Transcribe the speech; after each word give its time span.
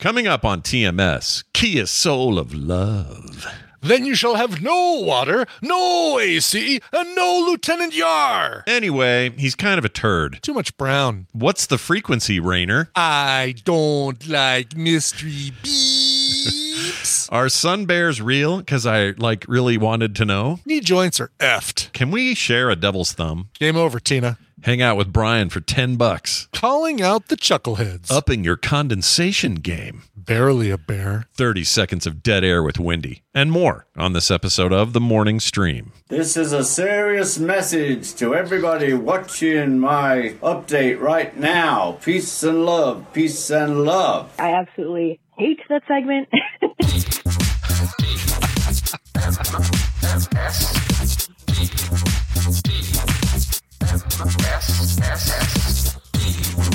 Coming 0.00 0.26
up 0.26 0.46
on 0.46 0.62
TMS, 0.62 1.44
Kia 1.52 1.84
Soul 1.84 2.38
of 2.38 2.54
Love. 2.54 3.46
Then 3.82 4.06
you 4.06 4.14
shall 4.14 4.34
have 4.36 4.62
no 4.62 4.94
water, 5.02 5.44
no 5.60 6.18
AC, 6.18 6.80
and 6.90 7.14
no 7.14 7.44
Lieutenant 7.46 7.94
Yar. 7.94 8.64
Anyway, 8.66 9.28
he's 9.36 9.54
kind 9.54 9.76
of 9.78 9.84
a 9.84 9.90
turd. 9.90 10.38
Too 10.40 10.54
much 10.54 10.74
brown. 10.78 11.26
What's 11.32 11.66
the 11.66 11.76
frequency, 11.76 12.40
Raynor? 12.40 12.88
I 12.96 13.56
don't 13.66 14.26
like 14.26 14.74
mystery 14.74 15.52
beeps. 15.62 17.28
Are 17.30 17.50
sun 17.50 17.84
bears 17.84 18.22
real? 18.22 18.56
Because 18.56 18.86
I 18.86 19.10
like 19.18 19.44
really 19.48 19.76
wanted 19.76 20.16
to 20.16 20.24
know. 20.24 20.60
Knee 20.64 20.80
joints 20.80 21.20
are 21.20 21.30
effed. 21.38 21.92
Can 21.92 22.10
we 22.10 22.34
share 22.34 22.70
a 22.70 22.74
devil's 22.74 23.12
thumb? 23.12 23.50
Game 23.58 23.76
over, 23.76 24.00
Tina. 24.00 24.38
Hang 24.62 24.82
out 24.82 24.98
with 24.98 25.10
Brian 25.10 25.48
for 25.48 25.60
10 25.60 25.96
bucks. 25.96 26.48
Calling 26.52 27.00
out 27.00 27.28
the 27.28 27.36
chuckleheads. 27.36 28.12
Upping 28.12 28.44
your 28.44 28.58
condensation 28.58 29.54
game. 29.54 30.02
Barely 30.14 30.70
a 30.70 30.76
bear. 30.76 31.28
30 31.34 31.64
seconds 31.64 32.06
of 32.06 32.22
dead 32.22 32.44
air 32.44 32.62
with 32.62 32.76
Wendi. 32.76 33.22
And 33.34 33.50
more 33.50 33.86
on 33.96 34.12
this 34.12 34.30
episode 34.30 34.70
of 34.70 34.92
The 34.92 35.00
Morning 35.00 35.40
Stream. 35.40 35.92
This 36.08 36.36
is 36.36 36.52
a 36.52 36.62
serious 36.62 37.38
message 37.38 38.14
to 38.16 38.34
everybody 38.34 38.92
watching 38.92 39.78
my 39.78 40.34
update 40.42 41.00
right 41.00 41.34
now. 41.34 41.92
Peace 42.02 42.42
and 42.42 42.66
love. 42.66 43.06
Peace 43.14 43.50
and 43.50 43.84
love. 43.84 44.30
I 44.38 44.52
absolutely 44.52 45.20
hate 45.38 45.60
that 45.70 45.82
segment. 45.88 46.28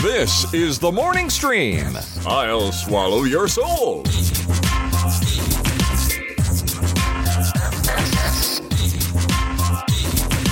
This 0.01 0.53
is 0.53 0.79
the 0.79 0.91
morning 0.91 1.29
stream. 1.29 1.97
I'll 2.25 2.73
swallow 2.73 3.23
your 3.23 3.47
soul. 3.47 4.03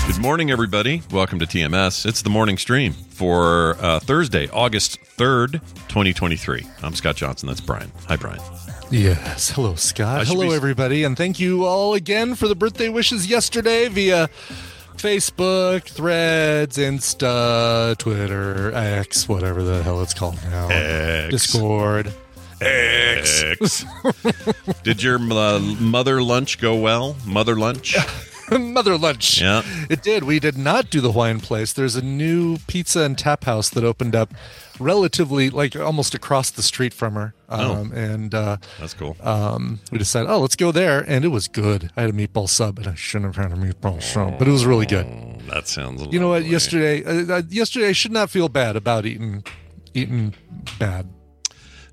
Good 0.08 0.22
morning, 0.22 0.52
everybody. 0.52 1.02
Welcome 1.12 1.40
to 1.40 1.46
TMS. 1.46 2.06
It's 2.06 2.22
the 2.22 2.30
morning 2.30 2.58
stream 2.58 2.94
for 2.94 3.76
uh, 3.82 4.00
Thursday, 4.00 4.48
August 4.50 5.00
3rd, 5.18 5.54
2023. 5.90 6.66
I'm 6.82 6.96
Scott 6.96 7.18
Johnson. 7.18 7.48
That's 7.48 7.60
Brian. 7.60 7.92
Hi, 8.08 8.16
Brian. 8.16 8.40
Yes. 8.90 9.50
Hello, 9.50 9.76
Scott. 9.76 10.28
Hello, 10.28 10.50
be- 10.50 10.56
everybody. 10.56 11.04
And 11.04 11.18
thank 11.18 11.40
you 11.42 11.66
all 11.66 11.94
again 11.94 12.36
for 12.36 12.48
the 12.48 12.56
birthday 12.56 12.88
wishes 12.88 13.28
yesterday 13.28 13.90
via 13.90 14.30
Facebook, 15.04 15.84
Threads, 15.84 16.78
Insta, 16.78 17.98
Twitter, 17.98 18.74
X, 18.74 19.28
whatever 19.28 19.62
the 19.62 19.84
hell 19.84 20.02
it's 20.02 20.14
called 20.14 20.42
now. 20.46 20.70
X. 20.70 21.30
Discord. 21.30 22.14
X. 22.62 23.44
X. 23.44 23.86
Did 24.84 25.04
your 25.04 25.20
uh, 25.20 25.60
mother 25.60 26.24
lunch 26.24 26.58
go 26.58 26.78
well? 26.78 27.18
Mother 27.26 27.58
lunch? 27.58 27.98
Mother 28.52 28.98
lunch. 28.98 29.42
Yeah. 29.42 29.64
It 29.90 30.04
did. 30.04 30.24
We 30.24 30.40
did 30.40 30.58
not 30.58 30.90
do 30.90 31.02
the 31.02 31.12
Hawaiian 31.12 31.42
place. 31.42 31.74
There's 31.74 31.98
a 31.98 32.02
new 32.02 32.58
pizza 32.68 33.02
and 33.02 33.18
tap 33.18 33.44
house 33.44 33.70
that 33.72 33.84
opened 33.84 34.16
up 34.16 34.34
relatively, 34.80 35.50
like 35.50 35.76
almost 35.76 36.14
across 36.16 36.50
the 36.52 36.64
street 36.64 36.94
from 36.94 37.14
her. 37.16 37.34
Oh. 37.50 37.76
Um, 37.76 37.92
And 37.94 38.34
uh, 38.34 38.58
That's 38.80 38.94
cool. 38.94 39.16
um, 39.22 39.80
we 39.92 39.98
decided, 39.98 40.30
oh, 40.30 40.40
let's 40.40 40.56
go 40.56 40.72
there. 40.72 41.00
And 41.08 41.24
it 41.26 41.30
was 41.30 41.48
good. 41.48 41.92
I 41.96 42.02
had 42.02 42.10
a 42.10 42.14
meatball 42.14 42.50
sub, 42.50 42.80
and 42.80 42.88
I 42.88 42.96
shouldn't 42.96 43.36
have 43.36 43.44
had 43.52 43.58
a 43.58 43.62
meatball 43.62 44.02
sub, 44.02 44.40
but 44.40 44.48
it 44.48 44.52
was 44.52 44.66
really 44.66 44.86
good. 44.86 45.06
that 45.50 45.68
sounds. 45.68 46.02
You 46.12 46.20
know 46.20 46.30
what? 46.30 46.46
Yesterday, 46.46 47.04
uh, 47.04 47.38
uh, 47.38 47.42
yesterday, 47.50 47.90
I 47.90 47.94
should 47.94 48.12
not 48.12 48.30
feel 48.30 48.50
bad 48.50 48.76
about 48.76 49.06
eating, 49.06 49.44
eating 49.94 50.34
bad. 50.80 51.08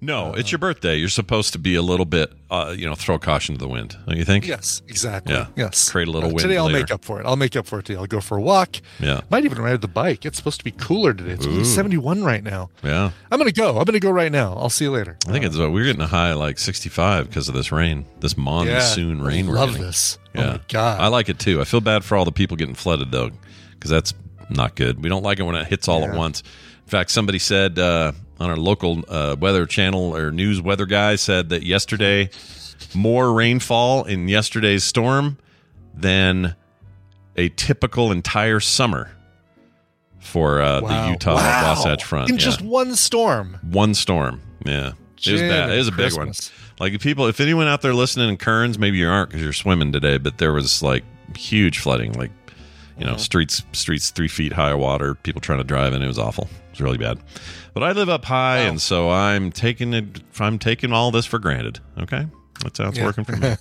No, 0.02 0.32
it's 0.32 0.50
your 0.50 0.58
birthday. 0.58 0.96
You're 0.96 1.10
supposed 1.10 1.52
to 1.52 1.58
be 1.58 1.74
a 1.74 1.82
little 1.82 2.06
bit, 2.06 2.32
uh, 2.50 2.74
you 2.76 2.86
know, 2.86 2.94
throw 2.94 3.18
caution 3.18 3.54
to 3.54 3.58
the 3.58 3.68
wind. 3.68 3.98
Don't 4.06 4.16
you 4.16 4.24
think? 4.24 4.46
Yes, 4.46 4.80
exactly. 4.88 5.34
Yeah. 5.34 5.48
Yes. 5.56 5.90
Create 5.90 6.08
a 6.08 6.10
little 6.10 6.30
Uh, 6.30 6.32
wind 6.32 6.40
Today, 6.40 6.56
I'll 6.56 6.64
later. 6.66 6.78
make 6.78 6.90
up 6.90 7.04
for 7.04 7.20
it. 7.20 7.26
I'll 7.26 7.36
make 7.36 7.54
up 7.54 7.66
for 7.66 7.80
it 7.80 7.84
today. 7.84 7.98
I'll 7.98 8.06
go 8.06 8.20
for 8.22 8.38
a 8.38 8.40
walk. 8.40 8.76
Yeah. 8.98 9.20
Might 9.30 9.44
even 9.44 9.60
ride 9.60 9.82
the 9.82 9.88
bike. 9.88 10.24
It's 10.24 10.38
supposed 10.38 10.58
to 10.58 10.64
be 10.64 10.70
cooler 10.70 11.12
today. 11.12 11.32
It's 11.32 11.46
Ooh. 11.46 11.64
71 11.66 12.24
right 12.24 12.42
now. 12.42 12.70
Yeah. 12.82 13.10
I'm 13.30 13.38
gonna 13.38 13.52
go. 13.52 13.76
I'm 13.78 13.84
gonna 13.84 14.00
go 14.00 14.10
right 14.10 14.32
now. 14.32 14.54
I'll 14.54 14.70
see 14.70 14.86
you 14.86 14.90
later. 14.90 15.18
I 15.28 15.32
think 15.32 15.44
it's 15.44 15.58
uh, 15.58 15.70
we're 15.70 15.84
getting 15.84 16.00
a 16.02 16.06
high 16.06 16.32
like 16.32 16.58
65 16.58 17.28
because 17.28 17.48
of 17.48 17.54
this 17.54 17.70
rain, 17.70 18.06
this 18.20 18.38
monsoon 18.38 19.18
Yeah. 19.18 19.26
rain. 19.26 19.48
I 19.48 19.52
love 19.52 19.70
getting. 19.72 19.84
this. 19.84 20.18
Yeah. 20.34 20.42
Oh 20.42 20.46
my 20.52 20.60
god. 20.68 21.00
I 21.00 21.08
like 21.08 21.28
it 21.28 21.38
too. 21.38 21.60
I 21.60 21.64
feel 21.64 21.82
bad 21.82 22.04
for 22.04 22.16
all 22.16 22.24
the 22.24 22.32
people 22.32 22.56
getting 22.56 22.74
flooded 22.74 23.12
though, 23.12 23.30
because 23.74 23.90
that's 23.90 24.14
not 24.48 24.76
good. 24.76 25.02
We 25.02 25.10
don't 25.10 25.22
like 25.22 25.38
it 25.40 25.42
when 25.42 25.56
it 25.56 25.66
hits 25.66 25.88
all 25.88 26.04
at 26.06 26.14
once. 26.16 26.40
In 26.86 26.90
fact, 26.90 27.10
somebody 27.10 27.38
said 27.38 27.78
uh, 27.78 28.12
on 28.40 28.50
our 28.50 28.56
local 28.56 29.04
uh, 29.08 29.36
weather 29.38 29.66
channel 29.66 30.16
or 30.16 30.30
news 30.32 30.60
weather 30.60 30.86
guy 30.86 31.14
said 31.16 31.50
that 31.50 31.62
yesterday 31.62 32.30
more 32.94 33.32
rainfall 33.32 34.04
in 34.04 34.26
yesterday's 34.28 34.82
storm 34.82 35.36
than 35.94 36.56
a 37.36 37.50
typical 37.50 38.10
entire 38.10 38.58
summer 38.60 39.10
for 40.18 40.60
uh, 40.60 40.80
Wow. 40.80 41.04
the 41.06 41.10
Utah 41.12 41.34
Wow. 41.36 41.74
Wasatch 41.74 42.04
Front. 42.04 42.30
in 42.30 42.36
Yeah. 42.36 42.40
just 42.44 42.62
one 42.62 42.94
storm. 42.96 43.58
one 43.62 43.94
storm. 43.94 44.40
Yeah. 44.64 44.92
It 45.26 45.32
was 45.32 45.40
bad. 45.42 45.70
It 45.70 45.76
was 45.76 45.88
a 45.88 45.92
big 45.92 46.14
one. 46.14 46.32
Like 46.78 46.94
if 46.94 47.02
people, 47.02 47.26
if 47.26 47.40
anyone 47.40 47.66
out 47.66 47.82
there 47.82 47.92
listening 47.92 48.30
in 48.30 48.38
Kearns, 48.38 48.78
maybe 48.78 48.96
you 48.96 49.08
aren't 49.08 49.28
because 49.30 49.42
you're 49.42 49.52
swimming 49.52 49.92
today, 49.92 50.16
but 50.16 50.38
there 50.38 50.52
was 50.54 50.82
like 50.82 51.04
huge 51.36 51.78
flooding, 51.78 52.12
like 52.14 52.30
you 53.00 53.06
Mm-hmm. 53.06 53.12
know, 53.14 53.16
streets 53.18 53.62
streets 53.72 54.10
three 54.10 54.28
feet 54.28 54.52
high 54.52 54.70
of 54.72 54.78
water, 54.78 55.14
people 55.14 55.40
trying 55.40 55.58
to 55.58 55.64
drive 55.64 55.94
in. 55.94 56.02
It 56.02 56.06
was 56.06 56.18
awful. 56.18 56.44
It 56.44 56.70
was 56.72 56.80
really 56.82 56.98
bad. 56.98 57.18
But 57.72 57.82
I 57.82 57.92
live 57.92 58.08
up 58.10 58.24
high, 58.26 58.58
and 58.58 58.80
so 58.80 59.08
I'm 59.10 59.50
taking 59.50 59.94
it. 59.94 60.20
I'm 60.38 60.58
taking 60.58 60.92
all 60.92 61.10
this 61.10 61.24
for 61.24 61.38
granted. 61.38 61.80
Okay, 61.98 62.26
that's 62.62 62.78
how 62.78 62.88
it's 62.88 62.98
Yeah. 62.98 63.04
working 63.06 63.24
for 63.24 63.36
me. 63.36 63.54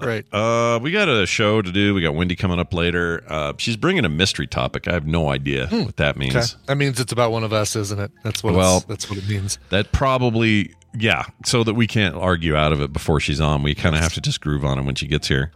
right. 0.00 0.24
Uh, 0.32 0.78
we 0.80 0.90
got 0.92 1.08
a 1.08 1.26
show 1.26 1.60
to 1.62 1.70
do. 1.72 1.94
We 1.94 2.00
got 2.00 2.14
Wendi 2.14 2.38
coming 2.38 2.58
up 2.58 2.72
later. 2.72 3.22
Uh, 3.28 3.52
she's 3.58 3.76
bringing 3.76 4.04
a 4.04 4.08
mystery 4.08 4.46
topic. 4.46 4.88
I 4.88 4.92
have 4.92 5.06
no 5.06 5.28
idea 5.28 5.66
what 5.68 5.96
that 5.98 6.16
means. 6.16 6.32
Hmm. 6.32 6.38
Okay. 6.38 6.46
That 6.66 6.76
means 6.76 7.00
it's 7.00 7.12
about 7.12 7.32
one 7.32 7.44
of 7.44 7.52
us, 7.52 7.76
isn't 7.76 8.00
it? 8.00 8.10
That's 8.24 8.42
what. 8.42 8.54
Well- 8.54 8.84
that's 8.88 9.08
what 9.10 9.18
it 9.18 9.28
means. 9.28 9.58
That 9.70 9.92
probably, 9.92 10.74
yeah, 10.98 11.24
so 11.44 11.64
that 11.64 11.74
we 11.74 11.86
can't 11.86 12.14
argue 12.14 12.56
out 12.56 12.72
of 12.72 12.80
it 12.80 12.92
before 12.92 13.20
she's 13.20 13.40
on. 13.40 13.62
We 13.62 13.74
kind 13.74 13.94
of 13.94 14.00
have 14.00 14.14
to 14.14 14.20
just 14.20 14.40
groove 14.40 14.64
on 14.64 14.78
it 14.78 14.82
when 14.84 14.94
she 14.94 15.06
gets 15.06 15.28
here. 15.28 15.52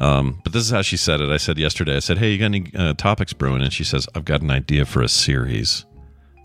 Um, 0.00 0.40
but 0.42 0.52
this 0.54 0.62
is 0.64 0.70
how 0.70 0.82
she 0.82 0.96
said 0.96 1.20
it. 1.20 1.30
I 1.30 1.36
said 1.36 1.58
yesterday, 1.58 1.94
I 1.96 1.98
said, 2.00 2.18
hey, 2.18 2.30
you 2.32 2.38
got 2.38 2.46
any 2.46 2.72
uh, 2.74 2.94
topics 2.94 3.32
brewing? 3.34 3.62
And 3.62 3.72
she 3.72 3.84
says, 3.84 4.08
I've 4.14 4.24
got 4.24 4.40
an 4.40 4.50
idea 4.50 4.86
for 4.86 5.02
a 5.02 5.08
series. 5.08 5.84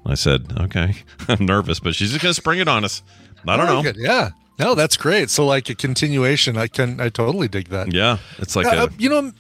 I 0.05 0.15
said, 0.15 0.53
okay. 0.59 0.95
I'm 1.29 1.45
nervous, 1.45 1.79
but 1.79 1.95
she's 1.95 2.11
just 2.11 2.21
going 2.21 2.31
to 2.31 2.39
spring 2.39 2.59
it 2.59 2.67
on 2.67 2.83
us. 2.83 3.01
I 3.47 3.55
don't 3.57 3.65
Very 3.65 3.77
know. 3.77 3.83
good. 3.83 3.95
Yeah. 3.97 4.29
No, 4.59 4.75
that's 4.75 4.97
great. 4.97 5.29
So 5.29 5.45
like 5.45 5.69
a 5.69 5.75
continuation. 5.75 6.57
I 6.57 6.67
can. 6.67 6.99
I 7.01 7.09
totally 7.09 7.47
dig 7.47 7.69
that. 7.69 7.91
Yeah, 7.93 8.17
it's 8.37 8.55
like 8.55 8.65
Uh, 8.67 8.87
a, 8.89 8.93
you 8.97 9.09
know, 9.09 9.31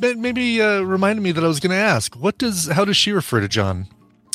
maybe 0.00 0.60
uh, 0.60 0.80
reminded 0.80 1.22
me 1.22 1.30
that 1.32 1.44
I 1.44 1.46
was 1.46 1.60
going 1.60 1.70
to 1.70 1.76
ask. 1.76 2.14
What 2.16 2.38
does? 2.38 2.66
How 2.66 2.84
does 2.84 2.96
she 2.96 3.12
refer 3.12 3.40
to 3.40 3.46
John? 3.48 3.86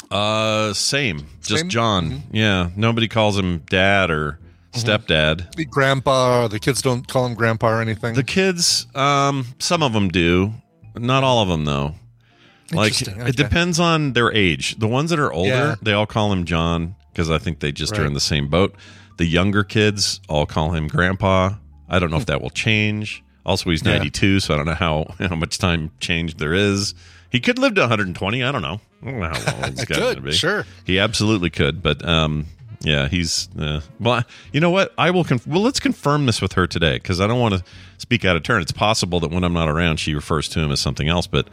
Uh, 0.10 0.74
same. 0.74 1.28
Just 1.42 1.60
Same? 1.62 1.70
John. 1.70 2.24
Yeah. 2.32 2.70
Nobody 2.78 3.08
calls 3.08 3.38
him 3.38 3.60
dad 3.70 4.10
or 4.12 4.34
Mm-hmm. 4.34 4.49
Stepdad. 4.74 5.56
The 5.56 5.66
grandpa, 5.66 6.48
the 6.48 6.60
kids 6.60 6.82
don't 6.82 7.08
call 7.08 7.26
him 7.26 7.34
grandpa 7.36 7.70
or 7.70 7.82
anything. 7.82 8.16
The 8.16 8.24
kids, 8.24 8.88
um, 8.96 9.46
some 9.60 9.82
of 9.84 9.94
them 9.94 10.10
do. 10.10 10.54
Not 10.96 11.24
all 11.24 11.42
of 11.42 11.50
them, 11.50 11.66
though. 11.66 11.96
Like 12.72 12.92
Interesting, 13.02 13.28
it 13.28 13.36
depends 13.36 13.80
on 13.80 14.14
their 14.14 14.32
age. 14.32 14.78
The 14.78 14.88
ones 14.88 15.10
that 15.10 15.20
are 15.20 15.32
older, 15.32 15.50
Yeah. 15.50 15.76
they 15.82 15.94
all 15.94 16.06
call 16.06 16.32
him 16.32 16.46
John 16.46 16.96
because 17.12 17.32
I 17.32 17.40
think 17.40 17.60
they 17.62 17.72
just 17.72 17.98
are 17.98 18.06
in 18.06 18.14
the 18.14 18.20
same 18.20 18.48
boat. 18.48 18.76
The 19.18 19.26
younger 19.26 19.64
kids 19.64 20.20
all 20.30 20.46
call 20.46 20.72
him 20.74 20.88
Grandpa. 20.88 21.52
I 21.90 21.98
don't 22.00 22.12
know 22.12 22.18
if 22.18 22.28
that 22.28 22.42
will 22.42 22.52
change. 22.52 23.24
Also, 23.46 23.72
he's 23.72 23.84
Yeah. 23.84 23.94
92, 23.94 24.40
so 24.40 24.54
I 24.54 24.58
don't 24.58 24.68
know 24.68 24.76
how 24.76 25.16
how 25.20 25.36
much 25.36 25.58
time 25.58 25.90
change 26.00 26.38
there 26.38 26.54
is. 26.54 26.94
He 27.32 27.40
could 27.40 27.58
live 27.58 27.74
to 27.76 27.82
120. 27.82 28.44
I 28.44 28.52
don't 28.52 28.62
know. 28.62 28.80
I 29.02 29.06
don't 29.12 29.20
know 29.20 29.28
how 29.30 29.62
long 29.62 29.72
he's 29.76 29.86
got 29.86 30.16
to 30.16 30.22
be. 30.22 30.32
sure. 30.32 30.66
He 30.84 31.00
absolutely 31.00 31.50
could, 31.50 31.82
but 31.82 32.08
um, 32.08 32.46
yeah, 32.82 33.08
he's 33.08 33.50
uh, 33.58 33.82
well. 34.00 34.24
You 34.54 34.62
know 34.62 34.70
what? 34.70 34.94
I 34.98 35.12
will. 35.12 35.24
Conf- 35.24 35.46
well, 35.46 35.62
let's 35.62 35.80
confirm 35.80 36.26
this 36.26 36.42
with 36.42 36.54
her 36.54 36.66
today 36.66 36.94
because 36.94 37.20
I 37.20 37.28
don't 37.28 37.40
want 37.40 37.56
to 37.56 37.64
speak 37.98 38.24
out 38.24 38.36
of 38.36 38.44
turn. 38.44 38.62
It's 38.62 38.72
possible 38.72 39.20
that 39.20 39.32
when 39.32 39.44
I'm 39.44 39.54
not 39.54 39.68
around, 39.68 39.98
she 39.98 40.14
refers 40.14 40.48
to 40.50 40.60
him 40.60 40.72
as 40.72 40.80
something 40.80 41.10
else. 41.10 41.28
But 41.28 41.50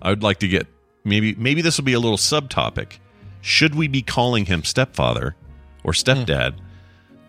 I 0.00 0.10
would 0.10 0.22
like 0.22 0.38
to 0.38 0.48
get 0.48 0.66
maybe 1.04 1.34
maybe 1.34 1.60
this 1.60 1.76
will 1.76 1.84
be 1.84 1.92
a 1.92 2.00
little 2.00 2.16
subtopic. 2.16 2.98
Should 3.42 3.74
we 3.74 3.86
be 3.86 4.02
calling 4.02 4.46
him 4.46 4.64
stepfather 4.64 5.34
or 5.84 5.92
stepdad, 5.92 6.54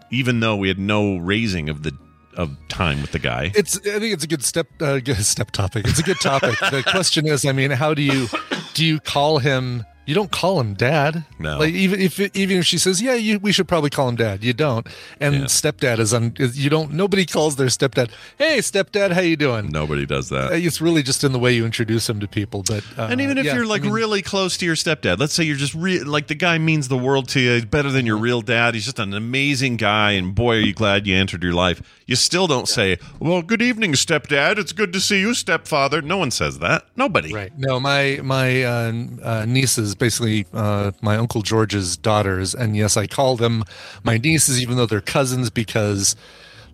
even 0.09 0.39
though 0.39 0.55
we 0.55 0.67
had 0.69 0.79
no 0.79 1.17
raising 1.17 1.67
of 1.69 1.83
the 1.83 1.91
of 2.37 2.55
time 2.69 3.01
with 3.01 3.11
the 3.11 3.19
guy? 3.19 3.51
It's. 3.55 3.77
I 3.77 3.99
think 3.99 4.13
it's 4.13 4.23
a 4.23 4.27
good 4.27 4.43
step. 4.43 4.67
Uh, 4.79 4.99
good 4.99 5.17
step 5.25 5.51
topic. 5.51 5.85
It's 5.85 5.99
a 5.99 6.03
good 6.03 6.21
topic. 6.21 6.57
the 6.59 6.81
question 6.87 7.27
is, 7.27 7.45
I 7.45 7.51
mean, 7.51 7.71
how 7.71 7.93
do 7.93 8.01
you 8.01 8.27
do 8.73 8.85
you 8.85 9.01
call 9.01 9.39
him? 9.39 9.83
You 10.05 10.13
don't 10.13 10.31
call 10.31 10.59
him 10.59 10.73
dad. 10.73 11.23
No. 11.39 11.59
Like 11.59 11.73
even 11.73 12.01
if 12.01 12.19
even 12.35 12.57
if 12.57 12.65
she 12.65 12.77
says, 12.77 13.01
yeah, 13.01 13.13
you, 13.13 13.39
we 13.39 13.51
should 13.53 13.67
probably 13.69 13.89
call 13.89 14.09
him 14.09 14.17
dad. 14.17 14.43
You 14.43 14.51
don't. 14.53 14.85
And 15.19 15.33
Yeah. 15.35 15.41
stepdad 15.45 15.99
is 15.99 16.13
on. 16.13 16.33
You 16.37 16.69
don't. 16.69 16.91
Nobody 16.93 17.25
calls 17.25 17.55
their 17.55 17.67
stepdad. 17.67 18.09
Hey, 18.37 18.57
stepdad, 18.59 19.11
how 19.13 19.21
you 19.21 19.37
doing? 19.37 19.69
Nobody 19.69 20.05
does 20.05 20.27
that. 20.29 20.51
Uh, 20.51 20.55
It's 20.55 20.81
really 20.81 21.03
just 21.03 21.23
in 21.23 21.31
the 21.31 21.39
way 21.39 21.53
you 21.53 21.65
introduce 21.65 22.09
him 22.09 22.19
to 22.19 22.27
people. 22.27 22.63
But 22.67 22.83
uh, 22.97 23.07
And 23.11 23.21
even 23.21 23.37
if 23.37 23.45
yeah, 23.45 23.55
you're 23.55 23.65
like 23.65 23.81
I 23.83 23.85
mean, 23.85 23.93
really 23.93 24.21
close 24.21 24.57
to 24.57 24.65
your 24.65 24.75
stepdad, 24.75 25.19
let's 25.19 25.33
say 25.33 25.43
you're 25.45 25.55
just 25.55 25.73
re- 25.73 26.03
like 26.03 26.27
the 26.27 26.35
guy 26.35 26.57
means 26.57 26.89
the 26.89 26.97
world 26.97 27.29
to 27.29 27.39
you, 27.39 27.53
he's 27.53 27.65
better 27.65 27.89
than 27.91 28.05
your 28.05 28.17
real 28.17 28.41
dad. 28.41 28.73
He's 28.73 28.85
just 28.85 28.99
an 28.99 29.13
amazing 29.13 29.77
guy, 29.77 30.11
and 30.11 30.35
boy, 30.35 30.55
are 30.57 30.59
you 30.59 30.73
glad 30.73 31.07
you 31.07 31.15
entered 31.15 31.43
your 31.43 31.53
life. 31.53 31.81
You 32.05 32.17
still 32.17 32.47
don't 32.47 32.67
say, 32.67 32.97
"Well, 33.19 33.41
good 33.41 33.61
evening, 33.61 33.93
stepdad. 33.93 34.57
It's 34.57 34.73
good 34.73 34.91
to 34.91 34.99
see 34.99 35.21
you, 35.21 35.33
stepfather." 35.33 36.01
No 36.01 36.17
one 36.17 36.31
says 36.31 36.59
that. 36.59 36.85
Nobody. 36.97 37.33
Right. 37.33 37.53
No, 37.57 37.79
my 37.79 38.19
my 38.21 38.63
uh, 38.63 38.93
uh, 39.23 39.45
nieces, 39.47 39.92
basically 39.95 40.45
uh, 40.53 40.91
my 41.01 41.15
uncle 41.17 41.41
George's 41.41 41.97
daughters, 41.97 42.53
and 42.55 42.75
yes, 42.75 42.97
I 42.97 43.07
call 43.07 43.35
them 43.37 43.63
my 44.03 44.17
nieces, 44.17 44.61
even 44.61 44.77
though 44.77 44.85
they're 44.85 45.01
cousins, 45.01 45.49
because. 45.49 46.15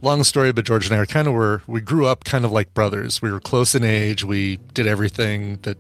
Long 0.02 0.24
story, 0.24 0.54
but 0.54 0.64
George 0.64 0.86
and 0.86 0.96
I 0.96 1.00
are 1.00 1.06
kind 1.06 1.28
of 1.28 1.34
were 1.34 1.62
we 1.68 1.82
grew 1.82 2.06
up 2.06 2.24
kind 2.24 2.46
of 2.46 2.54
like 2.54 2.74
brothers. 2.74 3.22
We 3.22 3.34
were 3.34 3.42
close 3.42 3.76
in 3.76 3.84
age. 3.84 4.24
We 4.24 4.56
did 4.74 4.88
everything 4.88 5.58
that 5.64 5.78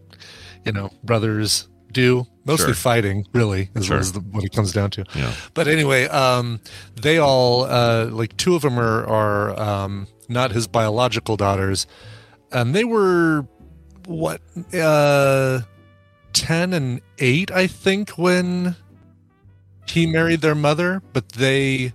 you 0.65 0.73
know 0.73 0.89
brothers 1.05 1.69
do, 1.93 2.27
mostly 2.43 2.65
Sure. 2.65 2.73
fighting, 2.75 3.25
really, 3.31 3.69
is 3.75 3.85
Sure. 3.85 3.95
what, 3.95 4.01
is 4.01 4.11
the, 4.11 4.19
what 4.19 4.43
it 4.43 4.51
comes 4.51 4.73
down 4.73 4.89
to. 4.91 5.05
Yeah. 5.15 5.31
But 5.53 5.69
anyway, 5.69 6.09
um, 6.09 6.59
they 7.01 7.17
all 7.17 7.63
uh, 7.63 8.07
like 8.11 8.35
two 8.35 8.55
of 8.55 8.61
them 8.61 8.77
are 8.77 9.07
are 9.07 9.57
um, 9.57 10.05
not 10.27 10.51
his 10.51 10.67
biological 10.67 11.37
daughters, 11.37 11.87
and 12.51 12.75
they 12.75 12.83
were 12.83 13.47
what 14.05 14.41
uh, 14.73 15.61
ten 16.33 16.73
and 16.73 17.01
eight, 17.19 17.51
I 17.51 17.67
think, 17.67 18.11
when 18.11 18.75
he 19.87 20.05
married 20.07 20.41
their 20.41 20.55
mother. 20.55 21.01
But 21.13 21.29
they 21.33 21.93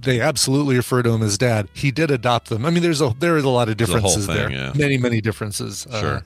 they 0.00 0.20
absolutely 0.20 0.76
refer 0.76 1.02
to 1.02 1.10
him 1.10 1.22
as 1.22 1.36
dad. 1.38 1.68
He 1.72 1.90
did 1.90 2.10
adopt 2.10 2.48
them. 2.48 2.64
I 2.64 2.70
mean, 2.70 2.82
there's 2.82 3.00
a 3.00 3.14
there 3.18 3.36
is 3.36 3.44
a 3.44 3.48
lot 3.48 3.68
of 3.68 3.76
There's 3.76 3.90
a 3.90 4.00
whole 4.00 4.14
differences 4.14 4.26
thing, 4.26 4.36
there. 4.36 4.50
yeah. 4.50 4.72
Many 4.74 4.96
many 4.98 5.20
differences. 5.20 5.86
Uh, 5.90 6.00
Sure. 6.00 6.24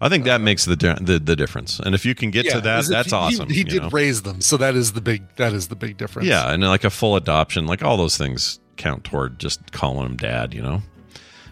I 0.00 0.08
think 0.08 0.24
that 0.24 0.40
makes 0.40 0.64
the, 0.64 0.74
the 0.74 1.20
the 1.22 1.36
difference. 1.36 1.78
And 1.78 1.94
if 1.94 2.04
you 2.04 2.16
can 2.16 2.32
get 2.32 2.44
yeah, 2.46 2.54
to 2.54 2.60
that, 2.62 2.86
that's 2.86 3.10
he- 3.10 3.16
he- 3.16 3.22
awesome. 3.22 3.48
He, 3.48 3.58
you 3.58 3.64
did 3.64 3.82
know? 3.82 3.88
raise 3.90 4.22
them, 4.22 4.40
so 4.40 4.56
that 4.56 4.74
is 4.74 4.94
the 4.94 5.00
big 5.00 5.22
that 5.36 5.52
is 5.52 5.68
the 5.68 5.76
big 5.76 5.96
difference. 5.96 6.26
Yeah, 6.26 6.50
and 6.52 6.60
like 6.64 6.82
a 6.82 6.90
full 6.90 7.14
adoption, 7.14 7.66
like 7.66 7.84
all 7.84 7.96
those 7.96 8.16
things 8.18 8.58
count 8.76 9.04
toward 9.04 9.38
just 9.38 9.70
calling 9.70 10.04
him 10.06 10.16
dad. 10.16 10.54
You 10.54 10.62
know, 10.62 10.82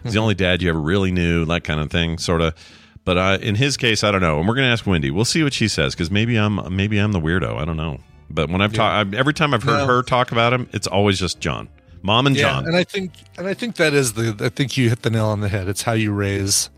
he's 0.03 0.11
the 0.11 0.19
only 0.19 0.35
dad 0.35 0.61
you 0.61 0.67
ever 0.69 0.81
really 0.81 1.13
knew, 1.13 1.45
that 1.45 1.63
kind 1.63 1.79
of 1.79 1.89
thing, 1.89 2.17
sort 2.17 2.41
of. 2.41 2.53
But 3.03 3.17
uh, 3.17 3.37
in 3.41 3.55
his 3.55 3.77
case, 3.77 4.03
I 4.03 4.11
don't 4.11 4.21
know. 4.21 4.39
And 4.39 4.47
we're 4.47 4.55
gonna 4.55 4.67
ask 4.67 4.85
Wendi. 4.85 5.11
We'll 5.11 5.25
see 5.25 5.43
what 5.43 5.53
she 5.53 5.67
says 5.67 5.95
because 5.95 6.11
maybe 6.11 6.35
I'm 6.37 6.75
maybe 6.75 6.97
I'm 6.99 7.11
the 7.11 7.19
weirdo. 7.19 7.57
I 7.57 7.65
don't 7.65 7.77
know. 7.77 7.99
But 8.29 8.49
when 8.49 8.61
I've 8.61 8.73
talked, 8.73 9.13
every 9.13 9.33
time 9.33 9.53
I've 9.53 9.63
heard 9.63 9.79
No. 9.79 9.87
her 9.87 10.03
talk 10.03 10.31
about 10.31 10.53
him, 10.53 10.69
it's 10.71 10.87
always 10.87 11.19
just 11.19 11.39
John, 11.39 11.67
mom, 12.03 12.27
and 12.27 12.35
Yeah, 12.35 12.43
John. 12.51 12.67
and 12.67 12.75
I 12.75 12.83
think 12.83 13.11
and 13.37 13.47
I 13.47 13.53
think 13.53 13.75
that 13.75 13.93
is 13.93 14.13
the 14.13 14.35
I 14.39 14.49
think 14.49 14.77
you 14.77 14.89
hit 14.89 15.01
the 15.01 15.09
nail 15.09 15.25
on 15.27 15.41
the 15.41 15.49
head. 15.49 15.67
It's 15.67 15.81
how 15.81 15.93
you 15.93 16.11
raise 16.13 16.69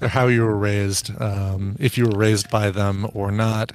or 0.00 0.08
how 0.08 0.26
you 0.28 0.42
were 0.42 0.56
raised, 0.56 1.10
um, 1.20 1.74
if 1.80 1.96
you 1.98 2.04
were 2.06 2.18
raised 2.18 2.48
by 2.50 2.70
them 2.70 3.08
or 3.14 3.30
not. 3.32 3.72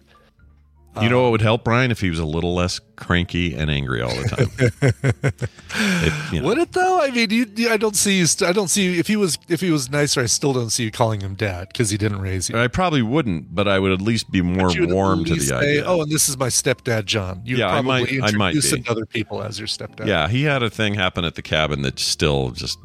You 1.01 1.09
know 1.09 1.21
what 1.23 1.31
would 1.31 1.41
help 1.41 1.63
Brian 1.63 1.91
if 1.91 2.01
he 2.01 2.09
was 2.09 2.19
a 2.19 2.25
little 2.25 2.53
less 2.53 2.79
cranky 2.97 3.53
and 3.55 3.69
angry 3.71 4.01
all 4.01 4.09
the 4.09 4.27
time. 4.29 5.31
If, 5.73 6.33
you 6.33 6.41
know, 6.41 6.47
Would 6.47 6.57
it 6.57 6.73
though? 6.73 6.99
I 7.01 7.11
mean, 7.11 7.29
you, 7.29 7.69
I 7.69 7.77
don't 7.77 7.95
see 7.95 8.17
you. 8.17 8.25
St- 8.25 8.49
I 8.49 8.51
don't 8.53 8.67
see 8.67 8.83
you, 8.85 8.99
if 8.99 9.07
he 9.07 9.15
was 9.15 9.37
if 9.47 9.61
he 9.61 9.71
was 9.71 9.89
nicer. 9.89 10.19
I 10.21 10.25
still 10.25 10.51
don't 10.51 10.69
see 10.69 10.83
you 10.83 10.91
calling 10.91 11.21
him 11.21 11.35
dad 11.35 11.69
because 11.69 11.89
he 11.91 11.97
didn't 11.97 12.19
raise 12.21 12.49
you. 12.49 12.57
I 12.57 12.67
probably 12.67 13.01
wouldn't, 13.01 13.55
but 13.55 13.67
I 13.67 13.79
would 13.79 13.91
at 13.91 14.01
least 14.01 14.29
be 14.31 14.41
more 14.41 14.67
But 14.67 14.75
you 14.75 14.81
would 14.81 14.89
at 14.89 14.95
warm 14.95 15.23
to 15.25 15.35
the 15.35 15.39
say, 15.39 15.55
idea. 15.55 15.83
Oh, 15.85 16.01
and 16.01 16.11
this 16.11 16.27
is 16.27 16.37
my 16.37 16.47
stepdad, 16.47 17.05
John. 17.05 17.41
You 17.45 17.57
Yeah, 17.57 17.67
I 17.69 17.81
probably 17.81 18.19
might- 18.19 18.33
I 18.33 18.37
might 18.37 18.55
introduce 18.55 18.83
be. 18.83 18.89
other 18.89 19.05
people 19.05 19.41
as 19.41 19.57
your 19.59 19.67
stepdad. 19.67 20.07
Yeah, 20.07 20.27
he 20.27 20.43
had 20.43 20.61
a 20.63 20.69
thing 20.69 20.95
happen 20.95 21.23
at 21.23 21.35
the 21.35 21.41
cabin 21.41 21.83
that 21.83 21.99
still 21.99 22.51
just 22.51 22.77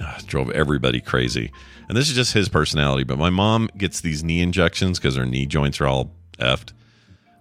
uh, 0.00 0.18
drove 0.26 0.50
everybody 0.52 1.00
crazy. 1.00 1.52
And 1.88 1.96
this 1.98 2.08
is 2.08 2.14
just 2.14 2.32
his 2.32 2.48
personality. 2.48 3.04
But 3.04 3.18
my 3.18 3.30
mom 3.30 3.68
gets 3.76 4.00
these 4.00 4.24
knee 4.24 4.40
injections 4.40 4.98
because 4.98 5.16
her 5.16 5.26
knee 5.26 5.44
joints 5.46 5.80
are 5.82 5.86
all 5.86 6.14
effed. 6.38 6.72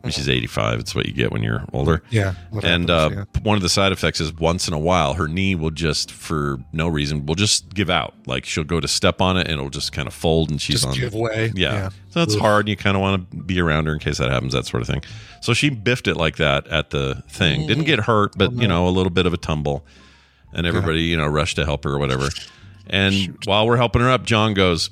I 0.04 0.08
mean, 0.08 0.12
she's 0.14 0.28
85. 0.28 0.80
It's 0.80 0.96
what 0.96 1.06
you 1.06 1.14
get 1.14 1.32
when 1.32 1.44
you're 1.44 1.64
older. 1.74 2.02
Yeah, 2.10 2.34
And 2.64 2.90
happens, 2.90 2.90
uh, 2.90 3.26
one 3.44 3.56
of 3.56 3.62
the 3.62 3.70
side 3.70 3.92
effects 3.92 4.20
is 4.20 4.34
once 4.34 4.68
in 4.68 4.74
a 4.74 4.80
while, 4.80 5.14
her 5.14 5.28
knee 5.28 5.54
will 5.54 5.70
just, 5.70 6.12
for 6.12 6.58
no 6.74 6.88
reason, 6.88 7.28
will 7.28 7.36
just 7.36 7.70
give 7.74 7.90
out. 7.92 8.16
Like 8.26 8.46
she'll 8.46 8.64
go 8.64 8.80
to 8.80 8.88
step 8.88 9.22
on 9.22 9.38
it 9.38 9.42
and 9.48 9.52
it'll 9.58 9.70
just 9.70 9.92
kind 9.94 10.08
of 10.08 10.14
fold 10.16 10.50
and 10.50 10.60
she's 10.60 10.82
Just 10.82 10.88
on. 10.88 10.96
give 10.96 11.14
way. 11.14 11.52
Yeah. 11.56 11.74
Yeah. 11.74 11.90
So 12.10 12.22
it's 12.24 12.34
Ugh. 12.34 12.42
hard. 12.42 12.62
And 12.62 12.70
you 12.70 12.76
kind 12.78 12.98
of 12.98 13.02
want 13.02 13.30
to 13.30 13.38
be 13.38 13.60
around 13.62 13.86
her 13.86 13.94
in 13.94 14.00
case 14.00 14.18
that 14.18 14.32
happens, 14.32 14.54
that 14.54 14.66
sort 14.66 14.82
of 14.82 14.88
thing. 14.88 15.04
So 15.42 15.54
she 15.54 15.70
biffed 15.70 16.08
it 16.08 16.16
like 16.18 16.38
that 16.38 16.66
at 16.68 16.90
the 16.90 17.24
thing. 17.30 17.68
Didn't 17.68 17.84
get 17.86 18.00
hurt, 18.00 18.34
but, 18.38 18.54
you 18.54 18.68
know, 18.68 18.88
a 18.88 18.90
little 18.90 19.12
bit 19.12 19.28
of 19.28 19.34
a 19.34 19.38
tumble. 19.38 19.86
And 20.54 20.66
everybody, 20.66 21.04
you 21.04 21.18
know, 21.18 21.28
rushed 21.28 21.58
to 21.58 21.66
help 21.66 21.84
her 21.84 21.92
or 21.92 22.00
whatever. 22.00 22.30
And 22.88 23.38
while 23.46 23.68
we're 23.68 23.78
helping 23.78 24.02
her 24.02 24.10
up, 24.10 24.26
John 24.26 24.54
goes, 24.56 24.90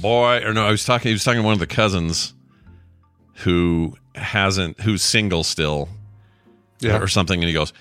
boy, 0.00 0.42
or 0.44 0.52
no, 0.52 0.64
I 0.66 0.70
was 0.70 0.84
talking, 0.84 1.08
he 1.08 1.12
was 1.14 1.24
talking 1.24 1.40
to 1.40 1.44
one 1.44 1.54
of 1.54 1.58
the 1.60 1.66
cousins 1.66 2.34
who 3.40 3.94
hasn't, 4.14 4.80
who's 4.80 5.02
single 5.02 5.44
still 5.44 5.88
Yeah. 6.80 6.98
or 7.00 7.08
something. 7.08 7.40
And 7.40 7.48
he 7.48 7.54
goes, 7.54 7.72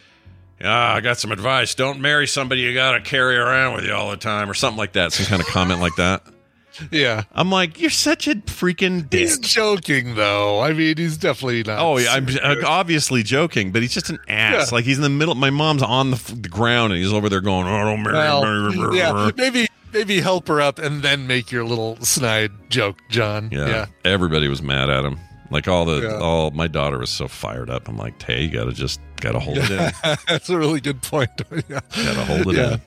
yeah, 0.61 0.93
I 0.93 0.99
got 1.01 1.17
some 1.17 1.31
advice. 1.31 1.73
Don't 1.75 2.01
marry 2.01 2.27
somebody 2.27 2.61
you 2.61 2.73
got 2.73 2.91
to 2.91 3.01
carry 3.01 3.37
around 3.37 3.75
with 3.75 3.85
you 3.85 3.93
all 3.93 4.09
the 4.11 4.17
time 4.17 4.49
or 4.49 4.53
something 4.53 4.77
like 4.77 4.93
that. 4.93 5.13
Some 5.13 5.25
kind 5.25 5.41
of 5.41 5.47
comment 5.47 5.79
like 5.79 5.95
that. 5.95 6.21
yeah. 6.91 7.23
I'm 7.33 7.49
like, 7.49 7.79
you're 7.79 7.89
such 7.89 8.27
a 8.27 8.35
freaking 8.35 9.09
dick. 9.09 9.21
He's 9.21 9.39
joking 9.39 10.15
though. 10.15 10.59
I 10.61 10.73
mean, 10.73 10.97
he's 10.97 11.17
definitely 11.17 11.63
not. 11.63 11.79
Oh, 11.79 11.97
yeah, 11.97 12.11
I'm 12.13 12.27
serious. 12.27 12.63
uh, 12.63 12.67
obviously 12.67 13.23
joking, 13.23 13.71
but 13.71 13.81
he's 13.81 13.93
just 13.93 14.09
an 14.09 14.19
ass. 14.27 14.71
Yeah. 14.71 14.75
Like 14.75 14.85
he's 14.85 14.97
in 14.97 15.03
the 15.03 15.09
middle. 15.09 15.33
My 15.35 15.49
mom's 15.49 15.81
on 15.83 16.11
the, 16.11 16.15
f- 16.17 16.27
the 16.41 16.49
ground, 16.49 16.93
and 16.93 17.01
he's 17.01 17.11
over 17.13 17.27
there 17.29 17.41
going, 17.41 17.65
"Oh, 17.67 17.83
don't 17.85 18.03
marry 18.03 18.15
Well, 18.15 18.69
him." 18.71 18.93
yeah, 18.93 19.31
maybe 19.35 19.67
maybe 19.93 20.19
help 20.21 20.47
her 20.47 20.61
up 20.61 20.77
and 20.77 21.01
then 21.01 21.25
make 21.25 21.51
your 21.51 21.63
little 21.65 21.97
snide 22.01 22.51
joke, 22.69 22.97
John. 23.09 23.49
yeah. 23.51 23.67
Yeah. 23.67 23.85
Everybody 24.05 24.47
was 24.47 24.61
mad 24.61 24.89
at 24.89 25.03
him. 25.03 25.19
Like 25.51 25.67
all 25.67 25.85
the 25.85 26.01
Yeah. 26.01 26.17
all 26.19 26.51
my 26.51 26.67
daughter 26.67 26.99
was 26.99 27.09
so 27.09 27.27
fired 27.27 27.69
up. 27.69 27.87
I'm 27.87 27.97
like, 27.97 28.21
hey, 28.21 28.43
you 28.43 28.49
gotta 28.49 28.71
just 28.71 28.99
gotta 29.17 29.39
hold 29.39 29.57
it 29.57 29.71
in. 29.71 29.91
That's 30.27 30.49
a 30.49 30.57
really 30.57 30.79
good 30.81 31.01
point. 31.01 31.29
yeah. 31.69 31.79
gotta 31.95 32.25
hold 32.25 32.47
it 32.47 32.55
Yeah. 32.57 32.73
in. 32.73 32.81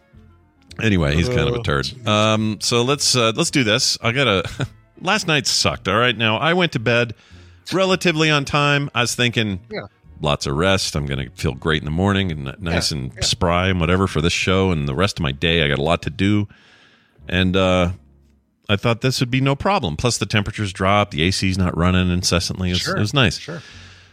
Anyway, 0.83 1.15
he's 1.15 1.29
kind 1.29 1.41
of 1.49 1.55
a 1.55 1.59
Oh, 1.59 1.63
turd. 1.63 2.07
Um, 2.09 2.59
so 2.61 2.83
let's 2.83 3.15
uh, 3.17 3.33
let's 3.37 3.51
do 3.51 3.65
this. 3.65 3.99
I 4.03 4.13
gotta. 4.13 4.49
last 5.01 5.27
night 5.27 5.47
sucked. 5.47 5.89
All 5.89 5.97
right, 5.99 6.17
now 6.17 6.37
I 6.39 6.53
went 6.55 6.73
to 6.73 6.79
bed 6.79 7.15
relatively 7.73 8.31
on 8.31 8.45
time. 8.45 8.89
I 8.95 9.01
was 9.03 9.15
thinking, 9.15 9.61
Yeah. 9.71 9.87
lots 10.21 10.47
of 10.47 10.55
rest. 10.57 10.95
I'm 10.95 11.07
gonna 11.07 11.29
feel 11.35 11.55
great 11.55 11.83
in 11.83 11.85
the 11.85 11.91
morning 11.91 12.31
and 12.33 12.55
nice 12.61 12.91
Yeah, 12.93 12.99
and 12.99 13.13
yeah. 13.15 13.21
spry 13.23 13.69
and 13.69 13.81
whatever 13.81 14.07
for 14.07 14.21
this 14.21 14.33
show 14.33 14.71
and 14.71 14.87
the 14.89 14.95
rest 14.95 15.19
of 15.19 15.23
my 15.25 15.33
day. 15.33 15.63
I 15.65 15.69
got 15.69 15.79
a 15.79 15.83
lot 15.83 16.03
to 16.03 16.11
do, 16.11 16.47
and 17.29 17.57
uh, 17.57 17.91
I 18.69 18.77
thought 18.77 19.01
this 19.01 19.21
would 19.21 19.31
be 19.31 19.41
no 19.41 19.55
problem. 19.57 19.97
Plus, 19.97 20.19
the 20.19 20.27
temperatures 20.27 20.73
dropped. 20.73 21.11
The 21.11 21.23
AC's 21.23 21.59
not 21.59 21.77
running 21.77 22.11
incessantly. 22.11 22.71
It 22.71 22.75
was, 22.75 22.81
Sure, 22.81 22.97
it 22.97 23.01
was 23.01 23.13
nice. 23.15 23.39
sure. 23.39 23.63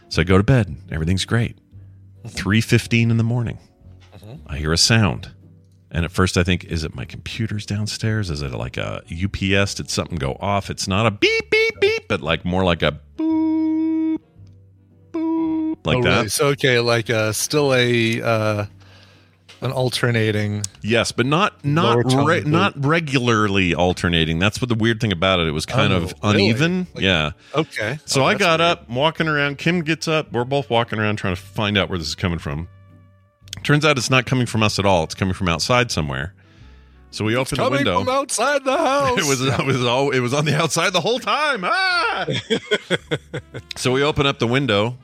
So 0.08 0.22
I 0.22 0.24
go 0.24 0.36
to 0.36 0.42
bed. 0.42 0.76
Everything's 0.90 1.24
great. 1.24 1.56
Mm-hmm. 1.56 2.28
Three 2.28 2.60
fifteen 2.60 3.10
in 3.10 3.16
the 3.16 3.24
morning. 3.24 3.58
I 4.46 4.58
hear 4.58 4.72
a 4.72 4.76
sound. 4.78 5.30
And 5.92 6.04
at 6.04 6.12
first 6.12 6.36
I 6.36 6.42
think, 6.44 6.64
is 6.64 6.84
it 6.84 6.94
my 6.94 7.04
computer's 7.04 7.66
downstairs? 7.66 8.30
Is 8.30 8.42
it 8.42 8.52
like 8.52 8.76
a 8.76 9.02
UPS? 9.10 9.74
Did 9.74 9.90
something 9.90 10.18
go 10.18 10.36
off? 10.40 10.70
It's 10.70 10.86
not 10.86 11.06
a 11.06 11.10
beep, 11.10 11.50
beep, 11.50 11.80
beep, 11.80 12.08
but 12.08 12.20
like 12.20 12.44
more 12.44 12.64
like 12.64 12.82
a 12.82 13.00
boop. 13.16 14.18
like 15.84 15.96
oh, 15.98 16.02
that. 16.02 16.16
really? 16.16 16.28
So 16.28 16.46
okay, 16.48 16.78
like 16.80 17.10
uh, 17.10 17.32
still 17.32 17.72
a 17.74 18.20
uh, 18.22 18.66
an 19.62 19.72
alternating. 19.72 20.62
Yes, 20.82 21.12
but 21.12 21.26
not 21.26 21.64
not 21.64 21.98
re- 22.12 22.42
not 22.42 22.72
regularly 22.84 23.74
alternating. 23.74 24.38
That's 24.38 24.60
what 24.60 24.68
the 24.68 24.74
weird 24.74 25.00
thing 25.00 25.12
about 25.12 25.40
it. 25.40 25.46
It 25.48 25.52
was 25.52 25.66
kind 25.66 25.92
Oh, 25.92 25.96
of 25.96 26.14
really? 26.22 26.46
uneven. 26.48 26.86
Like- 26.94 27.04
yeah. 27.04 27.30
Okay. 27.54 27.98
So 28.06 28.22
Oh, 28.22 28.24
I 28.26 28.34
got 28.34 28.60
weird. 28.60 28.70
up, 28.78 28.88
walking 28.88 29.28
around. 29.28 29.58
Kim 29.58 29.82
gets 29.82 30.08
up. 30.08 30.32
We're 30.32 30.44
both 30.44 30.70
walking 30.70 30.98
around 30.98 31.16
trying 31.16 31.34
to 31.34 31.40
find 31.40 31.76
out 31.76 31.88
where 31.90 31.98
this 31.98 32.08
is 32.08 32.14
coming 32.14 32.38
from. 32.38 32.68
Turns 33.62 33.84
out 33.84 33.98
it's 33.98 34.10
not 34.10 34.24
coming 34.26 34.46
from 34.46 34.62
us 34.62 34.78
at 34.78 34.86
all. 34.86 35.04
It's 35.04 35.14
coming 35.14 35.34
from 35.34 35.48
outside 35.48 35.90
somewhere. 35.90 36.34
So 37.12 37.24
we 37.24 37.34
open 37.36 37.58
the 37.58 37.68
window. 37.68 37.98
from 38.04 38.08
outside 38.08 38.64
the 38.64 38.78
house. 38.78 39.18
It 39.18 39.26
was 39.26 39.40
it 39.42 39.66
was 39.66 39.84
all 39.84 40.10
it 40.10 40.20
was 40.20 40.32
on 40.32 40.44
the 40.44 40.56
outside 40.56 40.92
the 40.92 41.00
whole 41.00 41.18
time. 41.18 41.64
Ah! 41.64 42.26
so 43.76 43.92
we 43.92 44.02
open 44.02 44.26
up 44.26 44.38
the 44.38 44.46
window, 44.46 44.96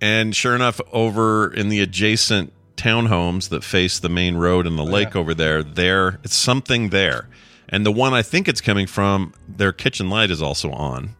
and 0.00 0.34
sure 0.34 0.54
enough, 0.54 0.80
over 0.92 1.52
in 1.54 1.68
the 1.68 1.80
adjacent 1.80 2.52
townhomes 2.76 3.48
that 3.48 3.64
face 3.64 3.98
the 3.98 4.08
main 4.08 4.36
road 4.36 4.66
and 4.66 4.78
the 4.78 4.82
oh, 4.82 4.86
lake 4.86 5.14
over 5.16 5.34
there, 5.34 5.62
there 5.62 6.18
it's 6.24 6.36
something 6.36 6.90
there, 6.90 7.28
and 7.68 7.84
the 7.84 7.92
one 7.92 8.14
I 8.14 8.22
think 8.22 8.48
it's 8.48 8.60
coming 8.60 8.86
from, 8.86 9.32
their 9.48 9.72
kitchen 9.72 10.10
light 10.10 10.30
is 10.30 10.42
also 10.42 10.70
on. 10.70 11.16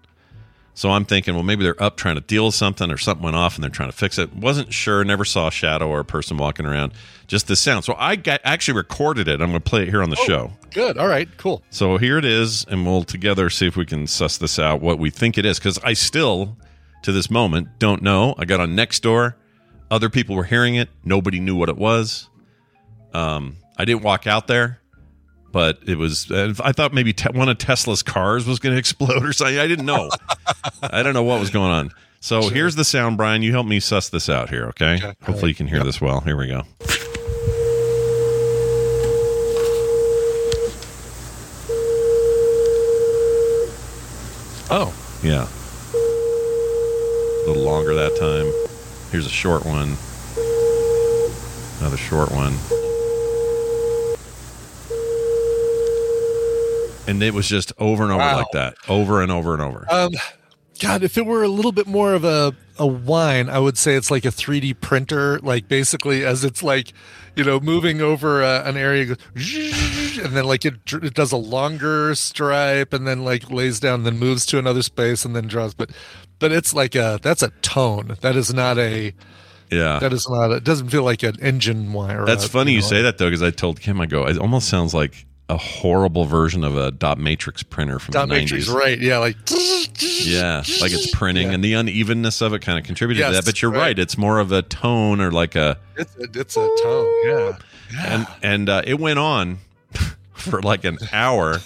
So 0.76 0.90
I'm 0.90 1.04
thinking, 1.04 1.34
well, 1.34 1.44
maybe 1.44 1.62
they're 1.62 1.80
up 1.80 1.96
trying 1.96 2.16
to 2.16 2.20
deal 2.20 2.46
with 2.46 2.56
something, 2.56 2.90
or 2.90 2.98
something 2.98 3.22
went 3.22 3.36
off 3.36 3.54
and 3.54 3.62
they're 3.62 3.70
trying 3.70 3.90
to 3.90 3.96
fix 3.96 4.18
it. 4.18 4.34
Wasn't 4.34 4.72
sure. 4.72 5.04
Never 5.04 5.24
saw 5.24 5.46
a 5.46 5.50
shadow 5.52 5.88
or 5.88 6.00
a 6.00 6.04
person 6.04 6.36
walking 6.36 6.66
around. 6.66 6.92
Just 7.28 7.46
the 7.46 7.54
sound. 7.54 7.84
So 7.84 7.94
I 7.96 8.16
got, 8.16 8.40
actually 8.42 8.76
recorded 8.76 9.28
it. 9.28 9.40
I'm 9.40 9.50
going 9.50 9.62
to 9.62 9.70
play 9.70 9.82
it 9.82 9.88
here 9.88 10.02
on 10.02 10.10
the 10.10 10.18
oh, 10.18 10.24
show. 10.24 10.52
Good. 10.72 10.98
All 10.98 11.06
right. 11.06 11.28
Cool. 11.36 11.62
So 11.70 11.96
here 11.96 12.18
it 12.18 12.24
is, 12.24 12.64
and 12.68 12.84
we'll 12.84 13.04
together 13.04 13.50
see 13.50 13.68
if 13.68 13.76
we 13.76 13.86
can 13.86 14.08
suss 14.08 14.36
this 14.36 14.58
out, 14.58 14.80
what 14.80 14.98
we 14.98 15.10
think 15.10 15.38
it 15.38 15.46
is. 15.46 15.60
Because 15.60 15.78
I 15.84 15.92
still, 15.92 16.56
to 17.02 17.12
this 17.12 17.30
moment, 17.30 17.68
don't 17.78 18.02
know. 18.02 18.34
I 18.36 18.44
got 18.44 18.58
on 18.58 18.74
next 18.74 19.00
door. 19.00 19.36
Other 19.94 20.10
people 20.10 20.34
were 20.34 20.42
hearing 20.42 20.74
it. 20.74 20.88
Nobody 21.04 21.38
knew 21.38 21.54
what 21.54 21.68
it 21.68 21.76
was. 21.76 22.28
Um, 23.12 23.58
I 23.78 23.84
didn't 23.84 24.02
walk 24.02 24.26
out 24.26 24.48
there, 24.48 24.80
but 25.52 25.78
it 25.86 25.96
was. 25.96 26.32
I 26.32 26.72
thought 26.72 26.92
maybe 26.92 27.12
te- 27.12 27.28
one 27.32 27.48
of 27.48 27.58
Tesla's 27.58 28.02
cars 28.02 28.44
was 28.44 28.58
going 28.58 28.72
to 28.74 28.78
explode 28.80 29.22
or 29.24 29.32
something. 29.32 29.56
I 29.56 29.68
didn't 29.68 29.86
know. 29.86 30.10
I 30.82 31.04
don't 31.04 31.14
know 31.14 31.22
what 31.22 31.38
was 31.38 31.50
going 31.50 31.70
on. 31.70 31.92
So 32.18 32.48
here's 32.48 32.74
the 32.74 32.84
sound, 32.84 33.16
Brian. 33.16 33.42
You 33.42 33.52
help 33.52 33.68
me 33.68 33.78
suss 33.78 34.08
this 34.08 34.28
out 34.28 34.50
here, 34.50 34.64
okay? 34.70 34.96
Okay. 34.96 35.14
Hopefully 35.22 35.52
you 35.52 35.54
can 35.54 35.68
hear 35.68 35.84
this 35.84 36.00
well. 36.00 36.18
Here 36.22 36.36
we 36.36 36.48
go. 36.48 36.64
Oh. 44.70 44.92
Yeah. 45.22 45.46
A 47.44 47.46
little 47.46 47.62
longer 47.62 47.94
that 47.94 48.16
time. 48.18 48.63
Here's 49.14 49.26
a 49.26 49.28
short 49.28 49.64
one. 49.64 49.96
Another 51.78 51.96
short 51.96 52.32
one. 52.32 52.52
And 57.06 57.22
it 57.22 57.32
was 57.32 57.48
just 57.48 57.72
over 57.78 58.02
and 58.02 58.10
over 58.10 58.18
Wow. 58.18 58.38
like 58.38 58.50
that. 58.54 58.74
Over 58.88 59.22
and 59.22 59.30
over 59.30 59.52
and 59.52 59.62
over. 59.62 59.86
Um, 59.88 60.14
God, 60.80 61.04
if 61.04 61.16
it 61.16 61.26
were 61.26 61.44
a 61.44 61.48
little 61.48 61.70
bit 61.70 61.86
more 61.86 62.12
of 62.14 62.24
a 62.24 62.56
a 62.76 62.86
whine, 62.88 63.48
I 63.48 63.60
would 63.60 63.78
say 63.78 63.94
it's 63.94 64.10
like 64.10 64.24
a 64.24 64.32
3D 64.32 64.80
printer. 64.80 65.38
Like 65.38 65.68
basically, 65.68 66.24
as 66.24 66.42
it's 66.44 66.60
like, 66.64 66.92
you 67.36 67.44
know, 67.44 67.60
moving 67.60 68.00
over 68.00 68.42
uh, 68.42 68.68
an 68.68 68.76
area, 68.76 69.16
and 69.36 70.32
then 70.34 70.44
like 70.44 70.64
it 70.64 70.74
it 70.92 71.14
does 71.14 71.30
a 71.30 71.36
longer 71.36 72.16
stripe, 72.16 72.92
and 72.92 73.06
then 73.06 73.22
like 73.22 73.48
lays 73.48 73.78
down, 73.78 74.02
then 74.02 74.18
moves 74.18 74.44
to 74.46 74.58
another 74.58 74.82
space, 74.82 75.24
and 75.24 75.36
then 75.36 75.46
draws. 75.46 75.72
But 75.72 75.90
but 76.38 76.52
it's 76.52 76.74
like 76.74 76.94
a 76.94 77.18
that's 77.22 77.42
a 77.42 77.50
tone. 77.62 78.16
That 78.20 78.36
is 78.36 78.52
not 78.52 78.78
a 78.78 79.12
yeah. 79.70 79.98
that 79.98 80.12
is 80.12 80.28
not. 80.28 80.50
A, 80.50 80.56
it 80.56 80.64
doesn't 80.64 80.88
feel 80.88 81.02
like 81.02 81.22
an 81.22 81.36
engine 81.40 81.92
wire. 81.92 82.24
That's 82.24 82.46
funny 82.46 82.72
you, 82.72 82.80
know, 82.80 82.86
say 82.86 83.02
that 83.02 83.18
though, 83.18 83.26
because 83.26 83.42
I 83.42 83.50
told 83.50 83.80
Kim, 83.80 84.00
I 84.00 84.06
go, 84.06 84.26
it 84.26 84.38
almost 84.38 84.68
sounds 84.68 84.94
like 84.94 85.26
a 85.48 85.56
horrible 85.56 86.24
version 86.24 86.64
of 86.64 86.76
a 86.76 86.90
dot 86.90 87.18
matrix 87.18 87.62
printer 87.62 87.98
from 87.98 88.12
Dot 88.12 88.28
the 88.28 88.34
matrix, 88.34 88.68
90s. 88.68 88.74
right? 88.74 88.98
Yeah, 88.98 89.18
like 89.18 89.36
Yeah, 90.24 90.62
like 90.80 90.92
it's 90.92 91.10
printing, 91.14 91.52
and 91.52 91.62
the 91.62 91.74
unevenness 91.74 92.40
of 92.40 92.54
it 92.54 92.60
kind 92.62 92.78
of 92.78 92.84
contributed 92.84 93.26
to 93.26 93.32
that. 93.32 93.44
But 93.44 93.60
you're 93.60 93.70
right. 93.70 93.78
right. 93.78 93.98
it's 93.98 94.16
more 94.16 94.38
of 94.38 94.52
a 94.52 94.62
tone 94.62 95.20
or 95.20 95.30
like 95.30 95.54
a 95.54 95.78
it's 95.96 96.16
a, 96.16 96.40
it's 96.40 96.56
a 96.56 96.68
tone. 96.82 97.12
Yeah. 97.26 97.58
and 98.06 98.26
and 98.42 98.68
uh, 98.68 98.82
it 98.86 98.98
went 98.98 99.18
on 99.18 99.58
for 100.32 100.62
like 100.62 100.84
an 100.84 100.98
hour, 101.12 101.58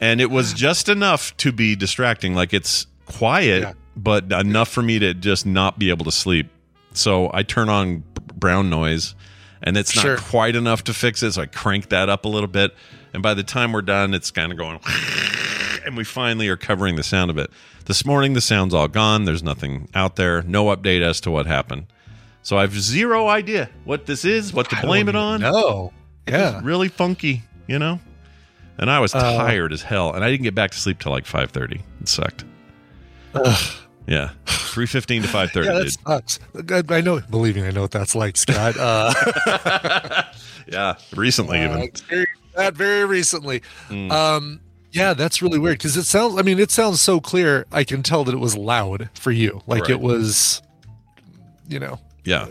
and 0.00 0.20
it 0.20 0.30
was 0.30 0.54
just 0.54 0.88
enough 0.88 1.36
to 1.38 1.52
be 1.52 1.76
distracting. 1.76 2.34
Like 2.34 2.54
it's 2.54 2.86
quiet, 3.12 3.62
Yeah. 3.62 3.72
but 3.96 4.30
enough 4.32 4.68
for 4.68 4.82
me 4.82 4.98
to 4.98 5.14
just 5.14 5.46
not 5.46 5.78
be 5.78 5.90
able 5.90 6.04
to 6.04 6.12
sleep. 6.12 6.48
So 6.92 7.30
I 7.32 7.42
turn 7.42 7.68
on 7.68 8.02
brown 8.34 8.70
noise, 8.70 9.14
and 9.62 9.76
it's 9.76 9.94
not 9.94 10.02
Sure. 10.02 10.16
quite 10.16 10.56
enough 10.56 10.84
to 10.84 10.94
fix 10.94 11.22
it. 11.22 11.32
So 11.32 11.42
I 11.42 11.46
crank 11.46 11.88
that 11.90 12.08
up 12.08 12.24
a 12.24 12.28
little 12.28 12.48
bit, 12.48 12.74
and 13.12 13.22
by 13.22 13.34
the 13.34 13.42
time 13.42 13.72
we're 13.72 13.82
done, 13.82 14.14
it's 14.14 14.30
kind 14.30 14.52
of 14.52 14.58
going. 14.58 14.80
And 15.86 15.96
we 15.96 16.04
finally 16.04 16.46
are 16.48 16.58
covering 16.58 16.96
the 16.96 17.02
sound 17.02 17.30
of 17.30 17.38
it. 17.38 17.50
This 17.86 18.04
morning, 18.04 18.34
the 18.34 18.42
sound's 18.42 18.74
all 18.74 18.86
gone. 18.86 19.24
There's 19.24 19.42
nothing 19.42 19.88
out 19.94 20.16
there. 20.16 20.42
No 20.42 20.66
update 20.66 21.00
as 21.00 21.22
to 21.22 21.30
what 21.30 21.46
happened. 21.46 21.86
So 22.42 22.58
I 22.58 22.60
have 22.60 22.78
zero 22.78 23.28
idea 23.28 23.70
what 23.84 24.04
this 24.04 24.26
is, 24.26 24.52
what 24.52 24.68
to 24.70 24.76
blame 24.82 25.08
it 25.08 25.16
on 25.16 25.40
No. 25.40 25.94
Yeah. 26.28 26.60
really 26.62 26.88
funky, 26.88 27.44
you 27.66 27.78
know. 27.78 27.98
And 28.76 28.90
I 28.90 29.00
was 29.00 29.14
Uh, 29.14 29.20
tired 29.38 29.72
as 29.72 29.80
hell, 29.80 30.12
and 30.12 30.22
I 30.22 30.30
didn't 30.30 30.44
get 30.44 30.54
back 30.54 30.70
to 30.72 30.78
sleep 30.78 30.98
till 31.00 31.12
like 31.12 31.24
five 31.24 31.50
thirty. 31.50 31.80
It 32.02 32.08
sucked. 32.08 32.44
Yeah, 34.06 34.30
three 34.46 34.86
fifteen 34.86 35.22
to 35.22 35.28
five 35.28 35.50
thirty, 35.52 35.68
Yeah, 35.68 35.74
that 35.74 35.82
dude. 35.84 35.92
sucks. 36.72 36.90
I 36.90 37.00
know. 37.00 37.20
Believe 37.30 37.56
me, 37.56 37.62
I 37.64 37.70
know 37.70 37.82
what 37.82 37.90
that's 37.92 38.14
like, 38.14 38.36
Scott. 38.36 38.76
Uh, 38.78 40.22
Yeah, 40.66 40.94
recently 41.16 41.58
uh, 41.60 41.78
even. 41.78 42.24
that 42.56 42.74
very 42.74 43.04
recently. 43.04 43.62
Mm. 43.88 44.10
Um, 44.12 44.60
yeah, 44.92 45.14
that's 45.14 45.42
really 45.42 45.58
weird 45.58 45.78
because 45.78 45.96
it 45.96 46.04
sounds. 46.04 46.38
I 46.38 46.42
mean, 46.42 46.58
it 46.60 46.70
sounds 46.70 47.00
so 47.00 47.20
clear. 47.20 47.66
I 47.72 47.82
can 47.84 48.02
tell 48.04 48.22
that 48.24 48.32
it 48.34 48.38
was 48.38 48.56
loud 48.56 49.10
for 49.14 49.32
you. 49.32 49.62
Like 49.66 49.82
Right. 49.82 49.90
it 49.92 50.00
was, 50.00 50.62
you 51.68 51.78
know. 51.80 51.98
Yeah, 52.24 52.46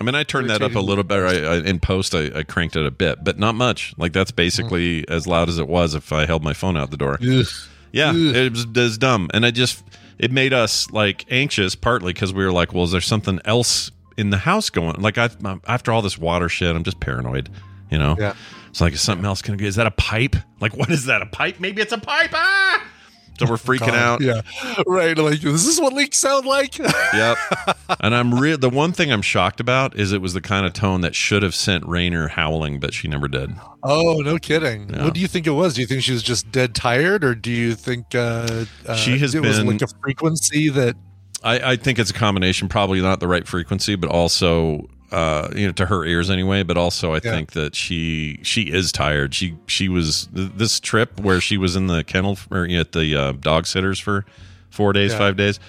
I 0.00 0.04
mean, 0.04 0.14
I 0.14 0.22
turned 0.22 0.50
that 0.50 0.62
up 0.62 0.74
a 0.74 0.80
little 0.80 1.02
bit. 1.04 1.18
I, 1.18 1.54
I, 1.54 1.56
in 1.64 1.80
post, 1.80 2.14
I, 2.14 2.30
I 2.34 2.42
cranked 2.44 2.76
it 2.76 2.86
a 2.86 2.90
bit, 2.92 3.24
but 3.24 3.38
not 3.38 3.54
much. 3.56 3.92
Like 3.96 4.12
that's 4.12 4.30
basically 4.30 5.08
as 5.08 5.26
loud 5.26 5.48
as 5.48 5.58
it 5.58 5.66
was 5.68 5.94
if 5.94 6.12
I 6.12 6.26
held 6.26 6.42
my 6.44 6.52
phone 6.54 6.76
out 6.76 6.90
the 6.90 6.96
door. 6.96 7.18
ugh. 7.22 7.46
Yeah, 7.92 8.10
Ugh. 8.10 8.16
it 8.16 8.52
was, 8.52 8.64
it 8.64 8.76
was 8.76 8.98
dumb, 8.98 9.30
and 9.34 9.44
I 9.46 9.50
just 9.52 9.82
it 10.18 10.30
made 10.32 10.52
us 10.52 10.90
like 10.90 11.24
anxious, 11.30 11.74
partly 11.74 12.12
because 12.12 12.32
we 12.32 12.44
were 12.44 12.52
like, 12.52 12.72
well, 12.72 12.84
is 12.84 12.92
there 12.92 13.00
something 13.00 13.40
else 13.44 13.90
in 14.16 14.30
the 14.30 14.38
house 14.38 14.70
going? 14.70 15.00
Like 15.00 15.18
I 15.18 15.30
after 15.66 15.92
all 15.92 16.02
this 16.02 16.18
water 16.18 16.48
shit, 16.48 16.74
I'm 16.74 16.84
just 16.84 17.00
paranoid, 17.00 17.50
you 17.90 17.98
know. 17.98 18.16
Yeah. 18.18 18.34
It's 18.70 18.80
like 18.80 18.92
is 18.92 19.00
something 19.00 19.24
else 19.24 19.42
gonna 19.42 19.56
get? 19.56 19.68
Is 19.68 19.76
that 19.76 19.86
a 19.86 19.92
pipe? 19.92 20.36
Like 20.60 20.76
what 20.76 20.90
is 20.90 21.06
that? 21.06 21.22
A 21.22 21.26
pipe? 21.26 21.60
Maybe 21.60 21.80
it's 21.82 21.92
a 21.92 21.98
pipe. 21.98 22.30
Ah! 22.32 22.84
So 23.38 23.46
we're 23.46 23.56
freaking 23.56 23.94
out. 23.94 24.20
Yeah, 24.20 24.42
right. 24.86 25.16
Like, 25.16 25.40
this 25.40 25.66
is 25.66 25.80
what 25.80 25.92
leaks 25.92 26.18
sound 26.18 26.46
like? 26.46 26.78
Yep. 27.14 27.36
and 28.00 28.14
I'm 28.14 28.34
real. 28.40 28.58
The 28.58 28.70
one 28.70 28.92
thing 28.92 29.12
I'm 29.12 29.22
shocked 29.22 29.60
about 29.60 29.96
is 29.96 30.12
it 30.12 30.20
was 30.20 30.34
the 30.34 30.40
kind 30.40 30.66
of 30.66 30.72
tone 30.72 31.00
that 31.02 31.14
should 31.14 31.42
have 31.42 31.54
sent 31.54 31.86
Raynor 31.86 32.28
howling, 32.28 32.80
but 32.80 32.92
she 32.94 33.06
never 33.08 33.28
did. 33.28 33.54
oh, 33.82 34.20
no 34.24 34.38
kidding. 34.38 34.88
Yeah. 34.90 35.04
What 35.04 35.14
do 35.14 35.20
you 35.20 35.28
think 35.28 35.46
it 35.46 35.50
was? 35.50 35.74
Do 35.74 35.80
you 35.80 35.86
think 35.86 36.02
she 36.02 36.12
was 36.12 36.22
just 36.22 36.50
dead 36.50 36.74
tired, 36.74 37.22
or 37.24 37.34
do 37.34 37.50
you 37.50 37.74
think 37.74 38.14
uh, 38.14 38.64
uh, 38.86 38.94
She 38.96 39.18
has 39.18 39.34
it 39.34 39.42
was 39.42 39.58
been- 39.58 39.66
like 39.68 39.82
a 39.82 39.86
frequency 40.02 40.68
that? 40.70 40.96
I, 41.42 41.72
I 41.72 41.76
think 41.76 41.98
it's 41.98 42.10
a 42.10 42.14
combination, 42.14 42.68
probably 42.68 43.00
not 43.02 43.20
the 43.20 43.28
right 43.28 43.46
frequency, 43.46 43.96
but 43.96 44.08
also 44.10 44.88
uh, 45.14 45.48
you 45.54 45.66
know 45.66 45.72
to 45.72 45.86
her 45.86 46.04
ears 46.04 46.28
anyway. 46.30 46.62
But 46.62 46.76
also, 46.76 47.12
I 47.12 47.20
Yeah. 47.22 47.30
think 47.30 47.52
that 47.52 47.74
she 47.74 48.40
she 48.42 48.62
is 48.62 48.90
tired. 48.92 49.34
She 49.34 49.54
she 49.66 49.88
was 49.88 50.28
th- 50.34 50.50
this 50.56 50.80
trip 50.80 51.20
where 51.20 51.40
she 51.40 51.56
was 51.56 51.76
in 51.76 51.86
the 51.86 52.02
kennel 52.04 52.36
or 52.50 52.64
at 52.66 52.92
the 52.92 53.14
uh, 53.16 53.32
dog 53.32 53.66
sitters 53.66 53.98
for 54.00 54.24
four 54.70 54.92
days, 54.92 55.12
Yeah. 55.12 55.18
five 55.18 55.36
days. 55.36 55.60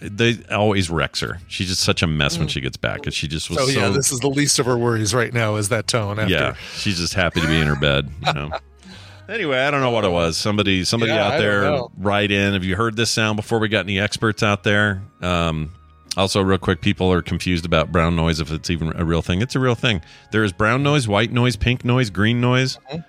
They 0.00 0.36
always 0.50 0.90
wrecks 0.90 1.20
her. 1.20 1.40
She's 1.48 1.68
just 1.68 1.80
such 1.80 2.02
a 2.02 2.06
mess 2.06 2.36
when 2.38 2.48
she 2.48 2.60
gets 2.60 2.76
back, 2.76 3.06
and 3.06 3.14
she 3.14 3.26
just 3.26 3.48
was 3.48 3.58
Oh 3.58 3.66
so 3.66 3.80
yeah, 3.80 3.88
this 3.88 4.12
is 4.12 4.18
the 4.20 4.28
least 4.28 4.58
of 4.58 4.66
her 4.66 4.76
worries 4.76 5.14
right 5.14 5.32
now. 5.32 5.56
Is 5.56 5.70
that 5.70 5.86
tone? 5.86 6.18
After. 6.18 6.32
yeah. 6.34 6.54
She's 6.76 6.98
just 6.98 7.14
happy 7.14 7.40
to 7.40 7.46
be 7.46 7.58
in 7.58 7.66
her 7.66 7.76
bed. 7.76 8.10
You 8.26 8.32
know. 8.34 8.50
Anyway, 9.26 9.58
I 9.58 9.70
don't 9.70 9.80
know 9.80 9.90
what 9.90 10.04
it 10.04 10.10
was. 10.10 10.36
Somebody, 10.36 10.84
somebody 10.84 11.10
Yeah, 11.10 11.28
out 11.28 11.38
there, 11.38 11.80
write 11.96 12.30
in. 12.30 12.52
Have 12.52 12.62
you 12.62 12.76
heard 12.76 12.94
this 12.94 13.10
sound 13.10 13.36
before? 13.36 13.58
We 13.58 13.68
got 13.68 13.86
any 13.86 13.98
experts 13.98 14.42
out 14.42 14.64
there? 14.64 15.00
Um, 15.22 15.72
also, 16.16 16.42
real 16.42 16.58
quick, 16.58 16.80
people 16.80 17.12
are 17.12 17.22
confused 17.22 17.64
about 17.64 17.90
brown 17.92 18.14
noise. 18.16 18.40
If 18.40 18.50
it's 18.52 18.70
even 18.70 18.92
a 18.96 19.04
real 19.04 19.22
thing, 19.22 19.42
it's 19.42 19.54
a 19.54 19.60
real 19.60 19.74
thing. 19.74 20.00
There 20.32 20.44
is 20.44 20.52
brown 20.52 20.82
noise, 20.82 21.06
white 21.08 21.32
noise, 21.32 21.56
pink 21.56 21.84
noise, 21.84 22.10
green 22.10 22.40
noise. 22.40 22.76
Mm-hmm. 22.90 23.00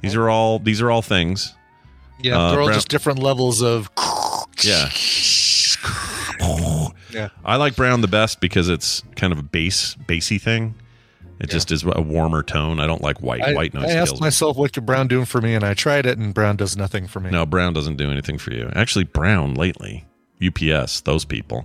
These 0.00 0.14
are 0.16 0.28
all 0.28 0.58
these 0.58 0.80
are 0.80 0.90
all 0.90 1.02
things. 1.02 1.54
Yeah, 2.20 2.38
Uh, 2.38 2.50
they're 2.50 2.60
all 2.60 2.66
brown- 2.66 2.76
just 2.76 2.88
different 2.88 3.18
levels 3.18 3.62
of. 3.62 3.90
Yeah. 4.62 4.88
Yeah. 7.12 7.28
I 7.44 7.56
like 7.56 7.76
brown 7.76 8.00
the 8.00 8.08
best 8.08 8.40
because 8.40 8.68
it's 8.68 9.02
kind 9.16 9.32
of 9.32 9.38
a 9.38 9.42
bass, 9.42 9.94
bassy 9.94 10.38
thing. 10.38 10.74
It 11.40 11.50
just 11.50 11.70
is 11.72 11.84
a 11.84 12.00
warmer 12.00 12.42
tone. 12.42 12.78
I 12.80 12.86
don't 12.86 13.02
like 13.02 13.20
white. 13.20 13.42
I, 13.42 13.52
white 13.52 13.74
noise. 13.74 13.90
I 13.90 13.94
asked 13.94 14.20
myself 14.20 14.56
what 14.56 14.72
could 14.72 14.86
Brown 14.86 15.08
do 15.08 15.24
for 15.24 15.40
me, 15.40 15.54
and 15.54 15.64
I 15.64 15.74
tried 15.74 16.06
it, 16.06 16.16
and 16.16 16.32
Brown 16.32 16.56
does 16.56 16.76
nothing 16.76 17.08
for 17.08 17.18
me. 17.20 17.30
No, 17.30 17.44
Brown 17.44 17.72
doesn't 17.72 17.96
do 17.96 18.10
anything 18.10 18.38
for 18.38 18.52
you. 18.52 18.70
Actually, 18.76 19.04
Brown 19.04 19.54
lately, 19.54 20.04
UPS, 20.44 21.00
those 21.00 21.24
people, 21.24 21.64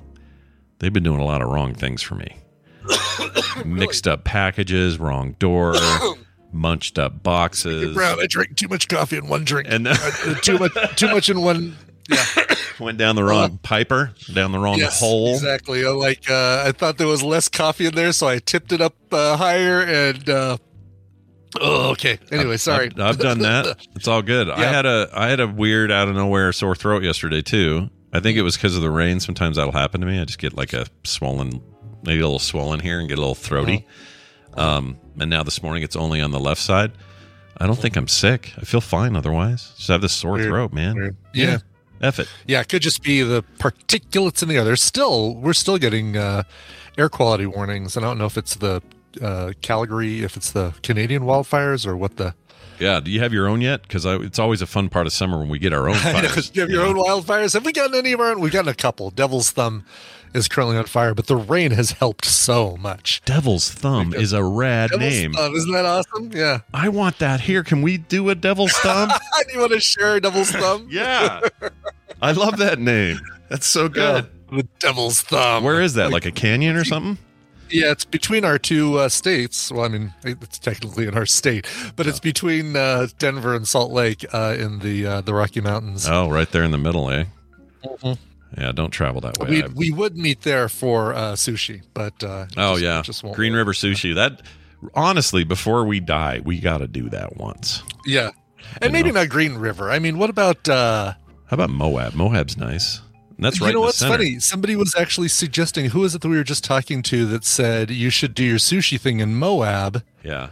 They've 0.80 0.94
been 0.94 1.04
doing 1.04 1.20
a 1.20 1.26
lot 1.26 1.42
of 1.42 1.50
wrong 1.50 1.74
things 1.74 2.02
for 2.02 2.16
me. 2.16 2.38
Mixed 3.66 4.08
up 4.08 4.24
packages, 4.24 5.00
wrong 5.00 5.34
door, 5.40 5.76
munched 6.52 7.00
up 7.00 7.24
boxes. 7.24 7.94
Brown, 7.96 8.20
I 8.20 8.28
drank 8.28 8.56
too 8.56 8.68
much 8.68 8.88
coffee 8.88 9.18
in 9.18 9.28
one 9.28 9.44
drink. 9.44 9.68
And 9.70 9.88
Uh, 9.88 9.96
too 10.42 10.58
much, 10.60 10.72
too 10.96 11.08
much 11.10 11.30
in 11.30 11.42
one. 11.42 11.76
Yeah, 12.10 12.24
went 12.80 12.98
down 12.98 13.16
the 13.18 13.24
wrong 13.24 13.60
piper, 13.64 14.14
down 14.34 14.52
the 14.54 14.60
wrong 14.60 14.78
yes, 14.78 15.00
hole. 15.00 15.34
exactly. 15.34 15.84
Uh, 15.86 15.94
Like 15.94 16.30
uh, 16.30 16.64
I 16.66 16.72
thought 16.72 16.98
there 16.98 17.08
was 17.08 17.22
less 17.24 17.50
coffee 17.50 17.88
in 17.88 17.96
there, 17.96 18.12
so 18.14 18.28
I 18.28 18.40
tipped 18.40 18.72
it 18.72 18.80
up 18.80 18.96
uh, 19.12 19.36
higher. 19.36 19.82
And 19.82 20.30
uh, 20.30 20.58
oh, 21.60 21.90
okay. 21.92 22.20
Anyway, 22.32 22.56
sorry. 22.58 22.92
I've, 22.96 23.00
I've 23.02 23.18
done 23.20 23.40
that. 23.40 23.86
It's 23.96 24.08
all 24.08 24.22
good. 24.22 24.50
I 24.50 24.64
had 24.64 24.86
a 24.86 25.10
I 25.14 25.28
had 25.28 25.40
a 25.42 25.48
weird 25.48 25.92
out 25.92 26.08
of 26.08 26.16
nowhere 26.16 26.54
sore 26.54 26.76
throat 26.76 27.04
yesterday 27.04 27.42
too. 27.42 27.90
I 28.14 28.20
think 28.20 28.38
it 28.38 28.42
was 28.42 28.56
because 28.56 28.76
of 28.76 28.82
the 28.82 28.90
rain. 28.90 29.20
Sometimes 29.20 29.58
that'll 29.58 29.72
happen 29.72 30.02
to 30.02 30.08
me. 30.08 30.20
I 30.20 30.26
just 30.26 30.40
get 30.40 30.54
like 30.54 30.74
a 30.74 30.86
swollen, 31.04 31.62
maybe 32.04 32.20
a 32.20 32.24
little 32.26 32.40
swollen 32.40 32.80
here 32.80 33.00
and 33.00 33.08
get 33.10 33.18
a 33.18 33.22
little 33.22 33.36
throaty. 33.36 33.86
Uh-huh. 34.54 34.78
Um, 34.78 34.98
and 35.20 35.30
now 35.30 35.44
this 35.44 35.62
morning 35.62 35.84
it's 35.84 35.96
only 35.96 36.22
on 36.22 36.32
the 36.32 36.40
left 36.40 36.62
side. 36.62 36.92
I 37.58 37.66
don't 37.66 37.78
think 37.78 37.96
I'm 37.96 38.08
sick. 38.08 38.54
I 38.58 38.62
feel 38.62 38.82
fine 38.82 39.16
otherwise. 39.16 39.74
Just 39.78 39.90
have 39.90 40.02
this 40.02 40.14
sore 40.14 40.34
Weird. 40.34 40.48
throat, 40.48 40.74
man. 40.74 40.96
Weird. 40.96 41.16
Yeah. 41.34 41.58
F 42.02 42.20
it. 42.20 42.28
Yeah, 42.46 42.62
it 42.62 42.70
could 42.70 42.84
just 42.84 43.02
be 43.02 43.24
the 43.24 43.44
particulates 43.58 44.44
in 44.44 44.50
the 44.50 44.58
air. 44.58 44.64
There's 44.64 44.84
still 44.84 45.36
we're 45.36 45.54
still 45.54 45.78
getting 45.80 46.16
uh, 46.16 46.44
air 46.98 47.10
quality 47.10 47.48
warnings. 47.48 47.98
I 47.98 48.02
don't 48.02 48.20
know 48.20 48.28
if 48.28 48.38
it's 48.38 48.56
the 48.56 48.84
uh, 49.22 49.54
Calgary, 49.62 50.24
if 50.24 50.38
it's 50.38 50.52
the 50.52 50.76
Canadian 50.84 51.24
wildfires, 51.24 51.86
or 51.88 51.98
what 51.98 52.18
the. 52.18 52.36
Yeah. 52.80 53.00
Do 53.00 53.12
you 53.12 53.20
have 53.20 53.34
your 53.34 53.48
own 53.48 53.62
yet? 53.62 53.82
Because 53.84 54.06
it's 54.06 54.40
always 54.40 54.62
a 54.62 54.68
fun 54.68 54.90
part 54.90 55.08
of 55.08 55.14
summer 55.14 55.40
when 55.40 55.50
we 55.50 55.60
get 55.60 55.74
our 55.74 55.88
own 55.88 55.96
know, 55.96 56.00
fires. 56.00 56.50
Do 56.50 56.60
you 56.60 56.62
have 56.62 56.70
your 56.70 56.86
own 56.86 56.96
wildfires? 56.96 57.54
Have 57.54 57.66
we 57.66 57.74
gotten 57.74 57.96
any 57.96 58.12
of 58.14 58.20
our 58.20 58.32
own? 58.32 58.40
We've 58.40 58.52
gotten 58.52 58.70
a 58.70 58.76
couple. 58.76 59.10
Devil's 59.12 59.52
Thumb 59.52 59.86
is 60.34 60.48
currently 60.48 60.78
on 60.78 60.86
fire, 60.86 61.14
but 61.14 61.28
the 61.28 61.36
rain 61.36 61.72
has 61.72 61.92
helped 61.92 62.26
so 62.26 62.78
much. 62.78 63.22
Devil's 63.26 63.72
Thumb 63.72 64.14
is 64.14 64.34
a 64.34 64.44
rad 64.44 64.92
Devil's 64.92 65.12
name. 65.12 65.34
Thumb, 65.34 65.56
isn't 65.56 65.72
that 65.72 65.86
awesome? 65.86 66.32
Yeah. 66.34 66.60
I 66.74 66.90
want 66.90 67.20
that 67.20 67.42
here. 67.42 67.64
Can 67.64 67.82
we 67.82 67.98
do 67.98 68.30
a 68.30 68.36
Devil's 68.36 68.74
Thumb? 68.74 69.10
Do 69.48 69.54
you 69.54 69.60
want 69.60 69.72
to 69.74 69.80
share 69.80 70.20
Devil's 70.20 70.52
Thumb? 70.52 70.88
yeah. 70.92 71.42
I 72.22 72.32
love 72.32 72.58
that 72.58 72.80
name. 72.80 73.20
That's 73.50 73.66
so 73.66 73.90
good. 73.90 74.28
Yeah, 74.52 74.58
the 74.58 74.64
Devil's 74.80 75.22
Thumb. 75.22 75.64
Where 75.64 75.82
is 75.82 75.94
that? 75.96 76.12
Like 76.12 76.26
a 76.26 76.32
canyon 76.32 76.76
or 76.76 76.84
something? 76.84 77.18
Yeah, 77.70 77.92
it's 77.92 78.06
between 78.06 78.46
our 78.46 78.58
two 78.58 78.98
uh, 79.00 79.10
states. 79.10 79.72
Well, 79.72 79.86
I 79.86 79.88
mean, 79.90 80.14
it's 80.24 80.60
technically 80.60 81.08
in 81.08 81.16
our 81.18 81.26
state, 81.26 81.68
but 81.96 82.08
it's 82.08 82.20
between 82.20 82.76
uh, 82.76 83.08
Denver 83.20 83.56
and 83.56 83.68
Salt 83.68 83.92
Lake 83.92 84.26
uh, 84.34 84.56
in 84.58 84.80
the 84.80 85.06
uh, 85.06 85.22
the 85.22 85.34
Rocky 85.34 85.62
Mountains. 85.62 86.08
Oh, 86.10 86.30
right 86.30 86.50
there 86.52 86.64
in 86.64 86.72
the 86.72 86.78
middle, 86.78 87.10
eh? 87.10 87.26
Yeah, 88.58 88.72
don't 88.72 88.92
travel 88.92 89.22
that 89.22 89.38
way. 89.40 89.50
we 89.50 89.64
I- 89.64 89.68
we 89.68 89.92
would 89.92 90.18
meet 90.18 90.42
there 90.42 90.70
for 90.70 91.14
uh, 91.14 91.34
sushi, 91.34 91.82
but 91.94 92.24
uh, 92.24 92.48
oh 92.58 92.74
just- 92.74 92.82
yeah, 92.82 93.02
just 93.02 93.24
won't 93.24 93.36
Green 93.36 93.54
work. 93.54 93.60
River 93.60 93.74
Sushi. 93.74 94.16
That 94.16 94.42
honestly, 94.94 95.44
before 95.44 95.86
we 95.86 96.00
die, 96.00 96.42
we 96.44 96.60
got 96.60 96.78
to 96.80 96.88
do 96.88 97.10
that 97.10 97.38
once. 97.38 97.84
Yeah, 98.06 98.32
and 98.82 98.94
maybe 98.94 99.12
not 99.12 99.30
Green 99.30 99.56
River. 99.58 99.92
I 99.92 100.00
mean, 100.00 100.18
what 100.18 100.30
about? 100.30 100.68
uh 100.70 101.14
How 101.48 101.54
about 101.56 101.70
Moab? 101.70 102.14
Moab's 102.14 102.58
nice. 102.58 103.02
That's 103.40 103.62
right. 103.62 103.68
you 103.68 103.74
know 103.74 103.82
what's 103.82 103.98
center. 103.98 104.18
funny? 104.18 104.40
Somebody 104.40 104.76
was 104.76 104.96
actually 104.96 105.28
suggesting. 105.28 105.92
Who 105.92 106.04
is 106.04 106.16
it 106.16 106.22
that 106.22 106.28
we 106.30 106.38
were 106.38 106.44
just 106.44 106.64
talking 106.64 107.04
to 107.04 107.26
that 107.28 107.44
said 107.46 107.92
you 107.92 108.10
should 108.10 108.34
do 108.34 108.44
your 108.44 108.58
sushi 108.58 109.00
thing 109.00 109.20
in 109.20 109.36
Moab? 109.36 110.04
Yeah. 110.24 110.50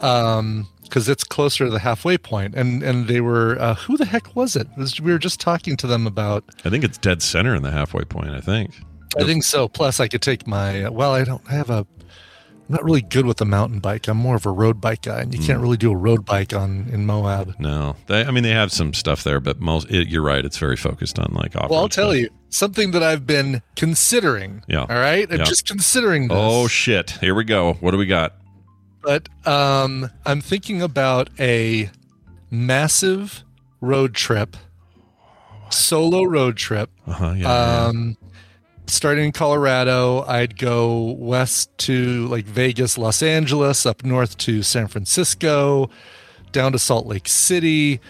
um 0.00 0.68
because 0.82 1.08
it's 1.08 1.24
closer 1.24 1.64
to 1.64 1.70
the 1.70 1.80
halfway 1.80 2.16
point 2.16 2.54
and 2.54 2.80
and 2.82 3.08
they 3.08 3.20
were 3.20 3.56
uh, 3.60 3.74
who 3.74 3.96
the 3.96 4.04
heck 4.04 4.36
was 4.36 4.54
it? 4.54 4.68
it 4.76 4.78
was, 4.78 5.00
we 5.00 5.10
were 5.10 5.18
just 5.18 5.40
talking 5.40 5.76
to 5.78 5.86
them 5.86 6.06
about 6.06 6.44
I 6.64 6.70
think 6.70 6.84
it's 6.84 6.98
dead 6.98 7.22
center 7.22 7.54
in 7.56 7.62
the 7.62 7.72
halfway 7.72 8.04
point. 8.04 8.30
I 8.30 8.40
think. 8.40 8.70
i 9.18 9.24
think 9.24 9.42
so 9.42 9.66
plus 9.66 9.98
i 9.98 10.06
could 10.06 10.22
take 10.22 10.46
my 10.46 10.88
well 10.90 11.12
i 11.12 11.24
don't 11.24 11.42
I 11.48 11.54
have 11.54 11.70
a 11.70 11.86
not 12.68 12.82
really 12.84 13.00
good 13.02 13.26
with 13.26 13.40
a 13.40 13.44
mountain 13.44 13.78
bike 13.78 14.08
i'm 14.08 14.16
more 14.16 14.34
of 14.36 14.44
a 14.46 14.50
road 14.50 14.80
bike 14.80 15.02
guy 15.02 15.20
and 15.20 15.32
you 15.32 15.40
Hmm. 15.40 15.46
can't 15.46 15.60
really 15.60 15.76
do 15.76 15.92
a 15.92 15.96
road 15.96 16.24
bike 16.24 16.52
on 16.54 16.88
in 16.92 17.06
moab 17.06 17.54
No, 17.58 17.96
they, 18.06 18.24
I 18.24 18.30
mean 18.30 18.42
they 18.42 18.50
have 18.50 18.72
some 18.72 18.92
stuff 18.94 19.22
there, 19.22 19.40
but 19.40 19.60
most 19.60 19.90
it, 19.90 20.08
you're 20.08 20.22
right. 20.22 20.44
It's 20.44 20.58
very 20.58 20.76
focused 20.76 21.18
on 21.18 21.32
like 21.34 21.54
off. 21.56 21.70
well 21.70 21.80
i'll 21.80 21.88
tell 21.88 22.14
you 22.14 22.28
something 22.50 22.90
that 22.92 23.02
i've 23.02 23.26
been 23.26 23.62
considering 23.76 24.62
Yeah. 24.68 24.80
all 24.80 24.86
right 24.88 25.30
i'm 25.30 25.38
Yeah. 25.38 25.44
just 25.44 25.66
considering 25.66 26.28
this 26.28 26.36
Oh 26.40 26.66
shit! 26.68 27.10
Here 27.20 27.34
we 27.34 27.44
go. 27.44 27.74
What 27.80 27.90
do 27.92 27.98
we 27.98 28.06
got? 28.06 28.34
but 29.02 29.28
um 29.46 30.10
i'm 30.24 30.40
thinking 30.40 30.82
about 30.82 31.30
a 31.38 31.90
massive 32.50 33.44
road 33.80 34.14
trip 34.14 34.56
solo 35.70 36.24
road 36.24 36.56
trip 36.56 36.90
Uh 37.06 37.12
huh. 37.12 37.32
Yeah. 37.36 37.38
yeah. 37.38 37.88
Starting 38.86 39.26
in 39.26 39.32
colorado 39.32 40.24
i'd 40.28 40.58
go 40.58 41.12
west 41.18 41.76
to 41.78 42.26
like 42.28 42.44
vegas 42.44 42.96
los 42.96 43.22
angeles 43.22 43.84
up 43.84 44.04
north 44.04 44.36
to 44.36 44.62
san 44.62 44.86
francisco 44.86 45.90
down 46.52 46.72
to 46.72 46.78
salt 46.78 47.06
lake 47.06 47.28
city 47.28 48.00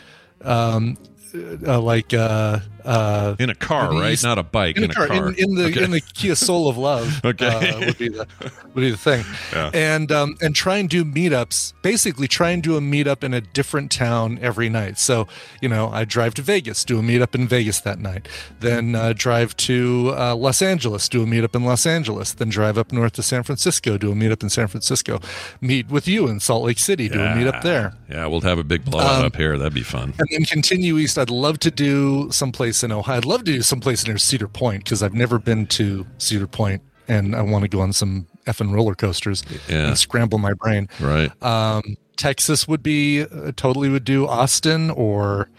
um 0.42 0.96
uh, 1.66 1.80
like 1.80 2.12
uh 2.14 2.58
uh 2.86 3.36
in 3.38 3.50
a 3.50 3.54
car, 3.54 3.90
in 3.92 3.98
right? 3.98 4.12
east- 4.12 4.24
Not 4.24 4.38
a 4.38 4.42
bike. 4.42 4.76
in, 4.76 4.84
a 4.90 4.94
car, 4.94 5.06
In, 5.12 5.34
in 5.36 5.54
the 5.54 5.64
Okay. 5.66 5.84
in 5.84 5.90
the 5.90 6.00
Kia 6.00 6.34
Soul 6.36 6.68
of 6.68 6.76
Love, 6.78 7.20
Okay. 7.24 7.46
uh, 7.70 7.80
would 7.80 7.98
be 7.98 8.08
the 8.08 8.26
would 8.74 8.80
be 8.80 8.90
the 8.90 8.96
thing, 8.96 9.24
Yeah. 9.52 9.70
and 9.74 10.10
um, 10.12 10.36
and 10.40 10.54
try 10.54 10.76
and 10.78 10.88
do 10.88 11.04
meetups. 11.04 11.72
Basically, 11.82 12.28
try 12.28 12.50
and 12.50 12.62
do 12.62 12.76
a 12.76 12.80
meetup 12.80 13.24
in 13.24 13.34
a 13.34 13.40
different 13.40 13.90
town 13.90 14.38
every 14.40 14.68
night. 14.68 14.98
So 14.98 15.26
you 15.60 15.68
know, 15.68 15.88
I 15.90 16.04
drive 16.04 16.34
to 16.34 16.42
Vegas, 16.42 16.84
do 16.84 16.98
a 16.98 17.02
meetup 17.02 17.34
in 17.34 17.48
Vegas 17.48 17.80
that 17.80 17.98
night, 17.98 18.28
then 18.60 18.94
uh, 18.94 19.12
drive 19.16 19.56
to 19.58 20.14
uh, 20.16 20.34
Los 20.36 20.62
Angeles, 20.62 21.08
do 21.08 21.22
a 21.22 21.26
meetup 21.26 21.54
in 21.56 21.64
Los 21.64 21.86
Angeles, 21.86 22.32
then 22.32 22.48
drive 22.48 22.78
up 22.78 22.92
north 22.92 23.12
to 23.14 23.22
San 23.22 23.42
Francisco, 23.42 23.98
do 23.98 24.12
a 24.12 24.14
meetup 24.14 24.42
in 24.42 24.50
San 24.50 24.68
Francisco, 24.68 25.20
meet 25.60 25.88
with 25.90 26.06
you 26.06 26.28
in 26.28 26.38
Salt 26.40 26.64
Lake 26.64 26.78
City, 26.78 27.08
do 27.08 27.20
a 27.20 27.26
meetup 27.28 27.62
there 27.62 27.94
Yeah, 28.10 28.26
we'll 28.26 28.40
have 28.42 28.58
a 28.58 28.64
big 28.64 28.84
blowout 28.84 29.20
Um, 29.20 29.26
up 29.26 29.36
here. 29.36 29.56
That'd 29.58 29.74
be 29.74 29.82
fun. 29.82 30.12
and 30.18 30.28
then 30.30 30.44
continue 30.44 30.98
east. 30.98 31.18
I'd 31.18 31.30
love 31.30 31.58
to 31.60 31.70
do 31.70 32.28
someplace 32.30 32.75
in 32.82 32.92
Ohio. 32.92 33.16
I'd 33.18 33.24
love 33.24 33.44
to 33.44 33.52
do 33.52 33.62
someplace 33.62 34.06
near 34.06 34.18
Cedar 34.18 34.48
Point 34.48 34.84
because 34.84 35.02
I've 35.02 35.14
never 35.14 35.38
been 35.38 35.66
to 35.68 36.06
Cedar 36.18 36.46
Point, 36.46 36.82
and 37.08 37.34
I 37.36 37.42
want 37.42 37.62
to 37.62 37.68
go 37.68 37.80
on 37.80 37.92
some 37.92 38.26
effing 38.46 38.72
roller 38.72 38.94
coasters 38.94 39.42
Yeah. 39.68 39.88
and 39.88 39.98
scramble 39.98 40.38
my 40.38 40.52
brain. 40.52 40.88
Right. 41.00 41.30
Um, 41.42 41.96
Texas 42.16 42.66
would 42.68 42.82
be 42.82 43.22
uh, 43.22 43.52
totally 43.56 43.88
would 43.88 44.04
do 44.04 44.26
Austin 44.26 44.90
or, 44.90 45.50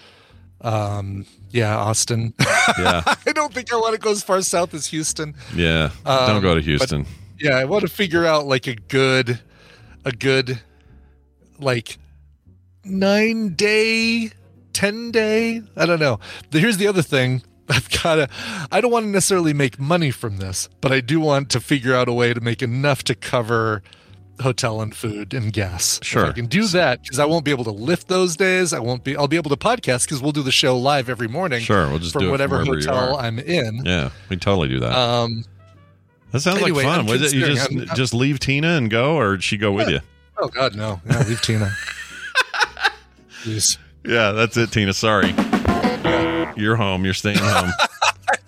um, 0.62 1.26
yeah, 1.52 1.78
Austin. 1.78 2.34
Yeah. 2.78 3.02
I 3.26 3.32
don't 3.32 3.54
think 3.54 3.72
I 3.72 3.78
want 3.78 3.94
to 3.96 4.00
go 4.00 4.12
as 4.12 4.22
far 4.24 4.42
south 4.42 4.74
as 4.74 4.88
Houston. 4.88 5.36
Yeah. 5.56 5.90
Um, 6.06 6.28
Don't 6.28 6.42
go 6.42 6.54
to 6.54 6.60
Houston. 6.62 7.06
Yeah, 7.40 7.52
I 7.56 7.64
want 7.64 7.84
to 7.84 7.88
figure 7.88 8.26
out 8.26 8.46
like 8.46 8.68
a 8.68 8.76
good, 8.76 9.40
a 10.04 10.12
good, 10.12 10.60
like 11.58 11.98
nine 12.84 13.54
day, 13.56 14.32
ten 14.78 15.10
day. 15.12 15.62
I 15.76 15.86
don't 15.88 16.00
know. 16.00 16.20
Here's 16.52 16.78
the 16.78 16.88
other 16.88 17.02
thing. 17.02 17.42
I've 17.70 17.90
got 18.02 18.16
to. 18.16 18.30
I 18.72 18.80
don't 18.80 18.92
want 18.92 19.06
to 19.06 19.10
necessarily 19.10 19.54
make 19.54 19.80
money 19.80 20.12
from 20.12 20.38
this, 20.38 20.70
but 20.82 20.92
I 20.92 21.02
do 21.02 21.20
want 21.20 21.50
to 21.50 21.60
figure 21.60 21.96
out 21.96 22.08
a 22.08 22.14
way 22.14 22.34
to 22.34 22.40
make 22.40 22.62
enough 22.62 23.04
to 23.06 23.16
cover 23.16 23.82
hotel 24.40 24.82
and 24.82 24.96
food 24.96 25.34
and 25.34 25.52
gas. 25.52 26.00
Sure. 26.04 26.26
if 26.26 26.30
I 26.30 26.34
can 26.34 26.46
do 26.46 26.68
that 26.68 27.02
because 27.02 27.18
I 27.18 27.26
won't 27.26 27.44
be 27.44 27.50
able 27.52 27.64
to 27.64 27.72
lift 27.72 28.08
those 28.08 28.36
days. 28.38 28.72
I 28.72 28.80
won't 28.80 29.04
be. 29.04 29.18
I'll 29.18 29.28
be 29.28 29.36
able 29.36 29.50
to 29.50 29.58
podcast 29.58 30.06
because 30.06 30.22
we'll 30.22 30.32
do 30.32 30.44
the 30.44 30.52
show 30.52 30.78
live 30.78 31.10
every 31.10 31.28
morning. 31.28 31.62
Sure, 31.62 31.90
we'll 31.90 32.00
just 32.00 32.14
from 32.14 32.22
do 32.22 32.28
it 32.28 32.38
from 32.38 32.52
whatever 32.52 32.64
you 32.64 32.76
hotel. 32.88 33.18
I'm 33.18 33.40
in. 33.40 33.84
Yeah, 33.84 34.12
we 34.30 34.38
totally 34.38 34.70
do 34.70 34.80
that. 34.82 34.94
Um. 34.96 35.44
that 36.32 36.42
sounds 36.42 36.62
anyway, 36.62 36.84
like 36.84 36.86
fun. 36.86 37.00
I'm 37.02 37.06
Was 37.08 37.22
it 37.22 37.34
you 37.36 37.46
just 37.48 37.62
considering- 37.68 37.90
I'm- 37.90 37.98
just 37.98 38.14
leave 38.14 38.40
Tina 38.40 38.78
and 38.78 38.90
go, 38.92 39.18
or 39.18 39.40
she 39.42 39.58
go 39.58 39.72
with 39.72 39.90
you? 39.90 40.00
Oh 40.38 40.48
God, 40.48 40.76
no! 40.76 41.02
Yeah, 41.10 41.24
leave 41.28 41.42
Tina. 41.42 41.74
Jeez. 43.44 43.78
Yeah, 44.08 44.32
that's 44.32 44.56
it, 44.58 44.72
Tina. 44.72 44.94
Sorry, 44.94 45.34
you're 46.56 46.76
home. 46.76 47.04
You're 47.06 47.14
staying 47.14 47.40
home. 47.40 47.70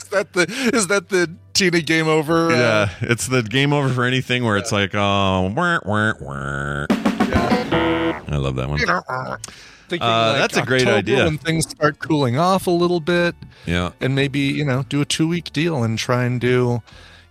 Is 0.02 0.10
that 0.12 0.34
the 0.34 0.72
is 0.74 0.88
that 0.88 1.10
the 1.10 1.32
Tina 1.54 1.82
game 1.82 2.08
over? 2.08 2.50
yeah, 2.50 2.90
it's 3.02 3.28
the 3.28 3.44
game 3.44 3.72
over 3.72 3.90
for 3.90 4.06
anything 4.06 4.44
where 4.44 4.58
it's 4.58 4.72
like, 4.72 4.96
oh, 4.96 5.54
wah, 5.56 5.80
wah, 5.86 6.14
wah. 6.20 6.86
I 6.90 8.36
love 8.38 8.56
that 8.56 8.68
one. 8.70 8.80
thinking 9.88 10.08
Uh, 10.08 10.34
that's 10.34 10.58
a 10.58 10.64
great 10.64 10.82
October 10.82 10.98
idea. 10.98 11.26
When 11.26 11.38
things 11.38 11.70
start 11.70 12.00
cooling 12.00 12.38
off 12.40 12.66
a 12.66 12.72
little 12.72 13.00
bit, 13.00 13.36
Yeah, 13.68 13.92
and 14.02 14.16
maybe 14.16 14.40
you 14.40 14.66
know 14.66 14.84
do 14.90 15.02
a 15.02 15.06
two 15.06 15.28
week 15.28 15.54
deal 15.54 15.84
and 15.84 15.98
try 15.98 16.24
and 16.24 16.42
do, 16.42 16.82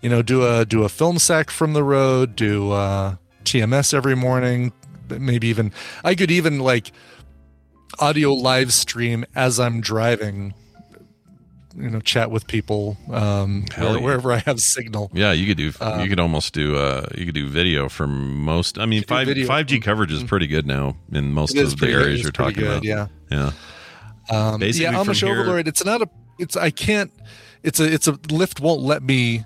you 0.00 0.08
know, 0.08 0.22
do 0.22 0.46
a 0.46 0.64
do 0.64 0.84
a 0.84 0.88
film 0.88 1.18
sack 1.18 1.50
from 1.50 1.72
the 1.72 1.82
road, 1.82 2.36
do 2.36 2.70
uh, 2.70 3.16
TMS 3.44 3.92
every 3.92 4.14
morning, 4.14 4.72
but 5.08 5.20
maybe 5.20 5.48
even 5.48 5.72
I 6.04 6.14
could 6.14 6.30
even 6.30 6.60
like 6.60 6.92
audio 7.98 8.33
live 8.33 8.72
stream 8.72 9.24
as 9.35 9.59
I'm 9.61 9.81
driving. 9.81 10.55
You 11.77 11.90
know, 11.90 12.01
chat 12.01 12.33
with 12.33 12.48
people 12.48 12.96
um, 13.12 13.64
where- 13.77 13.92
yeah. 13.94 14.01
wherever 14.01 14.33
I 14.33 14.38
have 14.38 14.59
signal. 14.59 15.11
yeah. 15.14 15.31
You 15.31 15.46
could 15.46 15.57
do. 15.57 15.72
Um, 15.81 16.01
you 16.01 16.09
could 16.09 16.18
almost 16.18 16.53
do. 16.53 16.77
Uh, 16.77 17.07
you 17.14 17.24
could 17.24 17.37
do 17.37 17.46
video 17.48 17.88
from 17.88 18.40
most. 18.42 18.79
I 18.79 18.87
mean, 18.87 19.05
five 19.05 19.29
five 19.46 19.66
G 19.66 19.79
coverage 19.79 20.11
is 20.11 20.24
pretty 20.24 20.48
good 20.48 20.66
now 20.66 20.96
in 21.12 21.33
most 21.33 21.57
of 21.57 21.79
the 21.79 21.88
areas 21.88 22.22
you're 22.22 22.33
talking 22.33 22.57
good, 22.64 22.85
about. 22.85 22.85
Yeah. 22.85 23.07
Yeah. 23.31 23.53
Um, 24.31 24.59
Basically 24.59 24.92
yeah, 24.92 25.01
Amish 25.05 25.22
here- 25.24 25.33
Overlord. 25.38 25.68
It's 25.68 25.85
not 25.85 26.03
a. 26.03 26.09
It's 26.38 26.57
I 26.57 26.70
can't. 26.70 27.12
It's 27.62 27.79
a. 27.79 27.85
It's 27.92 28.09
a 28.09 28.12
Lyft 28.12 28.61
won't 28.61 28.83
let 28.83 29.03
me 29.03 29.44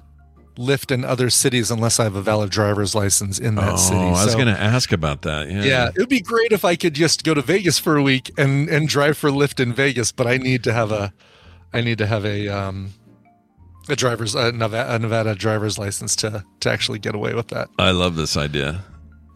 lift 0.57 0.91
in 0.91 1.05
other 1.05 1.31
cities 1.31 1.71
unless 1.71 1.99
I 1.99 2.05
have 2.05 2.15
a 2.15 2.23
valid 2.23 2.51
driver's 2.51 2.95
license 2.95 3.39
in 3.39 3.55
that 3.57 3.73
oh, 3.73 3.77
city. 3.77 3.97
I 4.01 4.11
was 4.11 4.33
So- 4.33 4.39
going 4.39 4.55
to 4.55 4.61
ask 4.61 4.93
about 4.93 5.23
that. 5.23 5.51
Yeah. 5.51 5.63
yeah, 5.65 5.89
it 5.89 5.99
would 5.99 6.09
be 6.09 6.21
great 6.21 6.53
if 6.53 6.65
I 6.65 6.77
could 6.77 6.95
just 6.95 7.25
go 7.25 7.35
to 7.35 7.43
Vegas 7.43 7.79
for 7.79 7.97
a 7.97 8.03
week 8.03 8.31
and 8.37 8.69
and 8.69 8.89
drive 8.89 9.17
for 9.17 9.31
Lyft 9.31 9.61
in 9.61 9.73
Vegas, 9.73 10.13
but 10.13 10.27
I 10.27 10.37
need 10.37 10.63
to 10.65 10.73
have 10.73 10.93
a 10.93 11.13
I 11.73 11.81
need 11.81 11.99
to 11.99 12.07
have 12.07 12.25
a 12.25 12.49
um 12.49 12.93
a 13.89 13.97
driver's 13.97 14.35
a 14.35 14.53
Nevada, 14.53 14.95
a 14.95 14.99
Nevada 14.99 15.35
driver's 15.35 15.79
license 15.79 16.15
to 16.17 16.45
to 16.61 16.71
actually 16.71 16.99
get 16.99 17.15
away 17.15 17.35
with 17.35 17.49
that. 17.49 17.69
I 17.79 17.91
love 17.91 18.17
this 18.17 18.37
idea. 18.37 18.85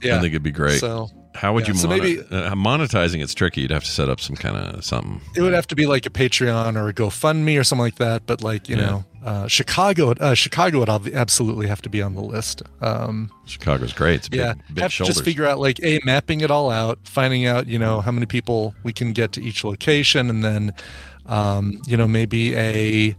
Yeah, 0.02 0.18
I 0.18 0.20
think 0.20 0.32
it'd 0.32 0.42
be 0.42 0.50
great. 0.52 0.80
So 0.80 1.08
How 1.36 1.52
would 1.54 1.66
yeah, 1.68 1.74
you 1.74 1.78
so 1.78 1.88
maybe- 1.88 2.20
uh, 2.20 2.54
monetizing? 2.54 3.22
It's 3.22 3.34
tricky. 3.34 3.60
You'd 3.62 3.70
have 3.70 3.84
to 3.84 3.90
set 3.90 4.08
up 4.08 4.20
some 4.20 4.36
kind 4.36 4.56
of 4.56 4.84
something. 4.84 5.20
it 5.34 5.42
would 5.42 5.52
have 5.52 5.66
to 5.68 5.76
be 5.76 5.86
like 5.86 6.06
a 6.06 6.10
Patreon 6.10 6.76
or 6.76 6.88
a 6.88 6.92
GoFundMe 6.94 7.58
or 7.60 7.64
something 7.64 7.84
like 7.84 7.96
that. 7.96 8.26
But 8.26 8.42
like 8.42 8.68
you 8.68 8.76
Yeah. 8.76 8.86
know, 8.86 9.04
uh, 9.24 9.46
Chicago, 9.48 10.12
uh, 10.12 10.34
Chicago 10.34 10.78
would 10.80 10.88
absolutely 11.14 11.66
have 11.66 11.82
to 11.82 11.88
be 11.88 12.00
on 12.02 12.14
the 12.14 12.22
list. 12.22 12.62
Um, 12.80 13.30
Chicago's 13.44 13.92
great. 13.92 14.16
It's 14.16 14.28
big, 14.28 14.40
yeah, 14.40 14.54
big 14.72 14.82
have 14.82 14.92
to 14.96 15.04
just 15.04 15.24
figure 15.24 15.46
out 15.46 15.58
like 15.58 15.78
a 15.82 16.00
mapping 16.04 16.40
it 16.40 16.50
all 16.50 16.70
out, 16.70 16.98
finding 17.04 17.46
out 17.46 17.66
you 17.66 17.78
know 17.78 18.00
how 18.00 18.10
many 18.12 18.26
people 18.26 18.74
we 18.82 18.92
can 18.92 19.12
get 19.12 19.32
to 19.32 19.42
each 19.42 19.62
location, 19.64 20.30
and 20.30 20.44
then 20.44 20.72
um, 21.26 21.80
you 21.86 21.96
know 21.96 22.06
maybe 22.08 22.54
a 22.56 23.16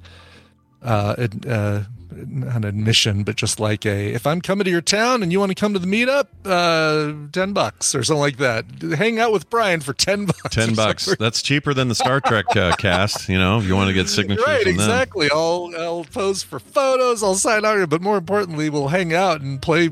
uh, 0.84 1.28
uh, 1.48 1.84
an 2.22 2.64
admission, 2.64 3.24
but 3.24 3.36
just 3.36 3.60
like 3.60 3.86
a 3.86 4.14
if 4.14 4.26
I'm 4.28 4.42
coming 4.42 4.66
to 4.66 4.72
your 4.72 4.82
town 4.82 5.24
and 5.24 5.32
you 5.32 5.40
want 5.40 5.50
to 5.52 5.56
come 5.56 5.74
to 5.74 5.80
the 5.80 5.88
meetup, 5.88 6.28
uh, 6.46 7.30
ten 7.32 7.54
bucks 7.54 7.94
or 7.96 8.04
something 8.04 8.20
like 8.22 8.38
that. 8.38 8.66
Hang 8.98 9.20
out 9.20 9.32
with 9.32 9.50
Brian 9.50 9.80
for 9.82 9.94
ten 9.94 10.26
bucks. 10.28 10.56
Ten 10.56 10.74
bucks. 10.76 11.16
That's 11.20 11.42
cheaper 11.42 11.74
than 11.74 11.88
the 11.88 11.96
Star 11.96 12.20
Trek 12.22 12.46
uh, 12.56 12.76
cast. 12.80 13.30
You 13.30 13.38
know, 13.38 13.60
if 13.60 13.66
you 13.66 13.76
want 13.76 13.88
to 13.90 13.94
get 13.94 14.10
signatures 14.10 14.46
Right, 14.46 14.64
from 14.64 14.78
them. 14.78 14.90
exactly. 14.90 15.30
I'll 15.32 15.72
I'll 15.78 16.04
pose 16.06 16.44
for 16.44 16.60
photos. 16.60 17.24
I'll 17.24 17.36
sign 17.36 17.66
out, 17.66 17.90
but 17.90 18.02
more 18.02 18.18
importantly, 18.18 18.70
we'll 18.70 18.88
hang 18.90 19.14
out 19.14 19.42
and 19.42 19.62
play. 19.62 19.92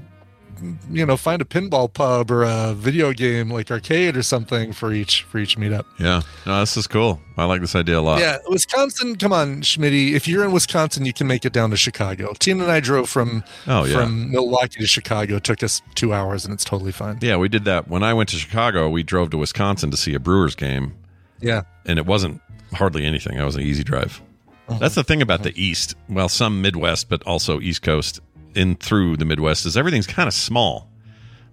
You 0.92 1.06
know, 1.06 1.18
find 1.18 1.42
a 1.42 1.46
pinball 1.46 1.92
pub 1.92 2.32
or 2.32 2.44
a 2.44 2.74
video 2.74 3.14
game 3.14 3.50
like 3.50 3.70
arcade 3.72 4.16
or 4.16 4.24
something 4.24 4.74
for 4.74 4.94
each 4.94 5.24
for 5.24 5.38
each 5.38 5.58
meetup. 5.58 5.86
Yeah. 6.00 6.22
No, 6.46 6.60
this 6.60 6.78
is 6.78 6.88
cool. 6.88 7.20
I 7.38 7.46
like 7.46 7.62
this 7.62 7.76
idea 7.76 8.00
a 8.00 8.02
lot. 8.02 8.20
Yeah, 8.20 8.38
Wisconsin. 8.48 9.18
Come 9.18 9.34
on, 9.34 9.62
Schmitty. 9.62 10.14
If 10.14 10.28
you're 10.28 10.46
in 10.46 10.52
Wisconsin, 10.52 11.06
you 11.06 11.14
can 11.14 11.28
make 11.28 11.46
it 11.46 11.54
down 11.54 11.70
to 11.72 11.78
Chicago. 11.78 12.34
Tina 12.40 12.64
and 12.64 12.72
I 12.72 12.80
drove 12.80 13.10
from 13.10 13.44
Oh, 13.68 13.84
yeah. 13.84 13.98
from 13.98 14.32
Milwaukee 14.32 14.80
to 14.80 14.88
Chicago. 14.88 15.36
It 15.36 15.44
took 15.44 15.62
us 15.64 15.82
two 15.96 16.14
hours, 16.14 16.46
and 16.46 16.54
it's 16.54 16.64
totally 16.64 16.92
fine. 16.94 17.20
Yeah, 17.22 17.38
we 17.38 17.50
did 17.50 17.66
that 17.66 17.88
when 17.90 18.04
I 18.04 18.14
went 18.14 18.30
to 18.30 18.38
Chicago. 18.38 18.90
We 18.90 19.04
drove 19.04 19.32
to 19.32 19.38
Wisconsin 19.38 19.92
to 19.92 19.98
see 19.98 20.14
a 20.14 20.20
Brewers 20.20 20.56
game, 20.56 20.96
Yeah, 21.42 21.64
and 21.86 22.00
it 22.00 22.06
wasn't 22.06 22.42
hardly 22.74 23.06
anything. 23.06 23.38
That 23.38 23.46
was 23.46 23.56
an 23.56 23.62
easy 23.62 23.84
drive. 23.84 24.22
Uh-huh. 24.68 24.80
That's 24.80 24.96
the 24.96 25.04
thing 25.04 25.22
about 25.22 25.42
uh-huh. 25.42 25.50
the 25.54 25.62
East. 25.64 25.96
Well, 26.10 26.30
some 26.30 26.62
Midwest, 26.62 27.10
but 27.10 27.22
also 27.24 27.60
East 27.60 27.82
Coast 27.82 28.20
in 28.56 28.76
through 28.76 29.18
the 29.18 29.26
Midwest 29.26 29.66
is 29.66 29.78
everything's 29.78 30.08
kind 30.08 30.28
of 30.28 30.34
small. 30.34 30.90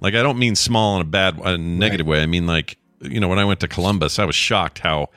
Like 0.00 0.14
I 0.14 0.22
don't 0.22 0.38
mean 0.38 0.54
small 0.54 0.96
in 0.96 1.02
a 1.02 1.04
bad, 1.08 1.38
a 1.38 1.56
negative 1.58 2.06
way. 2.06 2.22
I 2.22 2.26
mean 2.26 2.46
like 2.46 2.78
you 3.00 3.20
know 3.20 3.28
when 3.28 3.38
I 3.38 3.44
went 3.44 3.60
to 3.60 3.68
Columbus, 3.68 4.18
I 4.18 4.24
was 4.24 4.34
shocked 4.34 4.80
how 4.80 5.10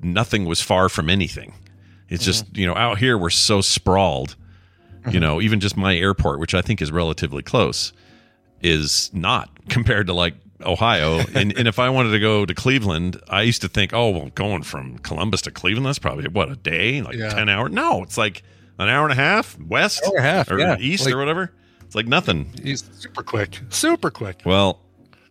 nothing 0.00 0.44
was 0.44 0.60
far 0.60 0.88
from 0.88 1.10
anything. 1.10 1.54
It's 2.08 2.24
just 2.24 2.46
mm-hmm. 2.46 2.60
you 2.60 2.66
know 2.66 2.74
out 2.74 2.98
here 2.98 3.16
we're 3.16 3.30
so 3.30 3.60
sprawled. 3.60 4.36
You 5.04 5.12
mm-hmm. 5.12 5.20
know, 5.20 5.40
even 5.40 5.60
just 5.60 5.76
my 5.76 5.96
airport, 5.96 6.40
which 6.40 6.54
I 6.54 6.60
think 6.60 6.82
is 6.82 6.90
relatively 6.90 7.42
close, 7.42 7.92
is 8.60 9.10
not 9.14 9.48
compared 9.68 10.08
to 10.08 10.12
like 10.12 10.34
Ohio. 10.60 11.20
and, 11.34 11.56
and 11.56 11.68
if 11.68 11.78
I 11.78 11.88
wanted 11.88 12.10
to 12.10 12.18
go 12.18 12.44
to 12.44 12.54
Cleveland, 12.54 13.20
I 13.28 13.42
used 13.42 13.62
to 13.62 13.68
think, 13.68 13.92
oh, 13.92 14.10
well, 14.10 14.30
going 14.34 14.62
from 14.62 14.98
Columbus 14.98 15.42
to 15.42 15.50
Cleveland, 15.50 15.86
that's 15.86 15.98
probably 15.98 16.28
what 16.28 16.50
a 16.50 16.56
day, 16.56 17.00
like 17.02 17.16
Yeah. 17.16 17.30
ten 17.30 17.48
hours. 17.48 17.72
No, 17.72 18.02
it's 18.02 18.18
like 18.18 18.42
an 18.78 18.88
hour 18.88 19.04
and 19.04 19.12
a 19.12 19.16
half 19.22 19.58
west 19.60 20.02
Hour 20.04 20.16
and 20.16 20.18
a 20.24 20.28
half, 20.28 20.50
or 20.50 20.58
yeah. 20.58 20.76
east 20.78 21.04
Like- 21.06 21.14
or 21.14 21.18
whatever. 21.18 21.52
It's 21.82 21.94
like 21.94 22.06
nothing. 22.06 22.52
he's 22.62 22.84
super 22.92 23.22
quick, 23.22 23.60
super 23.70 24.10
quick. 24.10 24.42
Well, 24.44 24.80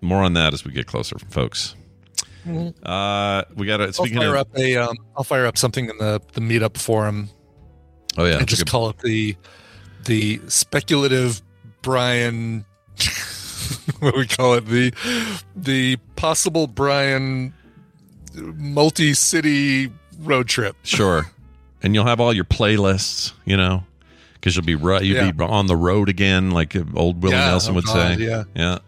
more 0.01 0.23
on 0.23 0.33
that 0.33 0.53
as 0.53 0.65
we 0.65 0.71
get 0.71 0.87
closer, 0.87 1.17
folks. 1.29 1.75
Uh, 2.47 3.43
we 3.55 3.65
got 3.67 3.77
to 3.77 3.83
Mm-hmm. 3.83 3.87
I'll 3.87 3.93
speaking 3.93 4.17
fire 4.19 4.35
of. 4.35 4.41
up 4.41 4.57
a 4.57 4.77
um, 4.77 4.97
I'll 5.17 5.23
fire 5.23 5.45
up 5.45 5.57
something 5.57 5.89
in 5.89 5.97
the 5.97 6.21
the 6.33 6.39
meetup 6.41 6.77
forum 6.77 7.29
oh 8.17 8.23
yeah, 8.25 8.37
and 8.37 8.47
just 8.47 8.63
good- 8.65 8.71
call 8.71 8.89
it 8.89 8.97
the 8.99 9.35
the 10.05 10.39
speculative 10.47 11.41
Brian. 11.81 12.65
what 13.99 14.15
we 14.15 14.25
call 14.25 14.53
it? 14.55 14.65
The 14.65 14.93
the 15.55 15.97
possible 16.15 16.67
Brian 16.67 17.53
multi-city 18.33 19.91
road 20.19 20.47
trip. 20.47 20.75
Sure. 20.83 21.29
And 21.87 21.95
you'll 21.95 22.03
have 22.05 22.19
all 22.19 22.33
your 22.33 22.43
playlists, 22.43 23.31
you 23.45 23.55
know, 23.55 23.85
because 24.33 24.57
you'll 24.57 24.65
be 24.65 24.75
ru- 24.75 24.99
you'll 25.01 25.15
Yeah. 25.25 25.31
be 25.31 25.41
on 25.43 25.67
the 25.67 25.75
road 25.77 26.09
again, 26.09 26.51
like 26.51 26.75
uh, 26.75 26.83
old 26.95 27.23
Willie 27.23 27.35
Yeah, 27.37 27.45
Nelson 27.47 27.71
oh 27.71 27.75
would 27.75 27.85
God, 27.85 28.17
say. 28.17 28.25
yeah. 28.25 28.43
yeah. 28.55 28.79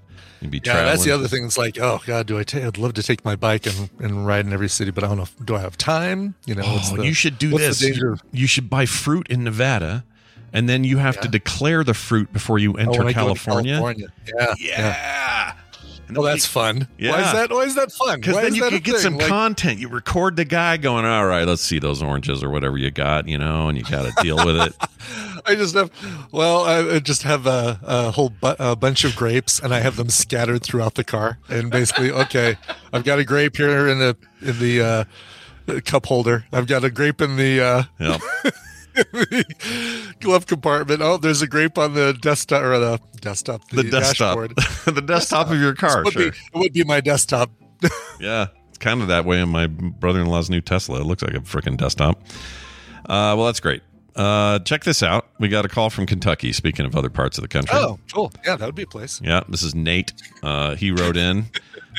You'd 0.42 0.52
be 0.52 0.58
Yeah, 0.58 0.64
traveling. 0.74 0.86
that's 0.88 1.04
the 1.06 1.12
other 1.12 1.30
thing. 1.30 1.46
It's 1.46 1.58
like, 1.58 1.80
oh 1.80 2.02
God, 2.06 2.28
do 2.28 2.38
I? 2.38 2.42
I'd 2.54 2.78
love 2.78 2.94
to 2.96 3.04
take 3.04 3.24
my 3.24 3.38
bike 3.38 3.66
and, 3.66 3.90
and 4.00 4.28
ride 4.28 4.46
in 4.46 4.52
every 4.52 4.68
city, 4.68 4.92
but 4.92 5.06
I 5.06 5.08
don't 5.08 5.16
know. 5.16 5.24
if- 5.24 5.36
Do 5.46 5.56
I 5.56 5.62
have 5.62 5.78
time? 5.78 6.36
You 6.46 6.56
know, 6.56 6.64
Oh, 6.66 6.96
the- 6.98 7.06
you 7.06 7.14
should 7.14 7.38
do 7.38 7.52
this. 7.58 7.80
Danger? 7.80 8.18
You 8.34 8.48
should 8.48 8.70
buy 8.70 8.86
fruit 8.86 9.28
in 9.30 9.46
Nevada, 9.46 10.04
and 10.52 10.68
then 10.68 10.84
you 10.84 10.98
have 10.98 11.22
to 11.22 11.30
declare 11.30 11.86
the 11.86 11.94
fruit 11.94 12.34
before 12.34 12.60
you 12.60 12.74
Oh, 12.74 12.82
enter 12.82 13.00
when 13.00 13.02
I 13.02 13.04
go 13.04 13.08
to 13.08 13.14
California. 13.14 13.74
California. 13.76 14.08
Yeah, 14.28 14.56
Yeah. 14.60 15.52
And 15.52 15.59
Well, 16.12 16.24
that's 16.24 16.46
fun. 16.46 16.88
Yeah. 16.98 17.12
Why 17.12 17.22
is 17.22 17.34
that? 17.34 17.50
Why 17.52 17.62
is 17.64 17.76
that 17.76 17.92
fun? 17.92 18.20
Because 18.20 18.36
then 18.38 18.56
you 18.56 18.64
could 18.70 18.84
get 18.84 18.94
thing? 18.94 19.02
some 19.02 19.18
Like, 19.18 19.28
content. 19.28 19.80
You 19.80 19.90
record 19.90 20.36
the 20.36 20.46
guy 20.46 20.78
going, 20.78 21.06
all 21.06 21.26
right, 21.26 21.46
let's 21.48 21.62
see 21.62 21.80
those 21.80 22.02
oranges 22.02 22.44
or 22.44 22.50
whatever 22.50 22.78
you 22.78 22.90
got, 22.92 23.28
you 23.28 23.38
know, 23.38 23.68
and 23.70 23.78
you 23.78 23.84
got 23.84 24.06
to 24.06 24.24
deal 24.24 24.38
with 24.38 24.56
it. 24.58 24.74
I 25.46 25.56
just 25.56 25.74
have, 25.76 25.92
well, 26.32 26.64
I 26.64 26.96
I 26.96 27.00
just 27.00 27.24
have 27.24 27.46
a, 27.48 27.80
a 27.84 28.12
whole 28.12 28.30
bu- 28.30 28.56
a 28.60 28.76
bunch 28.76 29.04
of 29.04 29.16
grapes, 29.16 29.60
and 29.60 29.74
I 29.74 29.80
have 29.80 29.96
them 29.96 30.10
scattered 30.10 30.64
throughout 30.64 30.96
the 30.96 31.04
car. 31.04 31.38
And 31.48 31.70
basically, 31.72 32.12
okay, 32.12 32.58
I've 32.92 33.04
got 33.04 33.20
a 33.20 33.24
grape 33.24 33.56
here 33.58 33.88
in 33.88 34.00
the 34.00 34.18
in 34.42 34.60
the 34.60 34.82
uh, 35.68 35.80
cup 35.86 36.08
holder. 36.08 36.46
I've 36.52 36.68
got 36.68 36.84
a 36.84 36.90
grape 36.90 37.22
in 37.22 37.36
the, 37.38 37.62
uh, 37.62 37.84
Yep. 38.00 38.22
the 39.12 40.16
glove 40.20 40.46
compartment. 40.48 41.02
Oh, 41.02 41.18
there's 41.18 41.42
a 41.42 41.48
grape 41.48 41.78
on 41.78 41.94
the 41.94 42.14
desktop 42.22 42.64
or 42.64 42.78
the 42.80 43.00
desktop, 43.22 43.68
The, 43.70 43.84
desktop, 43.84 44.38
dashboard. 44.38 44.56
the 44.96 45.02
desktop 45.02 45.50
of 45.50 45.60
your 45.60 45.74
car. 45.76 46.02
It 46.02 46.06
would, 46.06 46.14
Sure. 46.14 46.32
be, 46.32 46.38
it 46.38 46.58
would 46.58 46.74
be 46.74 46.84
my 46.84 47.02
desktop. 47.02 47.52
Yeah, 48.20 48.48
it's 48.68 48.78
kind 48.78 49.02
of 49.02 49.08
that 49.08 49.24
way 49.24 49.40
in 49.42 49.48
my 49.48 49.68
brother-in-law's 49.68 50.50
new 50.50 50.60
Tesla. 50.60 51.00
It 51.00 51.06
looks 51.06 51.24
like 51.24 51.34
a 51.34 51.40
freaking 51.40 51.78
desktop. 51.78 52.22
Uh, 53.06 53.34
well, 53.38 53.46
that's 53.46 53.62
great. 53.62 53.82
Uh, 54.14 54.60
check 54.60 54.84
this 54.84 55.02
out. 55.02 55.28
We 55.40 55.48
got 55.48 55.64
a 55.64 55.70
call 55.70 55.90
from 55.90 56.06
Kentucky. 56.06 56.52
Speaking 56.52 56.86
of 56.86 56.94
other 56.98 57.10
parts 57.10 57.38
of 57.38 57.44
the 57.44 57.48
country. 57.48 57.78
Oh, 57.80 57.98
cool. 58.14 58.34
Yeah, 58.46 58.58
that 58.58 58.66
would 58.66 58.76
be 58.76 58.82
a 58.84 58.88
place. 58.88 59.22
Yeah, 59.24 59.42
this 59.48 59.64
is 59.64 59.74
Nate. 59.74 60.12
Uh, 60.44 60.76
he 60.76 60.92
wrote 60.92 61.16
in 61.16 61.46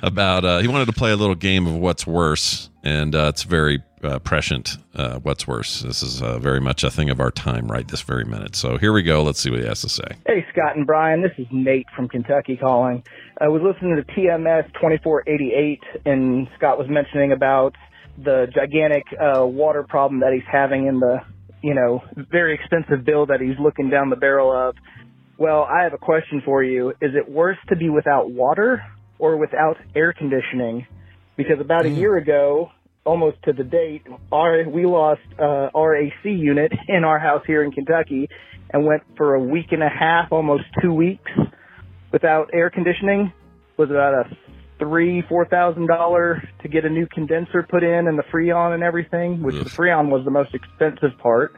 about 0.02 0.44
uh, 0.44 0.58
he 0.58 0.68
wanted 0.68 0.84
to 0.86 0.92
play 0.92 1.10
a 1.12 1.16
little 1.16 1.34
game 1.34 1.66
of 1.66 1.74
what's 1.76 2.06
worse, 2.06 2.68
and 2.84 3.14
uh, 3.14 3.28
it's 3.32 3.44
very 3.44 3.82
uh, 4.02 4.18
prescient. 4.20 4.76
Uh, 4.94 5.18
what's 5.20 5.46
worse? 5.46 5.82
This 5.82 6.02
is 6.02 6.22
uh, 6.22 6.38
very 6.38 6.60
much 6.60 6.84
a 6.84 6.90
thing 6.90 7.10
of 7.10 7.20
our 7.20 7.30
time, 7.30 7.70
right 7.70 7.86
this 7.86 8.02
very 8.02 8.24
minute. 8.24 8.56
So 8.56 8.78
here 8.78 8.92
we 8.92 9.02
go. 9.02 9.22
Let's 9.22 9.40
see 9.40 9.50
what 9.50 9.60
he 9.60 9.66
has 9.66 9.80
to 9.82 9.88
say. 9.88 10.16
Hey, 10.26 10.44
Scott 10.52 10.76
and 10.76 10.86
Brian. 10.86 11.22
This 11.22 11.32
is 11.38 11.46
Nate 11.50 11.86
from 11.94 12.08
Kentucky 12.08 12.56
calling. 12.56 13.02
I 13.40 13.48
was 13.48 13.62
listening 13.62 13.96
to 13.96 14.02
TMS 14.12 14.66
2488, 14.74 15.80
and 16.06 16.48
Scott 16.56 16.78
was 16.78 16.88
mentioning 16.88 17.32
about 17.32 17.74
the 18.22 18.46
gigantic 18.54 19.04
uh, 19.18 19.46
water 19.46 19.82
problem 19.82 20.20
that 20.20 20.32
he's 20.32 20.42
having 20.50 20.86
in 20.86 21.00
the, 21.00 21.18
you 21.62 21.74
know, 21.74 22.02
very 22.30 22.54
expensive 22.54 23.04
bill 23.04 23.26
that 23.26 23.40
he's 23.40 23.58
looking 23.58 23.88
down 23.90 24.10
the 24.10 24.16
barrel 24.16 24.52
of. 24.52 24.74
Well, 25.38 25.62
I 25.62 25.84
have 25.84 25.94
a 25.94 25.98
question 25.98 26.42
for 26.44 26.62
you. 26.62 26.90
Is 27.00 27.12
it 27.14 27.30
worse 27.30 27.56
to 27.70 27.76
be 27.76 27.88
without 27.88 28.30
water 28.30 28.82
or 29.18 29.38
without 29.38 29.78
air 29.94 30.12
conditioning? 30.12 30.86
Because 31.36 31.60
about 31.60 31.86
a 31.86 31.88
year 31.88 32.18
ago, 32.18 32.70
almost 33.04 33.36
to 33.44 33.52
the 33.52 33.64
date, 33.64 34.02
our 34.32 34.68
we 34.68 34.86
lost 34.86 35.20
uh, 35.38 35.70
our 35.74 35.96
AC 35.96 36.12
unit 36.24 36.72
in 36.88 37.04
our 37.04 37.18
house 37.18 37.42
here 37.46 37.62
in 37.62 37.72
Kentucky, 37.72 38.28
and 38.70 38.86
went 38.86 39.02
for 39.16 39.34
a 39.34 39.40
week 39.40 39.72
and 39.72 39.82
a 39.82 39.88
half, 39.88 40.32
almost 40.32 40.64
two 40.82 40.92
weeks, 40.92 41.30
without 42.12 42.50
air 42.52 42.70
conditioning. 42.70 43.32
Was 43.76 43.90
about 43.90 44.12
a 44.14 44.36
three 44.78 45.22
four 45.28 45.46
thousand 45.46 45.86
dollar 45.86 46.42
to 46.62 46.68
get 46.68 46.84
a 46.84 46.88
new 46.88 47.06
condenser 47.06 47.66
put 47.68 47.82
in 47.82 48.08
and 48.08 48.18
the 48.18 48.24
freon 48.32 48.74
and 48.74 48.82
everything, 48.82 49.42
which 49.42 49.54
the 49.54 49.70
freon 49.70 50.10
was 50.10 50.24
the 50.24 50.30
most 50.30 50.54
expensive 50.54 51.16
part. 51.18 51.54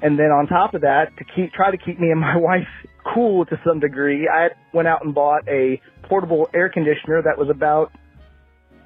And 0.00 0.18
then 0.18 0.26
on 0.26 0.46
top 0.46 0.74
of 0.74 0.82
that, 0.82 1.16
to 1.18 1.24
keep 1.24 1.52
try 1.52 1.70
to 1.70 1.78
keep 1.78 1.98
me 1.98 2.10
and 2.10 2.20
my 2.20 2.36
wife 2.36 2.68
cool 3.14 3.46
to 3.46 3.60
some 3.66 3.80
degree, 3.80 4.28
I 4.28 4.48
went 4.72 4.86
out 4.86 5.04
and 5.04 5.14
bought 5.14 5.48
a 5.48 5.80
portable 6.02 6.48
air 6.54 6.68
conditioner 6.68 7.22
that 7.22 7.38
was 7.38 7.48
about 7.48 7.92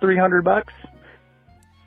three 0.01 0.19
hundred 0.19 0.45
bucks. 0.45 0.73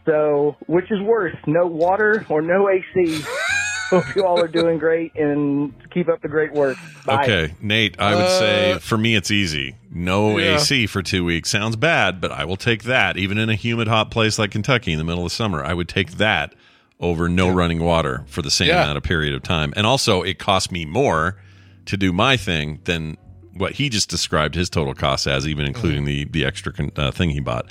So, 0.06 0.56
which 0.68 0.92
is 0.92 1.02
worse, 1.02 1.36
no 1.48 1.66
water 1.66 2.26
or 2.30 2.42
no 2.42 2.70
AC? 2.70 3.24
Hope 3.90 4.16
you 4.16 4.26
all 4.26 4.40
are 4.42 4.48
doing 4.48 4.78
great 4.80 5.16
and 5.16 5.72
keep 5.92 6.10
up 6.10 6.22
the 6.22 6.28
great 6.28 6.52
work. 6.54 6.76
Bye. 7.06 7.24
Okay, 7.24 7.54
Nate, 7.62 8.00
I 8.00 8.16
would 8.16 8.24
Uh, 8.26 8.40
say 8.40 8.80
for 8.80 8.98
me 8.98 9.16
it's 9.16 9.30
easy. 9.30 9.76
No 9.92 10.38
Yeah. 10.40 10.56
AC 10.56 10.88
for 10.88 11.04
two 11.04 11.24
weeks 11.24 11.50
sounds 11.52 11.76
bad, 11.76 12.20
but 12.20 12.32
I 12.32 12.46
will 12.46 12.56
take 12.58 12.84
that. 12.84 13.16
Even 13.18 13.38
in 13.38 13.50
a 13.50 13.56
humid, 13.56 13.88
hot 13.88 14.10
place 14.10 14.40
like 14.40 14.50
Kentucky 14.52 14.92
in 14.92 14.98
the 14.98 15.04
middle 15.04 15.26
of 15.26 15.32
summer, 15.32 15.64
I 15.64 15.74
would 15.76 15.88
take 15.88 16.14
that 16.14 16.56
over 17.00 17.30
no 17.30 17.48
running 17.48 17.84
water 17.84 18.24
for 18.28 18.42
the 18.42 18.50
same 18.52 18.70
Yeah. 18.70 18.84
amount 18.84 18.98
of 18.98 19.04
period 19.04 19.34
of 19.36 19.44
time. 19.44 19.72
And 19.76 19.86
also, 19.86 20.24
it 20.24 20.40
cost 20.40 20.72
me 20.72 20.86
more 20.86 21.38
to 21.86 21.96
do 21.96 22.12
my 22.12 22.38
thing 22.38 22.80
than 22.86 23.18
what 23.54 23.74
he 23.74 23.90
just 23.90 24.10
described 24.10 24.56
his 24.56 24.70
total 24.70 24.96
cost 24.96 25.28
as, 25.28 25.48
even 25.48 25.66
including 25.66 26.06
the 26.06 26.26
the 26.26 26.44
extra 26.44 26.74
con- 26.74 26.92
uh, 26.96 27.12
thing 27.12 27.30
he 27.30 27.40
bought. 27.40 27.68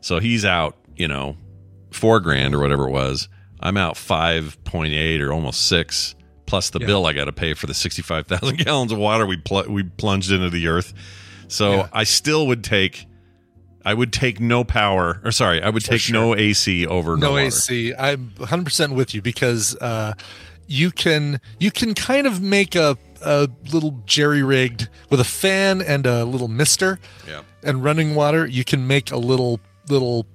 So 0.00 0.18
he's 0.18 0.44
out, 0.46 0.76
you 0.96 1.08
know, 1.08 1.36
four 1.90 2.20
grand 2.20 2.54
or 2.54 2.60
whatever 2.60 2.88
it 2.88 2.92
was. 2.92 3.28
I'm 3.60 3.76
out 3.76 3.96
five 3.96 4.62
point 4.64 4.92
eight 4.94 5.20
or 5.20 5.32
almost 5.32 5.66
six, 5.68 6.14
plus 6.46 6.70
the 6.70 6.78
Yeah. 6.80 6.86
bill 6.86 7.06
I 7.06 7.12
got 7.12 7.24
to 7.24 7.32
pay 7.32 7.54
for 7.54 7.66
the 7.66 7.74
sixty 7.74 8.02
five 8.02 8.26
thousand 8.26 8.58
gallons 8.64 8.92
of 8.92 8.98
water 8.98 9.26
we 9.26 9.36
pl- 9.36 9.68
we 9.68 9.82
plunged 9.82 10.30
into 10.30 10.50
the 10.50 10.68
earth. 10.68 10.94
So 11.48 11.72
Yeah. 11.72 11.88
I 11.92 12.04
still 12.04 12.46
would 12.46 12.62
take. 12.62 13.06
I 13.84 13.94
would 13.94 14.12
take 14.12 14.38
no 14.38 14.64
power, 14.64 15.20
or 15.24 15.32
sorry, 15.32 15.62
I 15.62 15.70
would 15.70 15.82
For 15.82 15.92
take 15.92 16.00
sure. 16.02 16.12
no 16.12 16.36
AC 16.36 16.86
over 16.86 17.16
no, 17.16 17.30
no. 17.30 17.36
AC. 17.38 17.94
I'm 17.94 18.32
100 18.36 18.64
percent 18.64 18.92
with 18.92 19.14
you 19.14 19.22
because 19.22 19.74
uh, 19.76 20.12
you 20.66 20.90
can 20.90 21.40
you 21.58 21.70
can 21.70 21.94
kind 21.94 22.26
of 22.26 22.42
make 22.42 22.74
a 22.74 22.98
a 23.24 23.48
little 23.72 24.02
jerry 24.04 24.42
rigged 24.42 24.88
with 25.10 25.20
a 25.20 25.24
fan 25.24 25.80
and 25.80 26.06
a 26.06 26.24
little 26.24 26.48
mister 26.48 26.98
Yeah. 27.26 27.40
and 27.64 27.82
running 27.82 28.14
water. 28.14 28.46
You 28.46 28.62
can 28.64 28.86
make 28.86 29.10
a 29.10 29.16
little 29.16 29.58
little 29.88 30.26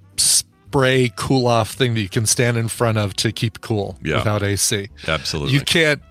spray 0.74 1.12
cool 1.16 1.46
off 1.46 1.72
thing 1.72 1.94
that 1.94 2.02
you 2.02 2.10
can 2.10 2.26
stand 2.26 2.58
in 2.58 2.68
front 2.68 2.98
of 2.98 3.16
to 3.16 3.32
keep 3.32 3.62
cool 3.62 3.96
Yeah. 4.04 4.18
without 4.18 4.42
AC. 4.42 4.90
Absolutely. 5.08 5.54
You 5.54 5.62
can't. 5.62 6.02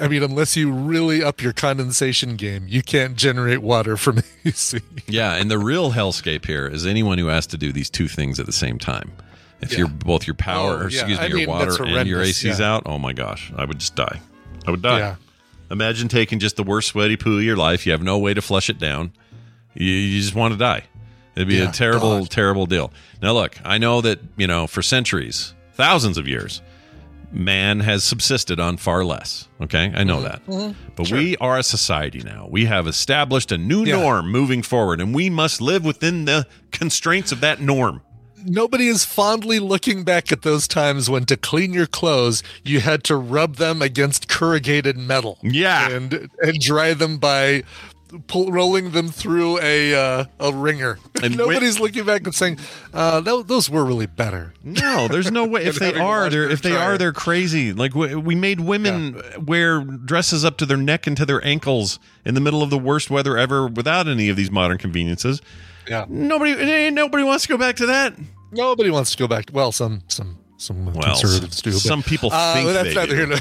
I 0.00 0.06
mean, 0.08 0.22
unless 0.22 0.56
you 0.56 0.70
really 0.72 1.22
up 1.22 1.40
your 1.42 1.52
condensation 1.52 2.36
game, 2.36 2.64
you 2.68 2.82
can't 2.82 3.16
generate 3.16 3.60
water 3.60 3.96
from 3.96 4.22
AC. 4.44 4.80
Yeah, 5.08 5.34
and 5.34 5.50
the 5.50 5.58
real 5.58 5.92
hellscape 5.92 6.44
here 6.44 6.66
is 6.66 6.86
anyone 6.86 7.18
who 7.18 7.26
has 7.26 7.46
to 7.48 7.56
do 7.56 7.72
these 7.72 7.90
two 7.90 8.06
things 8.08 8.38
at 8.40 8.46
the 8.46 8.52
same 8.52 8.78
time. 8.78 9.12
If 9.60 9.72
Yeah. 9.72 9.78
you're 9.78 9.88
both 9.88 10.26
your 10.26 10.34
oh, 10.40 10.42
power, 10.42 10.70
Oh, 10.74 10.76
or 10.86 10.88
yeah. 10.90 11.00
excuse 11.00 11.18
me, 11.18 11.24
I 11.24 11.26
your 11.28 11.36
mean, 11.38 11.48
water 11.48 11.84
and 11.84 12.08
your 12.08 12.22
AC's 12.22 12.44
yeah. 12.60 12.74
out, 12.74 12.82
oh 12.86 12.98
my 12.98 13.12
gosh, 13.12 13.52
I 13.56 13.64
would 13.64 13.78
just 13.78 13.94
die. 13.96 14.20
I 14.66 14.70
would 14.72 14.82
die. 14.82 14.98
Yeah. 14.98 15.14
Imagine 15.70 16.08
taking 16.08 16.38
just 16.40 16.56
the 16.56 16.62
worst 16.64 16.88
sweaty 16.88 17.16
poo 17.16 17.38
of 17.38 17.44
your 17.44 17.56
life. 17.56 17.84
You 17.86 17.92
have 17.92 18.02
no 18.02 18.18
way 18.18 18.34
to 18.34 18.42
flush 18.42 18.70
it 18.70 18.78
down. 18.78 19.12
You, 19.74 19.86
you 19.86 20.20
just 20.20 20.34
want 20.34 20.52
to 20.52 20.58
die. 20.58 20.84
It'd 21.40 21.48
be 21.48 21.56
Yeah, 21.56 21.70
a 21.70 21.72
terrible, 21.72 22.20
God. 22.20 22.30
terrible 22.30 22.66
deal. 22.66 22.92
Now, 23.22 23.32
look, 23.32 23.56
I 23.64 23.78
know 23.78 24.00
that 24.02 24.20
you 24.36 24.46
know 24.46 24.66
for 24.66 24.82
centuries, 24.82 25.54
thousands 25.74 26.18
of 26.18 26.28
years, 26.28 26.60
man 27.32 27.80
has 27.80 28.02
subsisted 28.04 28.58
on 28.58 28.76
far 28.76 29.04
less. 29.04 29.48
Okay, 29.60 29.92
I 29.94 30.04
know 30.04 30.18
Mm-hmm. 30.18 30.58
that. 30.58 30.74
But 30.96 31.10
we 31.10 31.36
are 31.36 31.58
a 31.58 31.62
society 31.62 32.20
now. 32.24 32.48
We 32.50 32.64
have 32.66 32.86
established 32.86 33.52
a 33.52 33.58
new 33.58 33.84
Yeah. 33.84 33.96
norm 34.00 34.30
moving 34.30 34.62
forward, 34.62 35.00
and 35.00 35.14
we 35.14 35.30
must 35.30 35.60
live 35.60 35.84
within 35.84 36.24
the 36.24 36.46
constraints 36.72 37.30
of 37.32 37.40
that 37.40 37.60
norm. 37.60 38.02
Nobody 38.46 38.86
is 38.88 39.04
fondly 39.04 39.58
looking 39.58 40.02
back 40.02 40.32
at 40.32 40.40
those 40.42 40.66
times 40.66 41.10
when 41.10 41.26
to 41.26 41.36
clean 41.36 41.74
your 41.74 41.86
clothes 41.86 42.42
you 42.64 42.80
had 42.80 43.04
to 43.04 43.14
rub 43.16 43.56
them 43.56 43.82
against 43.82 44.28
corrugated 44.28 44.96
metal. 44.96 45.36
Yeah. 45.42 45.90
and 45.90 46.30
and 46.42 46.58
dry 46.58 46.94
them 46.94 47.18
by 47.18 47.64
pull, 48.26 48.50
rolling 48.52 48.90
them 48.92 49.08
through 49.08 49.58
a 49.60 49.94
uh, 49.94 50.24
a 50.38 50.52
ringer. 50.52 50.98
And 51.22 51.36
Nobody's 51.38 51.78
looking 51.80 52.04
back 52.04 52.24
and 52.24 52.34
saying 52.34 52.58
uh, 52.92 53.20
tho- 53.20 53.42
those 53.42 53.68
were 53.70 53.84
really 53.84 54.06
better. 54.06 54.52
No, 54.64 55.08
there's 55.08 55.30
no 55.30 55.44
way. 55.46 55.64
If 55.70 55.78
they 55.78 55.94
are, 55.94 56.28
they're 56.28 56.48
if 56.50 56.62
they 56.62 56.76
are, 56.76 56.98
they're 56.98 57.12
crazy. 57.12 57.72
Like 57.72 57.94
we, 57.94 58.14
we 58.14 58.34
made 58.34 58.60
women 58.60 59.20
wear 59.46 59.80
dresses 59.82 60.44
up 60.44 60.56
to 60.58 60.66
their 60.66 60.76
neck 60.76 61.06
and 61.06 61.16
to 61.16 61.24
their 61.26 61.44
ankles 61.44 61.98
in 62.24 62.34
the 62.34 62.40
middle 62.40 62.62
of 62.62 62.70
the 62.70 62.78
worst 62.78 63.10
weather 63.10 63.38
ever, 63.38 63.66
without 63.68 64.08
any 64.08 64.28
of 64.28 64.36
these 64.36 64.50
modern 64.50 64.78
conveniences. 64.78 65.40
Yeah, 65.88 66.06
Nobody, 66.08 66.90
nobody 66.90 67.24
wants 67.24 67.44
to 67.44 67.48
go 67.48 67.56
back 67.58 67.76
to 67.76 67.86
that. 67.86 68.14
nobody 68.52 68.90
wants 68.90 69.12
to 69.12 69.16
go 69.18 69.26
back. 69.28 69.50
well, 69.52 69.72
some 69.72 70.02
some 70.08 70.38
some 70.60 70.86
Well, 70.86 71.02
conservatives 71.02 71.62
do. 71.62 71.70
but- 71.72 71.80
some 71.80 72.02
people 72.02 72.30
Uh, 72.32 72.54
think 72.54 72.68
that's 72.68 72.88
they 72.88 72.94
neither 72.94 73.06
do. 73.06 73.16
here 73.16 73.26
nor- 73.26 73.38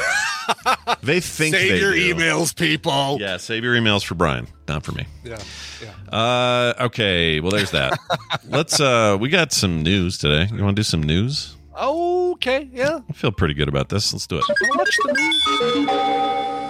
They 1.04 1.20
think 1.20 1.54
Save 1.56 1.70
they 1.72 1.80
your 1.80 1.94
do. 1.94 2.16
emails, 2.16 2.56
people. 2.56 3.18
Yeah, 3.20 3.38
save 3.38 3.64
your 3.64 3.76
emails 3.76 4.04
for 4.04 4.16
Brian, 4.16 4.48
not 4.68 4.84
for 4.84 4.94
me. 4.94 5.06
yeah, 5.24 5.38
yeah. 5.82 6.18
Uh, 6.18 6.74
okay, 6.86 7.40
well, 7.40 7.52
there's 7.52 7.72
that. 7.72 8.00
Let's. 8.48 8.80
uh 8.80 9.16
We 9.20 9.30
got 9.30 9.52
some 9.54 9.84
news 9.84 10.18
today. 10.18 10.48
You 10.54 10.64
want 10.64 10.76
to 10.76 10.80
do 10.80 10.84
some 10.84 11.04
news? 11.04 11.56
Okay, 11.80 12.68
yeah. 12.74 13.00
I 13.10 13.14
feel 13.14 13.32
pretty 13.32 13.54
good 13.54 13.70
about 13.70 13.90
this. 13.90 14.12
Let's 14.12 14.28
do 14.28 14.38
it. 14.40 14.46
Watch 14.76 14.98
the 15.06 15.14
news. 15.14 15.46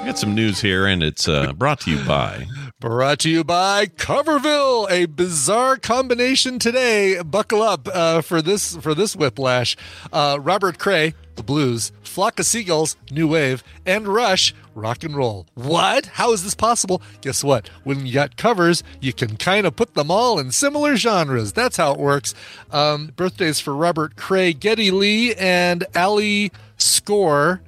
We 0.02 0.06
got 0.06 0.20
some 0.20 0.36
news 0.36 0.60
here, 0.62 0.86
and 0.86 1.02
it's 1.02 1.28
uh, 1.28 1.54
brought 1.54 1.80
to 1.82 1.92
you 1.92 2.04
by. 2.06 2.46
Brought 2.82 3.20
to 3.20 3.30
you 3.30 3.44
by 3.44 3.88
Coverville, 3.88 4.89
a 4.89 5.06
bizarre 5.06 5.76
combination 5.76 6.60
today. 6.60 7.22
Buckle 7.22 7.62
up 7.62 7.89
uh, 7.94 8.22
for 8.22 8.42
this 8.42 8.78
for 8.78 8.96
this 8.96 9.18
whiplash. 9.18 9.76
Uh, 10.13 10.38
Robert 10.39 10.80
Cray, 10.80 11.13
the 11.36 11.44
blues, 11.44 11.92
Flock 12.04 12.39
of 12.39 12.46
Seagulls, 12.46 12.96
new 13.12 13.28
wave, 13.28 13.65
and 13.86 14.08
Rush, 14.08 14.56
rock 14.76 15.04
and 15.04 15.13
roll. 15.13 15.46
What? 15.56 16.06
How 16.06 16.32
is 16.32 16.46
this 16.46 16.56
possible? 16.56 17.02
Guess 17.20 17.44
what? 17.44 17.68
When 17.84 18.06
you 18.06 18.13
got 18.13 18.38
covers, 18.38 18.82
you 19.02 19.12
can 19.12 19.36
kind 19.36 19.68
of 19.68 19.76
put 19.76 19.96
them 19.96 20.10
all 20.10 20.39
in 20.39 20.54
similar 20.54 20.96
genres. 20.96 21.52
That's 21.52 21.76
how 21.76 21.92
it 21.92 22.00
works. 22.00 22.34
Um, 22.72 23.08
birthdays 23.08 23.60
for 23.60 23.76
Robert 23.76 24.15
Cray, 24.15 24.54
Geddy 24.54 24.89
Lee, 24.89 25.36
and 25.36 25.84
Ali 25.98 26.50
Score. 26.78 27.60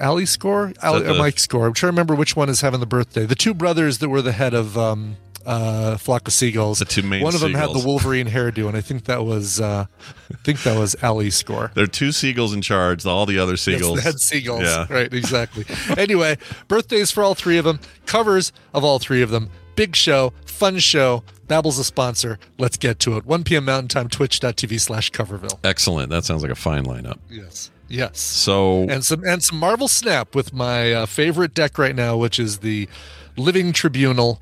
Ali 0.00 0.26
Score? 0.26 0.72
Ali, 0.82 1.02
the- 1.02 1.14
or 1.14 1.18
Mike 1.18 1.38
Score. 1.38 1.66
I'm 1.66 1.72
trying 1.74 1.88
to 1.88 1.92
remember 1.92 2.14
which 2.14 2.36
one 2.36 2.48
is 2.48 2.60
having 2.60 2.80
the 2.80 2.86
birthday. 2.86 3.26
The 3.26 3.34
two 3.34 3.54
brothers 3.54 3.98
that 3.98 4.08
were 4.08 4.22
the 4.22 4.32
head 4.32 4.54
of 4.54 4.76
um, 4.78 5.16
uh, 5.46 5.96
Flock 5.96 6.26
of 6.28 6.34
Seagulls. 6.34 6.78
The 6.78 6.84
two 6.84 7.02
main 7.02 7.22
One 7.22 7.34
of 7.34 7.40
them 7.40 7.54
had 7.54 7.70
the 7.70 7.82
Wolverine 7.84 8.26
hairdo, 8.28 8.68
and 8.68 8.76
I 8.76 8.80
think 8.80 9.04
that 9.04 9.24
was 9.24 9.60
uh, 9.60 9.86
I 10.32 10.36
think 10.44 10.62
that 10.62 10.78
was 10.78 10.94
Ali 11.02 11.30
Score. 11.30 11.70
There 11.74 11.84
are 11.84 11.88
two 11.88 12.12
seagulls 12.12 12.52
in 12.52 12.60
charge. 12.62 13.06
All 13.06 13.26
the 13.26 13.38
other 13.38 13.52
Yes, 13.52 13.62
seagulls. 13.62 13.96
the 13.96 14.02
head 14.02 14.18
seagulls. 14.20 14.62
Yeah. 14.62 14.86
Right, 14.90 15.12
exactly. 15.12 15.64
anyway, 15.96 16.36
birthdays 16.68 17.10
for 17.10 17.22
all 17.22 17.34
three 17.34 17.56
of 17.58 17.64
them, 17.64 17.80
covers 18.06 18.52
of 18.74 18.84
all 18.84 18.98
three 18.98 19.22
of 19.22 19.30
them. 19.30 19.50
Big 19.74 19.94
show, 19.94 20.32
fun 20.44 20.78
show. 20.78 21.22
Babbel's 21.46 21.78
a 21.78 21.84
sponsor. 21.84 22.38
Let's 22.58 22.76
get 22.76 22.98
to 23.00 23.16
it. 23.16 23.24
1 23.24 23.44
p.m. 23.44 23.64
Mountain 23.64 23.88
Time, 23.88 24.08
twitch.tv 24.10 24.78
slash 24.80 25.10
Coverville. 25.12 25.58
Excellent. 25.64 26.10
That 26.10 26.24
sounds 26.26 26.42
like 26.42 26.50
a 26.52 26.56
fine 26.56 26.84
lineup. 26.84 27.16
Yes. 27.30 27.70
Yes. 27.88 28.20
So 28.20 28.82
and 28.88 29.04
some 29.04 29.24
and 29.24 29.42
some 29.42 29.58
Marvel 29.58 29.88
Snap 29.88 30.34
with 30.34 30.52
my 30.52 30.92
uh, 30.92 31.06
favorite 31.06 31.54
deck 31.54 31.78
right 31.78 31.94
now, 31.96 32.16
which 32.16 32.38
is 32.38 32.58
the 32.58 32.88
Living 33.36 33.72
Tribunal, 33.72 34.40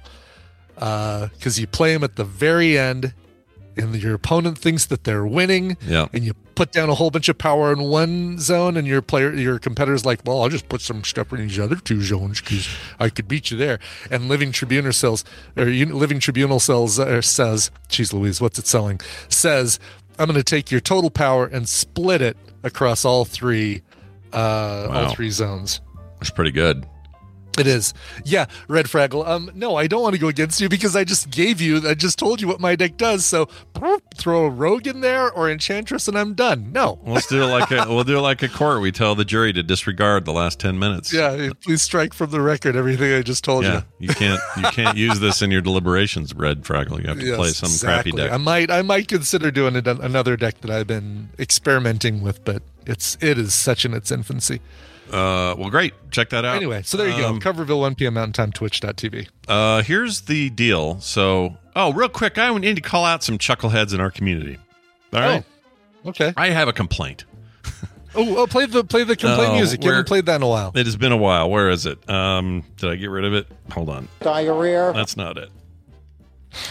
because 0.75 1.59
you 1.59 1.67
play 1.67 1.93
them 1.93 2.03
at 2.05 2.17
the 2.17 2.25
very 2.25 2.79
end, 2.79 3.15
and 3.77 3.95
your 3.97 4.15
opponent 4.15 4.59
thinks 4.59 4.87
that 4.87 5.05
they're 5.05 5.27
winning, 5.27 5.77
Yeah. 5.87 6.07
and 6.13 6.25
you 6.25 6.35
put 6.55 6.73
down 6.73 6.89
a 6.89 6.95
whole 6.95 7.11
bunch 7.11 7.29
of 7.29 7.37
power 7.37 7.71
in 7.73 7.83
one 7.83 8.39
zone, 8.39 8.77
and 8.79 8.87
your 8.87 9.03
player, 9.03 9.33
your 9.35 9.59
competitor's 9.59 10.07
like, 10.07 10.21
"Well, 10.25 10.43
I'll 10.43 10.49
just 10.49 10.69
put 10.71 10.81
some 10.81 11.05
stuff 11.05 11.31
in 11.33 11.47
these 11.47 11.59
other 11.59 11.77
two 11.77 12.03
zones 12.03 12.41
because 12.41 12.67
I 12.99 13.11
could 13.11 13.29
beat 13.29 13.51
you 13.51 13.59
there." 13.59 13.79
And 14.11 14.29
Living 14.29 14.53
Tribunal 14.53 14.93
sells, 14.93 15.25
or 15.57 15.67
Living 15.67 16.19
Tribunal 16.19 16.59
sells, 16.59 16.99
uh, 16.99 17.21
says, 17.21 17.71
"Geez, 17.89 18.13
Louise, 18.13 18.41
what's 18.41 18.59
it 18.59 18.67
selling?" 18.67 19.01
Says, 19.29 19.79
"I'm 20.19 20.27
going 20.27 20.37
to 20.39 20.43
take 20.43 20.71
your 20.71 20.81
total 20.81 21.11
power 21.11 21.45
and 21.47 21.69
split 21.69 22.23
it 22.23 22.37
across 22.67 23.05
all 23.05 23.25
three, 23.25 23.83
uh, 24.33 24.87
Wow. 24.91 25.05
all 25.07 25.15
three 25.15 25.31
zones." 25.31 25.81
it's 26.21 26.31
pretty 26.31 26.51
good. 26.51 26.85
It 27.59 27.67
is. 27.67 27.95
Yeah, 28.25 28.47
Red 28.69 28.87
Fraggle. 28.87 29.27
Um, 29.27 29.51
no, 29.55 29.77
I 29.77 29.87
don't 29.87 30.03
want 30.03 30.15
to 30.15 30.21
go 30.21 30.29
against 30.29 30.61
you 30.61 30.69
because 30.69 30.95
I 30.95 31.05
just 31.05 31.31
gave 31.31 31.61
you, 31.61 31.89
I 31.89 31.95
just 31.95 32.19
told 32.19 32.41
you 32.41 32.49
what 32.49 32.61
my 32.61 32.77
deck 32.77 32.97
does. 32.97 33.25
So 33.25 33.49
throw 34.15 34.47
a 34.47 34.51
rogue 34.51 34.87
in 34.87 35.01
there 35.01 35.31
or 35.31 35.51
enchantress 35.51 36.09
and 36.09 36.19
I'm 36.19 36.35
done. 36.35 36.73
No. 36.73 36.99
Let's 37.05 37.27
do 37.27 37.45
like 37.45 37.71
a 37.71 37.87
we'll 37.89 38.05
do 38.05 38.19
it 38.19 38.23
like 38.23 38.43
a 38.43 38.49
court. 38.49 38.81
We 38.81 38.93
tell 38.93 39.15
the 39.15 39.25
jury 39.25 39.53
to 39.53 39.63
disregard 39.63 40.25
the 40.25 40.33
last 40.33 40.61
ten 40.61 40.79
minutes. 40.79 41.13
Yeah, 41.13 41.51
please 41.63 41.83
strike 41.83 42.13
from 42.15 42.31
the 42.31 42.41
record 42.41 42.77
everything 42.77 43.13
I 43.13 43.23
just 43.23 43.45
told 43.45 43.65
Yeah, 43.65 43.83
you 43.99 44.09
can't 44.09 44.41
you 44.57 44.63
can't 44.73 44.97
use 44.97 45.21
this 45.21 45.43
in 45.43 45.51
your 45.51 45.61
deliberations, 45.61 46.35
Red 46.35 46.63
Fraggle. 46.63 47.01
You 47.01 47.09
have 47.09 47.19
to 47.19 47.27
you. 47.27 47.37
play 47.37 47.49
some 47.49 47.69
exactly. 47.69 48.13
crappy 48.13 48.29
deck. 48.29 48.33
I 48.33 48.37
might, 48.37 48.71
I 48.71 48.83
might 48.83 49.09
consider 49.09 49.51
doing 49.51 49.77
another 49.77 50.37
deck 50.37 50.61
that 50.61 50.71
I've 50.71 50.87
been 50.87 51.31
experimenting 51.39 52.23
with, 52.23 52.45
but 52.45 52.63
it's, 52.87 53.17
it 53.21 53.39
is 53.39 53.55
such 53.55 53.85
in 53.85 53.95
its 53.95 54.11
infancy. 54.11 54.61
Uh, 55.13 55.55
well, 55.57 55.71
great. 55.71 55.95
Check 56.11 56.31
that 56.31 56.45
out. 56.45 56.57
Anyway, 56.57 56.83
so 56.83 56.97
there 56.97 57.09
you 57.09 57.25
Um, 57.25 57.39
go. 57.39 57.53
Coverville 57.53 57.81
1 57.81 57.95
p.m. 57.95 58.15
Mountain 58.15 58.33
Time, 58.33 58.53
twitch.tv. 58.53 59.29
Uh, 59.49 59.83
here's 59.83 60.23
the 60.23 60.51
deal. 60.51 61.01
So, 61.01 61.57
oh, 61.77 61.93
real 61.93 62.09
quick, 62.09 62.39
I 62.39 62.57
need 62.59 62.77
to 62.77 62.83
call 62.83 63.05
out 63.05 63.23
some 63.23 63.39
chuckleheads 63.39 63.95
in 63.95 64.01
our 64.01 64.11
community. 64.11 64.59
All 65.13 65.21
right, 65.21 65.45
Okay. 66.05 66.33
I 66.37 66.51
have 66.51 66.69
a 66.69 66.73
complaint. 66.73 67.25
Oh, 68.19 68.35
oh, 68.39 68.47
play 68.47 68.65
the 68.65 68.83
play 68.83 69.05
the 69.05 69.15
complaint 69.15 69.51
Oh, 69.51 69.57
music. 69.57 69.85
You 69.85 69.91
haven't 69.91 70.07
played 70.07 70.25
that 70.25 70.37
in 70.37 70.43
a 70.43 70.49
while. 70.49 70.73
It 70.75 70.87
has 70.87 70.97
been 70.97 71.13
a 71.13 71.19
while. 71.19 71.51
Where 71.51 71.69
is 71.69 71.85
it? 71.85 72.09
Um, 72.09 72.65
did 72.79 72.89
I 72.89 72.97
get 72.97 73.11
rid 73.11 73.27
of 73.27 73.35
it? 73.35 73.47
Hold 73.73 73.91
on. 73.91 74.09
Diarrhea. 74.21 74.91
That's 74.95 75.19
not 75.19 75.37
it. 75.37 75.51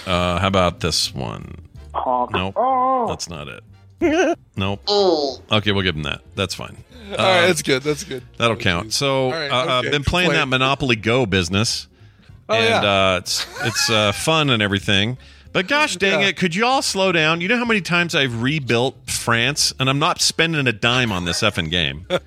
Uh, 0.07 0.39
how 0.39 0.47
about 0.47 0.79
this 0.79 1.13
one? 1.13 1.67
Honk. 1.93 2.31
Nope. 2.31 2.55
Oh. 2.57 3.05
That's 3.07 3.29
not 3.29 3.47
it. 3.47 3.63
Nope. 4.57 4.81
Okay, 5.51 5.71
we'll 5.71 5.81
give 5.83 5.95
him 5.95 6.03
that. 6.03 6.21
That's 6.35 6.53
fine. 6.55 6.77
All 7.11 7.17
right, 7.17 7.41
Um, 7.41 7.47
that's 7.47 7.61
good. 7.61 7.83
That's 7.83 8.03
good. 8.03 8.23
That'll 8.37 8.55
count. 8.57 8.93
So 8.93 9.25
All 9.25 9.31
right, 9.31 9.51
uh, 9.51 9.55
I've 9.57 9.69
okay. 9.85 9.91
been 9.91 10.03
playing 10.03 10.29
Play 10.29 10.37
that. 10.37 10.47
Monopoly 10.47 10.95
Go 10.95 11.25
business, 11.25 11.87
Oh, 12.49 12.53
and 12.55 12.83
yeah. 12.83 12.89
uh, 13.13 13.17
it's 13.17 13.45
it's 13.65 13.89
uh, 13.89 14.11
fun 14.11 14.49
and 14.49 14.61
everything. 14.61 15.17
But 15.55 15.69
gosh 15.69 15.95
dang 15.95 16.19
Yeah. 16.19 16.27
it, 16.27 16.35
could 16.35 16.53
you 16.53 16.65
all 16.65 16.81
slow 16.81 17.13
down? 17.13 17.39
You 17.39 17.47
know 17.47 17.55
how 17.57 17.63
many 17.63 17.79
times 17.79 18.13
I've 18.13 18.41
rebuilt 18.41 18.97
France 19.09 19.71
and 19.79 19.89
I'm 19.89 19.99
not 19.99 20.19
spending 20.19 20.67
a 20.67 20.73
dime 20.73 21.13
on 21.13 21.23
this 21.23 21.39
effing 21.41 21.71
game. 21.71 22.05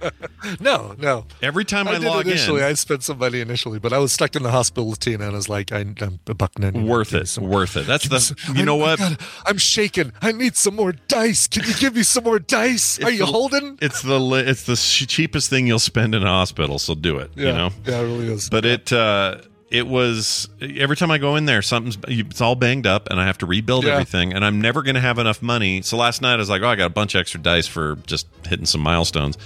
No, 0.60 0.94
no. 0.98 1.26
Every 1.42 1.64
time 1.64 1.88
I, 1.88 1.92
I, 1.92 1.98
did 1.98 2.04
log 2.08 2.26
initially. 2.26 2.60
in, 2.60 2.66
I 2.66 2.72
spent 2.74 3.02
some 3.02 3.18
money 3.18 3.40
initially, 3.40 3.78
but 3.78 3.92
I 3.92 3.98
was 3.98 4.12
stuck 4.12 4.34
in 4.36 4.42
the 4.44 4.50
hospital 4.52 4.88
with 4.88 5.00
Tina, 5.00 5.24
and 5.26 5.32
I 5.34 5.36
was 5.36 5.48
like, 5.48 5.72
I, 5.72 5.80
I'm 5.80 6.20
a 6.28 6.32
buck 6.34 6.58
ninety. 6.58 6.80
worth 6.80 7.12
it. 7.12 7.26
some- 7.28 7.48
Worth 7.48 7.76
it. 7.76 7.86
That's 7.86 8.08
the 8.08 8.20
some- 8.20 8.56
you 8.56 8.64
know 8.64 8.76
what? 8.76 8.98
gotta- 9.00 9.18
I'm 9.44 9.58
shaking. 9.58 10.12
I 10.22 10.30
need 10.32 10.56
some 10.56 10.76
more 10.76 10.92
dice. 10.92 11.48
Can 11.48 11.64
you 11.64 11.74
give 11.74 11.96
me 11.96 12.02
some 12.04 12.22
more 12.24 12.38
dice? 12.38 12.98
Are 13.02 13.10
you 13.10 13.18
the- 13.18 13.26
holding? 13.26 13.78
It's 13.82 14.00
the 14.02 14.18
it's 14.46 14.62
the 14.62 14.76
sh- 14.76 15.06
cheapest 15.06 15.50
thing 15.50 15.66
you'll 15.66 15.80
spend 15.80 16.14
in 16.14 16.22
a 16.22 16.26
hospital, 16.28 16.78
so 16.78 16.94
do 16.94 17.18
it. 17.18 17.32
Yeah, 17.34 17.46
You 17.46 17.52
know. 17.52 17.70
yeah, 17.84 17.98
it 18.00 18.04
really 18.04 18.32
is. 18.32 18.48
But 18.48 18.64
it 18.64 18.92
uh, 18.92 19.38
it 19.70 19.86
was 19.86 20.48
every 20.60 20.96
time 20.96 21.10
I 21.10 21.18
go 21.18 21.36
in 21.36 21.44
there, 21.44 21.60
something's 21.62 21.98
it's 22.08 22.40
all 22.40 22.54
banged 22.54 22.86
up, 22.86 23.08
and 23.10 23.20
I 23.20 23.26
have 23.26 23.38
to 23.38 23.46
rebuild 23.46 23.84
Yeah. 23.84 23.92
everything, 23.92 24.32
and 24.32 24.44
I'm 24.44 24.60
never 24.60 24.82
going 24.82 24.94
to 24.94 25.00
have 25.00 25.18
enough 25.18 25.42
money. 25.42 25.82
So 25.82 25.96
last 25.96 26.22
night 26.22 26.34
I 26.34 26.36
was 26.36 26.48
like, 26.50 26.62
oh, 26.62 26.68
I 26.68 26.74
got 26.76 26.86
a 26.86 26.90
bunch 26.90 27.14
of 27.14 27.20
extra 27.20 27.40
dice 27.40 27.66
for 27.66 27.96
just 28.06 28.26
hitting 28.46 28.66
some 28.66 28.80
milestones. 28.80 29.36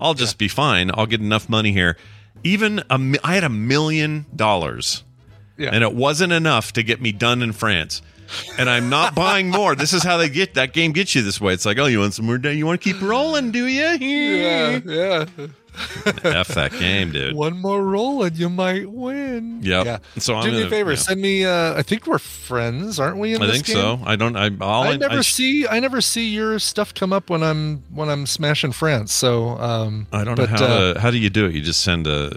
I'll 0.00 0.14
just 0.14 0.38
be 0.38 0.48
fine. 0.48 0.90
I'll 0.94 1.06
get 1.06 1.20
enough 1.20 1.48
money 1.48 1.72
here. 1.72 1.96
Even 2.44 2.82
a 2.90 2.98
I 3.24 3.34
had 3.34 3.44
a 3.44 3.48
million 3.48 4.26
dollars, 4.34 5.04
Yeah. 5.58 5.70
and 5.72 5.82
it 5.84 5.94
wasn't 5.94 6.32
enough 6.32 6.72
to 6.74 6.82
get 6.82 7.00
me 7.00 7.12
done 7.12 7.42
in 7.42 7.52
France. 7.52 8.02
And 8.58 8.70
I'm 8.70 8.88
not 8.88 9.14
buying 9.26 9.50
more. 9.50 9.74
This 9.74 9.92
is 9.92 10.02
how 10.02 10.16
they 10.16 10.28
get 10.28 10.54
that 10.54 10.72
game 10.72 10.92
gets 10.92 11.14
you 11.14 11.22
this 11.22 11.40
way. 11.40 11.52
It's 11.52 11.66
like, 11.66 11.78
oh, 11.78 11.86
you 11.86 12.00
want 12.00 12.14
some 12.14 12.26
more? 12.26 12.36
You 12.38 12.64
want 12.66 12.80
to 12.80 12.92
keep 12.92 13.02
rolling, 13.02 13.50
do 13.52 13.66
you? 13.66 13.82
yeah, 14.00 14.80
yeah. 14.84 15.24
F 16.24 16.48
that 16.48 16.72
game, 16.72 17.12
dude. 17.12 17.34
One 17.34 17.58
more 17.58 17.82
roll 17.82 18.22
and 18.24 18.36
you 18.36 18.48
might 18.50 18.90
win. 18.90 19.60
Yep. 19.62 19.86
Yeah. 19.86 19.98
So 20.18 20.34
I'm 20.34 20.44
do 20.44 20.50
me 20.50 20.56
a 20.56 20.60
gonna- 20.60 20.70
favor. 20.70 20.90
yeah. 20.90 20.96
Send 20.96 21.20
me. 21.20 21.44
Uh, 21.44 21.74
I 21.78 21.82
think 21.82 22.06
we're 22.06 22.18
friends, 22.18 23.00
aren't 23.00 23.18
we? 23.18 23.34
In 23.34 23.42
I 23.42 23.46
this 23.46 23.54
think 23.56 23.66
game? 23.68 23.76
so. 23.76 24.00
I 24.04 24.16
don't. 24.16 24.36
I 24.36 24.50
all 24.60 24.84
I 24.84 24.96
never 24.96 25.18
I, 25.18 25.22
see. 25.22 25.66
I 25.66 25.80
never 25.80 26.00
see 26.00 26.28
your 26.28 26.58
stuff 26.58 26.92
come 26.94 27.12
up 27.12 27.30
when 27.30 27.42
I'm 27.42 27.82
when 27.90 28.08
I'm 28.08 28.26
smashing 28.26 28.72
France. 28.72 29.12
So 29.12 29.58
um, 29.58 30.06
I 30.12 30.24
don't 30.24 30.36
but, 30.36 30.50
know 30.50 30.56
how 30.56 30.64
uh, 30.64 30.94
to. 30.94 31.00
How 31.00 31.10
do 31.10 31.18
you 31.18 31.30
do 31.30 31.46
it? 31.46 31.54
You 31.54 31.62
just 31.62 31.82
send 31.82 32.06
a. 32.06 32.28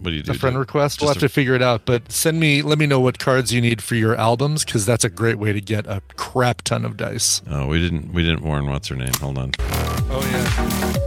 What 0.00 0.10
do 0.10 0.16
you 0.16 0.22
do? 0.22 0.32
a 0.32 0.34
friend 0.34 0.54
Do- 0.54 0.60
request. 0.60 1.00
We'll 1.00 1.08
just 1.10 1.22
have 1.22 1.30
to 1.30 1.32
figure 1.32 1.54
it 1.54 1.62
out. 1.62 1.86
But 1.86 2.12
send 2.12 2.38
me. 2.40 2.60
Let 2.60 2.78
me 2.78 2.86
know 2.86 3.00
what 3.00 3.18
cards 3.18 3.52
you 3.52 3.60
need 3.60 3.82
for 3.82 3.94
your 3.94 4.14
albums 4.16 4.64
because 4.64 4.84
that's 4.84 5.04
a 5.04 5.08
great 5.10 5.38
way 5.38 5.52
to 5.52 5.60
get 5.60 5.86
a 5.86 6.02
crap 6.16 6.62
ton 6.62 6.84
of 6.84 6.96
dice. 6.98 7.40
Oh, 7.48 7.68
we 7.68 7.80
didn't. 7.80 8.12
We 8.12 8.22
didn't 8.22 8.42
warn. 8.42 8.66
What's 8.68 8.88
her 8.88 8.96
name? 8.96 9.12
Hold 9.20 9.38
on. 9.38 9.52
Oh 9.60 10.20
yeah. 10.30 11.00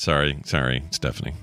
Sorry, 0.00 0.38
sorry, 0.46 0.82
Stephanie. 0.92 1.34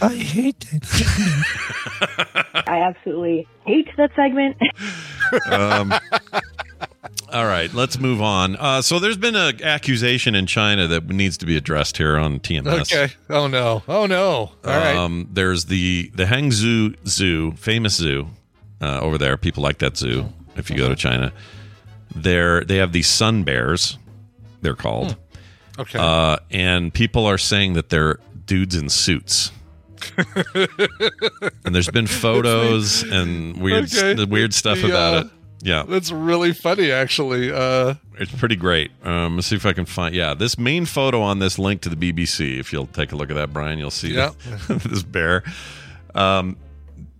I 0.00 0.14
hate 0.14 0.64
it. 0.72 0.84
I 2.66 2.80
absolutely 2.80 3.46
hate 3.66 3.94
that 3.98 4.10
segment. 4.16 4.56
Um, 5.50 5.92
all 7.30 7.44
right, 7.44 7.70
let's 7.74 7.98
move 7.98 8.22
on. 8.22 8.56
Uh, 8.56 8.80
so 8.80 8.98
there's 8.98 9.18
been 9.18 9.36
an 9.36 9.62
accusation 9.62 10.34
in 10.34 10.46
China 10.46 10.86
that 10.86 11.06
needs 11.10 11.36
to 11.36 11.44
be 11.44 11.58
addressed 11.58 11.98
here 11.98 12.16
on 12.16 12.40
TMS. 12.40 12.90
Okay. 12.90 13.12
Oh 13.28 13.48
no. 13.48 13.82
Oh 13.86 14.06
no. 14.06 14.22
All 14.24 14.50
right. 14.64 14.96
Um, 14.96 15.28
there's 15.30 15.66
the 15.66 16.10
the 16.14 16.24
Hangzhou 16.24 16.96
Zoo, 17.06 17.52
famous 17.52 17.96
zoo 17.96 18.28
uh, 18.80 18.98
over 19.00 19.18
there. 19.18 19.36
People 19.36 19.62
like 19.62 19.76
that 19.80 19.98
zoo. 19.98 20.32
If 20.56 20.70
you 20.70 20.76
go 20.78 20.88
to 20.88 20.96
China, 20.96 21.34
there 22.14 22.64
they 22.64 22.76
have 22.76 22.92
these 22.92 23.08
sun 23.08 23.42
bears. 23.44 23.98
They're 24.62 24.74
called, 24.74 25.16
Okay. 25.78 25.98
uh, 25.98 26.38
and 26.50 26.92
people 26.92 27.26
are 27.26 27.38
saying 27.38 27.74
that 27.74 27.88
they're 27.90 28.18
dudes 28.46 28.74
in 28.74 28.88
suits. 28.88 29.52
and 31.64 31.74
there's 31.74 31.90
been 31.90 32.06
photos 32.06 33.02
and 33.02 33.60
weird 33.60 33.84
Okay. 33.92 34.14
the 34.14 34.26
weird 34.26 34.54
stuff 34.54 34.80
The, 34.80 34.86
about 34.88 35.14
uh, 35.14 35.20
it. 35.26 35.26
Yeah, 35.62 35.84
that's 35.88 36.12
really 36.12 36.52
funny, 36.52 36.92
actually. 36.92 37.50
Uh, 37.50 37.94
it's 38.18 38.32
pretty 38.32 38.56
great. 38.56 38.90
Um, 39.02 39.36
let's 39.36 39.48
see 39.48 39.56
if 39.56 39.66
I 39.66 39.72
can 39.72 39.86
find. 39.86 40.14
Yeah, 40.14 40.34
this 40.34 40.58
main 40.58 40.84
photo 40.84 41.22
on 41.22 41.38
this 41.38 41.58
link 41.58 41.80
to 41.82 41.88
the 41.88 41.96
BBC. 41.96 42.58
If 42.60 42.72
you'll 42.72 42.86
take 42.86 43.12
a 43.12 43.16
look 43.16 43.30
at 43.30 43.34
that, 43.36 43.52
Brian, 43.52 43.78
you'll 43.78 43.90
see 43.90 44.14
Yeah. 44.14 44.30
the- 44.68 44.74
this 44.88 45.02
bear. 45.02 45.42
Um, 46.14 46.56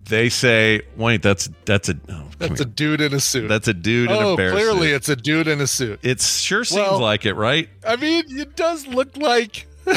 they 0.07 0.29
say, 0.29 0.81
"Wait, 0.95 1.21
that's 1.21 1.49
that's 1.65 1.89
a 1.89 1.95
oh, 2.09 2.23
that's 2.37 2.61
a 2.61 2.65
dude 2.65 3.01
in 3.01 3.13
a 3.13 3.19
suit. 3.19 3.47
that's 3.47 3.67
a 3.67 3.73
dude 3.73 4.09
in 4.09 4.15
oh, 4.17 4.33
a 4.33 4.37
bear 4.37 4.51
clearly 4.51 4.87
suit." 4.89 4.95
it's 4.95 5.09
a 5.09 5.15
dude 5.15 5.47
in 5.47 5.61
a 5.61 5.67
suit. 5.67 5.99
It 6.03 6.21
sure 6.21 6.63
seems 6.63 6.81
Well- 6.89 6.99
like 6.99 7.25
it, 7.25 7.33
right? 7.33 7.69
I 7.85 7.95
mean, 7.95 8.23
it 8.29 8.55
does 8.55 8.87
look 8.87 9.15
like. 9.17 9.67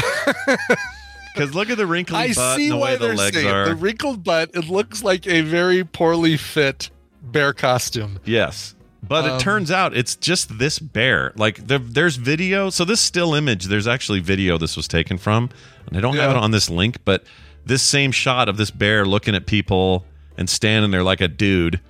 Because 1.34 1.54
look 1.54 1.70
at 1.70 1.76
the 1.76 1.86
wrinkly 1.86 2.16
I 2.16 2.32
butt 2.32 2.56
see 2.56 2.64
and 2.64 2.72
the 2.72 2.76
why 2.76 2.92
way 2.92 2.96
the 2.96 3.14
legs 3.14 3.36
saying 3.36 3.48
are. 3.48 3.68
the 3.68 3.74
wrinkled 3.76 4.24
butt. 4.24 4.50
It 4.54 4.68
looks 4.68 5.04
like 5.04 5.26
a 5.28 5.42
very 5.42 5.84
poorly 5.84 6.36
fit 6.36 6.90
bear 7.22 7.52
costume. 7.52 8.18
Yes. 8.24 8.74
But 9.02 9.24
Um, 9.24 9.36
it 9.36 9.40
turns 9.40 9.70
out 9.70 9.96
it's 9.96 10.16
just 10.16 10.58
this 10.58 10.78
bear. 10.78 11.32
Like 11.36 11.66
there, 11.66 11.78
there's 11.78 12.16
video. 12.16 12.68
So 12.68 12.84
this 12.84 13.00
still 13.00 13.34
image, 13.34 13.66
there's 13.66 13.86
actually 13.86 14.20
video 14.20 14.58
this 14.58 14.76
was 14.76 14.88
taken 14.88 15.18
from, 15.18 15.50
and 15.86 15.96
I 15.96 16.00
don't 16.00 16.16
have 16.16 16.32
it 16.32 16.36
on 16.36 16.50
this 16.50 16.68
link. 16.68 16.98
But 17.04 17.24
this 17.66 17.82
same 17.82 18.12
shot 18.12 18.48
of 18.48 18.56
this 18.56 18.70
bear 18.70 19.04
looking 19.04 19.34
at 19.34 19.46
people 19.46 20.04
and 20.36 20.48
standing 20.48 20.90
there 20.90 21.02
like 21.02 21.20
a 21.20 21.28
dude. 21.28 21.80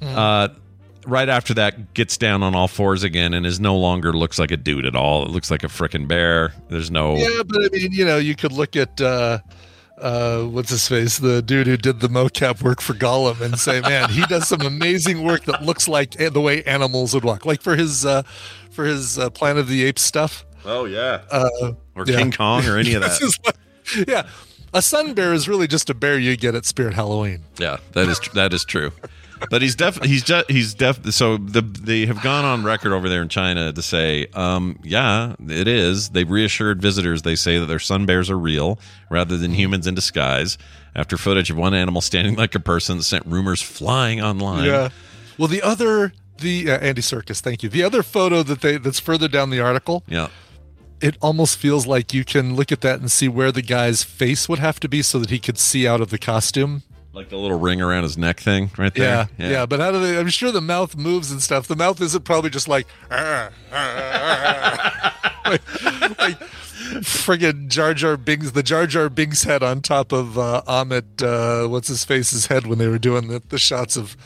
Mm. 0.00 0.14
Uh, 0.14 0.48
right 1.06 1.28
after 1.28 1.54
that, 1.54 1.94
gets 1.94 2.16
down 2.16 2.42
on 2.42 2.54
all 2.54 2.68
fours 2.68 3.02
again 3.02 3.34
and 3.34 3.46
is 3.46 3.60
no 3.60 3.76
longer 3.76 4.12
looks 4.12 4.38
like 4.38 4.50
a 4.50 4.56
dude 4.56 4.86
at 4.86 4.96
all. 4.96 5.24
It 5.24 5.30
looks 5.30 5.50
like 5.50 5.62
a 5.64 5.68
freaking 5.68 6.08
bear. 6.08 6.52
There's 6.68 6.90
no. 6.90 7.16
Yeah, 7.16 7.42
but 7.46 7.64
I 7.64 7.68
mean, 7.72 7.92
you 7.92 8.04
know, 8.04 8.18
you 8.18 8.34
could 8.34 8.52
look 8.52 8.76
at 8.76 9.00
uh, 9.00 9.38
uh, 9.98 10.42
what's 10.44 10.70
his 10.70 10.86
face, 10.88 11.18
the 11.18 11.42
dude 11.42 11.66
who 11.66 11.76
did 11.76 12.00
the 12.00 12.08
mocap 12.08 12.62
work 12.62 12.80
for 12.80 12.94
Gollum, 12.94 13.40
and 13.40 13.58
say, 13.58 13.80
man, 13.80 14.10
he 14.10 14.22
does 14.26 14.48
some 14.48 14.62
amazing 14.62 15.22
work 15.22 15.44
that 15.44 15.62
looks 15.62 15.88
like 15.88 16.12
the 16.12 16.40
way 16.40 16.62
animals 16.64 17.14
would 17.14 17.24
walk, 17.24 17.46
like 17.46 17.62
for 17.62 17.76
his 17.76 18.04
uh, 18.04 18.22
for 18.70 18.84
his 18.84 19.18
uh, 19.18 19.30
Planet 19.30 19.60
of 19.60 19.68
the 19.68 19.84
Apes 19.84 20.02
stuff. 20.02 20.44
Oh 20.64 20.84
yeah. 20.84 21.22
Uh, 21.30 21.72
or 21.94 22.04
yeah. 22.06 22.16
King 22.18 22.32
Kong 22.32 22.66
or 22.66 22.76
any 22.76 22.94
of 22.94 23.02
that. 23.02 23.20
like- 23.46 23.56
yeah, 24.08 24.26
a 24.76 24.82
sun 24.82 25.14
bear 25.14 25.32
is 25.32 25.48
really 25.48 25.66
just 25.66 25.90
a 25.90 25.94
bear 25.94 26.18
you 26.18 26.36
get 26.36 26.54
at 26.54 26.64
Spirit 26.64 26.94
Halloween. 26.94 27.42
Yeah, 27.58 27.78
that 27.92 28.08
is 28.08 28.20
that 28.34 28.52
is 28.52 28.64
true. 28.64 28.92
But 29.50 29.60
he's 29.60 29.74
def 29.74 30.02
he's 30.02 30.22
just 30.22 30.50
he's 30.50 30.74
def 30.74 31.12
so 31.12 31.36
the 31.36 31.60
they 31.60 32.06
have 32.06 32.22
gone 32.22 32.44
on 32.44 32.64
record 32.64 32.92
over 32.92 33.08
there 33.08 33.20
in 33.22 33.28
China 33.28 33.72
to 33.72 33.82
say, 33.82 34.26
um, 34.34 34.78
yeah, 34.82 35.34
it 35.46 35.68
is. 35.68 36.10
They've 36.10 36.30
reassured 36.30 36.80
visitors. 36.80 37.22
They 37.22 37.36
say 37.36 37.58
that 37.58 37.66
their 37.66 37.78
sun 37.78 38.06
bears 38.06 38.30
are 38.30 38.38
real 38.38 38.78
rather 39.10 39.36
than 39.36 39.52
humans 39.52 39.86
in 39.86 39.94
disguise. 39.94 40.56
After 40.94 41.18
footage 41.18 41.50
of 41.50 41.58
one 41.58 41.74
animal 41.74 42.00
standing 42.00 42.36
like 42.36 42.54
a 42.54 42.60
person 42.60 43.02
sent 43.02 43.26
rumors 43.26 43.60
flying 43.60 44.22
online. 44.22 44.64
Yeah. 44.64 44.88
Well, 45.36 45.48
the 45.48 45.60
other, 45.60 46.14
the 46.38 46.70
uh, 46.70 46.78
Andy 46.78 47.02
Serkis, 47.02 47.40
thank 47.40 47.62
you. 47.62 47.68
The 47.68 47.82
other 47.82 48.02
photo 48.02 48.42
that 48.42 48.62
they 48.62 48.78
that's 48.78 48.98
further 49.00 49.28
down 49.28 49.50
the 49.50 49.60
article, 49.60 50.02
Yeah. 50.08 50.28
It 51.00 51.16
almost 51.20 51.58
feels 51.58 51.86
like 51.86 52.14
you 52.14 52.24
can 52.24 52.56
look 52.56 52.72
at 52.72 52.80
that 52.80 53.00
and 53.00 53.10
see 53.10 53.28
where 53.28 53.52
the 53.52 53.62
guy's 53.62 54.02
face 54.02 54.48
would 54.48 54.58
have 54.58 54.80
to 54.80 54.88
be 54.88 55.02
so 55.02 55.18
that 55.18 55.30
he 55.30 55.38
could 55.38 55.58
see 55.58 55.86
out 55.86 56.00
of 56.00 56.10
the 56.10 56.18
costume. 56.18 56.82
Like 57.12 57.28
the 57.30 57.36
little 57.36 57.58
ring 57.58 57.80
around 57.80 58.02
his 58.02 58.18
neck 58.18 58.40
thing 58.40 58.70
right 58.76 58.94
there. 58.94 59.04
Yeah, 59.04 59.26
there. 59.38 59.52
yeah, 59.52 59.66
But 59.66 59.80
how 59.80 59.90
do 59.90 60.00
they? 60.00 60.18
I'm 60.18 60.28
sure 60.28 60.52
the 60.52 60.60
mouth 60.60 60.96
moves 60.96 61.30
and 61.30 61.42
stuff. 61.42 61.66
The 61.66 61.76
mouth 61.76 62.00
isn't 62.00 62.24
probably 62.24 62.50
just 62.50 62.68
like, 62.68 62.86
like, 63.10 63.52
like 66.18 66.38
friggin' 67.00 67.68
Jar 67.68 67.94
Jar 67.94 68.16
Binks, 68.16 68.50
the 68.50 68.62
Jar 68.62 68.86
Jar 68.86 69.08
Binks 69.08 69.44
head 69.44 69.62
on 69.62 69.80
top 69.80 70.12
of 70.12 70.38
uh, 70.38 70.62
Ahmed, 70.66 71.22
uh, 71.22 71.66
what's 71.68 71.88
his 71.88 72.04
face's 72.04 72.46
head 72.46 72.66
when 72.66 72.78
they 72.78 72.88
were 72.88 72.98
doing 72.98 73.28
the, 73.28 73.42
the 73.48 73.58
shots 73.58 73.96
of 73.96 74.16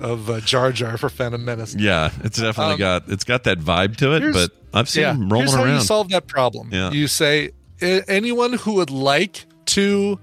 of 0.00 0.28
uh, 0.30 0.40
Jar 0.40 0.72
Jar 0.72 0.96
for 0.98 1.08
Phantom 1.08 1.44
Menace. 1.44 1.74
Yeah, 1.78 2.10
it's 2.24 2.38
definitely 2.38 2.74
Um, 2.74 2.78
got 2.78 3.08
it's 3.08 3.24
got 3.24 3.44
that 3.44 3.58
vibe 3.60 3.96
to 3.98 4.12
it, 4.14 4.32
but 4.32 4.50
I've 4.74 4.88
seen 4.88 5.02
yeah, 5.02 5.14
him 5.14 5.28
rolling 5.28 5.46
here's 5.48 5.54
how 5.54 5.64
around. 5.64 5.74
you 5.74 5.80
solve 5.80 6.08
that 6.10 6.26
problem. 6.26 6.70
Yeah. 6.72 6.90
You 6.90 7.06
say 7.08 7.50
anyone 7.80 8.54
who 8.54 8.74
would 8.74 8.90
like 8.90 9.46
to 9.66 10.18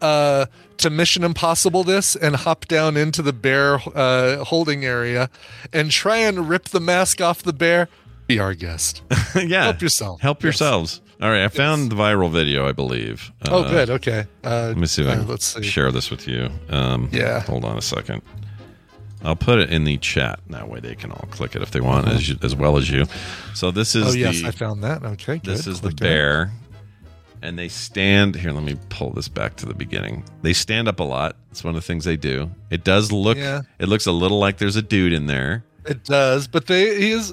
uh, 0.00 0.46
to 0.78 0.90
Mission 0.90 1.24
Impossible 1.24 1.84
this 1.84 2.16
and 2.16 2.34
hop 2.36 2.66
down 2.66 2.96
into 2.96 3.22
the 3.22 3.32
bear 3.32 3.80
uh, 3.94 4.44
holding 4.44 4.84
area 4.84 5.28
and 5.72 5.90
try 5.90 6.16
and 6.18 6.48
rip 6.48 6.64
the 6.70 6.80
mask 6.80 7.20
off 7.20 7.42
the 7.42 7.52
bear. 7.52 7.88
Be 8.26 8.38
our 8.38 8.54
guest. 8.54 9.02
yeah, 9.34 9.64
Help 9.64 9.82
yourself. 9.82 10.20
Help 10.20 10.38
Yes. 10.38 10.44
yourselves. 10.44 11.00
All 11.20 11.28
right, 11.28 11.44
I 11.44 11.48
found 11.48 11.90
the 11.92 11.96
viral 11.96 12.30
video, 12.30 12.66
I 12.66 12.72
believe. 12.72 13.30
oh, 13.50 13.62
Uh, 13.64 13.68
good. 13.70 13.90
Okay. 13.90 14.24
Uh, 14.42 14.68
Let 14.68 14.76
me 14.78 14.86
see 14.86 15.02
if 15.02 15.08
I 15.08 15.12
uh, 15.12 15.16
can 15.16 15.26
let's 15.28 15.44
see. 15.44 15.62
share 15.62 15.92
this 15.92 16.10
with 16.10 16.26
you. 16.26 16.48
Um, 16.70 17.10
Yeah. 17.12 17.40
Hold 17.40 17.64
on 17.66 17.76
a 17.76 17.82
second. 17.82 18.22
I'll 19.22 19.36
put 19.36 19.58
it 19.58 19.70
in 19.70 19.84
the 19.84 19.96
chat. 19.98 20.40
That 20.48 20.68
way 20.68 20.80
they 20.80 20.94
can 20.94 21.10
all 21.12 21.26
click 21.30 21.54
it 21.54 21.62
if 21.62 21.70
they 21.72 21.80
want, 21.80 22.08
as, 22.08 22.28
you, 22.28 22.36
as 22.42 22.54
well 22.56 22.76
as 22.78 22.88
you. 22.90 23.04
So 23.54 23.70
this 23.70 23.94
is. 23.94 24.06
Oh 24.08 24.12
yes, 24.18 24.40
the 24.40 24.48
I 24.48 24.50
found 24.50 24.82
that. 24.84 25.02
Okay, 25.04 25.34
good. 25.38 25.44
this 25.44 25.66
is 25.66 25.80
the 25.80 25.88
Click 25.88 26.00
it. 26.00 26.04
bear, 26.04 26.50
and 27.42 27.58
they 27.58 27.68
stand 27.68 28.34
here. 28.36 28.52
Let 28.52 28.62
me 28.64 28.76
pull 28.88 29.10
this 29.10 29.28
back 29.28 29.56
to 29.56 29.66
the 29.66 29.74
beginning. 29.74 30.24
They 30.42 30.52
stand 30.54 30.88
up 30.88 31.00
a 31.00 31.04
lot. 31.04 31.36
It's 31.50 31.62
one 31.62 31.74
of 31.74 31.80
the 31.82 31.86
things 31.86 32.04
they 32.04 32.16
do. 32.16 32.50
It 32.70 32.82
does 32.84 33.12
look. 33.12 33.36
Yeah. 33.36 33.62
It 33.78 33.88
looks 33.88 34.06
a 34.06 34.12
little 34.12 34.38
like 34.38 34.58
there's 34.58 34.76
a 34.76 34.82
dude 34.82 35.12
in 35.12 35.26
there. 35.26 35.64
It 35.86 36.04
does, 36.04 36.48
but 36.48 36.66
they 36.66 36.98
he 36.98 37.10
is. 37.10 37.32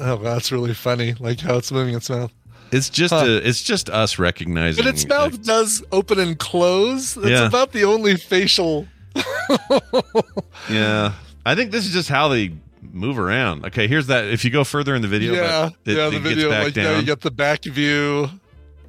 Oh, 0.00 0.16
that's 0.16 0.50
really 0.52 0.74
funny. 0.74 1.14
Like 1.18 1.40
how 1.40 1.56
it's 1.56 1.72
moving 1.72 1.94
its 1.94 2.08
mouth. 2.08 2.32
It's 2.70 2.88
just 2.90 3.12
Huh. 3.12 3.24
a, 3.26 3.36
It's 3.36 3.62
just 3.62 3.88
us 3.90 4.18
recognizing. 4.18 4.84
But 4.84 4.92
its 4.94 5.06
mouth 5.06 5.42
does 5.42 5.82
open 5.90 6.20
and 6.20 6.38
close. 6.38 7.14
That's 7.14 7.28
Yeah. 7.28 7.46
about 7.46 7.72
the 7.72 7.84
only 7.84 8.16
facial. 8.16 8.86
Yeah, 10.70 11.14
I 11.46 11.54
think 11.54 11.70
this 11.70 11.86
is 11.86 11.92
just 11.92 12.08
how 12.08 12.28
they 12.28 12.52
move 12.82 13.18
around. 13.18 13.64
Okay, 13.66 13.88
here's 13.88 14.08
that. 14.08 14.26
If 14.26 14.44
you 14.44 14.50
go 14.50 14.64
further 14.64 14.94
in 14.94 15.02
the 15.02 15.08
video, 15.08 15.32
yeah, 15.32 15.70
but 15.84 15.92
it, 15.92 15.96
yeah, 15.96 16.06
it 16.06 16.10
the 16.10 16.18
gets 16.18 16.28
video. 16.28 16.48
Like, 16.50 16.76
yeah, 16.76 16.82
down. 16.84 17.00
you 17.00 17.06
got 17.06 17.20
the 17.20 17.30
back 17.30 17.64
view. 17.64 18.28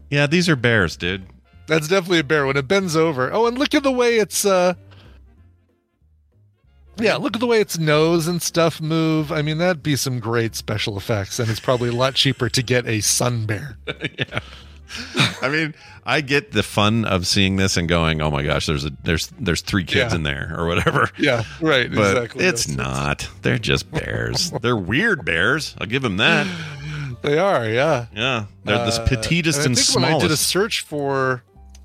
yeah, 0.09 0.27
these 0.27 0.49
are 0.49 0.55
bears, 0.55 0.97
dude. 0.97 1.25
That's 1.67 1.87
definitely 1.87 2.19
a 2.19 2.23
bear 2.23 2.45
when 2.47 2.57
it 2.57 2.67
bends 2.67 2.95
over. 2.95 3.31
Oh, 3.31 3.45
and 3.45 3.57
look 3.57 3.73
at 3.75 3.83
the 3.83 3.91
way 3.91 4.15
it's 4.17 4.43
uh 4.45 4.73
Yeah, 6.97 7.15
look 7.15 7.35
at 7.35 7.39
the 7.39 7.45
way 7.47 7.61
its 7.61 7.77
nose 7.77 8.27
and 8.27 8.41
stuff 8.41 8.81
move. 8.81 9.31
I 9.31 9.41
mean, 9.41 9.59
that'd 9.59 9.83
be 9.83 9.95
some 9.95 10.19
great 10.19 10.55
special 10.55 10.97
effects, 10.97 11.39
and 11.39 11.49
it's 11.49 11.59
probably 11.59 11.89
a 11.89 11.93
lot 11.93 12.15
cheaper 12.15 12.49
to 12.49 12.63
get 12.63 12.87
a 12.87 13.01
sun 13.01 13.45
bear. 13.45 13.77
yeah. 14.17 14.39
I 15.41 15.49
mean, 15.49 15.75
I 16.05 16.21
get 16.21 16.51
the 16.51 16.63
fun 16.63 17.05
of 17.05 17.27
seeing 17.27 17.55
this 17.57 17.77
and 17.77 17.87
going, 17.87 18.21
"Oh 18.21 18.31
my 18.31 18.43
gosh, 18.43 18.65
there's 18.65 18.85
a 18.85 18.91
there's 19.03 19.27
there's 19.39 19.61
three 19.61 19.83
kids 19.83 20.11
Yeah. 20.13 20.15
in 20.17 20.23
there 20.23 20.53
or 20.57 20.67
whatever." 20.67 21.09
Yeah, 21.17 21.43
right. 21.61 21.93
But 21.93 22.17
exactly. 22.17 22.45
it's 22.45 22.67
Yes. 22.67 22.77
not. 22.77 23.29
They're 23.41 23.57
just 23.59 23.91
bears. 23.91 24.51
They're 24.61 24.75
weird 24.77 25.25
bears. 25.25 25.75
I'll 25.79 25.87
give 25.87 26.01
them 26.01 26.17
that. 26.17 26.47
They 27.21 27.37
are, 27.37 27.67
yeah. 27.67 28.05
Yeah, 28.15 28.45
they're 28.63 28.77
the 28.77 28.83
Uh, 29.01 29.05
petitest 29.05 29.57
and 29.57 29.65
and, 29.65 29.77
I 29.77 29.81
think 29.81 29.95
when 30.03 30.05
I 30.05 30.19
did 30.19 30.31
a 30.31 30.37
search 30.37 30.79
for 30.85 31.43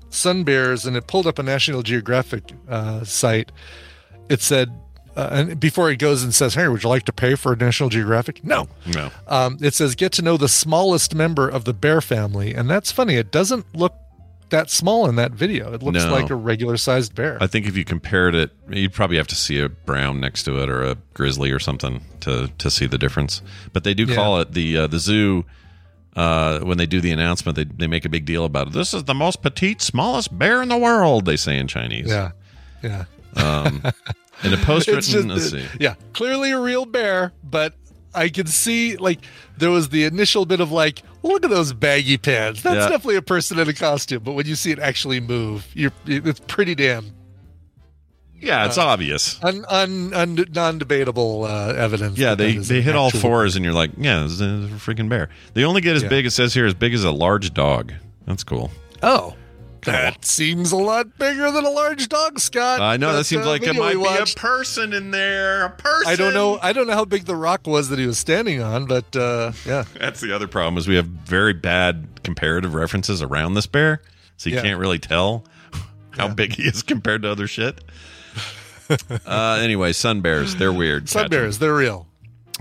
sun 0.09 0.45
bears 0.45 0.85
and 0.85 0.95
it 0.95 1.07
pulled 1.07 1.27
up 1.27 1.37
a 1.39 1.43
National 1.43 1.83
Geographic 1.83 2.53
uh, 2.69 3.03
site, 3.03 3.51
it 4.29 4.41
said, 4.41 4.69
uh, 5.15 5.29
and 5.31 5.59
before 5.59 5.89
it 5.91 5.97
goes 5.97 6.23
and 6.23 6.33
says, 6.33 6.53
"Hey, 6.55 6.67
would 6.67 6.83
you 6.83 6.89
like 6.89 7.03
to 7.05 7.13
pay 7.13 7.35
for 7.35 7.53
a 7.53 7.55
National 7.55 7.89
Geographic?" 7.89 8.43
No, 8.43 8.67
no. 8.93 9.09
um, 9.27 9.57
it 9.61 9.73
says, 9.73 9.95
"Get 9.95 10.11
to 10.13 10.21
know 10.21 10.37
the 10.37 10.49
smallest 10.49 11.15
member 11.15 11.47
of 11.47 11.65
the 11.65 11.73
bear 11.73 12.01
family," 12.01 12.53
and 12.53 12.69
that's 12.69 12.91
funny. 12.91 13.15
It 13.15 13.31
doesn't 13.31 13.65
look 13.75 13.93
that 14.49 14.69
small 14.69 15.07
in 15.09 15.15
that 15.15 15.31
video. 15.31 15.73
It 15.73 15.81
looks 15.81 16.03
No. 16.03 16.11
like 16.11 16.29
a 16.29 16.35
regular 16.35 16.77
sized 16.77 17.15
bear. 17.15 17.37
I 17.41 17.47
think 17.47 17.65
if 17.65 17.75
you 17.75 17.83
compared 17.83 18.35
it, 18.35 18.51
you'd 18.69 18.93
probably 18.93 19.17
have 19.17 19.27
to 19.27 19.35
see 19.35 19.59
a 19.59 19.69
brown 19.69 20.19
next 20.19 20.43
to 20.43 20.61
it 20.61 20.69
or 20.69 20.83
a 20.83 20.95
grizzly 21.15 21.49
or 21.51 21.59
something 21.59 22.01
to 22.21 22.49
to 22.59 22.69
see 22.69 22.85
the 22.85 22.97
difference. 22.99 23.41
But 23.73 23.83
they 23.83 23.93
do 23.95 24.03
Yeah. 24.05 24.15
call 24.15 24.39
it 24.39 24.51
the 24.53 24.77
uh, 24.77 24.87
the 24.87 24.99
zoo. 24.99 25.45
Uh, 26.15 26.59
when 26.61 26.77
they 26.77 26.85
do 26.85 27.01
the 27.01 27.11
announcement, 27.11 27.57
they 27.57 27.65
they 27.65 27.87
make 27.87 28.05
a 28.05 28.09
big 28.09 28.23
deal 28.25 28.45
about 28.45 28.67
it. 28.67 28.73
This 28.73 28.93
is 28.93 29.03
the 29.05 29.13
most 29.15 29.41
petite, 29.41 29.81
smallest 29.81 30.37
bear 30.37 30.61
in 30.61 30.69
the 30.69 30.77
world. 30.77 31.25
They 31.25 31.35
say 31.35 31.57
in 31.57 31.67
Chinese. 31.67 32.07
yeah, 32.07 32.31
yeah. 32.83 33.05
Um, 33.35 33.81
in 34.43 34.53
a 34.53 34.57
post 34.57 34.87
written, 34.87 35.27
let's 35.29 35.49
see. 35.51 35.65
Yeah, 35.79 35.95
clearly 36.13 36.51
a 36.51 36.59
real 36.59 36.85
bear, 36.85 37.31
but 37.43 37.73
I 38.13 38.29
can 38.29 38.47
see 38.47 38.95
like 38.97 39.19
there 39.57 39.71
was 39.71 39.89
the 39.89 40.03
initial 40.05 40.45
bit 40.45 40.59
of 40.59 40.71
like, 40.71 41.01
look 41.23 41.43
at 41.43 41.49
those 41.49 41.73
baggy 41.73 42.17
pants. 42.17 42.61
That's 42.61 42.75
Yeah. 42.75 42.89
definitely 42.89 43.15
a 43.17 43.21
person 43.21 43.59
in 43.59 43.67
a 43.69 43.73
costume. 43.73 44.23
But 44.23 44.33
when 44.33 44.45
you 44.45 44.55
see 44.55 44.71
it 44.71 44.79
actually 44.79 45.19
move, 45.19 45.67
you're 45.73 45.91
it's 46.05 46.39
pretty 46.47 46.75
damn 46.75 47.11
Yeah, 48.39 48.65
it's 48.65 48.77
Uh, 48.77 48.85
obvious. 48.85 49.39
un, 49.43 49.65
un, 49.69 50.13
un, 50.13 50.45
non-debatable 50.53 51.45
uh, 51.45 51.73
evidence. 51.73 52.17
Yeah, 52.19 52.35
they 52.35 52.57
they 52.57 52.81
hit 52.81 52.95
all 52.95 53.09
fours, 53.09 53.55
and 53.55 53.63
you're 53.65 53.73
like, 53.73 53.91
yeah, 53.97 54.21
this 54.23 54.33
is 54.33 54.41
a 54.41 54.67
freaking 54.75 55.09
bear. 55.09 55.29
They 55.53 55.63
only 55.63 55.81
get 55.81 55.95
as 55.95 56.03
Yeah. 56.03 56.09
big. 56.09 56.25
It 56.25 56.31
says 56.31 56.53
here 56.53 56.65
as 56.65 56.73
big 56.73 56.93
as 56.93 57.03
a 57.03 57.11
large 57.11 57.53
dog. 57.53 57.93
That's 58.27 58.43
cool. 58.43 58.71
Oh, 59.01 59.33
that 59.85 60.25
seems 60.25 60.71
a 60.71 60.75
lot 60.77 61.17
bigger 61.17 61.51
than 61.51 61.63
a 61.65 61.69
large 61.69 62.07
dog, 62.09 62.39
Scott. 62.39 62.79
I 62.81 62.97
know 62.97 63.11
that, 63.11 63.19
That, 63.19 63.23
seems 63.25 63.45
uh, 63.45 63.49
like 63.49 63.63
it 63.63 63.75
might 63.75 63.93
be 63.95 64.03
a 64.31 64.35
person 64.35 64.93
in 64.93 65.11
there. 65.11 65.65
A 65.65 65.69
person. 65.69 66.11
I 66.11 66.15
don't 66.15 66.33
know. 66.33 66.59
I 66.61 66.73
don't 66.73 66.87
know 66.87 66.93
how 66.93 67.05
big 67.05 67.25
the 67.25 67.35
rock 67.35 67.65
was 67.67 67.89
that 67.89 67.99
he 67.99 68.05
was 68.07 68.17
standing 68.17 68.61
on, 68.61 68.85
but 68.85 69.15
uh, 69.15 69.51
yeah, 69.65 69.85
That's 69.99 70.21
the 70.21 70.33
other 70.35 70.47
problem 70.47 70.77
is 70.77 70.87
we 70.87 70.95
have 70.95 71.05
very 71.07 71.53
bad 71.53 72.07
comparative 72.23 72.73
references 72.73 73.21
around 73.21 73.53
this 73.53 73.67
bear, 73.67 74.01
so 74.37 74.49
you 74.49 74.55
Yeah. 74.57 74.61
can't 74.63 74.79
really 74.79 74.99
tell 74.99 75.45
how 76.11 76.27
big 76.27 76.53
he 76.53 76.63
is 76.63 76.81
compared 76.83 77.21
to 77.23 77.31
other 77.31 77.47
shit. 77.47 77.83
uh, 79.25 79.59
anyway, 79.61 79.93
sun 79.93 80.21
bears, 80.21 80.55
they're 80.55 80.73
weird. 80.73 81.09
sun 81.09 81.29
bears, 81.29 81.57
they're 81.59 81.73
real. 81.75 82.07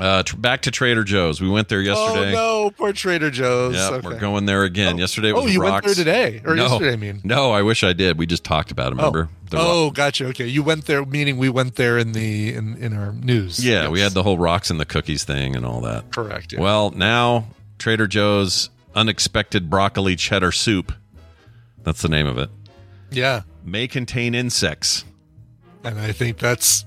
Uh, 0.00 0.24
tr- 0.24 0.36
back 0.36 0.62
to 0.62 0.72
Trader 0.72 1.04
Joe's. 1.04 1.40
We 1.40 1.48
went 1.48 1.68
there 1.68 1.80
yesterday. 1.80 2.32
Oh 2.36 2.64
no, 2.64 2.70
poor 2.72 2.92
Trader 2.92 3.30
Joe's. 3.30 3.76
Yep, 3.76 3.92
Okay. 3.92 4.08
we're 4.08 4.18
going 4.18 4.44
there 4.44 4.64
again. 4.64 4.98
yesterday 4.98 5.30
was 5.32 5.44
oh, 5.44 5.46
you 5.46 5.60
rocks. 5.62 5.86
went 5.86 5.96
there 5.96 6.04
today 6.04 6.42
or 6.44 6.56
no, 6.56 6.64
yesterday? 6.66 6.92
I 6.92 6.96
mean, 6.96 7.20
no, 7.22 7.52
I 7.52 7.62
wish 7.62 7.84
I 7.84 7.92
did. 7.92 8.18
We 8.18 8.26
just 8.26 8.42
talked 8.42 8.72
about 8.72 8.88
it. 8.88 8.96
Remember? 8.96 9.28
The 9.50 9.56
rock- 9.56 9.66
oh, 9.68 9.90
gotcha. 9.92 10.26
Okay, 10.26 10.46
you 10.48 10.64
went 10.64 10.86
there, 10.86 11.04
meaning 11.04 11.36
we 11.38 11.48
went 11.48 11.76
there 11.76 11.96
in 11.96 12.10
the 12.10 12.52
in, 12.54 12.76
in 12.78 12.92
our 12.92 13.12
news. 13.12 13.64
Yeah, 13.64 13.88
we 13.88 14.00
had 14.00 14.12
the 14.12 14.24
whole 14.24 14.36
rocks 14.36 14.68
and 14.68 14.80
the 14.80 14.84
cookies 14.84 15.22
thing 15.22 15.54
and 15.54 15.64
all 15.64 15.80
that. 15.82 16.10
correct. 16.10 16.52
Yeah. 16.52 16.60
Well, 16.60 16.90
now 16.90 17.46
Trader 17.78 18.08
Joe's 18.08 18.70
unexpected 18.96 19.70
broccoli 19.70 20.16
cheddar 20.16 20.50
soup. 20.50 20.92
That's 21.84 22.02
the 22.02 22.08
name 22.08 22.26
of 22.26 22.36
it. 22.38 22.50
yeah, 23.12 23.42
May 23.64 23.86
contain 23.86 24.34
insects. 24.34 25.04
and 25.84 26.00
I 26.00 26.10
think 26.12 26.38
that's 26.38 26.84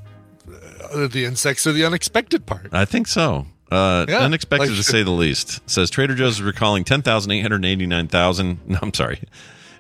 the 1.10 1.26
insects 1.26 1.66
are 1.68 1.72
the 1.72 1.86
unexpected 1.86 2.46
part. 2.46 2.70
I 2.72 2.86
think 2.86 3.08
so. 3.08 3.46
Uh, 3.72 4.06
Yeah, 4.08 4.20
unexpected 4.20 4.70
like- 4.70 4.78
to 4.78 4.84
say 4.84 5.04
the 5.04 5.12
least. 5.12 5.60
Says 5.70 5.90
Trader 5.90 6.16
Joe's 6.16 6.36
is 6.36 6.42
recalling 6.42 6.84
ten 6.84 7.02
thousand 7.02 7.32
eight 7.32 7.42
hundred 7.42 7.66
eighty 7.66 7.86
nine 7.86 8.08
thousand. 8.08 8.60
No, 8.68 8.80
I'm 8.82 8.94
sorry, 8.94 9.20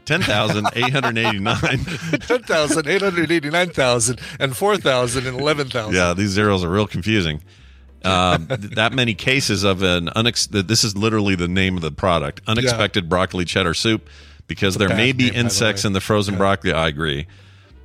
ten 0.06 0.22
thousand 0.22 0.68
eight 0.76 0.91
hundred 0.91 1.18
eighty 1.18 1.39
nine. 1.39 1.58
Ten 2.28 2.43
thousand, 2.43 2.88
eight 2.88 3.02
hundred 3.02 3.32
eighty-nine 3.32 3.70
thousand, 3.70 4.20
and 4.39 4.56
four 4.56 4.76
thousand, 4.78 5.26
and 5.28 5.39
eleven 5.39 5.70
thousand. 5.70 5.95
yeah, 5.95 6.14
these 6.14 6.30
zeros 6.32 6.64
are 6.64 6.70
real 6.70 6.88
confusing. 6.88 7.41
Um, 8.04 8.48
th- 8.48 8.60
that 8.76 8.93
many 8.93 9.14
cases 9.14 9.64
of 9.64 9.82
an 9.84 10.08
unex. 10.16 10.48
This 10.68 10.84
is 10.84 10.95
literally 10.98 11.36
the 11.36 11.48
name 11.48 11.76
of 11.78 11.82
the 11.82 11.91
product: 11.91 12.41
unexpected 12.48 13.08
broccoli 13.10 13.45
cheddar 13.45 13.74
soup, 13.74 14.10
because 14.48 14.76
there 14.76 14.89
bad 14.89 14.98
may 14.98 15.12
be 15.14 15.28
by 15.30 15.34
the 15.34 15.39
insects 15.39 15.86
in 15.86 15.93
the 15.93 16.02
frozen 16.02 16.36
broccoli. 16.38 16.74
I 16.74 16.88
agree. 16.89 17.28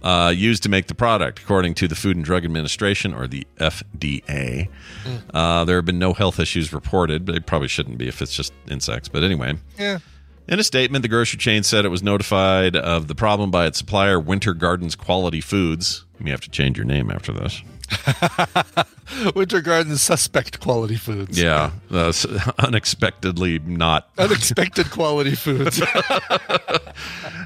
Uh, 0.02 0.32
used 0.34 0.64
to 0.64 0.68
make 0.68 0.88
the 0.88 0.94
product, 0.94 1.38
according 1.38 1.74
to 1.74 1.86
the 1.86 1.94
Food 1.94 2.16
and 2.16 2.24
Drug 2.24 2.44
Administration 2.44 3.14
or 3.14 3.28
the 3.28 3.46
FDA. 3.58 4.68
Hmm. 5.04 5.36
Uh, 5.36 5.64
there 5.64 5.76
have 5.76 5.84
been 5.84 6.00
no 6.00 6.12
health 6.12 6.40
issues 6.40 6.72
reported, 6.72 7.24
but 7.24 7.32
they 7.32 7.40
probably 7.40 7.68
shouldn't 7.68 7.98
be 7.98 8.08
if 8.08 8.20
it's 8.20 8.34
just 8.34 8.52
insects. 8.68 9.08
But 9.08 9.22
anyway, 9.22 9.54
yeah. 9.78 10.00
in 10.48 10.58
a 10.58 10.64
statement, 10.64 11.02
the 11.02 11.08
grocery 11.08 11.38
chain 11.38 11.62
said 11.62 11.84
it 11.84 11.90
was 11.90 12.02
notified 12.02 12.74
of 12.74 13.06
the 13.06 13.14
problem 13.14 13.52
by 13.52 13.66
its 13.66 13.78
supplier, 13.78 14.18
Winter 14.18 14.54
Gardens 14.54 14.96
Quality 14.96 15.40
Foods. 15.40 16.04
You 16.18 16.32
have 16.32 16.40
to 16.40 16.50
change 16.50 16.76
your 16.76 16.86
name 16.86 17.10
after 17.10 17.32
this. 17.32 17.62
Winter 19.34 19.60
Garden 19.60 19.96
suspect 19.96 20.60
quality 20.60 20.96
foods. 20.96 21.40
Yeah, 21.40 21.70
uh, 21.90 22.12
unexpectedly 22.58 23.58
not. 23.60 24.08
Unexpected 24.18 24.90
quality 24.90 25.34
foods. 25.34 25.80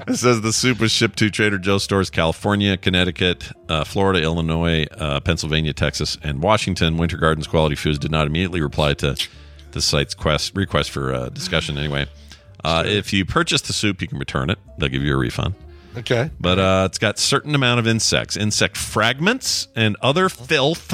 It 0.07 0.15
says 0.15 0.41
the 0.41 0.53
soup 0.53 0.79
was 0.79 0.91
shipped 0.91 1.19
to 1.19 1.29
Trader 1.29 1.57
Joe's 1.57 1.83
stores, 1.83 2.09
California, 2.09 2.77
Connecticut, 2.77 3.51
uh, 3.67 3.83
Florida, 3.83 4.21
Illinois, 4.21 4.85
uh, 4.97 5.19
Pennsylvania, 5.19 5.73
Texas, 5.73 6.17
and 6.23 6.41
Washington. 6.41 6.97
Winter 6.97 7.17
Gardens 7.17 7.47
Quality 7.47 7.75
Foods 7.75 7.99
did 7.99 8.11
not 8.11 8.27
immediately 8.27 8.61
reply 8.61 8.93
to 8.95 9.17
the 9.71 9.81
site's 9.81 10.13
quest 10.13 10.55
request 10.55 10.91
for 10.91 11.13
uh, 11.13 11.29
discussion. 11.29 11.77
Anyway, 11.77 12.07
uh, 12.63 12.83
if 12.85 13.11
you 13.11 13.25
purchase 13.25 13.61
the 13.61 13.73
soup, 13.73 14.01
you 14.01 14.07
can 14.07 14.17
return 14.17 14.49
it. 14.49 14.59
They'll 14.77 14.89
give 14.89 15.03
you 15.03 15.13
a 15.13 15.17
refund. 15.17 15.55
Okay. 15.97 16.31
But 16.39 16.59
uh, 16.59 16.83
it's 16.89 16.97
got 16.97 17.19
certain 17.19 17.55
amount 17.55 17.79
of 17.79 17.87
insects, 17.87 18.37
insect 18.37 18.77
fragments, 18.77 19.67
and 19.75 19.95
other 20.01 20.29
filth. 20.29 20.93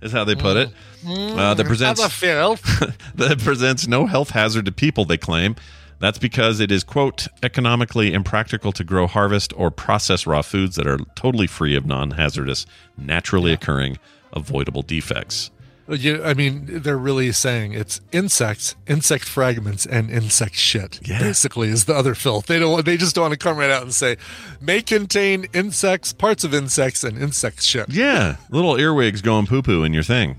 Is 0.00 0.12
how 0.12 0.24
they 0.24 0.34
put 0.34 0.58
it. 0.58 0.70
Uh, 1.06 1.54
that 1.54 1.64
presents 1.66 1.98
Other 1.98 2.10
filth. 2.10 2.62
that 3.14 3.38
presents 3.38 3.86
no 3.86 4.06
health 4.06 4.30
hazard 4.30 4.66
to 4.66 4.72
people, 4.72 5.06
they 5.06 5.16
claim. 5.16 5.56
That's 5.98 6.18
because 6.18 6.60
it 6.60 6.70
is, 6.70 6.84
quote, 6.84 7.28
economically 7.42 8.12
impractical 8.12 8.72
to 8.72 8.84
grow, 8.84 9.06
harvest, 9.06 9.54
or 9.56 9.70
process 9.70 10.26
raw 10.26 10.42
foods 10.42 10.76
that 10.76 10.86
are 10.86 10.98
totally 11.14 11.46
free 11.46 11.74
of 11.76 11.86
non 11.86 12.12
hazardous, 12.12 12.66
naturally 12.98 13.52
occurring, 13.52 13.98
avoidable 14.34 14.82
defects. 14.82 15.50
You, 15.86 16.24
I 16.24 16.32
mean, 16.32 16.62
they're 16.66 16.96
really 16.96 17.30
saying 17.32 17.74
it's 17.74 18.00
insects, 18.10 18.74
insect 18.86 19.24
fragments, 19.24 19.84
and 19.84 20.10
insect 20.10 20.54
shit. 20.54 20.98
Yeah. 21.06 21.18
Basically, 21.20 21.68
is 21.68 21.84
the 21.84 21.94
other 21.94 22.14
filth. 22.14 22.46
They 22.46 22.58
don't. 22.58 22.84
They 22.86 22.96
just 22.96 23.14
don't 23.14 23.24
want 23.24 23.32
to 23.32 23.38
come 23.38 23.58
right 23.58 23.70
out 23.70 23.82
and 23.82 23.92
say 23.92 24.16
may 24.62 24.80
contain 24.80 25.46
insects, 25.52 26.14
parts 26.14 26.42
of 26.42 26.54
insects, 26.54 27.04
and 27.04 27.18
insect 27.18 27.62
shit. 27.62 27.90
Yeah, 27.90 28.36
little 28.48 28.76
earwigs 28.76 29.20
going 29.20 29.46
poo 29.46 29.60
poo 29.60 29.82
in 29.84 29.92
your 29.92 30.02
thing. 30.02 30.36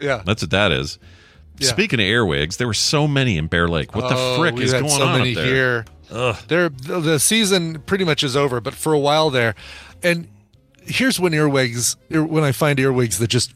Yeah. 0.00 0.22
That's 0.26 0.42
what 0.42 0.50
that 0.50 0.72
is. 0.72 0.98
Yeah. 1.58 1.68
Speaking 1.68 2.00
of 2.00 2.06
earwigs, 2.06 2.56
there 2.56 2.66
were 2.66 2.74
so 2.74 3.06
many 3.06 3.36
in 3.38 3.46
Bear 3.46 3.68
Lake. 3.68 3.94
What 3.94 4.08
the 4.08 4.16
Oh, 4.16 4.38
frick 4.38 4.58
is 4.58 4.72
going 4.72 4.88
so 4.88 5.02
on 5.06 5.20
up 5.20 5.34
there? 5.34 5.44
here? 5.44 5.84
Ugh. 6.10 6.36
They're, 6.48 6.68
the 6.70 7.00
the 7.00 7.18
season 7.20 7.80
pretty 7.82 8.04
much 8.04 8.24
is 8.24 8.36
over, 8.36 8.60
but 8.60 8.74
for 8.74 8.92
a 8.92 8.98
while 8.98 9.30
there, 9.30 9.54
and 10.02 10.26
here's 10.88 11.20
when 11.20 11.32
earwigs, 11.34 11.96
when 12.10 12.42
I 12.44 12.52
find 12.52 12.78
earwigs 12.80 13.18
that 13.18 13.28
just 13.28 13.54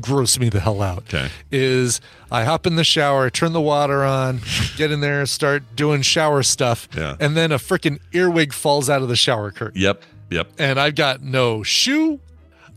gross 0.00 0.38
me 0.38 0.48
the 0.48 0.60
hell 0.60 0.82
out. 0.82 0.98
Okay. 1.12 1.28
Is 1.50 2.00
I 2.30 2.44
hop 2.44 2.66
in 2.66 2.76
the 2.76 2.84
shower, 2.84 3.30
turn 3.30 3.52
the 3.52 3.60
water 3.60 4.04
on, 4.04 4.40
get 4.76 4.90
in 4.90 5.00
there, 5.00 5.24
start 5.26 5.62
doing 5.76 6.02
shower 6.02 6.42
stuff, 6.42 6.88
Yeah. 6.96 7.16
and 7.20 7.36
then 7.36 7.52
a 7.52 7.58
freaking 7.58 7.98
earwig 8.12 8.52
falls 8.52 8.88
out 8.90 9.02
of 9.02 9.08
the 9.08 9.16
shower 9.16 9.50
curtain, 9.50 9.80
Yep, 9.80 10.02
yep. 10.30 10.48
and 10.58 10.78
I've 10.78 10.94
got 10.94 11.22
no 11.22 11.62
shoe. 11.62 12.20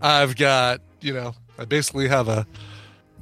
I've 0.02 0.36
got, 0.36 0.82
you 1.02 1.14
know, 1.14 1.36
I 1.60 1.66
basically 1.66 2.08
have 2.08 2.28
a. 2.28 2.46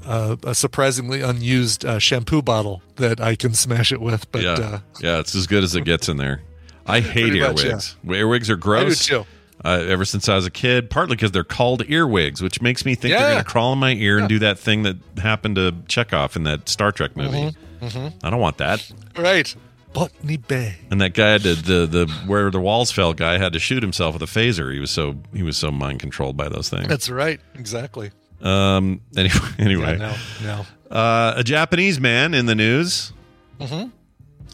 A, 0.07 0.37
a 0.43 0.53
surprisingly 0.53 1.21
unused 1.21 1.83
uh, 1.83 1.97
shampoo 1.97 2.43
bottle 2.43 2.83
that 2.97 3.19
I 3.19 3.35
can 3.35 3.55
smash 3.55 3.91
it 3.91 3.99
with, 3.99 4.31
but 4.31 4.43
yeah, 4.43 4.51
uh, 4.51 4.79
yeah, 5.01 5.17
it's 5.19 5.33
as 5.33 5.47
good 5.47 5.63
as 5.63 5.73
it 5.73 5.83
gets 5.83 6.07
in 6.07 6.17
there. 6.17 6.43
I 6.85 6.99
hate 6.99 7.33
much, 7.33 7.63
earwigs. 7.65 7.95
Earwigs 8.07 8.49
are 8.51 8.53
I 8.53 8.55
do 8.57 8.61
gross. 8.61 9.05
too. 9.07 9.25
Uh, 9.65 9.83
ever 9.89 10.05
since 10.05 10.29
I 10.29 10.35
was 10.35 10.45
a 10.45 10.51
kid, 10.51 10.89
partly 10.91 11.15
because 11.15 11.31
they're 11.31 11.43
called 11.43 11.81
earwigs, 11.89 12.41
which 12.41 12.61
makes 12.61 12.85
me 12.85 12.93
think 12.93 13.13
they're 13.15 13.31
going 13.31 13.43
to 13.43 13.49
crawl 13.49 13.73
in 13.73 13.79
my 13.79 13.93
ear 13.93 14.19
and 14.19 14.29
do 14.29 14.37
that 14.39 14.59
thing 14.59 14.83
that 14.83 14.97
happened 15.17 15.55
to 15.55 15.71
Chekov 15.87 16.35
in 16.35 16.43
that 16.43 16.69
Star 16.69 16.91
Trek 16.91 17.17
movie. 17.17 17.55
Mhm. 17.81 18.13
I 18.23 18.29
don't 18.29 18.39
want 18.39 18.57
that. 18.59 18.89
Right. 19.17 19.53
Botany 19.93 20.37
Bay. 20.37 20.75
And 20.91 20.99
that 21.01 21.13
guy 21.13 21.29
had 21.31 21.41
to, 21.43 21.55
the 21.55 21.85
the 21.87 22.05
where 22.27 22.51
the 22.51 22.59
walls 22.59 22.91
fell 22.91 23.13
guy 23.13 23.37
had 23.37 23.53
to 23.53 23.59
shoot 23.59 23.81
himself 23.81 24.13
with 24.13 24.21
a 24.21 24.25
phaser. 24.39 24.71
He 24.73 24.79
was 24.79 24.91
so 24.91 25.15
he 25.33 25.41
was 25.41 25.57
so 25.57 25.71
mind 25.71 25.99
controlled 25.99 26.35
by 26.37 26.47
those 26.49 26.69
things. 26.69 26.87
That's 26.87 27.09
right. 27.09 27.39
Exactly. 27.55 28.11
Um. 28.41 29.01
Anyway, 29.17 29.39
anyway, 29.57 29.97
Yeah, 29.97 30.15
no, 30.43 30.65
no. 30.91 30.95
Uh, 30.95 31.33
a 31.37 31.43
Japanese 31.43 31.99
man 31.99 32.33
in 32.33 32.45
the 32.45 32.55
news. 32.55 33.13
Mhm. 33.59 33.91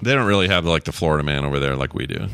They 0.04 0.14
don't 0.14 0.28
really 0.28 0.48
have 0.48 0.64
like 0.66 0.84
the 0.86 0.92
Florida 0.92 1.24
man 1.24 1.44
over 1.44 1.60
there 1.60 1.76
like 1.76 1.94
we 1.96 2.06
do, 2.08 2.28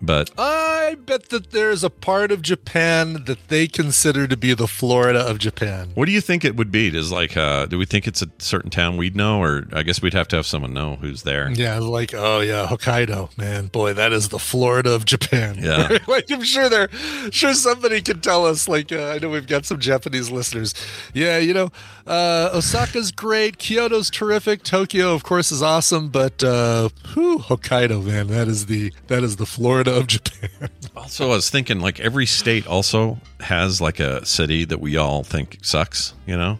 but 0.00 0.30
I 0.38 0.96
bet 1.04 1.30
that 1.30 1.50
there's 1.50 1.82
a 1.82 1.90
part 1.90 2.30
of 2.30 2.42
Japan 2.42 3.24
that 3.24 3.48
they 3.48 3.66
consider 3.66 4.26
to 4.28 4.36
be 4.36 4.54
the 4.54 4.68
Florida 4.68 5.20
of 5.20 5.38
Japan. 5.38 5.90
what 5.94 6.06
do 6.06 6.12
you 6.12 6.20
think 6.20 6.44
it 6.44 6.56
would 6.56 6.70
be? 6.70 6.90
Does 6.90 7.10
like 7.10 7.36
uh, 7.36 7.66
do 7.66 7.78
we 7.78 7.84
think 7.84 8.06
it's 8.06 8.22
a 8.22 8.28
certain 8.38 8.70
town 8.70 8.96
we'd 8.96 9.16
know, 9.16 9.42
or 9.42 9.66
I 9.72 9.82
guess 9.82 10.00
we'd 10.00 10.14
have 10.14 10.28
to 10.28 10.36
have 10.36 10.46
someone 10.46 10.72
know 10.72 10.96
who's 10.96 11.22
there? 11.22 11.50
Yeah, 11.50 11.78
like 11.78 12.14
oh 12.14 12.40
yeah, 12.40 12.66
Hokkaido, 12.66 13.36
man, 13.36 13.66
boy, 13.66 13.92
that 13.94 14.12
is 14.12 14.28
the 14.28 14.38
Florida 14.38 14.92
of 14.92 15.04
Japan. 15.04 15.56
Yeah. 15.60 15.98
like 16.06 16.30
I'm 16.30 16.44
sure 16.44 16.68
there, 16.68 16.88
sure 17.30 17.54
somebody 17.54 18.00
can 18.00 18.20
tell 18.20 18.46
us. 18.46 18.68
Like 18.68 18.92
uh, 18.92 19.08
I 19.08 19.18
know 19.18 19.30
we've 19.30 19.46
got 19.46 19.66
some 19.66 19.80
Japanese 19.80 20.30
listeners. 20.30 20.74
Yeah, 21.12 21.38
you 21.38 21.54
know, 21.54 21.70
uh, 22.06 22.50
Osaka's 22.54 23.10
great, 23.10 23.58
Kyoto's 23.58 24.10
terrific, 24.10 24.62
Tokyo 24.62 25.12
of 25.12 25.24
course 25.24 25.50
is 25.50 25.62
awesome, 25.62 26.08
but 26.08 26.44
uh, 26.44 26.88
whew, 27.14 27.38
Hokkaido, 27.38 28.04
man, 28.04 28.28
that 28.28 28.48
is 28.48 28.66
the 28.66 28.92
that 29.08 29.22
is 29.22 29.36
the 29.36 29.46
Florida 29.46 29.87
of 29.96 30.06
Japan. 30.06 30.50
Also, 30.96 31.26
I 31.26 31.34
was 31.36 31.48
thinking 31.48 31.78
like 31.80 32.00
every 32.00 32.26
state 32.26 32.66
also 32.66 33.18
has 33.40 33.80
like 33.80 34.00
a 34.00 34.26
city 34.26 34.64
that 34.64 34.80
we 34.80 34.96
all 34.96 35.22
think 35.22 35.58
sucks, 35.62 36.12
you 36.26 36.36
know. 36.36 36.58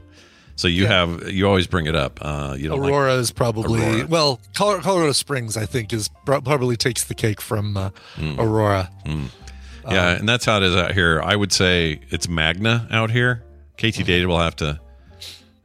So 0.54 0.68
you 0.68 0.86
have 0.86 1.28
you 1.30 1.46
always 1.46 1.66
bring 1.66 1.86
it 1.86 1.96
up. 1.96 2.18
Uh, 2.22 2.54
you 2.56 2.68
don't 2.68 2.80
like- 2.80 2.90
Aurora 2.92 3.14
is 3.14 3.30
probably 3.32 3.80
Aurora. 3.82 4.06
well, 4.06 4.40
Colorado, 4.54 4.82
Colorado 4.82 5.12
Springs, 5.12 5.56
I 5.56 5.66
think, 5.66 5.92
is 5.92 6.08
pro- 6.24 6.40
probably 6.40 6.76
takes 6.76 7.04
the 7.04 7.14
cake 7.14 7.40
from 7.40 7.76
uh, 7.76 7.90
Mm. 8.16 8.38
Aurora. 8.38 8.90
Yeah, 9.90 10.10
and 10.16 10.28
that's 10.28 10.44
how 10.44 10.58
it 10.58 10.62
is 10.62 10.76
out 10.76 10.92
here. 10.92 11.20
I 11.22 11.34
would 11.34 11.52
say 11.52 12.00
it's 12.10 12.28
Magna 12.28 12.86
out 12.90 13.10
here. 13.10 13.42
KT 13.76 14.04
Data 14.04 14.26
will 14.28 14.38
have 14.38 14.56
to. 14.56 14.78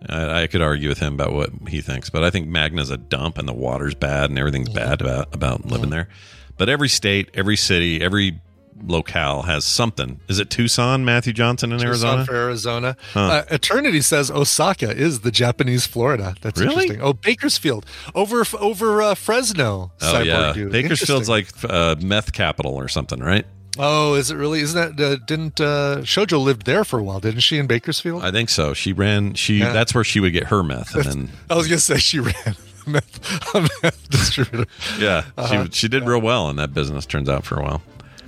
I 0.09 0.43
I 0.43 0.47
could 0.47 0.61
argue 0.61 0.89
with 0.89 0.99
him 0.99 1.13
about 1.13 1.33
what 1.33 1.49
he 1.67 1.81
thinks, 1.81 2.09
but 2.09 2.23
I 2.23 2.29
think 2.29 2.47
Magna's 2.47 2.89
a 2.89 2.97
dump 2.97 3.37
and 3.37 3.47
the 3.47 3.53
water's 3.53 3.95
bad 3.95 4.29
and 4.29 4.39
everything's 4.39 4.69
bad 4.69 4.99
about 5.01 5.33
about 5.33 5.65
living 5.65 5.89
there. 5.89 6.09
But 6.57 6.69
every 6.69 6.89
state, 6.89 7.29
every 7.33 7.55
city, 7.57 8.01
every 8.01 8.39
locale 8.85 9.43
has 9.43 9.63
something. 9.65 10.19
Is 10.27 10.39
it 10.39 10.49
Tucson, 10.49 11.05
Matthew 11.05 11.31
Johnson 11.33 11.71
in 11.71 11.77
Tucson 11.79 11.87
Arizona? 11.89 12.25
for 12.25 12.35
Arizona. 12.35 12.97
Huh. 13.13 13.19
Uh, 13.21 13.43
Eternity 13.51 14.01
says 14.01 14.29
Osaka 14.29 14.91
is 14.91 15.21
the 15.21 15.31
Japanese 15.31 15.85
Florida. 15.85 16.35
That's 16.41 16.59
Really? 16.59 16.73
interesting. 16.85 17.01
Oh, 17.01 17.13
Bakersfield 17.13 17.85
over 18.13 18.43
over 18.59 19.01
uh, 19.01 19.15
Fresno. 19.15 19.91
Oh 20.01 20.05
Cyborg 20.13 20.25
yeah, 20.25 20.53
dude. 20.53 20.71
Bakersfield's 20.71 21.29
like 21.29 21.47
uh, 21.67 21.95
meth 22.01 22.33
capital 22.33 22.73
or 22.75 22.87
something, 22.87 23.19
right? 23.19 23.45
Oh, 23.79 24.13
is 24.13 24.29
it 24.29 24.35
really? 24.35 24.59
Isn't 24.59 24.97
that? 24.97 25.03
Uh, 25.03 25.15
didn't 25.25 25.59
uh, 25.59 25.97
Shojo 26.01 26.43
lived 26.43 26.65
there 26.65 26.83
for 26.83 26.99
a 26.99 27.03
while? 27.03 27.19
Didn't 27.19 27.39
she 27.39 27.57
in 27.57 27.65
Bakersfield? 27.67 28.23
I 28.23 28.29
think 28.31 28.49
so. 28.49 28.73
She 28.75 28.93
ran. 28.93 29.33
She 29.33 29.59
Yeah. 29.59 29.73
that's 29.73 29.95
where 29.95 30.03
she 30.03 30.19
would 30.19 30.33
get 30.33 30.45
her 30.47 30.61
meth, 30.61 30.93
and 30.93 31.03
then 31.05 31.29
I 31.49 31.55
was 31.55 31.67
gonna 31.67 31.79
say 31.79 31.97
she 31.97 32.19
ran 32.19 32.55
a 32.85 32.89
meth, 32.89 33.55
a 33.55 33.61
meth 33.61 34.09
distributor. 34.09 34.65
yeah, 34.99 35.25
Uh-huh. 35.37 35.65
she 35.65 35.71
she 35.71 35.87
did 35.87 36.05
real 36.05 36.21
well 36.21 36.49
in 36.49 36.55
that 36.57 36.73
business. 36.73 37.05
Turns 37.05 37.29
out 37.29 37.45
for 37.45 37.59
a 37.59 37.63
while. 37.63 37.81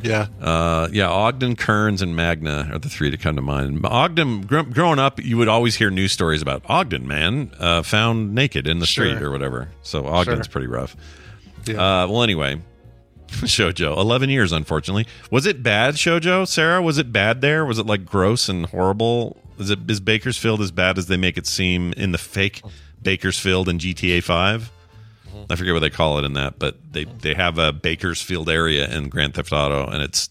Yeah. 0.03 0.27
Uh, 0.41 0.87
yeah, 0.91 1.09
Ogden, 1.09 1.55
Kearns, 1.55 2.01
and 2.01 2.15
Magna 2.15 2.69
are 2.71 2.77
the 2.79 2.89
three 2.89 3.09
to 3.09 3.17
come 3.17 3.35
to 3.37 3.41
mind. 3.41 3.83
Ogden, 3.85 4.41
gr- 4.41 4.61
growing 4.61 4.99
up, 4.99 5.23
you 5.23 5.37
would 5.37 5.47
always 5.47 5.75
hear 5.77 5.89
news 5.89 6.11
stories 6.11 6.41
about 6.43 6.61
Ogden 6.69 7.07
man 7.07 7.49
uh, 7.59 7.81
found 7.81 8.35
naked 8.35 8.67
in 8.67 8.79
the 8.79 8.85
street 8.85 9.21
or 9.21 9.31
whatever. 9.31 9.69
So 9.81 10.05
Ogden's 10.05 10.45
Sure. 10.45 10.51
pretty 10.51 10.67
rough. 10.67 10.95
Yeah. 11.65 11.75
Uh, 12.03 12.07
well, 12.07 12.21
anyway, 12.23 12.61
Shojo, 13.29 13.97
eleven 13.97 14.29
years, 14.29 14.51
unfortunately. 14.51 15.07
Was 15.31 15.45
it 15.47 15.63
bad, 15.63 15.95
Shojo? 15.95 16.47
Sarah, 16.47 16.81
was 16.81 16.97
it 16.97 17.11
bad 17.11 17.41
there? 17.41 17.65
Was 17.65 17.79
it 17.79 17.85
like 17.87 18.05
gross 18.05 18.47
and 18.49 18.67
horrible? 18.67 19.37
Is 19.57 19.69
it 19.69 19.89
is 19.89 19.99
Bakersfield 20.01 20.61
as 20.61 20.71
bad 20.71 20.97
as 20.97 21.07
they 21.07 21.17
make 21.17 21.37
it 21.37 21.47
seem 21.47 21.93
in 21.93 22.11
the 22.11 22.17
fake 22.17 22.61
Bakersfield 23.05 23.69
in 23.69 23.77
GTA 23.79 24.21
Five? 24.21 24.69
I 25.49 25.55
forget 25.55 25.73
what 25.73 25.79
they 25.81 25.89
call 25.89 26.17
it 26.19 26.25
in 26.25 26.33
that, 26.33 26.59
but 26.59 26.77
they 26.91 27.05
they 27.05 27.33
have 27.33 27.57
a 27.57 27.71
Bakersfield 27.71 28.49
area 28.49 28.89
in 28.93 29.07
Grand 29.09 29.35
Theft 29.35 29.53
Auto, 29.53 29.85
and 29.85 30.01
it's 30.01 30.29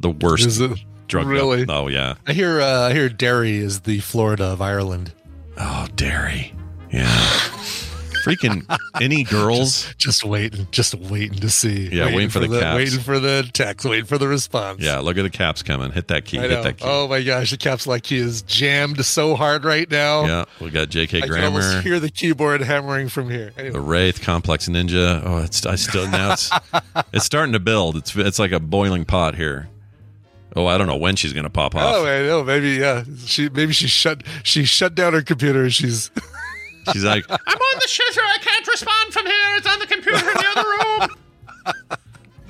the 0.00 0.10
worst 0.10 0.46
Is 0.46 0.60
it 0.60 0.72
drug. 1.06 1.26
really? 1.26 1.66
Oh 1.68 1.88
yeah. 1.88 2.14
I 2.26 2.32
hear. 2.32 2.60
Uh, 2.60 2.88
I 2.88 2.92
hear 2.92 3.08
Derry 3.08 3.56
is 3.58 3.80
the 3.80 4.00
Florida 4.00 4.44
of 4.44 4.60
Ireland. 4.62 5.12
Oh, 5.58 5.86
Derry. 5.94 6.52
Yeah. 6.90 7.40
Freaking 8.24 8.64
any 9.00 9.22
girls. 9.24 9.84
Just, 9.84 9.98
just 9.98 10.24
waiting, 10.24 10.66
just 10.70 10.94
waiting 10.94 11.38
to 11.40 11.50
see. 11.50 11.88
Yeah, 11.88 12.06
waiting 12.06 12.30
for 12.30 12.38
the 12.40 12.48
caps. 12.60 12.76
waiting 12.76 13.00
for 13.00 13.18
the 13.18 13.48
text, 13.52 13.84
waiting 13.86 14.06
for 14.06 14.16
the 14.18 14.26
response. 14.28 14.80
Yeah, 14.80 14.98
look 15.00 15.18
at 15.18 15.22
the 15.22 15.30
caps 15.30 15.62
coming. 15.62 15.92
Hit 15.92 16.08
that 16.08 16.24
key. 16.24 16.38
Hit 16.38 16.62
that 16.62 16.78
key. 16.78 16.84
Oh 16.86 17.06
my 17.08 17.22
gosh, 17.22 17.50
the 17.50 17.56
caps 17.56 17.86
like 17.86 18.04
key 18.04 18.16
is 18.18 18.42
jammed 18.42 19.04
so 19.04 19.34
hard 19.36 19.64
right 19.64 19.90
now. 19.90 20.24
Yeah, 20.24 20.44
we 20.60 20.70
got 20.70 20.88
J.K. 20.88 21.18
I 21.22 21.26
can 21.28 21.44
almost 21.44 21.82
hear 21.84 22.00
the 22.00 22.10
keyboard 22.10 22.60
hammering 22.62 23.08
from 23.08 23.28
here. 23.30 23.52
the 23.56 23.80
Wraith, 23.80 24.22
Complex 24.22 24.68
Ninja. 24.68 25.22
Oh, 25.24 25.38
it's 25.38 25.66
I 25.66 25.74
still 25.74 26.08
now 26.08 26.32
it's 26.32 26.50
it's 27.12 27.24
starting 27.26 27.52
to 27.52 27.60
build. 27.60 27.96
It's 27.96 28.16
it's 28.16 28.38
like 28.38 28.52
a 28.52 28.60
boiling 28.60 29.04
pot 29.04 29.34
here. 29.34 29.68
Oh, 30.56 30.66
I 30.66 30.78
don't 30.78 30.86
know 30.86 30.96
when 30.96 31.16
she's 31.16 31.32
gonna 31.32 31.50
pop 31.50 31.74
off. 31.74 31.82
oh, 31.96 32.06
I 32.06 32.22
know. 32.22 32.44
Maybe 32.44 32.70
yeah. 32.74 33.02
She 33.26 33.48
maybe 33.48 33.72
she 33.72 33.88
shut 33.88 34.22
she 34.44 34.64
shut 34.64 34.94
down 34.94 35.12
her 35.12 35.22
computer. 35.22 35.64
and 35.64 35.74
She's 35.74 36.10
She's 36.92 37.04
like, 37.04 37.24
I'm 37.30 37.36
on 37.38 37.78
the 37.80 37.86
shitter. 37.88 38.18
I 38.22 38.38
can't 38.40 38.66
respond 38.66 39.12
from 39.12 39.26
here. 39.26 39.56
It's 39.56 39.66
on 39.66 39.78
the 39.78 39.86
computer 39.86 40.18
in 40.18 40.24
the 40.34 40.46
other 40.56 40.68
room. 41.08 41.08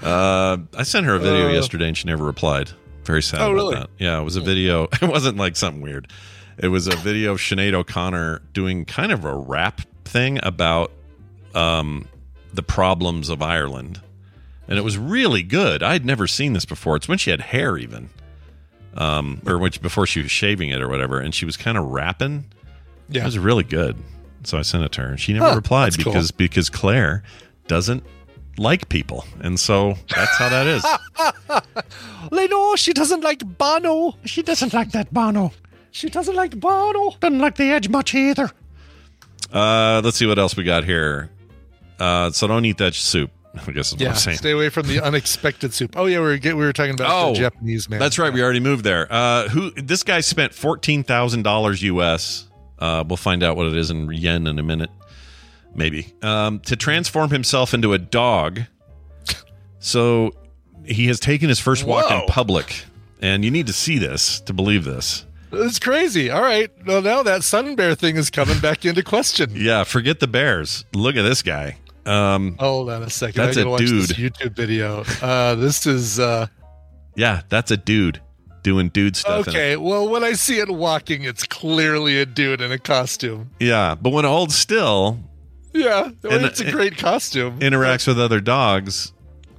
Uh, 0.03 0.59
I 0.77 0.83
sent 0.83 1.07
her 1.07 1.15
a 1.15 1.19
video 1.19 1.49
Uh. 1.49 1.53
yesterday 1.53 1.89
and 1.89 1.97
she 1.97 2.07
never 2.07 2.25
replied. 2.25 2.71
Very 3.05 3.23
sad 3.23 3.41
Oh, 3.41 3.45
about 3.47 3.55
really? 3.55 3.75
that. 3.77 3.91
Yeah, 3.99 4.21
it 4.21 4.25
was 4.25 4.37
a 4.37 4.41
video. 4.43 4.85
It 5.01 5.09
wasn't 5.09 5.39
like 5.39 5.57
something 5.57 5.81
weird. 5.81 6.09
It 6.59 6.69
was 6.69 6.87
a 6.89 6.97
video 6.97 7.33
of 7.33 7.39
Sinead 7.39 7.73
O'Connor 7.73 8.43
doing 8.53 8.85
kind 8.85 9.13
of 9.13 9.25
a 9.25 9.35
rap 9.35 9.81
thing 10.05 10.39
about 10.43 10.93
um, 11.55 12.07
the 12.53 12.63
problems 12.63 13.31
of 13.31 13.41
Ireland. 13.41 14.03
And 14.69 14.79
it 14.79 14.83
was 14.83 14.99
really 14.99 15.43
good. 15.43 15.83
I'd 15.83 16.05
never 16.05 16.27
seen 16.27 16.53
this 16.53 16.67
before. 16.67 16.97
It's 16.97 17.09
when 17.09 17.17
she 17.19 17.31
had 17.31 17.41
hair, 17.41 17.79
even, 17.79 18.11
um, 18.99 19.41
or 19.47 19.57
which 19.59 19.81
before 19.81 20.07
she 20.07 20.21
was 20.21 20.31
shaving 20.31 20.69
it 20.69 20.83
or 20.83 20.89
whatever. 20.89 21.19
And 21.19 21.35
she 21.35 21.47
was 21.47 21.57
kind 21.57 21.79
of 21.79 21.87
rapping. 21.87 22.45
Yeah. 23.09 23.23
It 23.23 23.27
was 23.27 23.39
really 23.39 23.65
good. 23.65 23.97
So 24.45 24.59
I 24.59 24.63
sent 24.63 24.85
it 24.85 24.93
to 24.93 25.01
her. 25.03 25.09
and 25.11 25.21
She 25.21 25.33
never 25.33 25.51
Huh, 25.51 25.57
replied 25.57 25.87
that's 25.93 25.97
cool. 26.03 26.13
because 26.13 26.31
because 26.31 26.71
Claire 26.71 27.23
doesn't 27.69 28.05
like 28.59 28.89
people, 28.89 29.25
and 29.41 29.59
so 29.59 29.95
that's 30.15 30.37
how 30.39 30.49
that 30.49 30.67
is. 30.67 30.85
Leno, 32.31 32.77
she 32.77 32.93
doesn't 32.93 33.23
like 33.23 33.43
Bono. 33.59 34.15
She 34.25 34.43
doesn't 34.43 34.73
like 34.73 34.93
that 34.93 35.13
Bono. 35.13 35.53
She 35.91 36.09
doesn't 36.09 36.35
like 36.35 36.59
Bono. 36.59 37.13
Doesn't 37.21 37.39
like 37.39 37.57
the 37.57 37.65
edge 37.71 37.89
much 37.89 38.15
either. 38.15 38.51
Uh, 39.53 40.01
let's 40.05 40.17
see 40.17 40.27
what 40.27 40.39
else 40.39 40.57
we 40.57 40.65
got 40.65 40.85
here. 40.85 41.31
Uh, 41.99 42.31
so 42.31 42.47
don't 42.47 42.65
eat 42.65 42.79
that 42.79 42.95
soup. 42.95 43.31
I 43.55 43.71
guess 43.71 43.89
is 43.89 43.93
what 43.95 44.01
Yeah, 44.01 44.09
I'm 44.11 44.15
saying. 44.17 44.39
stay 44.39 44.51
away 44.51 44.69
from 44.69 44.89
the 44.89 45.01
unexpected 45.05 45.73
soup. 45.73 45.97
Oh 45.97 46.07
yeah, 46.07 46.19
we 46.19 46.25
were 46.27 46.39
we 46.43 46.55
were 46.55 46.73
talking 46.73 46.95
about 46.95 47.09
Oh, 47.11 47.33
the 47.35 47.39
Japanese 47.39 47.89
man. 47.89 48.01
That's 48.01 48.19
right. 48.19 48.33
We 48.33 48.43
already 48.43 48.59
moved 48.61 48.83
there. 48.85 49.07
Uh, 49.13 49.49
who? 49.49 49.71
This 49.73 50.03
guy 50.03 50.21
spent 50.23 50.53
fourteen 50.55 51.05
thousand 51.05 51.43
dollars 51.43 51.83
US. 51.85 52.49
Uh, 52.79 53.05
we'll 53.07 53.17
find 53.17 53.43
out 53.43 53.57
what 53.57 53.67
it 53.67 53.77
is 53.77 53.91
in 53.91 54.11
yen 54.13 54.47
in 54.47 54.59
a 54.59 54.63
minute, 54.63 54.91
maybe. 55.75 56.13
Um, 56.23 56.61
to 56.61 56.77
transform 56.77 57.31
himself 57.31 57.73
into 57.75 57.93
a 57.93 57.99
dog. 57.99 58.63
So 59.79 60.33
he 60.85 61.07
has 61.07 61.21
taken 61.21 61.49
his 61.49 61.61
first 61.61 61.85
walk 61.85 62.11
in 62.11 62.27
public, 62.27 62.85
and 63.21 63.45
you 63.45 63.51
need 63.51 63.67
to 63.67 63.73
see 63.73 63.99
this 63.99 64.41
to 64.41 64.53
believe 64.53 64.85
this. 64.85 65.27
It's 65.53 65.79
crazy. 65.79 66.31
All 66.31 66.43
right, 66.43 66.71
well 66.87 67.01
now 67.03 67.23
that 67.23 67.45
sun 67.45 67.77
bear 67.77 67.95
thing 67.95 68.17
is 68.17 68.29
coming 68.31 68.59
back 68.61 68.85
into 68.85 69.03
question. 69.03 69.51
Yeah, 69.55 69.85
forget 69.85 70.21
the 70.21 70.27
bears. 70.27 70.85
Look 70.95 71.17
at 71.17 71.23
this 71.23 71.43
guy. 71.43 71.77
Um, 72.07 72.57
Hold 72.59 72.91
on 72.91 73.03
a 73.03 73.11
second. 73.11 73.43
That's 73.43 73.57
I 73.57 73.61
gotta 73.61 73.69
a 73.69 73.71
watch 73.71 73.81
this 73.83 74.09
dude. 74.09 74.33
YouTube 74.35 74.57
video. 74.57 75.05
Uh, 75.23 75.55
this 75.55 75.87
is 75.87 76.19
uh, 76.19 76.47
yeah, 77.15 77.43
that's 77.49 77.71
a 77.71 77.77
dude 77.77 78.21
doing 78.65 78.89
dude 78.89 79.15
stuff. 79.15 79.47
okay. 79.47 79.77
Well, 79.77 80.09
when 80.09 80.25
I 80.25 80.33
see 80.33 80.59
it 80.59 80.69
walking, 80.69 81.23
it's 81.23 81.45
clearly 81.45 82.21
a 82.21 82.27
dude 82.27 82.61
in 82.61 82.73
a 82.73 82.79
costume. 82.79 83.51
Yeah, 83.61 83.95
but 83.95 84.11
when 84.11 84.25
it 84.25 84.29
holds 84.29 84.57
still, 84.57 85.21
Yeah, 85.73 86.11
And, 86.25 86.45
it's 86.45 86.59
a 86.61 86.71
great 86.73 86.97
costume. 86.99 87.61
interacts 87.61 88.07
with 88.09 88.19
other 88.19 88.41
dogs, 88.41 89.13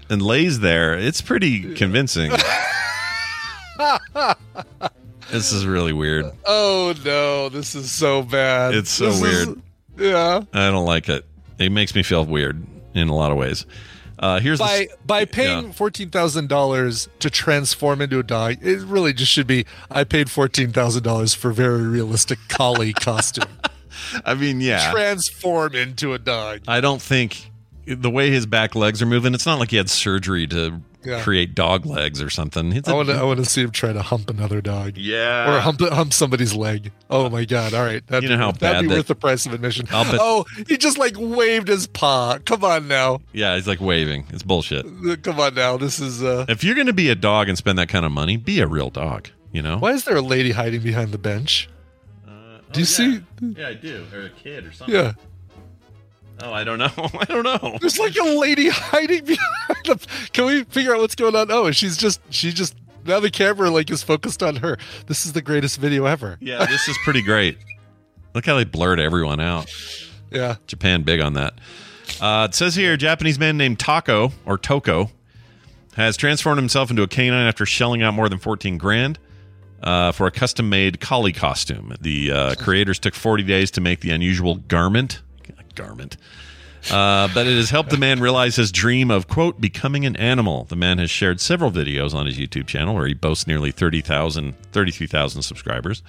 and 0.09 0.21
lays 0.21 0.59
there, 0.59 0.97
it's 0.97 1.21
pretty 1.21 1.73
convincing. 1.75 2.31
this 5.31 5.51
is 5.51 5.65
really 5.65 5.93
weird. 5.93 6.25
oh 6.45 6.93
no, 7.03 7.49
this 7.49 7.75
is 7.75 7.91
so 7.91 8.21
bad. 8.23 8.73
It's 8.75 8.89
so 8.91 9.05
This 9.11 9.21
is- 9.21 9.47
weird. 9.47 9.61
yeah. 9.97 10.41
I 10.53 10.69
don't 10.69 10.85
like 10.85 11.09
it. 11.09 11.25
It 11.59 11.71
makes 11.71 11.95
me 11.95 12.03
feel 12.03 12.25
weird 12.25 12.65
in 12.93 13.07
a 13.09 13.15
lot 13.15 13.31
of 13.31 13.37
ways. 13.37 13.65
Uh, 14.17 14.39
here's 14.39 14.59
the 14.59 14.63
by 14.65 14.77
s- 14.89 14.97
by 15.05 15.25
paying 15.25 15.65
yeah. 15.67 15.71
fourteen 15.71 16.09
thousand 16.09 16.47
dollars 16.49 17.09
to 17.19 17.29
transform 17.29 18.01
into 18.01 18.19
a 18.19 18.23
dog, 18.23 18.57
it 18.61 18.79
really 18.85 19.13
just 19.13 19.31
should 19.31 19.47
be. 19.47 19.65
I 19.91 20.03
paid 20.03 20.29
fourteen 20.31 20.71
thousand 20.71 21.03
dollars 21.03 21.33
for 21.33 21.51
very 21.51 21.83
realistic 21.83 22.39
collie 22.47 22.93
costume. 23.07 23.49
I 24.25 24.33
mean, 24.33 24.61
yeah. 24.61 24.91
Transform 24.91 25.75
into 25.75 26.13
a 26.13 26.19
dog. 26.19 26.61
I 26.67 26.81
don't 26.81 27.01
think 27.01 27.51
the 27.85 28.09
way 28.09 28.29
his 28.31 28.45
back 28.45 28.75
legs 28.75 29.01
are 29.01 29.05
moving. 29.05 29.33
It's 29.33 29.45
not 29.45 29.59
like 29.59 29.71
he 29.71 29.77
had 29.77 29.89
surgery 29.89 30.47
to 30.47 30.81
Yeah. 31.05 31.21
create 31.21 31.53
dog 31.55 31.85
legs 31.85 32.21
or 32.21 32.29
something. 32.29 32.71
It's 32.73 32.87
I 32.89 32.93
want 32.93 33.09
to. 33.09 33.15
I 33.15 33.23
want 33.23 33.39
to 33.39 33.45
see 33.45 33.61
him 33.61 33.71
try 33.71 33.93
to 33.93 34.01
hump 34.01 34.29
another 34.29 34.61
dog. 34.61 34.97
Yeah. 34.97 35.55
or 35.55 35.59
hump 35.59 35.79
hump 35.81 36.13
somebody's 36.13 36.53
leg. 36.53 36.91
Oh 37.09 37.29
my 37.29 37.45
god! 37.45 37.73
All 37.73 37.83
right, 37.83 38.05
that'd 38.07 38.23
You 38.23 38.29
know 38.29 38.35
be, 38.35 38.39
how 38.43 38.51
that'd 38.51 38.59
bad 38.59 38.81
be 38.81 38.87
that- 38.89 38.95
worth 38.95 39.07
the 39.07 39.15
price 39.15 39.45
of 39.45 39.53
admission. 39.53 39.85
Bet- 39.85 40.17
Oh, 40.19 40.45
he 40.67 40.77
just 40.77 40.97
like 40.97 41.15
waved 41.17 41.67
his 41.67 41.87
paw. 41.87 42.37
Come 42.45 42.63
on 42.63 42.87
now. 42.87 43.19
yeah, 43.33 43.55
he's 43.55 43.67
like 43.67 43.81
waving. 43.81 44.25
It's 44.31 44.43
bullshit. 44.43 44.85
Come 45.23 45.39
on 45.39 45.53
now. 45.55 45.77
This 45.77 45.99
is. 45.99 46.23
uh 46.23 46.45
If 46.49 46.63
you're 46.63 46.75
going 46.75 46.87
to 46.87 46.93
be 46.93 47.09
a 47.09 47.15
dog 47.15 47.49
and 47.49 47.57
spend 47.57 47.77
that 47.79 47.89
kind 47.89 48.05
of 48.05 48.11
money, 48.11 48.37
be 48.37 48.59
a 48.59 48.67
real 48.67 48.89
dog. 48.89 49.29
You 49.51 49.61
know? 49.61 49.77
Why 49.77 49.91
is 49.93 50.03
there 50.03 50.17
a 50.17 50.21
lady 50.21 50.51
hiding 50.51 50.81
behind 50.81 51.11
the 51.11 51.17
bench? 51.17 51.69
Do 52.73 52.79
you 52.81 52.85
see? 52.85 53.21
Yeah, 53.39 53.69
I 53.69 53.73
do. 53.75 54.05
Or 54.13 54.21
a 54.23 54.29
kid 54.29 54.65
or 54.65 54.73
something. 54.73 54.93
Yeah. 54.93 55.13
Oh, 56.41 56.51
I 56.51 56.63
don't 56.63 56.79
know. 56.79 56.91
I 57.19 57.25
don't 57.25 57.43
know. 57.43 57.77
There's 57.79 57.97
like 57.99 58.15
a 58.17 58.23
lady 58.23 58.69
hiding 58.73 59.25
behind 59.25 59.85
the. 59.85 60.07
Can 60.33 60.45
we 60.45 60.63
figure 60.65 60.93
out 60.93 61.01
what's 61.01 61.15
going 61.15 61.35
on? 61.35 61.51
Oh, 61.51 61.71
she's 61.71 61.97
just 61.97 62.21
she 62.29 62.51
just 62.51 62.75
now 63.05 63.19
the 63.19 63.29
camera 63.31 63.69
like 63.69 63.89
is 63.89 64.03
focused 64.03 64.43
on 64.43 64.57
her. 64.57 64.77
This 65.07 65.25
is 65.25 65.33
the 65.33 65.41
greatest 65.41 65.79
video 65.79 66.05
ever. 66.05 66.37
Yeah, 66.41 66.65
this 66.65 66.87
is 66.87 66.97
pretty 67.03 67.21
great. 67.21 67.57
Look 68.33 68.45
how 68.45 68.55
they 68.57 68.65
blurred 68.65 68.99
everyone 68.99 69.39
out. 69.39 69.71
Yeah. 70.29 70.55
Japan 70.67 71.03
big 71.03 71.21
on 71.21 71.33
that. 71.33 71.53
Uh, 72.19 72.47
it 72.49 72.53
says 72.53 72.75
here, 72.75 72.93
a 72.93 72.97
Japanese 72.97 73.39
man 73.39 73.57
named 73.57 73.79
Taco 73.79 74.31
or 74.45 74.57
Toko 74.57 75.09
has 75.95 76.17
transformed 76.17 76.59
himself 76.59 76.89
into 76.89 77.01
a 77.01 77.07
canine 77.07 77.47
after 77.47 77.65
shelling 77.65 78.03
out 78.03 78.13
more 78.13 78.27
than 78.27 78.37
14 78.37 78.77
grand 78.77 79.17
uh, 79.81 80.11
for 80.11 80.27
a 80.27 80.31
custom-made 80.31 80.99
collie 80.99 81.31
costume. 81.31 81.95
The 82.01 82.31
uh, 82.31 82.55
creators 82.55 82.99
took 82.99 83.15
40 83.15 83.43
days 83.43 83.71
to 83.71 83.81
make 83.81 84.01
the 84.01 84.11
unusual 84.11 84.55
garment. 84.55 85.21
Garment. 85.75 86.17
Uh, 86.91 87.27
but 87.33 87.47
it 87.47 87.55
has 87.55 87.71
helped 87.71 87.89
the 87.89 87.97
man 87.97 88.19
realize 88.19 88.55
his 88.57 88.71
dream 88.71 89.09
of 89.09 89.27
quote 89.27 89.59
becoming 89.59 90.05
an 90.05 90.15
animal. 90.17 90.65
The 90.65 90.75
man 90.75 90.99
has 90.99 91.09
shared 91.09 91.41
several 91.41 91.71
videos 91.71 92.13
on 92.13 92.27
his 92.27 92.37
YouTube 92.37 92.67
channel 92.67 92.93
where 92.93 93.07
he 93.07 93.13
boasts 93.15 93.47
nearly 93.47 93.71
30,000 93.71 94.53
33,000 94.71 95.41
subscribers. 95.41 96.03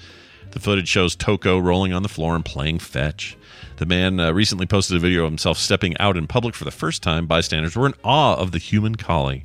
The 0.50 0.60
footage 0.60 0.86
shows 0.88 1.16
Toko 1.16 1.58
rolling 1.58 1.92
on 1.94 2.02
the 2.02 2.08
floor 2.10 2.34
and 2.34 2.44
playing 2.44 2.78
fetch. 2.80 3.36
The 3.78 3.86
man 3.86 4.20
uh, 4.20 4.32
recently 4.32 4.66
posted 4.66 4.96
a 4.96 5.00
video 5.00 5.24
of 5.24 5.30
himself 5.30 5.56
stepping 5.58 5.96
out 5.98 6.16
in 6.16 6.26
public 6.26 6.54
for 6.54 6.64
the 6.64 6.70
first 6.70 7.02
time. 7.02 7.26
Bystanders 7.26 7.74
were 7.74 7.86
in 7.86 7.94
awe 8.04 8.36
of 8.36 8.52
the 8.52 8.58
human 8.58 8.96
collie. 8.96 9.44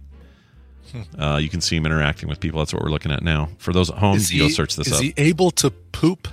Uh, 1.18 1.38
you 1.42 1.48
can 1.48 1.62
see 1.62 1.78
him 1.78 1.86
interacting 1.86 2.28
with 2.28 2.42
people. 2.42 2.60
That's 2.60 2.74
what 2.74 2.84
we're 2.84 2.90
looking 2.92 3.12
at 3.14 3.24
now. 3.24 3.50
For 3.58 3.72
those 3.72 3.90
at 3.90 3.98
home, 3.98 4.18
Is 4.18 4.34
you'll 4.34 4.48
he- 4.50 4.54
search 4.54 4.76
this 4.76 4.88
is 4.88 4.94
up. 4.94 5.02
he 5.02 5.14
able 5.16 5.52
to 5.52 5.70
poop 5.72 6.28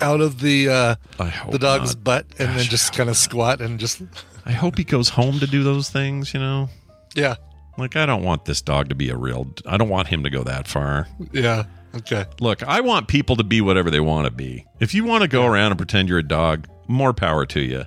out 0.00 0.20
of 0.20 0.40
the 0.40 0.68
uh, 0.68 0.94
the 1.50 1.58
dog's 1.58 1.94
not. 1.94 2.04
butt 2.04 2.26
and 2.38 2.56
then 2.58 2.64
just 2.64 2.92
kind 2.92 3.10
of 3.10 3.16
squat 3.16 3.60
and 3.60 3.78
just 3.78 4.02
I 4.46 4.52
hope 4.52 4.78
he 4.78 4.84
goes 4.84 5.08
home 5.10 5.38
to 5.40 5.46
do 5.46 5.62
those 5.62 5.90
things. 5.90 6.32
You 6.34 6.40
know, 6.40 6.68
yeah 7.14 7.36
like 7.78 7.96
I 7.96 8.06
don't 8.06 8.22
want 8.22 8.44
this 8.44 8.60
dog 8.60 8.88
to 8.90 8.94
be 8.94 9.08
a 9.10 9.16
real. 9.16 9.48
I 9.66 9.76
don't 9.76 9.88
want 9.88 10.08
him 10.08 10.22
to 10.24 10.30
go 10.30 10.42
that 10.44 10.68
far. 10.68 11.08
yeah 11.32 11.64
okay 11.96 12.24
Look, 12.40 12.62
I 12.62 12.80
want 12.80 13.08
people 13.08 13.36
to 13.36 13.44
be 13.44 13.60
whatever 13.60 13.90
they 13.90 14.00
want 14.00 14.26
to 14.26 14.30
be. 14.30 14.66
If 14.80 14.94
you 14.94 15.04
want 15.04 15.22
to 15.22 15.28
go 15.28 15.46
around 15.46 15.72
and 15.72 15.78
pretend 15.78 16.08
you're 16.08 16.18
a 16.18 16.22
dog, 16.22 16.68
more 16.88 17.12
power 17.12 17.46
to 17.46 17.60
you. 17.60 17.84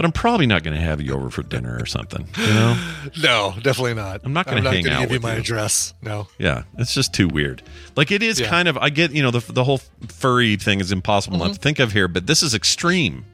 But 0.00 0.06
I'm 0.06 0.12
probably 0.12 0.46
not 0.46 0.62
going 0.62 0.74
to 0.74 0.80
have 0.82 1.02
you 1.02 1.12
over 1.12 1.28
for 1.28 1.42
dinner 1.42 1.76
or 1.78 1.84
something. 1.84 2.26
You 2.38 2.46
know? 2.54 2.74
no 3.22 3.54
definitely 3.62 3.92
not. 3.92 4.22
I'm 4.24 4.32
not 4.32 4.46
gonna 4.46 4.62
hang 4.62 4.82
gonna 4.82 4.96
out 4.96 5.00
give 5.02 5.10
you 5.10 5.14
with 5.16 5.22
my 5.22 5.34
you. 5.34 5.40
address. 5.40 5.92
No. 6.00 6.26
Yeah, 6.38 6.62
it's 6.78 6.94
just 6.94 7.12
too 7.12 7.28
weird. 7.28 7.62
Like 7.96 8.10
it 8.10 8.22
is 8.22 8.40
Yeah. 8.40 8.48
kind 8.48 8.66
of. 8.66 8.78
I 8.78 8.88
get 8.88 9.10
you 9.12 9.22
know 9.22 9.30
the 9.30 9.40
the 9.52 9.62
whole 9.62 9.76
furry 10.08 10.56
thing 10.56 10.80
is 10.80 10.90
impossible 10.90 11.36
not 11.36 11.50
Mhm. 11.50 11.54
to 11.56 11.60
think 11.60 11.78
of 11.80 11.92
here, 11.92 12.08
but 12.08 12.26
this 12.26 12.42
is 12.42 12.54
extreme. 12.54 13.26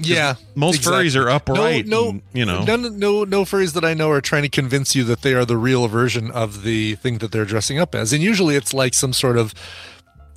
Yeah, 0.00 0.34
most 0.56 0.78
exactly. 0.78 1.04
furries 1.06 1.14
are 1.24 1.30
upright. 1.30 1.86
No, 1.86 2.02
no, 2.02 2.08
and, 2.10 2.22
you 2.32 2.44
know. 2.46 2.64
none, 2.64 2.98
no, 2.98 3.22
no 3.22 3.44
furries 3.44 3.72
that 3.74 3.84
I 3.84 3.94
know 3.94 4.10
are 4.10 4.20
trying 4.20 4.42
to 4.42 4.48
convince 4.48 4.96
you 4.96 5.04
that 5.04 5.22
they 5.22 5.34
are 5.34 5.44
the 5.44 5.56
real 5.56 5.86
version 5.86 6.32
of 6.32 6.64
the 6.64 6.96
thing 6.96 7.18
that 7.18 7.30
they're 7.30 7.44
dressing 7.44 7.78
up 7.78 7.94
as, 7.94 8.12
and 8.12 8.20
usually 8.24 8.56
it's 8.56 8.74
like 8.74 8.92
some 8.94 9.12
sort 9.12 9.38
of, 9.38 9.54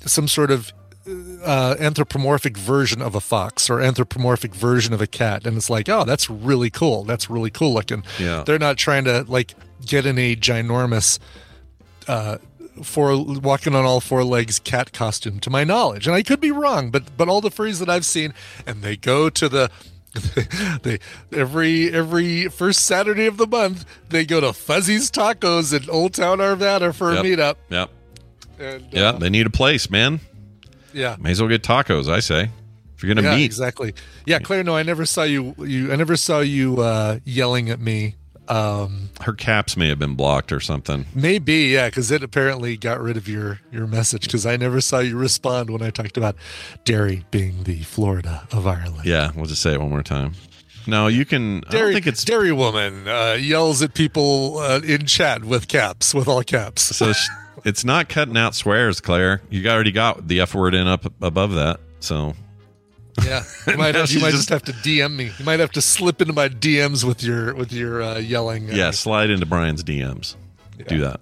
some 0.04 0.28
sort 0.28 0.52
of 0.52 0.72
uh, 1.44 1.76
anthropomorphic 1.78 2.56
version 2.56 3.00
of 3.02 3.14
a 3.14 3.20
fox 3.20 3.70
or 3.70 3.80
anthropomorphic 3.80 4.54
version 4.54 4.92
of 4.92 5.00
a 5.00 5.06
cat, 5.06 5.46
and 5.46 5.56
it's 5.56 5.70
like, 5.70 5.88
oh, 5.88 6.04
that's 6.04 6.28
really 6.28 6.70
cool. 6.70 7.04
That's 7.04 7.30
really 7.30 7.50
cool 7.50 7.74
looking. 7.74 8.04
Yeah. 8.18 8.42
they're 8.44 8.58
not 8.58 8.76
trying 8.76 9.04
to 9.04 9.24
like 9.28 9.54
get 9.84 10.06
in 10.06 10.18
a 10.18 10.34
ginormous 10.36 11.18
uh 12.08 12.38
four 12.82 13.16
walking 13.40 13.74
on 13.74 13.84
all 13.84 14.00
four 14.00 14.22
legs 14.24 14.58
cat 14.58 14.92
costume 14.92 15.40
to 15.40 15.48
my 15.48 15.64
knowledge 15.64 16.06
and 16.06 16.14
i 16.14 16.22
could 16.22 16.40
be 16.40 16.50
wrong 16.50 16.90
but 16.90 17.16
but 17.16 17.26
all 17.28 17.40
the 17.40 17.48
furries 17.50 17.78
that 17.78 17.88
i've 17.88 18.04
seen 18.04 18.34
and 18.66 18.82
they 18.82 18.96
go 18.96 19.30
to 19.30 19.48
the 19.48 19.70
they 20.82 20.98
every 21.32 21.90
every 21.92 22.48
first 22.48 22.80
saturday 22.84 23.26
of 23.26 23.36
the 23.38 23.46
month 23.46 23.84
they 24.10 24.24
go 24.26 24.40
to 24.40 24.52
fuzzy's 24.52 25.10
tacos 25.10 25.72
in 25.74 25.88
old 25.88 26.12
town 26.14 26.38
arvada 26.38 26.94
for 26.94 27.14
Yep. 27.14 27.24
a 27.24 27.28
meetup 27.28 27.54
Yep. 27.70 27.90
and 28.58 28.86
Yeah, 28.92 29.02
uh, 29.08 29.12
they 29.12 29.30
need 29.30 29.46
a 29.46 29.50
place, 29.50 29.88
man. 29.90 30.20
Yeah 30.96 31.16
May 31.20 31.30
as 31.30 31.40
well 31.40 31.48
get 31.48 31.62
tacos. 31.62 32.08
I 32.08 32.20
say, 32.20 32.50
if 32.96 33.02
you're 33.02 33.14
gonna 33.14 33.28
yeah, 33.28 33.36
meet, 33.36 33.44
exactly 33.44 33.94
yeah 34.24 34.38
claire 34.38 34.64
no 34.64 34.74
i 34.74 34.82
never 34.82 35.04
saw 35.04 35.22
you 35.22 35.54
you 35.58 35.92
i 35.92 35.96
never 35.96 36.16
saw 36.16 36.40
you 36.40 36.80
uh 36.80 37.18
yelling 37.24 37.68
at 37.68 37.78
me 37.78 38.14
um 38.48 39.10
her 39.22 39.32
caps 39.32 39.76
may 39.76 39.88
have 39.88 39.98
been 39.98 40.14
blocked 40.14 40.52
or 40.52 40.60
something. 40.60 41.06
Maybe, 41.14 41.54
yeah, 41.54 41.88
because 41.88 42.10
it 42.10 42.22
apparently 42.22 42.76
got 42.76 43.00
rid 43.00 43.16
of 43.16 43.28
your 43.28 43.60
your 43.72 43.86
message 43.86 44.22
because 44.22 44.46
I 44.46 44.56
never 44.56 44.80
saw 44.80 45.00
you 45.00 45.16
respond 45.16 45.70
when 45.70 45.82
I 45.82 45.90
talked 45.90 46.16
about 46.16 46.36
Derry 46.84 47.24
being 47.30 47.64
the 47.64 47.82
Florida 47.82 48.46
of 48.52 48.66
Ireland. 48.66 49.04
Yeah, 49.04 49.32
we'll 49.34 49.46
just 49.46 49.62
say 49.62 49.72
it 49.72 49.80
one 49.80 49.90
more 49.90 50.02
time. 50.04 50.34
No, 50.86 51.08
you 51.08 51.24
can. 51.24 51.64
I 51.66 51.72
don't 51.72 51.92
think 51.92 52.06
it's 52.06 52.24
Derry 52.24 52.52
woman 52.52 53.08
uh, 53.08 53.36
yells 53.40 53.82
at 53.82 53.94
people 53.94 54.58
uh, 54.58 54.80
in 54.84 55.06
chat 55.06 55.44
with 55.44 55.66
caps, 55.66 56.14
with 56.14 56.28
all 56.28 56.42
caps. 56.44 56.82
so. 56.96 57.12
It's 57.66 57.84
not 57.84 58.08
cutting 58.08 58.36
out 58.38 58.54
swears, 58.54 59.00
Claire. 59.00 59.42
You 59.50 59.68
already 59.68 59.92
got 59.92 60.26
the 60.28 60.40
F 60.40 60.54
word 60.54 60.74
in 60.74 60.86
up 60.86 61.04
above 61.20 61.52
that. 61.54 61.80
So 62.00 62.34
Yeah, 63.24 63.42
you 63.66 63.76
might, 63.76 63.94
have, 63.96 64.10
you 64.10 64.20
might 64.20 64.30
just- 64.30 64.48
just 64.48 64.50
have 64.50 64.62
to 64.64 64.72
DM 64.72 65.14
me. 65.16 65.32
You 65.38 65.44
might 65.44 65.60
have 65.60 65.72
to 65.72 65.82
slip 65.82 66.20
into 66.22 66.32
my 66.32 66.48
DMs 66.48 67.02
with 67.04 67.22
your 67.22 67.54
with 67.54 67.72
your 67.72 68.02
uh, 68.02 68.18
yelling. 68.18 68.70
uh, 68.70 68.74
yeah, 68.74 68.90
slide 68.92 69.30
into 69.30 69.46
Brian's 69.46 69.82
DMs. 69.84 70.36
Do 70.88 71.00
that. 71.00 71.20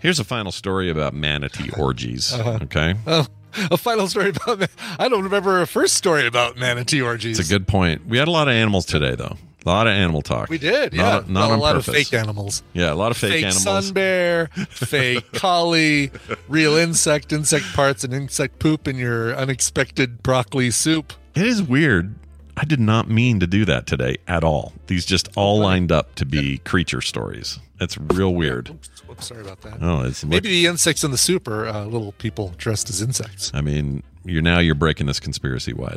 Here's 0.00 0.18
a 0.18 0.24
final 0.24 0.50
story 0.50 0.90
about 0.90 1.14
manatee 1.14 1.70
orgies. 1.78 2.32
Uh-huh. 2.32 2.58
Okay, 2.62 2.96
Oh, 3.06 3.26
a 3.70 3.76
final 3.76 4.08
story 4.08 4.30
about. 4.30 4.58
ma- 4.58 4.66
I 4.98 5.08
don't 5.08 5.22
remember 5.22 5.60
a 5.62 5.66
first 5.66 5.94
story 5.94 6.26
about 6.26 6.56
manatee 6.56 7.00
orgies. 7.02 7.38
it's 7.38 7.48
a 7.48 7.52
good 7.52 7.68
point. 7.68 8.06
We 8.08 8.18
had 8.18 8.26
a 8.26 8.32
lot 8.32 8.48
of 8.48 8.54
animals 8.54 8.84
today, 8.86 9.14
though. 9.14 9.36
A 9.64 9.68
lot 9.68 9.86
of 9.86 9.92
animal 9.92 10.22
talk. 10.22 10.48
We 10.48 10.58
did, 10.58 10.92
yeah. 10.92 11.02
Not, 11.02 11.30
not 11.30 11.40
Well, 11.40 11.52
on 11.52 11.58
a 11.58 11.62
lot 11.62 11.72
purpose. 11.74 11.88
of 11.88 11.94
fake 11.94 12.12
animals. 12.14 12.62
Yeah, 12.72 12.92
a 12.92 12.94
lot 12.96 13.10
of 13.12 13.16
fake, 13.16 13.44
animals. 13.44 13.62
sun 13.62 13.92
bear, 13.92 14.48
fake 14.70 15.30
collie, 15.34 16.10
real 16.48 16.74
insect, 16.76 17.32
insect 17.32 17.66
parts, 17.74 18.02
and 18.02 18.12
insect 18.12 18.58
poop 18.58 18.88
in 18.88 18.96
your 18.96 19.34
unexpected 19.36 20.22
broccoli 20.22 20.70
soup. 20.72 21.12
It 21.34 21.46
is 21.46 21.62
weird. 21.62 22.14
I 22.56 22.64
did 22.64 22.80
not 22.80 23.08
mean 23.08 23.40
to 23.40 23.46
do 23.46 23.64
that 23.64 23.86
today 23.86 24.18
at 24.28 24.44
all. 24.44 24.72
These 24.88 25.06
just 25.06 25.28
all 25.36 25.58
lined 25.60 25.90
up 25.90 26.14
to 26.16 26.26
be 26.26 26.58
creature 26.58 27.00
stories. 27.00 27.58
It's 27.80 27.96
real 27.98 28.34
weird. 28.34 28.68
Oops, 29.10 29.26
sorry 29.26 29.40
about 29.40 29.60
that. 29.62 29.78
Oh, 29.80 30.02
it's 30.02 30.24
Maybe 30.24 30.48
the 30.50 30.66
insects 30.66 31.02
in 31.02 31.10
the 31.12 31.18
soup 31.18 31.48
are 31.48 31.66
uh, 31.66 31.84
little 31.86 32.12
people 32.12 32.52
dressed 32.58 32.90
as 32.90 33.00
insects. 33.00 33.50
I 33.54 33.60
mean, 33.62 34.02
you're 34.24 34.42
now 34.42 34.58
you're 34.58 34.74
breaking 34.74 35.06
this 35.06 35.18
conspiracy 35.18 35.72
wide. 35.72 35.96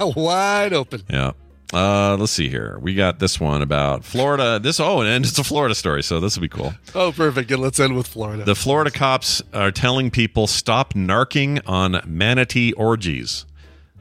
open. 0.00 0.22
Wide 0.22 0.72
open. 0.72 1.02
yeah. 1.10 1.32
Uh, 1.72 2.16
let's 2.18 2.32
see 2.32 2.48
here. 2.48 2.78
We 2.80 2.94
got 2.94 3.18
this 3.18 3.40
one 3.40 3.62
about 3.62 4.04
Florida. 4.04 4.58
This 4.58 4.78
oh, 4.78 5.00
and 5.00 5.24
it's 5.24 5.38
a 5.38 5.44
Florida 5.44 5.74
story, 5.74 6.02
so 6.02 6.20
this 6.20 6.36
will 6.36 6.42
be 6.42 6.48
cool. 6.48 6.74
Oh, 6.94 7.10
perfect. 7.12 7.50
And 7.50 7.60
let's 7.60 7.80
end 7.80 7.96
with 7.96 8.06
Florida. 8.06 8.44
The 8.44 8.54
Florida 8.54 8.90
cops 8.90 9.42
are 9.52 9.72
telling 9.72 10.10
people 10.10 10.46
stop 10.46 10.94
narking 10.94 11.60
on 11.66 12.00
manatee 12.06 12.72
orgies. 12.74 13.46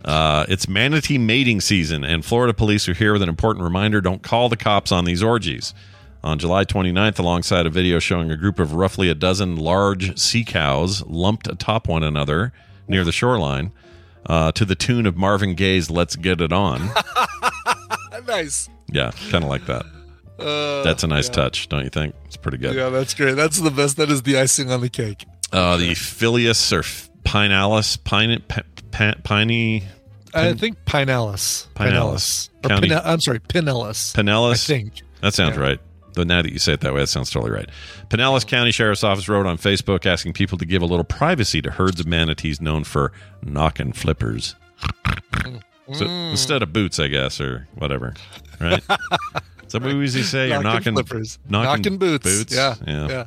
Uh, 0.03 0.45
it's 0.49 0.67
manatee 0.67 1.17
mating 1.17 1.61
season, 1.61 2.03
and 2.03 2.25
Florida 2.25 2.53
police 2.53 2.89
are 2.89 2.93
here 2.93 3.13
with 3.13 3.21
an 3.21 3.29
important 3.29 3.63
reminder 3.63 4.01
don't 4.01 4.21
call 4.21 4.49
the 4.49 4.57
cops 4.57 4.91
on 4.91 5.05
these 5.05 5.23
orgies. 5.23 5.73
On 6.23 6.39
July 6.39 6.63
29th, 6.65 7.19
alongside 7.19 7.65
a 7.65 7.69
video 7.69 7.99
showing 7.99 8.31
a 8.31 8.37
group 8.37 8.59
of 8.59 8.73
roughly 8.73 9.09
a 9.09 9.15
dozen 9.15 9.55
large 9.55 10.17
sea 10.17 10.43
cows 10.43 11.05
lumped 11.05 11.47
atop 11.47 11.87
one 11.87 12.03
another 12.03 12.53
near 12.87 13.03
the 13.03 13.11
shoreline 13.11 13.71
uh, 14.27 14.51
to 14.53 14.65
the 14.65 14.75
tune 14.75 15.05
of 15.05 15.15
Marvin 15.17 15.55
Gaye's 15.55 15.89
Let's 15.89 16.15
Get 16.15 16.41
It 16.41 16.51
On. 16.53 16.89
nice. 18.27 18.69
yeah, 18.91 19.11
kind 19.29 19.43
of 19.43 19.49
like 19.49 19.65
that. 19.65 19.85
Uh, 20.39 20.83
That's 20.83 21.03
a 21.03 21.07
nice 21.07 21.27
yeah. 21.29 21.33
touch, 21.35 21.69
don't 21.69 21.83
you 21.83 21.89
think? 21.89 22.15
It's 22.25 22.37
pretty 22.37 22.57
good. 22.57 22.75
Yeah, 22.75 22.89
that's 22.89 23.13
great. 23.13 23.35
That's 23.35 23.59
the 23.59 23.69
best. 23.71 23.97
That 23.97 24.09
is 24.09 24.23
the 24.23 24.37
icing 24.39 24.71
on 24.71 24.81
the 24.81 24.89
cake. 24.89 25.25
Uh, 25.51 25.77
the 25.77 25.93
Phileas 25.93 26.73
or 26.73 26.81
Pinalis, 27.23 28.03
Pine, 28.03 28.41
Piney, 29.23 29.83
I 30.33 30.53
think 30.53 30.77
Pinellas. 30.85 31.67
Pinellas. 31.75 32.49
Or 32.63 32.69
County- 32.69 32.89
Pine- 32.89 33.01
I'm 33.05 33.19
sorry, 33.21 33.39
Pinellas. 33.41 34.13
Pinellas. 34.15 34.51
I 34.53 34.55
think. 34.55 34.93
That 35.21 35.33
sounds 35.35 35.55
Yeah. 35.55 35.61
right. 35.63 35.79
Though 36.13 36.23
now 36.23 36.41
that 36.41 36.51
you 36.51 36.59
say 36.59 36.73
it 36.73 36.81
that 36.81 36.93
way, 36.93 36.99
that 37.01 37.07
sounds 37.07 37.29
totally 37.29 37.51
right. 37.51 37.69
Pinellas 38.09 38.45
County 38.45 38.71
Sheriff's 38.71 39.03
Office 39.03 39.27
wrote 39.27 39.45
on 39.45 39.57
Facebook 39.57 40.05
asking 40.05 40.33
people 40.33 40.57
to 40.57 40.65
give 40.65 40.81
a 40.81 40.85
little 40.85 41.03
privacy 41.03 41.61
to 41.61 41.71
herds 41.71 41.99
of 41.99 42.07
manatees 42.07 42.61
known 42.61 42.83
for 42.83 43.11
knocking 43.41 43.93
flippers. 43.93 44.55
So 45.93 46.05
mm. 46.05 46.07
Mm. 46.07 46.31
instead 46.31 46.63
of 46.63 46.71
boots, 46.71 46.99
I 46.99 47.07
guess, 47.07 47.41
or 47.41 47.67
whatever, 47.75 48.13
right? 48.59 48.81
Is 49.65 49.73
that 49.73 49.81
what 49.81 49.93
we 49.93 49.99
usually 49.99 50.23
say? 50.23 50.49
You're 50.49 50.61
Knocking 50.61 50.93
knocking 50.93 51.05
flippers. 51.05 51.39
knocking, 51.49 51.83
Knocking 51.83 51.97
boots. 51.97 52.53
Yeah, 52.53 52.75
yeah, 52.87 53.07
yeah. 53.07 53.25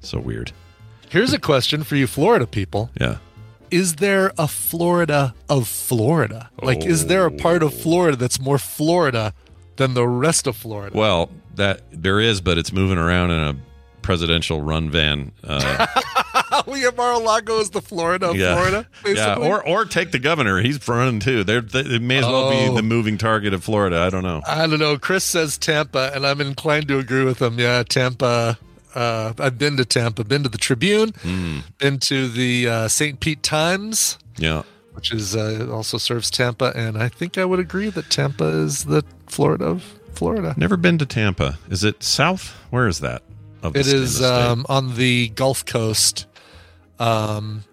So 0.00 0.18
weird. 0.18 0.52
Here's 1.08 1.32
a 1.32 1.38
question 1.38 1.84
for 1.84 1.96
you, 1.96 2.06
Florida 2.06 2.46
people. 2.46 2.90
Yeah. 3.00 3.18
Is 3.70 3.96
there 3.96 4.32
a 4.38 4.46
Florida 4.46 5.34
of 5.48 5.66
Florida? 5.66 6.50
Like, 6.62 6.84
is 6.84 7.06
there 7.06 7.26
a 7.26 7.30
part 7.30 7.62
of 7.62 7.72
oh. 7.72 7.76
Florida 7.76 8.16
that's 8.16 8.40
more 8.40 8.58
Florida 8.58 9.32
than 9.76 9.94
the 9.94 10.06
rest 10.06 10.46
of 10.46 10.56
Florida? 10.56 10.96
Well, 10.96 11.30
that 11.56 11.82
there 11.92 12.20
is, 12.20 12.40
but 12.40 12.58
it's 12.58 12.72
moving 12.72 12.98
around 12.98 13.30
in 13.30 13.38
a 13.38 13.56
presidential 14.02 14.60
run 14.62 14.90
van. 14.90 15.32
Uh, 16.48 16.62
William 16.66 16.94
Mar-a-Lago 16.94 17.58
is 17.58 17.70
the 17.70 17.82
Florida 17.82 18.26
of 18.30 18.36
Florida, 18.36 18.86
yeah, 19.04 19.34
or 19.36 19.66
or 19.66 19.84
take 19.84 20.12
the 20.12 20.18
governor. 20.18 20.60
He's 20.62 20.86
running 20.86 21.18
too. 21.18 21.42
They're, 21.44 21.60
they 21.60 21.80
it 21.80 22.00
may 22.02 22.18
as 22.18 22.24
well 22.24 22.50
be 22.50 22.68
Oh. 22.70 22.74
the 22.76 22.82
moving 22.82 23.18
target 23.18 23.52
of 23.52 23.64
Florida. 23.64 23.98
I 23.98 24.10
don't 24.10 24.22
know. 24.22 24.42
I 24.46 24.66
don't 24.68 24.78
know. 24.78 24.96
Chris 24.96 25.24
says 25.24 25.58
Tampa, 25.58 26.12
and 26.14 26.24
I'm 26.26 26.40
inclined 26.40 26.86
to 26.88 26.98
agree 26.98 27.24
with 27.24 27.42
him. 27.42 27.58
Yeah, 27.58 27.82
Tampa. 27.82 28.58
Uh, 28.94 29.32
I've 29.38 29.58
been 29.58 29.76
to 29.78 29.84
Tampa, 29.84 30.22
been 30.24 30.44
to 30.44 30.48
the 30.48 30.56
Tribune, 30.58 31.10
Hmm. 31.22 31.58
been 31.78 31.98
to 32.00 32.28
the 32.28 32.68
uh, 32.68 32.88
St. 32.88 33.18
Pete 33.18 33.42
Times, 33.42 34.16
Yeah. 34.38 34.62
which 34.92 35.12
is 35.12 35.34
uh, 35.34 35.68
also 35.70 35.98
serves 35.98 36.30
Tampa, 36.30 36.72
and 36.76 36.96
I 36.96 37.08
think 37.08 37.36
I 37.38 37.44
would 37.44 37.58
agree 37.60 37.90
that 37.90 38.08
Tampa 38.08 38.44
is 38.46 38.84
the 38.84 39.02
Florida 39.26 39.64
of 39.66 39.95
Florida. 40.16 40.54
Never 40.56 40.76
been 40.76 40.98
to 40.98 41.06
Tampa. 41.06 41.58
Is 41.70 41.84
it 41.84 42.02
south? 42.02 42.48
Where 42.70 42.88
is 42.88 43.00
that? 43.00 43.22
Of 43.62 43.76
It 43.76 43.86
is 43.86 44.22
um, 44.22 44.64
on 44.68 44.96
the 44.96 45.28
Gulf 45.30 45.64
Coast, 45.64 46.26
um, 46.98 47.64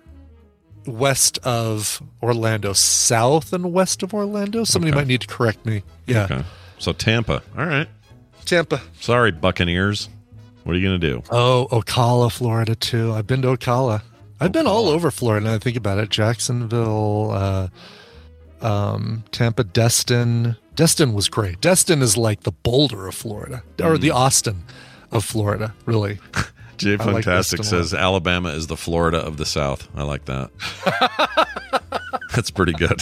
west 0.86 1.40
of 1.44 2.02
Orlando, 2.22 2.74
south 2.74 3.54
and 3.54 3.72
west 3.74 4.04
of 4.04 4.14
Orlando. 4.14 4.64
Somebody 4.64 4.92
Okay. 4.92 5.00
might 5.02 5.08
need 5.08 5.22
to 5.22 5.28
correct 5.28 5.66
me. 5.66 5.84
Yeah, 6.06 6.24
Okay. 6.26 6.44
So 6.80 6.94
Tampa. 6.94 7.42
All 7.58 7.66
right. 7.66 7.88
Tampa. 8.46 8.82
Sorry, 9.00 9.32
Buccaneers. 9.32 10.10
What 10.64 10.76
are 10.76 10.80
you 10.80 10.86
gonna 10.86 10.98
do? 10.98 11.24
Oh, 11.30 11.68
Ocala, 11.72 12.32
Florida 12.32 12.76
too. 12.76 13.14
I've 13.14 13.28
been 13.28 13.42
to 13.44 13.50
Ocala. 13.50 14.02
I've 14.40 14.52
been 14.52 14.68
all 14.68 14.88
over 14.90 15.12
Florida. 15.12 15.54
I 15.54 15.60
think 15.60 15.78
about 15.78 15.98
it. 16.00 16.10
Jacksonville, 16.10 17.32
uh, 17.32 17.68
um, 18.66 19.24
Tampa, 19.32 19.64
Destin. 19.64 20.58
Destin 20.76 21.14
was 21.14 21.30
great. 21.30 21.62
Destin 21.62 22.02
is 22.02 22.18
like 22.18 22.42
the 22.42 22.52
Boulder 22.52 23.08
of 23.08 23.16
Florida, 23.16 23.64
or 23.82 23.98
the 23.98 24.10
mm. 24.10 24.16
Austin 24.16 24.64
of 25.12 25.24
Florida. 25.24 25.74
Really. 25.86 26.20
Jay 26.78 26.98
like 26.98 27.24
Fantastic 27.24 27.60
lot. 27.60 27.66
says 27.68 27.94
Alabama 27.94 28.50
is 28.50 28.68
the 28.68 28.76
Florida 28.76 29.20
of 29.20 29.38
the 29.38 29.46
South. 29.46 29.88
I 29.96 30.04
like 30.04 30.26
that. 30.26 30.50
That's 32.36 32.50
pretty 32.50 32.74
good. 32.74 33.02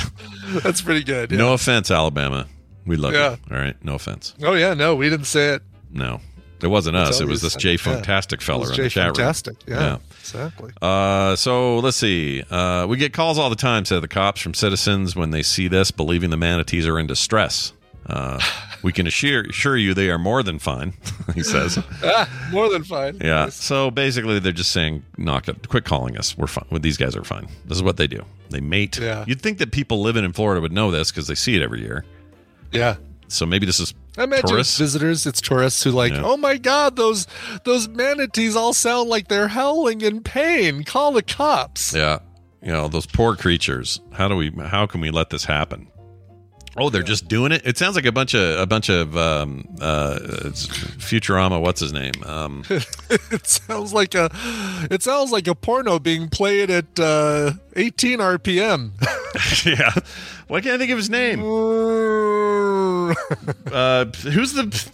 That's 0.61 0.81
pretty 0.81 1.03
good. 1.03 1.31
yeah. 1.31 1.37
No 1.37 1.53
offense, 1.53 1.89
Alabama. 1.89 2.47
We 2.85 2.97
love 2.97 3.13
Yeah. 3.13 3.31
you. 3.31 3.55
All 3.55 3.61
right. 3.61 3.75
No 3.83 3.95
offense. 3.95 4.35
Oh 4.43 4.53
yeah, 4.53 4.73
no, 4.73 4.95
we 4.95 5.09
didn't 5.09 5.25
say 5.25 5.49
it. 5.55 5.63
No. 5.89 6.19
It 6.61 6.67
wasn't 6.67 6.95
us. 6.95 7.19
It 7.21 7.27
was 7.27 7.41
this. 7.41 7.55
Jay 7.55 7.71
Yeah. 7.71 7.77
Fantastic 7.77 8.41
fella 8.41 8.69
in 8.69 8.75
Jay 8.75 8.83
the 8.83 8.89
chat 8.89 9.05
room. 9.07 9.15
Fantastic. 9.15 9.55
Yeah, 9.67 9.97
exactly. 10.19 10.71
Uh, 10.81 11.35
so 11.35 11.79
let's 11.79 11.97
see. 11.97 12.43
Uh, 12.49 12.85
we 12.87 12.97
get 12.97 13.13
calls 13.13 13.37
all 13.39 13.49
the 13.49 13.55
time, 13.55 13.85
said 13.85 14.01
the 14.01 14.07
cops, 14.07 14.41
from 14.41 14.53
citizens 14.53 15.15
when 15.15 15.31
they 15.31 15.43
see 15.43 15.67
this, 15.67 15.91
believing 15.91 16.29
the 16.29 16.37
manatees 16.37 16.87
are 16.87 16.99
in 16.99 17.07
distress. 17.07 17.73
Uh, 18.05 18.39
we 18.81 18.91
can 18.91 19.05
assure, 19.07 19.43
assure 19.43 19.77
you 19.77 19.93
they 19.93 20.09
are 20.09 20.17
more 20.17 20.43
than 20.43 20.59
fine, 20.59 20.93
he 21.35 21.43
says. 21.43 21.77
Ah, 22.03 22.49
more 22.51 22.69
than 22.69 22.83
fine. 22.83 23.17
Yeah. 23.21 23.49
So 23.49 23.91
basically, 23.91 24.39
they're 24.39 24.51
just 24.51 24.71
saying, 24.71 25.03
knock 25.17 25.47
it, 25.47 25.69
quit 25.69 25.85
calling 25.85 26.17
us. 26.17 26.37
We're 26.37 26.47
fine. 26.47 26.65
These 26.81 26.97
guys 26.97 27.15
are 27.15 27.23
fine. 27.23 27.47
This 27.65 27.77
is 27.77 27.83
what 27.83 27.97
they 27.97 28.07
do. 28.07 28.25
They 28.49 28.59
mate. 28.59 28.97
Yeah. 28.97 29.23
You'd 29.27 29.41
think 29.41 29.59
that 29.59 29.71
people 29.71 30.01
living 30.01 30.25
in 30.25 30.33
Florida 30.33 30.61
would 30.61 30.73
know 30.73 30.91
this 30.91 31.11
because 31.11 31.27
they 31.27 31.35
see 31.35 31.55
it 31.55 31.61
every 31.61 31.81
year. 31.81 32.03
Yeah. 32.71 32.95
So 33.27 33.45
maybe 33.45 33.65
this 33.65 33.79
is 33.79 33.93
I 34.17 34.23
imagine 34.23 34.47
tourists. 34.49 34.77
visitors. 34.77 35.25
It's 35.25 35.39
tourists 35.41 35.83
who 35.83 35.91
like, 35.91 36.11
Yeah. 36.13 36.23
oh 36.23 36.37
my 36.37 36.57
god, 36.57 36.95
those 36.95 37.27
those 37.63 37.87
manatees 37.87 38.55
all 38.55 38.73
sound 38.73 39.09
like 39.09 39.27
they're 39.27 39.47
howling 39.49 40.01
in 40.01 40.21
pain. 40.21 40.83
Call 40.83 41.11
the 41.13 41.21
cops. 41.23 41.93
Yeah. 41.93 42.19
You 42.61 42.71
know, 42.71 42.87
those 42.87 43.05
poor 43.07 43.35
creatures. 43.35 43.99
How 44.13 44.27
do 44.27 44.35
we 44.35 44.51
how 44.65 44.85
can 44.85 45.01
we 45.01 45.09
let 45.11 45.29
this 45.29 45.45
happen? 45.45 45.87
Oh, 46.77 46.89
they're 46.89 47.03
just 47.03 47.27
doing 47.27 47.51
it. 47.51 47.61
It 47.65 47.77
sounds 47.77 47.95
like 47.97 48.05
a 48.05 48.11
bunch 48.13 48.33
of 48.33 48.59
a 48.59 48.65
bunch 48.65 48.89
of 48.89 49.17
um 49.17 49.67
uh 49.81 50.17
Futurama, 51.01 51.59
what's 51.61 51.81
his 51.81 51.91
name? 51.91 52.13
Um 52.25 52.63
it 52.69 53.45
sounds 53.45 53.93
like 53.93 54.15
a 54.15 54.29
it 54.89 55.03
sounds 55.03 55.31
like 55.31 55.47
a 55.47 55.55
porno 55.55 55.99
being 55.99 56.29
played 56.29 56.69
at 56.69 56.97
uh, 56.99 57.51
18 57.75 58.19
RPM. 58.19 58.91
yeah. 59.65 59.91
Why 60.47 60.61
can't 60.61 60.75
I 60.75 60.77
think 60.77 60.91
of 60.91 60.97
his 60.97 61.09
name? 61.09 61.41
Uh 63.71 64.05
who's 64.23 64.53
the 64.53 64.89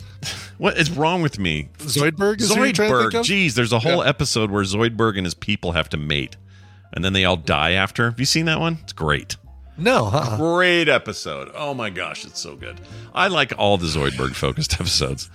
what 0.58 0.78
is 0.78 0.90
wrong 0.90 1.22
with 1.22 1.38
me? 1.38 1.70
Zoidberg 1.80 2.42
is 2.42 2.54
who 2.54 2.64
you're 2.64 2.74
trying 2.74 2.90
to 2.92 2.98
think 3.12 3.14
Zoidberg. 3.14 3.48
Jeez, 3.48 3.54
there's 3.54 3.72
a 3.72 3.80
whole 3.80 4.04
Yeah. 4.04 4.10
episode 4.10 4.50
where 4.50 4.64
Zoidberg 4.64 5.18
and 5.18 5.26
his 5.26 5.36
people 5.36 5.74
have 5.74 5.88
to 5.90 5.98
mate. 5.98 6.36
And 6.94 7.06
then 7.06 7.14
they 7.14 7.26
all 7.26 7.38
die 7.38 7.72
after. 7.74 8.06
Have 8.10 8.20
you 8.20 8.26
seen 8.26 8.46
that 8.46 8.60
one? 8.60 8.80
It's 8.82 8.94
great. 8.94 9.38
No, 9.78 10.06
huh? 10.06 10.38
Great 10.38 10.90
episode. 10.90 11.52
Oh 11.54 11.74
my 11.74 11.90
gosh, 11.90 12.26
it's 12.26 12.40
so 12.40 12.56
good. 12.56 12.80
I 13.14 13.28
like 13.28 13.54
all 13.58 13.78
the 13.78 13.86
Zoidberg 13.86 14.36
focused 14.36 14.74
episodes. 14.80 15.30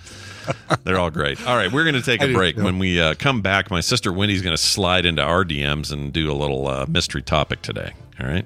They're 0.83 0.99
all 0.99 1.09
great. 1.09 1.45
All 1.47 1.55
right, 1.55 1.71
we're 1.71 1.83
going 1.85 1.95
to 1.95 2.01
take 2.01 2.21
a 2.21 2.33
break. 2.33 2.57
When 2.57 2.77
we 2.77 2.99
uh, 2.99 3.15
come 3.15 3.41
back, 3.41 3.71
my 3.71 3.79
sister 3.79 4.11
Wendi's 4.11 4.41
going 4.41 4.55
to 4.55 4.61
slide 4.61 5.05
into 5.05 5.21
our 5.21 5.45
DMs 5.45 5.91
and 5.91 6.11
do 6.11 6.29
a 6.29 6.33
little 6.33 6.67
uh, 6.67 6.85
mystery 6.87 7.21
topic 7.21 7.61
today. 7.61 7.93
All 8.19 8.27
right. 8.27 8.45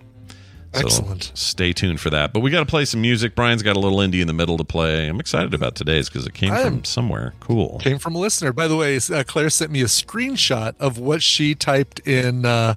So 0.73 0.81
Excellent. 0.81 1.31
Stay 1.33 1.73
tuned 1.73 1.99
for 1.99 2.11
that. 2.11 2.33
But 2.33 2.41
we 2.41 2.51
got 2.51 2.59
to 2.59 2.65
play 2.65 2.85
some 2.85 3.01
music. 3.01 3.33
Brian's 3.35 3.63
got 3.63 3.75
a 3.75 3.79
little 3.79 3.97
indie 3.97 4.21
in 4.21 4.27
the 4.27 4.33
middle 4.33 4.57
to 4.57 4.63
play. 4.63 5.07
I'm 5.07 5.19
excited 5.19 5.55
about 5.55 5.73
today's 5.75 6.07
because 6.07 6.27
it 6.27 6.35
came 6.35 6.51
I 6.51 6.63
from 6.63 6.83
somewhere. 6.83 7.33
Cool. 7.39 7.79
Came 7.79 7.97
from 7.97 8.13
a 8.15 8.19
listener. 8.19 8.53
By 8.53 8.67
the 8.67 8.75
way, 8.75 8.97
uh, 8.97 9.23
Claire 9.25 9.49
sent 9.49 9.71
me 9.71 9.81
a 9.81 9.85
screenshot 9.85 10.75
of 10.79 10.99
what 10.99 11.23
she 11.23 11.55
typed 11.55 11.99
in 12.01 12.45
uh, 12.45 12.75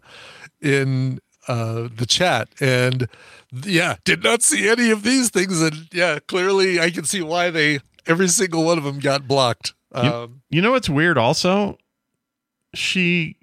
in 0.63 1.21
uh, 1.51 1.89
the 1.95 2.07
chat, 2.07 2.49
and 2.61 3.09
yeah, 3.65 3.97
did 4.05 4.23
not 4.23 4.43
see 4.43 4.69
any 4.69 4.91
of 4.91 5.03
these 5.03 5.31
things. 5.31 5.61
And 5.61 5.89
yeah, 5.93 6.19
clearly 6.29 6.79
I 6.81 6.91
can 6.91 7.05
see 7.05 7.23
why 7.23 7.51
they 7.51 7.81
every 8.07 8.29
single 8.29 8.65
one 8.65 8.79
of 8.79 8.85
them 8.85 8.99
got 9.01 9.27
blocked. 9.27 9.75
You, 9.95 10.01
Um, 10.03 10.43
you 10.51 10.63
know 10.63 10.71
what's 10.71 10.89
weird? 10.89 11.19
Also, 11.19 11.77
she 12.75 13.37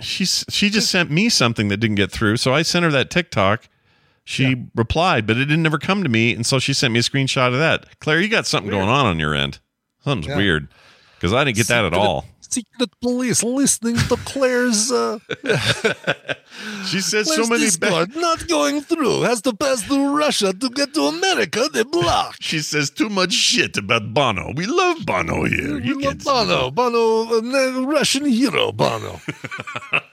she's 0.00 0.44
she 0.48 0.70
just 0.70 0.90
sent 0.90 1.10
me 1.10 1.28
something 1.28 1.68
that 1.68 1.78
didn't 1.78 1.96
get 1.96 2.10
through. 2.12 2.36
So 2.36 2.54
I 2.54 2.62
sent 2.62 2.84
her 2.84 2.90
that 2.92 3.10
TikTok. 3.10 3.68
She 4.24 4.66
replied, 4.74 5.26
but 5.26 5.38
it 5.38 5.46
didn't 5.46 5.64
ever 5.64 5.78
come 5.78 6.02
to 6.02 6.08
me, 6.10 6.34
and 6.34 6.44
so 6.44 6.58
she 6.58 6.74
sent 6.74 6.92
me 6.92 7.00
a 7.00 7.02
screenshot 7.02 7.48
of 7.48 7.58
that. 7.60 7.98
Claire, 7.98 8.20
you 8.20 8.28
got 8.28 8.46
something 8.46 8.70
going 8.70 8.88
on 8.88 9.06
on 9.06 9.18
your 9.18 9.34
end. 9.34 9.58
Something's 10.04 10.26
Yeah. 10.28 10.36
weird 10.36 10.68
because 11.16 11.32
I 11.32 11.44
didn't 11.44 11.56
get 11.56 11.68
that 11.68 11.86
at 11.86 11.94
all. 11.94 12.26
Secret 12.52 12.90
police 13.00 13.42
listening 13.42 13.96
to 14.08 14.16
Claire's. 14.24 14.90
Uh, 14.90 15.18
She 16.86 17.00
says 17.00 17.32
so 17.32 17.46
many. 17.46 17.64
Discord 17.64 18.16
not 18.16 18.48
going 18.48 18.80
through. 18.80 19.22
Has 19.22 19.42
to 19.42 19.54
pass 19.54 19.82
through 19.82 20.16
Russia 20.16 20.52
to 20.52 20.70
get 20.70 20.94
to 20.94 21.02
America. 21.02 21.68
They 21.72 21.84
blocked. 21.84 22.42
She 22.48 22.60
says 22.60 22.90
too 22.90 23.08
much 23.08 23.32
shit 23.32 23.76
about 23.76 24.14
Bono. 24.14 24.52
We 24.54 24.66
love 24.66 25.04
Bono 25.04 25.44
here. 25.44 25.78
You 25.78 25.98
We 25.98 26.02
can't 26.02 26.24
love 26.24 26.74
Bono, 26.74 27.28
Bono, 27.30 27.82
uh, 27.82 27.86
Russian 27.86 28.24
hero, 28.24 28.72
Bono. 28.72 29.20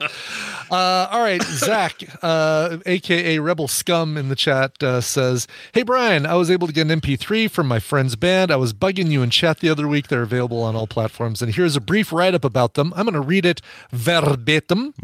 uh, 0.70 1.08
all 1.10 1.22
right, 1.22 1.42
Zach, 1.42 2.02
uh, 2.22 2.78
aka 2.84 3.38
Rebel 3.38 3.68
Scum, 3.68 4.16
in 4.16 4.28
the 4.28 4.36
chat 4.36 4.82
uh, 4.82 5.00
says, 5.00 5.46
"Hey 5.72 5.82
Brian, 5.82 6.26
I 6.26 6.34
was 6.34 6.50
able 6.50 6.66
to 6.66 6.72
get 6.72 6.90
an 6.90 7.00
MP3 7.00 7.50
from 7.50 7.66
my 7.66 7.78
friend's 7.78 8.16
band. 8.16 8.50
I 8.50 8.56
was 8.56 8.72
bugging 8.72 9.10
you 9.10 9.22
in 9.22 9.30
chat 9.30 9.60
the 9.60 9.70
other 9.70 9.88
week. 9.88 10.08
They're 10.08 10.22
available 10.22 10.62
on 10.62 10.76
all 10.76 10.86
platforms, 10.86 11.40
and 11.40 11.54
here's 11.54 11.76
a 11.76 11.80
brief 11.80 12.12
write-up 12.26 12.44
about 12.44 12.74
them. 12.74 12.92
I'm 12.96 13.04
going 13.04 13.14
to 13.14 13.20
read 13.20 13.46
it 13.46 13.60
verbatim. 13.92 14.94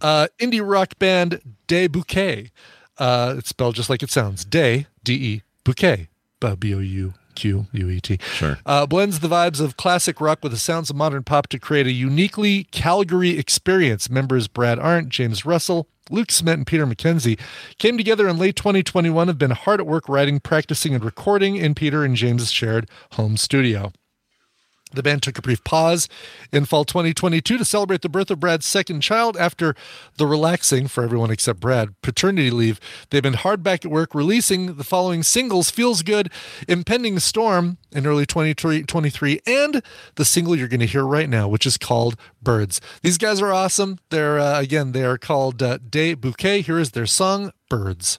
Uh, 0.00 0.28
indie 0.38 0.62
rock 0.64 0.98
band 0.98 1.40
De 1.66 1.86
Bouquet. 1.88 2.50
Uh, 2.98 3.34
it's 3.38 3.48
spelled 3.48 3.74
just 3.74 3.90
like 3.90 4.02
it 4.02 4.10
sounds. 4.10 4.44
De 4.44 4.86
D 5.02 5.12
E 5.14 5.42
Bouquet. 5.64 6.08
B 6.58 6.74
O 6.74 6.78
U 6.78 7.14
Q 7.34 7.66
U 7.72 7.88
E 7.88 8.00
T. 8.00 8.18
Sure. 8.22 8.58
Uh, 8.64 8.86
blends 8.86 9.20
the 9.20 9.28
vibes 9.28 9.60
of 9.60 9.76
classic 9.76 10.20
rock 10.20 10.38
with 10.42 10.52
the 10.52 10.58
sounds 10.58 10.90
of 10.90 10.96
modern 10.96 11.24
pop 11.24 11.48
to 11.48 11.58
create 11.58 11.86
a 11.86 11.92
uniquely 11.92 12.64
Calgary 12.70 13.38
experience. 13.38 14.08
Members 14.08 14.46
Brad 14.48 14.78
Arndt, 14.78 15.08
James 15.08 15.44
Russell, 15.44 15.88
Luke 16.10 16.30
Smith, 16.30 16.54
and 16.54 16.66
Peter 16.66 16.86
McKenzie 16.86 17.38
came 17.78 17.96
together 17.96 18.28
in 18.28 18.38
late 18.38 18.56
2021, 18.56 19.28
have 19.28 19.38
been 19.38 19.50
hard 19.52 19.80
at 19.80 19.86
work 19.86 20.08
writing, 20.08 20.40
practicing, 20.40 20.94
and 20.94 21.04
recording 21.04 21.56
in 21.56 21.74
Peter 21.74 22.04
and 22.04 22.16
James' 22.16 22.50
shared 22.50 22.88
home 23.12 23.36
studio. 23.36 23.92
The 24.92 25.02
band 25.02 25.22
took 25.22 25.38
a 25.38 25.42
brief 25.42 25.62
pause 25.64 26.08
in 26.52 26.64
fall 26.64 26.84
2022 26.84 27.58
to 27.58 27.64
celebrate 27.64 28.02
the 28.02 28.08
birth 28.08 28.30
of 28.30 28.40
Brad's 28.40 28.66
second 28.66 29.00
child 29.00 29.36
after 29.36 29.74
the 30.16 30.26
relaxing, 30.26 30.88
for 30.88 31.04
everyone 31.04 31.30
except 31.30 31.60
Brad, 31.60 32.00
paternity 32.02 32.50
leave. 32.50 32.80
They've 33.10 33.22
been 33.22 33.34
hard 33.34 33.62
back 33.62 33.84
at 33.84 33.90
work 33.90 34.14
releasing 34.14 34.74
the 34.74 34.84
following 34.84 35.22
singles 35.22 35.70
Feels 35.70 36.02
Good, 36.02 36.30
Impending 36.68 37.18
Storm 37.18 37.78
in 37.92 38.06
early 38.06 38.26
2023, 38.26 39.40
and 39.46 39.82
the 40.16 40.24
single 40.24 40.56
you're 40.56 40.68
going 40.68 40.80
to 40.80 40.86
hear 40.86 41.04
right 41.04 41.28
now, 41.28 41.48
which 41.48 41.66
is 41.66 41.76
called 41.76 42.16
Birds. 42.42 42.80
These 43.02 43.18
guys 43.18 43.40
are 43.40 43.52
awesome. 43.52 43.98
They're, 44.10 44.38
uh, 44.38 44.60
again, 44.60 44.92
they 44.92 45.04
are 45.04 45.18
called 45.18 45.62
uh, 45.62 45.78
De 45.78 46.14
Bouquet. 46.14 46.62
Here 46.62 46.78
is 46.78 46.92
their 46.92 47.06
song, 47.06 47.52
Birds. 47.68 48.18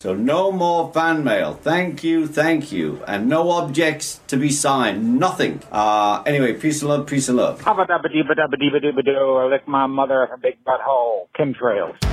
So 0.00 0.14
no 0.14 0.50
more 0.50 0.90
fan 0.94 1.24
mail. 1.24 1.52
Thank 1.52 2.02
you, 2.02 2.26
thank 2.26 2.72
you. 2.72 3.02
And 3.06 3.28
no 3.28 3.50
objects 3.50 4.18
to 4.28 4.38
be 4.38 4.48
signed. 4.48 5.20
Nothing. 5.20 5.60
Uh 5.70 6.22
anyway, 6.24 6.54
peace 6.54 6.80
and 6.80 6.88
love, 6.88 7.06
peace 7.06 7.28
and 7.28 7.36
love. 7.36 7.60
Hubba 7.60 7.84
dubba 7.84 8.10
dee 8.10 8.22
dubba 8.22 8.58
dee 8.58 8.70
doo 8.70 9.02
doo. 9.02 9.36
I 9.36 9.44
lick 9.44 9.68
my 9.68 9.86
mother 9.86 10.24
her 10.24 10.38
big 10.38 10.56
butthole. 10.64 11.28
Chemtrails. 11.38 11.96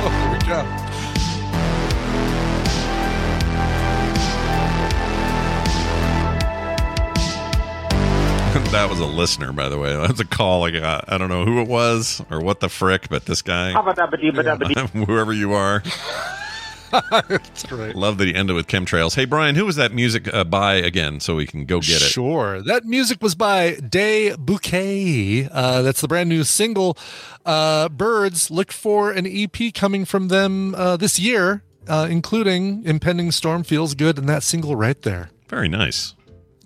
Oh, 0.00 0.10
here 0.10 0.32
we 0.32 0.38
that 8.72 8.90
was 8.90 9.00
a 9.00 9.06
listener, 9.06 9.52
by 9.52 9.68
the 9.68 9.78
way. 9.78 9.96
That's 9.96 10.20
a 10.20 10.24
call 10.26 10.64
I 10.66 10.70
got. 10.70 11.10
I 11.10 11.16
don't 11.18 11.28
know 11.28 11.44
who 11.44 11.60
it 11.60 11.68
was 11.68 12.22
or 12.30 12.40
what 12.40 12.60
the 12.60 12.68
frick, 12.68 13.08
but 13.08 13.24
this 13.24 13.40
guy, 13.42 13.72
Hubba 13.72 13.94
dubba 13.94 14.20
dee 14.20 14.30
dubba 14.30 14.92
dee. 14.92 14.98
whoever 15.06 15.32
you 15.32 15.52
are, 15.54 15.82
That's 16.90 17.64
great. 17.66 17.96
love 17.96 18.18
that 18.18 18.26
he 18.28 18.34
ended 18.34 18.54
with 18.56 18.66
chemtrails. 18.66 19.14
Hey, 19.14 19.24
Brian, 19.24 19.54
who 19.54 19.64
was 19.64 19.76
that 19.76 19.92
music 19.92 20.32
uh, 20.32 20.44
by 20.44 20.74
again 20.74 21.20
so 21.20 21.34
we 21.34 21.46
can 21.46 21.64
go 21.64 21.80
get 21.80 21.96
it? 21.96 22.00
Sure. 22.10 22.60
That 22.62 22.84
music 22.84 23.22
was 23.22 23.34
by 23.34 23.74
De 23.76 24.34
Bouquet. 24.36 25.48
Uh, 25.50 25.82
that's 25.82 26.00
the 26.02 26.08
brand 26.08 26.28
new 26.28 26.44
single. 26.44 26.96
Uh, 27.46 27.88
Birds, 27.88 28.50
look 28.50 28.70
for 28.72 29.10
an 29.12 29.26
EP 29.26 29.72
coming 29.74 30.04
from 30.04 30.28
them 30.28 30.74
uh, 30.74 30.96
this 30.98 31.18
year, 31.18 31.62
uh, 31.88 32.06
including 32.10 32.84
Impending 32.84 33.32
Storm 33.32 33.62
Feels 33.64 33.94
Good 33.94 34.18
and 34.18 34.28
that 34.28 34.42
single 34.42 34.76
right 34.76 35.00
there. 35.02 35.30
Very 35.48 35.68
nice. 35.68 36.14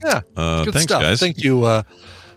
Yeah. 0.04 0.20
Uh, 0.36 0.64
good 0.64 0.74
thanks, 0.74 0.84
stuff. 0.92 1.02
guys. 1.02 1.20
Thank 1.20 1.42
you. 1.42 1.64
Uh, 1.64 1.82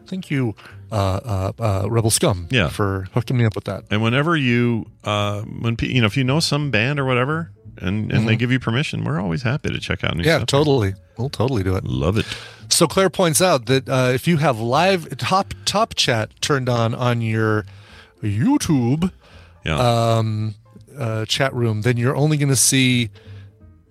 thank 0.07 0.29
you, 0.29 0.55
uh, 0.91 0.95
uh, 0.95 1.51
uh, 1.59 1.87
Rebel 1.89 2.11
Scum, 2.11 2.47
Yeah. 2.51 2.69
for 2.69 3.07
hooking 3.13 3.37
me 3.37 3.45
up 3.45 3.55
with 3.55 3.63
that. 3.65 3.85
And 3.89 4.01
whenever 4.03 4.35
you, 4.37 4.85
uh, 5.03 5.41
when 5.41 5.75
you 5.81 6.01
know, 6.01 6.07
if 6.07 6.15
you 6.17 6.23
know 6.23 6.39
some 6.39 6.69
band 6.71 6.99
or 6.99 7.05
whatever, 7.05 7.51
and 7.81 8.11
and 8.11 8.27
they 8.27 8.35
Mhm. 8.35 8.39
give 8.39 8.51
you 8.51 8.59
permission, 8.59 9.03
we're 9.03 9.19
always 9.19 9.41
happy 9.41 9.69
to 9.69 9.79
check 9.79 10.03
out 10.03 10.15
new 10.15 10.23
Yeah, 10.23 10.37
stuff. 10.37 10.47
totally. 10.47 10.93
We'll 11.17 11.29
totally 11.29 11.63
do 11.63 11.75
it. 11.75 11.83
Love 11.85 12.17
it. 12.17 12.25
So 12.69 12.87
Claire 12.87 13.09
points 13.09 13.41
out 13.41 13.65
that 13.65 13.89
uh, 13.89 14.11
if 14.13 14.27
you 14.27 14.37
have 14.37 14.59
live 14.59 15.17
top 15.17 15.53
top 15.65 15.93
chat 15.95 16.29
turned 16.41 16.69
on 16.69 16.93
on 16.95 17.21
your 17.21 17.65
YouTube, 18.23 19.11
Yeah. 19.65 19.77
um, 20.17 20.55
uh, 20.97 21.25
chat 21.25 21.53
room, 21.53 21.81
then 21.81 21.97
you're 21.97 22.15
only 22.15 22.37
going 22.37 22.49
to 22.49 22.55
see 22.55 23.09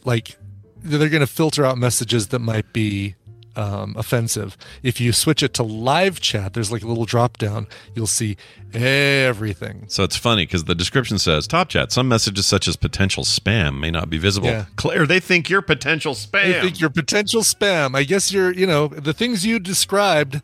like 0.05 0.37
they're 0.83 1.09
going 1.09 1.21
to 1.21 1.27
filter 1.27 1.65
out 1.65 1.79
messages 1.79 2.29
that 2.29 2.39
might 2.41 2.73
be 2.73 3.15
um, 3.57 3.95
offensive. 3.97 4.57
If 4.83 5.01
you 5.01 5.13
switch 5.13 5.43
it 5.43 5.55
to 5.55 5.63
live 5.63 6.21
chat, 6.21 6.55
there's 6.55 6.73
like 6.73 6.83
a 6.83 6.87
little 6.87 7.05
drop 7.05 7.39
down. 7.39 7.67
You'll 7.95 8.07
see 8.07 8.37
everything. 8.73 9.85
So 9.89 10.03
it's 10.03 10.17
funny 10.17 10.45
because 10.47 10.65
the 10.65 10.75
description 10.75 11.19
says 11.19 11.47
top 11.47 11.69
chat. 11.69 11.93
Some 11.93 12.09
messages 12.09 12.47
such 12.47 12.67
as 12.69 12.77
potential 12.77 13.25
spam 13.25 13.79
may 13.79 13.91
not 13.91 14.11
be 14.11 14.19
visible. 14.19 14.49
Yeah. 14.49 14.67
Claire, 14.77 15.07
they 15.07 15.21
think 15.21 15.49
you're 15.49 15.63
potential 15.63 16.15
spam. 16.15 16.59
I 16.59 16.61
think 16.61 16.81
your 16.81 16.91
potential 16.91 17.43
spam. 17.43 17.97
I 17.97 18.05
guess 18.05 18.33
you're, 18.33 18.53
you 18.53 18.67
know, 18.67 18.89
the 18.89 19.13
things 19.13 19.47
you 19.47 19.59
described 19.59 20.43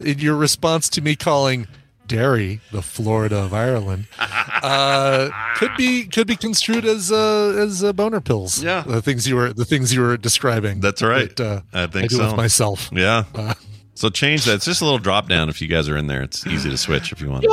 in 0.00 0.18
your 0.18 0.36
response 0.36 0.88
to 0.90 1.00
me 1.00 1.14
calling 1.14 1.68
Derry 2.10 2.60
the 2.72 2.82
Florida 2.82 3.36
of 3.38 3.54
Ireland 3.54 4.06
uh, 4.18 5.30
could 5.56 5.70
be 5.76 6.04
could 6.04 6.26
be 6.26 6.36
construed 6.36 6.84
as 6.84 7.10
uh, 7.12 7.54
as 7.56 7.84
uh, 7.84 7.92
boner 7.92 8.20
pills. 8.20 8.62
Yeah. 8.62 8.82
the 8.86 9.00
things 9.00 9.26
you 9.28 9.36
were 9.36 9.52
the 9.52 9.64
things 9.64 9.94
you 9.94 10.00
were 10.00 10.16
describing. 10.16 10.80
That's 10.80 11.02
right. 11.02 11.34
That, 11.36 11.46
uh, 11.46 11.84
I 11.84 11.86
think 11.86 12.10
do 12.10 12.16
so. 12.16 12.26
with 12.26 12.36
myself. 12.36 12.90
Yeah. 12.92 13.24
Uh, 13.34 13.54
so 13.94 14.08
change 14.08 14.44
that. 14.46 14.54
It's 14.56 14.64
just 14.64 14.80
a 14.80 14.84
little 14.84 14.98
drop 14.98 15.28
down 15.28 15.48
if 15.48 15.62
you 15.62 15.68
guys 15.68 15.88
are 15.88 15.96
in 15.96 16.06
there. 16.06 16.22
It's 16.22 16.46
easy 16.46 16.70
to 16.70 16.76
switch 16.76 17.12
if 17.12 17.20
you 17.20 17.28
want. 17.30 17.44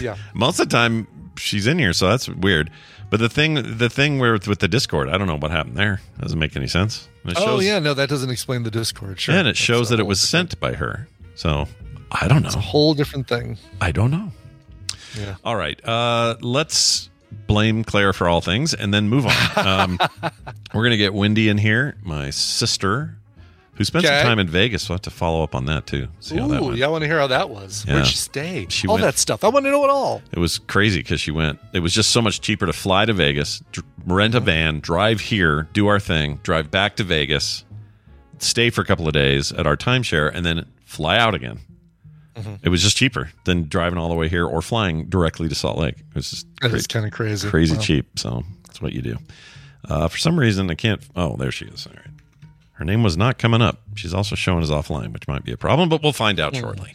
yeah. 0.00 0.16
Most 0.34 0.58
of 0.60 0.68
the 0.68 0.72
time 0.76 1.06
she's 1.38 1.66
in 1.66 1.78
here, 1.78 1.92
so 1.92 2.08
that's 2.08 2.28
weird. 2.28 2.70
But 3.10 3.20
the 3.20 3.28
thing, 3.28 3.76
the 3.78 3.90
thing 3.90 4.18
where 4.18 4.32
with 4.32 4.58
the 4.60 4.68
Discord, 4.68 5.08
I 5.10 5.18
don't 5.18 5.26
know 5.26 5.36
what 5.36 5.50
happened 5.50 5.76
there. 5.76 6.00
Doesn't 6.18 6.38
make 6.38 6.56
any 6.56 6.66
sense. 6.66 7.08
And 7.24 7.32
it 7.32 7.38
oh 7.40 7.60
yeah, 7.60 7.78
no, 7.78 7.92
that 7.94 8.08
doesn't 8.08 8.30
explain 8.30 8.62
the 8.62 8.70
Discord. 8.70 9.20
Sure, 9.20 9.34
and 9.34 9.46
it 9.46 9.50
That's 9.50 9.58
shows 9.58 9.90
that 9.90 10.00
it 10.00 10.06
was 10.06 10.20
different- 10.20 10.50
sent 10.52 10.60
by 10.60 10.72
her. 10.74 11.08
So 11.34 11.68
I 12.20 12.28
don't 12.28 12.42
know. 12.42 12.46
It's 12.48 12.56
a 12.56 12.60
whole 12.60 12.94
different 12.94 13.26
thing. 13.26 13.56
I 13.80 13.90
don't 13.92 14.10
know. 14.10 14.30
Yeah. 15.18 15.36
All 15.44 15.56
right. 15.56 15.82
Uh, 15.86 16.36
let's 16.40 17.08
blame 17.46 17.84
Claire 17.84 18.12
for 18.12 18.28
all 18.28 18.40
things 18.40 18.74
and 18.74 18.92
then 18.92 19.08
move 19.08 19.26
on. 19.26 19.32
Um, 19.56 19.98
we're 20.74 20.84
gonna 20.84 20.96
get 20.96 21.12
Wendi 21.12 21.48
in 21.48 21.58
here, 21.58 21.96
my 22.02 22.30
sister, 22.30 23.16
who 23.74 23.84
spent 23.84 24.04
Okay. 24.04 24.18
some 24.20 24.26
time 24.26 24.38
in 24.38 24.48
Vegas. 24.48 24.88
We'll 24.88 24.94
have 24.94 25.02
to 25.02 25.10
follow 25.10 25.42
up 25.42 25.54
on 25.54 25.64
that 25.66 25.86
too. 25.86 26.08
See 26.20 26.36
how 26.36 26.48
that 26.48 26.62
went. 26.62 26.76
yeah, 26.76 26.86
I 26.86 26.88
want 26.90 27.02
to 27.02 27.08
hear 27.08 27.18
how 27.18 27.26
that 27.28 27.48
was. 27.50 27.84
Yeah. 27.86 27.94
Where'd 27.94 28.06
she 28.06 28.16
stay? 28.16 28.66
She 28.68 28.86
all 28.88 28.94
went- 28.94 29.04
that 29.04 29.18
stuff. 29.18 29.44
I 29.44 29.48
want 29.48 29.64
to 29.64 29.70
know 29.70 29.84
it 29.84 29.90
all. 29.90 30.22
It 30.32 30.38
was 30.38 30.58
crazy 30.58 31.00
because 31.00 31.20
she 31.20 31.30
went. 31.30 31.58
It 31.72 31.80
was 31.80 31.94
just 31.94 32.10
so 32.10 32.20
much 32.20 32.40
cheaper 32.42 32.66
to 32.66 32.72
fly 32.72 33.04
to 33.06 33.12
Vegas, 33.14 33.62
dr- 33.72 33.86
rent 34.06 34.34
a 34.34 34.40
van, 34.40 34.80
drive 34.80 35.20
here, 35.20 35.68
do 35.72 35.86
our 35.86 36.00
thing, 36.00 36.40
drive 36.42 36.70
back 36.70 36.96
to 36.96 37.04
Vegas, 37.04 37.64
stay 38.38 38.68
for 38.70 38.80
a 38.82 38.84
couple 38.84 39.06
of 39.06 39.14
days 39.14 39.52
at 39.52 39.66
our 39.66 39.76
timeshare, 39.76 40.30
and 40.34 40.44
then 40.44 40.66
fly 40.84 41.16
out 41.18 41.34
again. 41.34 41.60
Mm-hmm. 42.34 42.54
It 42.62 42.68
was 42.70 42.82
just 42.82 42.96
cheaper 42.96 43.30
than 43.44 43.68
driving 43.68 43.98
all 43.98 44.08
the 44.08 44.14
way 44.14 44.28
here 44.28 44.46
or 44.46 44.62
flying 44.62 45.06
directly 45.06 45.48
to 45.48 45.54
Salt 45.54 45.78
Lake. 45.78 45.96
It 45.98 46.14
was 46.14 46.30
just 46.30 46.46
That 46.62 46.70
cra- 46.70 46.78
is 46.78 46.86
kind 46.86 47.04
of 47.06 47.12
crazy. 47.12 47.48
crazy 47.48 47.74
Wow. 47.76 47.80
cheap. 47.82 48.18
So 48.18 48.42
that's 48.66 48.80
what 48.80 48.92
you 48.92 49.02
do. 49.02 49.18
Uh, 49.88 50.08
for 50.08 50.16
some 50.18 50.38
reason, 50.38 50.70
I 50.70 50.74
can't. 50.74 51.02
Oh, 51.16 51.36
there 51.36 51.50
she 51.52 51.66
is. 51.66 51.86
All 51.86 51.92
right. 51.94 52.06
Her 52.74 52.84
name 52.84 53.02
was 53.02 53.16
not 53.16 53.38
coming 53.38 53.60
up. 53.60 53.80
She's 53.96 54.14
also 54.14 54.34
showing 54.34 54.62
as 54.62 54.70
offline, 54.70 55.12
which 55.12 55.28
might 55.28 55.44
be 55.44 55.52
a 55.52 55.56
problem, 55.56 55.88
but 55.88 56.02
we'll 56.02 56.12
find 56.12 56.40
out 56.40 56.56
shortly 56.56 56.94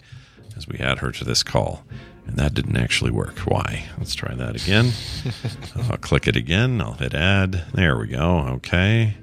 as 0.56 0.68
we 0.68 0.80
add 0.80 1.00
her 1.00 1.12
to 1.12 1.24
this 1.24 1.44
call. 1.44 1.84
And 2.26 2.36
that 2.38 2.54
didn't 2.54 2.76
actually 2.76 3.12
work. 3.12 3.38
Why? 3.40 3.86
Let's 3.98 4.16
try 4.16 4.34
that 4.36 4.62
again. 4.62 4.92
I'll 5.90 5.98
click 5.98 6.28
it 6.28 6.36
again. 6.36 6.82
I'll 6.82 6.94
hit 6.94 7.14
add. 7.14 7.64
There 7.74 7.98
we 7.98 8.08
go. 8.08 8.40
Okay. 8.56 9.16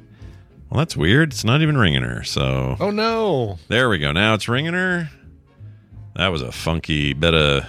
Well, 0.70 0.78
that's 0.78 0.96
weird. 0.96 1.32
It's 1.32 1.44
not 1.44 1.60
even 1.60 1.76
ringing 1.76 2.02
her. 2.02 2.24
So 2.24 2.76
Oh 2.80 2.90
no. 2.90 3.58
there 3.68 3.88
we 3.90 3.98
go. 3.98 4.12
Now 4.12 4.32
it's 4.34 4.48
ringing 4.48 4.72
her. 4.74 5.10
That 6.16 6.28
was 6.28 6.42
a 6.42 6.52
funky 6.52 7.12
bit 7.12 7.34
of 7.34 7.64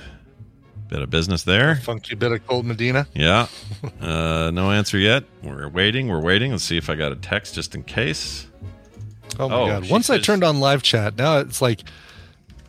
bit 0.87 1.01
of 1.01 1.09
business 1.09 1.43
there. 1.43 1.77
Funky 1.77 2.15
bit 2.15 2.31
of 2.31 2.45
cold 2.47 2.65
Medina. 2.65 3.07
Yeah. 3.13 3.47
Uh, 3.99 4.51
no 4.53 4.71
answer 4.71 4.97
yet. 4.99 5.23
We're 5.43 5.67
waiting. 5.67 6.07
We're 6.09 6.21
waiting. 6.21 6.51
Let's 6.51 6.63
see 6.63 6.77
if 6.77 6.89
I 6.89 6.95
got 6.95 7.11
a 7.11 7.15
text 7.15 7.55
just 7.55 7.73
in 7.75 7.83
case. 7.83 8.47
Oh 9.39 9.49
my 9.49 9.55
Oh, 9.55 9.65
god! 9.67 9.85
she 9.87 9.91
Once 9.91 10.09
I 10.09 10.19
turned 10.19 10.43
on 10.43 10.59
live 10.59 10.83
chat, 10.83 11.17
now 11.17 11.39
it's 11.39 11.61
like 11.61 11.81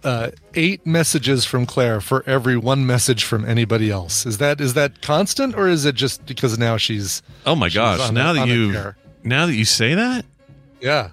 uh, 0.03 0.31
eight 0.55 0.87
messages 0.87 1.45
from 1.45 1.67
Claire 1.67 2.01
for 2.01 2.25
every 2.27 2.57
one 2.57 2.87
message 2.87 3.23
from 3.25 3.45
anybody 3.45 3.91
else. 3.91 4.25
Is 4.25 4.39
that 4.39 4.61
is 4.61 4.75
that 4.75 5.03
constant 5.03 5.55
or 5.55 5.69
is 5.69 5.85
it 5.85 5.95
just 5.95 6.25
because 6.27 6.59
now 6.59 6.77
she's? 6.79 7.23
Oh 7.45 7.55
my 7.55 7.69
she's 7.69 7.75
gosh! 7.77 8.01
on 8.01 8.15
Now 8.15 8.33
the- 8.33 8.41
that 8.41 8.49
you 8.49 8.95
now 9.25 9.45
that 9.47 9.55
you 9.55 9.65
say 9.67 9.95
that, 9.95 10.25
yeah, 10.81 11.11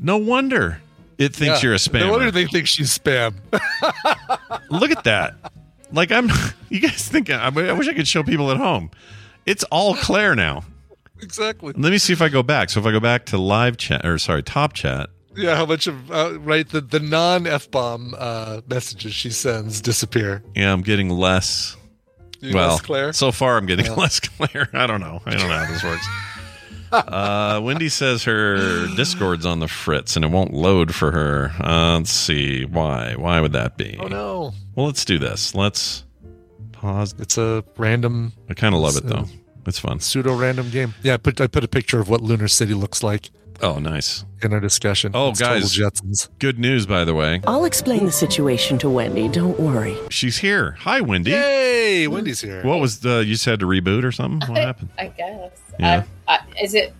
no 0.00 0.16
wonder 0.18 0.80
it 1.18 1.34
thinks 1.34 1.62
Yeah. 1.62 1.68
you're 1.68 1.74
a 1.74 1.78
spam. 1.78 2.00
No 2.00 2.10
wonder 2.12 2.30
they 2.30 2.46
think 2.46 2.66
she's 2.66 2.96
spam. 2.98 3.34
Look 4.70 4.90
at 4.90 5.04
that. 5.04 5.34
Like 5.92 6.10
I'm. 6.12 6.28
You 6.70 6.80
guys 6.80 7.08
think 7.08 7.30
I, 7.30 7.44
I 7.46 7.72
wish 7.72 7.86
I 7.86 7.94
could 7.94 8.08
show 8.08 8.24
people 8.24 8.50
at 8.50 8.56
home. 8.56 8.90
It's 9.46 9.62
all 9.64 9.94
Claire 9.94 10.34
now. 10.34 10.64
exactly. 11.22 11.72
Let 11.76 11.92
me 11.92 11.98
see 11.98 12.12
if 12.12 12.20
I 12.20 12.28
go 12.28 12.42
back. 12.42 12.68
So 12.70 12.80
if 12.80 12.86
I 12.86 12.90
go 12.90 12.98
back 12.98 13.26
to 13.26 13.38
live 13.38 13.76
chat 13.76 14.04
or 14.04 14.18
sorry, 14.18 14.42
top 14.42 14.72
chat. 14.72 15.08
Yeah, 15.36 15.54
how 15.54 15.66
much 15.66 15.86
of 15.86 16.10
uh, 16.10 16.40
right 16.40 16.68
the 16.68 16.80
the 16.80 16.98
non 16.98 17.46
f 17.46 17.70
bomb 17.70 18.12
uh, 18.18 18.62
messages 18.66 19.14
she 19.14 19.30
sends 19.30 19.80
disappear. 19.80 20.42
Yeah, 20.56 20.72
I'm 20.72 20.82
getting 20.82 21.10
less. 21.10 21.76
You 22.40 22.56
well, 22.56 22.70
less 22.70 22.80
Claire? 22.80 23.12
so 23.12 23.30
far 23.30 23.56
I'm 23.56 23.66
getting 23.66 23.86
Yeah. 23.86 23.92
less 23.96 24.18
Claire. 24.18 24.68
I 24.72 24.88
don't 24.88 25.00
know. 25.00 25.22
I 25.26 25.36
don't 25.36 25.48
know 25.48 25.54
how 25.56 25.72
this 25.72 25.84
works. 25.84 26.06
Uh, 26.94 27.60
Wendi 27.60 27.90
says 27.90 28.24
her 28.24 28.86
Discord's 28.94 29.44
on 29.46 29.60
the 29.60 29.68
fritz 29.68 30.16
and 30.16 30.24
it 30.24 30.30
won't 30.30 30.52
load 30.54 30.94
for 30.94 31.10
her. 31.10 31.52
Uh, 31.60 31.98
let's 31.98 32.10
see 32.10 32.64
why. 32.64 33.14
Why 33.16 33.40
would 33.40 33.52
that 33.52 33.76
be? 33.76 33.96
Oh 34.00 34.06
no, 34.08 34.52
Well, 34.74 34.86
let's 34.86 35.04
do 35.04 35.18
this. 35.18 35.54
Let's 35.54 36.04
pause. 36.72 37.14
it's 37.18 37.38
a 37.38 37.64
random 37.76 38.32
I 38.48 38.54
kind 38.54 38.74
of 38.74 38.80
love 38.80 38.96
it 38.96 39.04
though. 39.06 39.26
It's 39.66 39.78
fun. 39.78 39.98
pseudo 40.00 40.36
random 40.36 40.70
game. 40.70 40.94
Yeah, 41.02 41.14
I 41.14 41.16
put 41.16 41.40
I 41.40 41.46
put 41.46 41.64
a 41.64 41.68
picture 41.68 41.98
of 42.00 42.08
what 42.08 42.20
Lunar 42.20 42.48
City 42.48 42.74
looks 42.74 43.02
like 43.02 43.30
Oh, 43.62 43.78
nice. 43.78 44.24
in 44.42 44.52
our 44.52 44.58
discussion. 44.60 45.12
Oh, 45.14 45.30
It's 45.30 45.38
total 45.38 45.60
guys. 45.60 45.76
Jetsons. 45.76 46.28
Good 46.40 46.58
news, 46.58 46.86
by 46.86 47.04
the 47.04 47.14
way. 47.14 47.40
I'll 47.46 47.64
explain 47.64 48.04
the 48.04 48.10
situation 48.12 48.78
to 48.78 48.88
Wendi. 48.88 49.32
Don't 49.32 49.58
worry. 49.60 49.96
She's 50.10 50.38
here. 50.38 50.72
Hi, 50.80 51.00
Wendi. 51.00 51.28
Hey, 51.28 52.06
Wendi's 52.08 52.40
here. 52.40 52.62
What 52.64 52.80
was 52.80 52.98
the? 53.00 53.24
You 53.24 53.36
said 53.36 53.60
to 53.60 53.66
reboot 53.66 54.02
or 54.04 54.10
something? 54.10 54.46
What 54.50 54.58
happened? 54.60 54.90
I 54.98 55.06
guess. 55.06 55.52
Yeah. 55.78 55.98
Uh, 55.98 56.02
uh, 56.28 56.38
is 56.62 56.74
it 56.74 56.94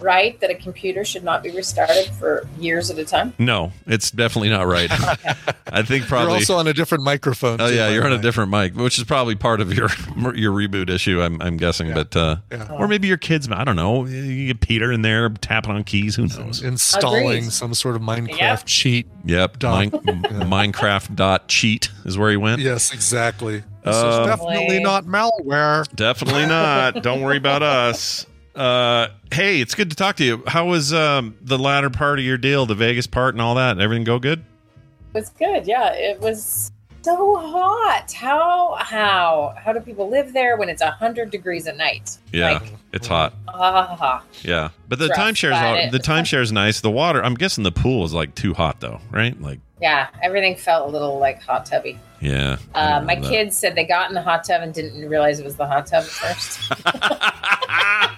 right 0.00 0.38
that 0.38 0.48
a 0.48 0.54
computer 0.54 1.04
should 1.04 1.24
not 1.24 1.42
be 1.42 1.50
restarted 1.50 2.06
for 2.20 2.46
years 2.58 2.88
at 2.88 2.98
a 2.98 3.04
time? 3.04 3.34
No, 3.38 3.72
it's 3.86 4.12
definitely 4.12 4.48
not 4.50 4.66
right. 4.68 4.88
I 5.72 5.82
think 5.82 6.06
probably. 6.06 6.28
You're 6.28 6.36
also 6.36 6.56
on 6.56 6.66
a 6.68 6.72
different 6.72 7.02
microphone. 7.04 7.60
Oh 7.60 7.68
too, 7.68 7.74
yeah, 7.74 7.88
you're 7.88 8.02
the 8.02 8.10
on 8.10 8.18
a 8.18 8.22
different 8.22 8.50
mic, 8.50 8.74
which 8.76 8.96
is 8.98 9.04
probably 9.04 9.34
part 9.34 9.60
of 9.60 9.72
your 9.74 9.88
your 10.34 10.52
reboot 10.52 10.88
issue. 10.88 11.20
I'm 11.20 11.40
I'm 11.42 11.56
guessing, 11.56 11.92
but 11.92 12.14
uh, 12.16 12.36
Yeah. 12.50 12.68
or 12.70 12.86
maybe 12.88 13.08
your 13.08 13.16
kids. 13.16 13.48
I 13.50 13.64
don't 13.64 13.76
know. 13.76 14.06
You 14.06 14.46
get 14.48 14.60
Peter 14.60 14.92
in 14.92 15.02
there 15.02 15.28
tapping 15.30 15.72
on 15.72 15.82
keys. 15.84 16.14
Who 16.16 16.26
knows? 16.28 16.62
installing 16.62 17.26
Agreed. 17.38 17.52
some 17.52 17.74
sort 17.74 17.96
of 17.96 18.02
Minecraft 18.02 18.38
Yep. 18.38 18.64
cheat. 18.66 19.06
Yep. 19.24 19.58
Done. 19.58 19.90
Mine, 20.04 20.72
Minecraft 20.72 21.16
dot 21.16 21.48
cheat 21.48 21.90
is 22.04 22.16
where 22.16 22.30
he 22.30 22.36
went. 22.36 22.60
Yes, 22.62 22.92
exactly. 22.92 23.64
This 23.84 23.96
is 23.96 24.26
definitely 24.26 24.80
not 24.80 25.04
malware. 25.06 25.84
Definitely 25.94 26.46
not. 26.46 27.02
Don't 27.02 27.22
worry 27.22 27.38
about 27.38 27.62
us. 27.62 28.26
Uh, 28.58 29.08
hey, 29.32 29.60
it's 29.60 29.74
good 29.74 29.90
to 29.90 29.96
talk 29.96 30.16
to 30.16 30.24
you. 30.24 30.42
How 30.46 30.66
was 30.66 30.92
um, 30.92 31.36
the 31.40 31.58
latter 31.58 31.90
part 31.90 32.18
of 32.18 32.24
your 32.24 32.38
deal, 32.38 32.66
the 32.66 32.74
Vegas 32.74 33.06
part, 33.06 33.34
and 33.34 33.40
all 33.42 33.54
that? 33.54 33.78
Everything 33.80 34.04
go 34.04 34.18
good? 34.18 34.40
It 34.40 35.14
was 35.14 35.30
good. 35.30 35.66
Yeah, 35.66 35.92
it 35.92 36.20
was 36.20 36.72
so 37.02 37.36
hot. 37.36 38.12
How 38.12 38.74
how 38.80 39.54
how 39.56 39.72
do 39.72 39.80
people 39.80 40.10
live 40.10 40.32
there 40.32 40.56
when 40.56 40.68
it's 40.68 40.82
hundred 40.82 41.30
degrees 41.30 41.66
at 41.68 41.76
night? 41.76 42.18
Yeah, 42.32 42.54
Like, 42.54 42.72
it's 42.92 43.06
hot. 43.06 43.32
ah, 43.46 44.24
Yeah, 44.42 44.70
but 44.88 44.98
the 44.98 45.08
Rough, 45.08 45.16
timeshare's 45.18 45.52
but 45.52 45.64
all, 45.64 45.74
it- 45.76 45.92
the 45.92 45.98
timeshare's 46.00 46.50
nice. 46.52 46.80
The 46.80 46.90
water, 46.90 47.22
I'm 47.24 47.34
guessing 47.34 47.62
the 47.64 47.72
pool 47.72 48.04
is 48.04 48.12
like 48.12 48.34
too 48.34 48.54
hot 48.54 48.80
though, 48.80 49.00
right? 49.12 49.40
Like, 49.40 49.60
yeah. 49.80 50.08
Everything 50.22 50.56
felt 50.56 50.88
a 50.88 50.92
little 50.92 51.18
like 51.20 51.40
hot 51.42 51.64
tubby. 51.64 51.96
yeah. 52.20 52.56
Uh, 52.74 53.00
my 53.06 53.14
that. 53.14 53.30
kids 53.30 53.56
said 53.56 53.76
they 53.76 53.84
got 53.84 54.10
in 54.10 54.14
the 54.14 54.22
hot 54.22 54.42
tub 54.44 54.62
and 54.62 54.74
didn't 54.74 55.08
realize 55.08 55.38
it 55.38 55.44
was 55.44 55.54
the 55.54 55.66
hot 55.66 55.86
tub 55.86 56.02
at 56.02 56.10
first 56.10 56.72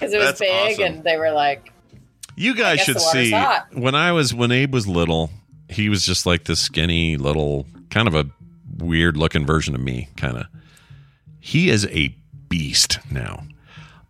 because 0.00 0.14
it 0.14 0.18
was 0.18 0.26
That's 0.28 0.40
big, 0.40 0.72
awesome. 0.80 0.82
and 0.94 1.04
they 1.04 1.16
were 1.16 1.30
like, 1.32 1.72
You 2.36 2.54
guys 2.54 2.80
should 2.80 3.00
see 3.00 3.30
hot. 3.32 3.68
when 3.74 3.94
I 3.94 4.12
was 4.12 4.32
when 4.34 4.50
Abe 4.50 4.72
was 4.72 4.86
little, 4.88 5.30
he 5.68 5.88
was 5.88 6.04
just 6.06 6.26
like 6.26 6.44
this 6.44 6.60
skinny 6.60 7.16
little 7.16 7.66
kind 7.90 8.08
of 8.08 8.14
a 8.14 8.26
weird 8.78 9.16
looking 9.16 9.44
version 9.46 9.74
of 9.74 9.80
me, 9.80 10.08
kind 10.16 10.36
of. 10.38 10.46
He 11.38 11.70
is 11.70 11.86
a 11.86 12.14
beast 12.48 12.98
now. 13.10 13.44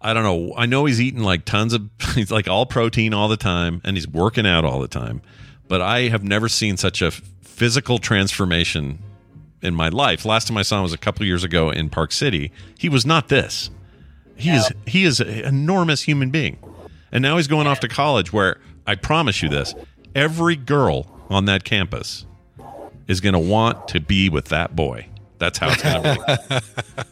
I 0.00 0.14
don't 0.14 0.22
know. 0.22 0.54
I 0.56 0.64
know 0.66 0.86
he's 0.86 1.00
eating 1.00 1.22
like 1.22 1.44
tons 1.44 1.72
of 1.74 1.88
he's 2.14 2.30
like 2.30 2.48
all 2.48 2.66
protein 2.66 3.12
all 3.12 3.28
the 3.28 3.36
time 3.36 3.80
and 3.84 3.96
he's 3.96 4.08
working 4.08 4.46
out 4.46 4.64
all 4.64 4.80
the 4.80 4.88
time. 4.88 5.20
But 5.68 5.80
I 5.80 6.08
have 6.08 6.24
never 6.24 6.48
seen 6.48 6.76
such 6.76 7.02
a 7.02 7.10
physical 7.10 7.98
transformation 7.98 8.98
in 9.62 9.74
my 9.74 9.88
life. 9.90 10.24
Last 10.24 10.48
time 10.48 10.56
I 10.56 10.62
saw 10.62 10.76
him 10.78 10.84
was 10.84 10.92
a 10.94 10.98
couple 10.98 11.24
years 11.26 11.44
ago 11.44 11.70
in 11.70 11.90
Park 11.90 12.12
City. 12.12 12.50
He 12.78 12.88
was 12.88 13.04
not 13.04 13.28
this. 13.28 13.70
He 14.40 14.50
is 14.50 14.72
he 14.86 15.04
is 15.04 15.20
an 15.20 15.28
enormous 15.28 16.02
human 16.02 16.30
being. 16.30 16.58
And 17.12 17.22
now 17.22 17.36
he's 17.36 17.48
going 17.48 17.66
off 17.66 17.80
to 17.80 17.88
college 17.88 18.32
where 18.32 18.60
I 18.86 18.94
promise 18.94 19.42
you 19.42 19.48
this, 19.48 19.74
every 20.14 20.56
girl 20.56 21.06
on 21.28 21.46
that 21.46 21.64
campus 21.64 22.24
is 23.08 23.20
going 23.20 23.32
to 23.32 23.38
want 23.38 23.88
to 23.88 24.00
be 24.00 24.28
with 24.28 24.46
that 24.46 24.76
boy. 24.76 25.06
That's 25.38 25.58
how 25.58 25.70
it's 25.70 25.82
going 25.82 26.02
to 26.02 26.18
work. 26.18 26.62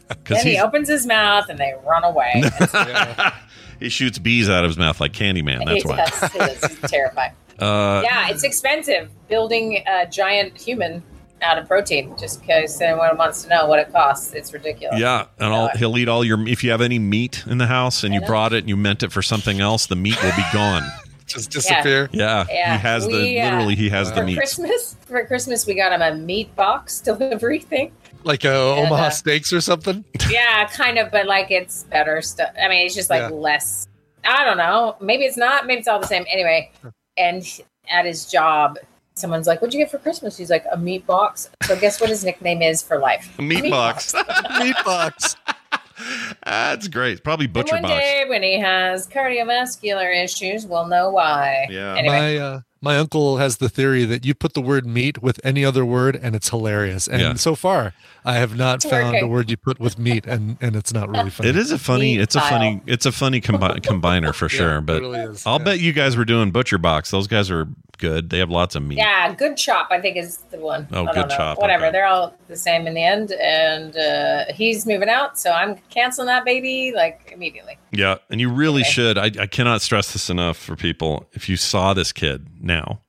Because 0.08 0.36
Then 0.42 0.46
he 0.46 0.58
opens 0.58 0.88
his 0.88 1.06
mouth 1.06 1.48
and 1.48 1.58
they 1.58 1.74
run 1.84 2.04
away. 2.04 2.44
he 3.80 3.88
shoots 3.88 4.18
bees 4.18 4.48
out 4.48 4.64
of 4.64 4.70
his 4.70 4.78
mouth 4.78 5.00
like 5.00 5.12
Candyman. 5.12 5.64
That's 5.64 5.84
why. 5.84 5.96
does. 5.96 6.32
He 6.32 6.38
does. 6.38 6.64
He's 6.64 6.90
terrifying. 6.90 7.32
Uh, 7.58 8.02
yeah, 8.04 8.28
it's 8.28 8.44
expensive 8.44 9.10
building 9.28 9.82
a 9.86 10.06
giant 10.06 10.56
human 10.56 11.02
out 11.42 11.58
of 11.58 11.66
protein 11.68 12.16
just 12.18 12.40
because 12.40 12.80
anyone 12.80 13.16
wants 13.16 13.42
to 13.42 13.48
know 13.48 13.66
what 13.66 13.78
it 13.78 13.92
costs. 13.92 14.32
It's 14.32 14.52
ridiculous. 14.52 14.98
Yeah, 15.00 15.26
and 15.38 15.52
all, 15.52 15.68
he'll 15.76 15.96
eat 15.98 16.08
all 16.08 16.24
your. 16.24 16.46
If 16.48 16.64
you 16.64 16.70
have 16.70 16.80
any 16.80 16.98
meat 16.98 17.44
in 17.46 17.58
the 17.58 17.66
house 17.66 18.04
and 18.04 18.12
you 18.14 18.20
brought 18.22 18.52
it 18.52 18.58
and 18.58 18.68
you 18.68 18.76
meant 18.76 19.02
it 19.02 19.12
for 19.12 19.22
something 19.22 19.60
else, 19.60 19.86
the 19.86 19.96
meat 19.96 20.20
will 20.22 20.34
be 20.36 20.44
gone. 20.52 20.82
Just 21.26 21.50
disappear? 21.50 22.08
Yeah, 22.10 22.46
Yeah, 22.48 22.72
he 22.72 22.80
has 22.80 23.06
the 23.06 23.12
we, 23.12 23.38
uh, 23.38 23.44
literally. 23.44 23.74
He 23.74 23.90
has 23.90 24.08
the 24.10 24.16
for 24.16 24.24
meat. 24.24 24.36
Christmas, 24.38 24.96
for 25.06 25.26
Christmas, 25.26 25.66
we 25.66 25.74
got 25.74 25.92
him 25.92 26.00
a 26.00 26.14
meat 26.14 26.54
box 26.56 27.00
delivery 27.02 27.58
thing. 27.58 27.92
Like 28.24 28.46
uh, 28.46 28.76
Omaha 28.76 29.04
uh, 29.04 29.10
Steaks 29.10 29.52
or 29.52 29.60
something. 29.60 30.04
Yeah, 30.30 30.66
kind 30.68 30.98
of, 30.98 31.10
but 31.10 31.26
like 31.26 31.50
it's 31.50 31.84
better 31.84 32.20
stuff. 32.22 32.50
I 32.62 32.68
mean, 32.68 32.84
it's 32.86 32.94
just 32.94 33.08
like 33.10 33.20
Yeah. 33.20 33.28
less. 33.28 33.86
I 34.24 34.44
don't 34.44 34.56
know. 34.58 34.96
Maybe 35.00 35.24
it's 35.24 35.36
not. 35.36 35.66
Maybe 35.66 35.78
it's 35.80 35.88
all 35.88 36.00
the 36.00 36.06
same. 36.06 36.24
Anyway, 36.30 36.70
and 37.16 37.42
at 37.90 38.04
his 38.04 38.26
job, 38.26 38.78
someone's 39.18 39.46
like, 39.46 39.60
"What'd 39.60 39.74
you 39.74 39.80
get 39.80 39.90
for 39.90 39.98
Christmas?" 39.98 40.36
He's 40.36 40.50
like, 40.50 40.64
"A 40.72 40.76
meat 40.76 41.06
box." 41.06 41.50
So 41.64 41.76
guess 41.78 42.00
what 42.00 42.08
his 42.10 42.24
nickname 42.24 42.62
is 42.62 42.82
for 42.82 42.98
life? 42.98 43.34
A 43.38 43.42
meat 43.42 43.68
box. 43.70 44.14
meat 44.60 44.76
box. 44.84 45.36
That's 46.44 46.88
great. 46.88 47.24
Probably 47.24 47.46
And 47.46 47.52
butcher 47.54 47.74
one 47.74 47.82
box. 47.82 47.94
day 47.94 48.24
when 48.28 48.42
he 48.42 48.58
has 48.60 49.06
cardiovascular 49.08 50.24
issues, 50.24 50.66
we'll 50.66 50.86
know 50.86 51.10
why. 51.10 51.66
Yeah. 51.70 51.96
Anyway, 51.96 52.16
My 52.18 52.36
uh, 52.38 52.60
my 52.80 52.96
uncle 52.98 53.38
has 53.38 53.56
the 53.56 53.68
theory 53.68 54.04
that 54.04 54.24
you 54.24 54.34
put 54.34 54.54
the 54.54 54.60
word 54.60 54.86
meat 54.86 55.20
with 55.20 55.40
any 55.42 55.64
other 55.64 55.84
word 55.84 56.14
and 56.14 56.36
it's 56.36 56.48
hilarious. 56.50 57.08
And 57.08 57.20
Yeah. 57.20 57.34
so 57.34 57.56
far, 57.56 57.92
I 58.24 58.34
have 58.34 58.56
not 58.56 58.76
It's 58.76 58.84
found 58.86 59.16
a 59.16 59.26
word 59.26 59.50
you 59.50 59.56
put 59.56 59.78
with 59.80 59.98
meat 59.98 60.26
and 60.26 60.56
and 60.60 60.76
it's 60.76 60.92
not 60.92 61.08
really 61.08 61.30
funny. 61.30 61.48
It 61.50 61.56
is 61.56 61.70
a 61.72 61.78
funny. 61.78 62.16
Meat 62.16 62.20
It's 62.22 62.34
a 62.36 62.40
pile. 62.40 62.50
funny. 62.50 62.80
It's 62.86 63.06
a 63.06 63.12
funny 63.12 63.40
combi- 63.40 63.80
combiner 63.82 64.34
for 64.34 64.48
sure. 64.48 64.80
But 64.80 65.00
really 65.00 65.20
is, 65.20 65.46
I'll 65.46 65.58
yeah. 65.58 65.64
bet 65.64 65.80
you 65.80 65.92
guys 65.92 66.16
were 66.16 66.24
doing 66.24 66.50
butcher 66.50 66.78
box. 66.78 67.10
Those 67.10 67.26
guys 67.26 67.50
are 67.50 67.66
good. 67.98 68.30
They 68.30 68.38
have 68.38 68.50
lots 68.50 68.74
of 68.76 68.82
meat. 68.82 68.98
yeah, 68.98 69.32
good 69.34 69.56
chop. 69.56 69.88
I 69.90 70.00
think 70.00 70.16
is 70.16 70.38
the 70.50 70.58
one. 70.58 70.86
Oh, 70.92 71.02
I 71.02 71.04
don't 71.06 71.14
Good 71.14 71.28
know. 71.30 71.36
Chop, 71.36 71.58
Whatever. 71.58 71.86
okay. 71.86 71.92
They're 71.92 72.06
all 72.06 72.34
the 72.48 72.56
same 72.56 72.86
in 72.86 72.94
the 72.94 73.02
end, 73.02 73.32
and 73.32 73.96
uh, 73.96 74.44
he's 74.52 74.86
moving 74.86 75.08
out, 75.08 75.38
so 75.38 75.50
I'm 75.50 75.76
canceling 75.90 76.26
that 76.26 76.44
baby 76.44 76.92
like 76.94 77.30
immediately. 77.34 77.76
Yeah, 77.92 78.16
and 78.30 78.40
you 78.40 78.50
really 78.50 78.84
should. 78.84 79.18
I, 79.18 79.30
I 79.40 79.46
cannot 79.46 79.82
stress 79.82 80.12
this 80.12 80.30
enough 80.30 80.56
for 80.56 80.76
people. 80.76 81.26
If 81.32 81.48
you 81.48 81.56
saw 81.56 81.94
this 81.94 82.12
kid 82.12 82.46
now, 82.60 83.00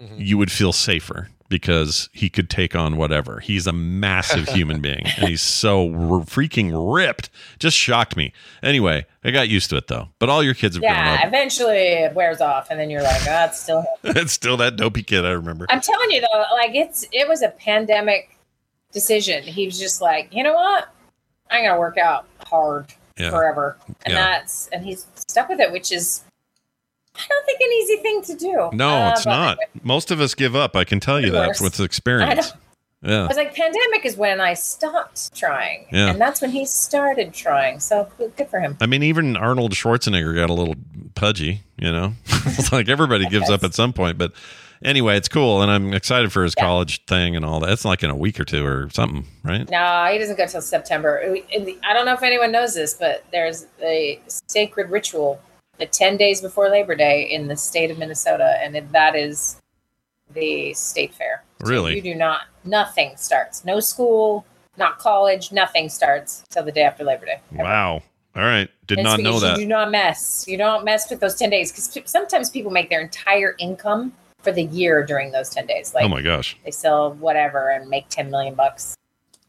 Mm-hmm. 0.00 0.20
you 0.20 0.38
would 0.38 0.52
feel 0.52 0.72
safer 0.72 1.28
because 1.48 2.08
he 2.12 2.28
could 2.28 2.50
take 2.50 2.74
on 2.76 2.96
whatever. 2.96 3.40
He's 3.40 3.66
a 3.66 3.72
massive 3.72 4.48
human 4.54 4.80
being, 4.80 5.02
and 5.16 5.28
he's 5.28 5.42
so 5.42 5.86
r- 5.88 6.20
freaking 6.24 6.70
ripped. 6.94 7.30
Just 7.58 7.76
shocked 7.76 8.16
me. 8.16 8.32
Anyway, 8.62 9.06
I 9.24 9.30
got 9.30 9.48
used 9.48 9.70
to 9.70 9.76
it 9.76 9.86
though. 9.88 10.08
But 10.18 10.28
all 10.28 10.42
your 10.42 10.54
kids 10.54 10.76
have 10.76 10.82
Yeah, 10.82 11.26
eventually 11.26 11.76
it 11.78 12.14
wears 12.14 12.40
off, 12.40 12.70
and 12.70 12.78
then 12.78 12.90
you're 12.90 13.02
like, 13.02 13.20
oh, 13.28 13.44
it's 13.46 13.60
still 13.60 13.80
him. 13.80 13.86
it's 14.16 14.32
still 14.32 14.56
that 14.58 14.76
dopey 14.76 15.02
kid 15.02 15.24
I 15.24 15.30
remember. 15.30 15.66
I'm 15.70 15.80
telling 15.80 16.10
you 16.10 16.20
though, 16.20 16.44
like 16.52 16.74
it's 16.74 17.06
it 17.12 17.26
was 17.28 17.42
a 17.42 17.48
pandemic 17.50 18.36
decision. 18.92 19.42
He 19.42 19.66
was 19.66 19.78
just 19.78 20.00
like, 20.00 20.28
you 20.34 20.42
know 20.42 20.54
what? 20.54 20.88
I'm 21.50 21.64
gonna 21.64 21.78
work 21.80 21.96
out 21.98 22.26
hard 22.46 22.92
Yeah. 23.18 23.30
forever, 23.30 23.76
and 24.04 24.12
Yeah. 24.14 24.20
that's 24.38 24.68
and 24.68 24.84
he's 24.84 25.06
stuck 25.14 25.48
with 25.48 25.60
it, 25.60 25.72
which 25.72 25.92
is 25.92 26.22
I 27.18 27.22
don't 27.28 27.46
think 27.46 27.60
an 27.60 27.72
easy 27.72 27.96
thing 27.96 28.22
to 28.22 28.34
do. 28.34 28.70
No, 28.76 28.88
Uh, 28.90 29.10
it's 29.10 29.26
not. 29.26 29.58
Most 29.82 30.10
of 30.10 30.20
us 30.20 30.34
give 30.34 30.54
up. 30.54 30.76
I 30.76 30.84
can 30.84 31.00
tell 31.00 31.20
you 31.20 31.30
that 31.32 31.60
with 31.60 31.80
I 31.80 31.84
experience. 31.84 32.52
I 32.52 33.08
Yeah. 33.10 33.26
was 33.28 33.36
like, 33.36 33.54
pandemic 33.54 34.04
is 34.04 34.16
when 34.16 34.40
I 34.40 34.54
stopped 34.54 35.34
trying, 35.36 35.86
Yeah. 35.92 36.10
and 36.10 36.20
that's 36.20 36.40
when 36.40 36.50
he 36.50 36.64
started 36.64 37.32
trying. 37.34 37.80
So 37.80 38.08
good 38.18 38.48
for 38.48 38.58
him. 38.60 38.76
I 38.80 38.86
mean, 38.86 39.02
even 39.02 39.36
Arnold 39.36 39.72
Schwarzenegger 39.72 40.34
got 40.34 40.50
a 40.50 40.54
little 40.54 40.74
pudgy, 41.14 41.62
you 41.76 41.92
know? 41.92 42.14
it's 42.46 42.72
like 42.72 42.88
everybody 42.88 43.26
gives 43.28 43.50
up 43.50 43.62
at 43.62 43.74
some 43.74 43.92
point. 43.92 44.18
But 44.18 44.32
anyway, 44.84 45.16
it's 45.16 45.28
cool. 45.28 45.62
And 45.62 45.70
I'm 45.70 45.92
excited 45.92 46.32
for 46.32 46.42
his 46.42 46.54
college 46.56 47.04
thing 47.06 47.36
and 47.36 47.44
all 47.44 47.60
that. 47.60 47.70
It's 47.70 47.84
like 47.84 48.02
in 48.02 48.10
a 48.10 48.16
week 48.16 48.40
or 48.40 48.44
two 48.44 48.64
or 48.66 48.88
something, 48.92 49.24
right? 49.44 49.68
No, 49.70 50.08
he 50.10 50.18
doesn't 50.18 50.36
go 50.36 50.46
till 50.46 50.60
September. 50.60 51.20
I 51.24 51.94
don't 51.94 52.04
know 52.06 52.14
if 52.14 52.22
anyone 52.22 52.50
knows 52.50 52.74
this, 52.74 52.94
but 52.94 53.24
there's 53.32 53.66
a 53.82 54.18
sacred 54.48 54.90
ritual 54.90 55.40
the 55.78 55.86
10 55.86 56.16
days 56.16 56.40
before 56.40 56.68
Labor 56.68 56.94
Day 56.94 57.22
in 57.22 57.46
the 57.48 57.56
state 57.56 57.90
of 57.90 57.98
Minnesota, 57.98 58.56
and 58.62 58.76
it- 58.76 58.92
that 58.92 59.14
is 59.16 59.60
the 60.34 60.74
state 60.74 61.14
fair. 61.14 61.42
So 61.62 61.68
Really? 61.70 61.94
you 61.96 62.02
do 62.02 62.14
not, 62.14 62.42
nothing 62.64 63.16
starts. 63.16 63.64
No 63.64 63.80
school, 63.80 64.44
not 64.76 64.98
college, 64.98 65.52
nothing 65.52 65.88
starts 65.88 66.44
till 66.50 66.62
the 66.64 66.72
day 66.72 66.82
after 66.82 67.04
Labor 67.04 67.26
Day. 67.26 67.40
Wow. 67.52 68.02
All 68.36 68.42
right. 68.44 68.68
Did 68.86 68.98
not 69.02 69.20
know 69.20 69.40
that. 69.40 69.56
You 69.58 69.64
do 69.64 69.68
not 69.68 69.90
mess. 69.90 70.44
You 70.46 70.56
don't 70.58 70.84
mess 70.84 71.10
with 71.10 71.20
those 71.20 71.34
10 71.34 71.50
days 71.50 71.72
because 71.72 72.10
sometimes 72.10 72.50
people 72.50 72.70
make 72.70 72.88
their 72.90 73.00
entire 73.00 73.56
income 73.58 74.12
for 74.42 74.52
the 74.52 74.62
year 74.64 75.02
during 75.04 75.32
those 75.32 75.48
10 75.50 75.66
days. 75.66 75.92
Like 75.94 76.04
oh 76.04 76.08
my 76.08 76.22
gosh. 76.22 76.56
they 76.64 76.70
sell 76.70 77.12
whatever 77.14 77.70
and 77.70 77.88
make 77.88 78.08
10 78.08 78.30
million 78.30 78.54
bucks 78.54 78.94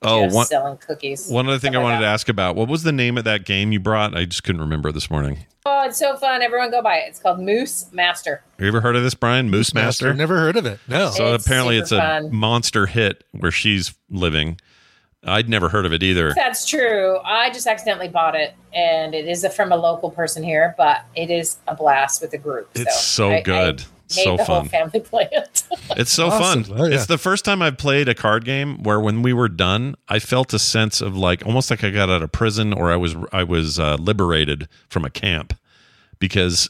Oh, 0.02 0.24
just 0.24 0.36
one, 0.36 0.46
selling 0.46 0.78
cookies. 0.78 1.28
one 1.30 1.48
other 1.48 1.60
thing 1.60 1.70
I 1.70 1.72
stuff 1.74 1.84
like 1.84 1.84
wanted 1.84 1.98
that. 1.98 2.02
to 2.08 2.14
ask 2.14 2.30
about. 2.30 2.56
What 2.56 2.70
was 2.70 2.84
the 2.84 2.92
name 2.92 3.18
of 3.18 3.26
that 3.26 3.46
game 3.46 3.72
you 3.72 3.80
brought? 3.80 4.16
I 4.16 4.26
just 4.26 4.44
couldn't 4.44 4.62
remember 4.62 4.92
this 4.92 5.10
morning. 5.10 5.40
Oh, 5.66 5.86
it's 5.86 6.00
so 6.00 6.16
fun. 6.16 6.42
Everyone 6.42 6.72
go 6.72 6.82
buy 6.82 6.98
it. 7.00 7.10
It's 7.10 7.20
called 7.20 7.40
Moose 7.42 7.92
Master. 7.92 8.42
Have 8.58 8.62
you 8.62 8.68
ever 8.70 8.80
heard 8.82 8.96
of 8.96 9.04
this, 9.04 9.14
Brian? 9.14 9.50
Moose 9.50 9.74
Master? 9.74 10.14
Never 10.14 10.38
heard 10.40 10.56
of 10.56 10.66
it. 10.66 10.80
No. 10.88 11.10
So 11.10 11.34
It's 11.36 11.46
apparently 11.46 11.78
it's 11.78 11.92
a 11.92 11.98
fun. 12.00 12.34
monster 12.34 12.86
hit 12.86 13.24
where 13.32 13.52
she's 13.52 13.94
living. 14.10 14.60
I'd 15.26 15.50
never 15.50 15.68
heard 15.68 15.86
of 15.86 15.92
it 15.92 16.02
either. 16.02 16.34
That's 16.34 16.66
true. 16.66 17.20
I 17.26 17.50
just 17.50 17.68
accidentally 17.68 18.08
bought 18.08 18.36
it, 18.36 18.54
and 18.74 19.14
it 19.14 19.28
is 19.28 19.46
from 19.54 19.74
a 19.74 19.76
local 19.76 20.10
person 20.12 20.44
here, 20.44 20.74
but 20.78 21.04
it 21.14 21.30
is 21.30 21.58
a 21.68 21.76
blast 21.76 22.22
with 22.22 22.32
the 22.32 22.38
group. 22.38 22.70
It's 22.74 23.02
so 23.02 23.32
I- 23.32 23.36
I 23.36 23.42
good. 23.42 23.84
Made 24.16 24.24
So 24.24 24.38
the 24.38 24.44
whole 24.44 24.62
fun. 24.62 24.70
family 24.70 25.00
play 25.00 25.28
it. 25.32 25.64
It's 25.98 26.12
so 26.12 26.28
Awesome. 26.28 26.64
fun. 26.66 26.80
Oh, 26.80 26.86
yeah. 26.86 26.96
It's 26.96 27.08
the 27.08 27.18
first 27.18 27.44
time 27.44 27.62
I've 27.62 27.78
played 27.78 28.08
a 28.08 28.14
card 28.16 28.46
game 28.46 28.84
where 28.84 29.00
when 29.00 29.22
we 29.24 29.34
were 29.34 29.50
done, 29.50 29.96
I 30.08 30.20
felt 30.20 30.54
a 30.54 30.60
sense 30.60 31.02
of 31.02 31.18
like 31.18 31.46
almost 31.46 31.70
like 31.72 31.84
I 31.84 31.90
got 31.90 32.10
out 32.10 32.22
of 32.22 32.32
prison 32.32 32.74
or 32.74 32.92
I 32.92 32.96
was 32.96 33.16
I 33.34 33.44
was 33.44 33.80
uh, 33.80 33.96
liberated 34.00 34.68
from 34.88 35.04
a 35.04 35.10
camp 35.10 35.54
because 36.20 36.70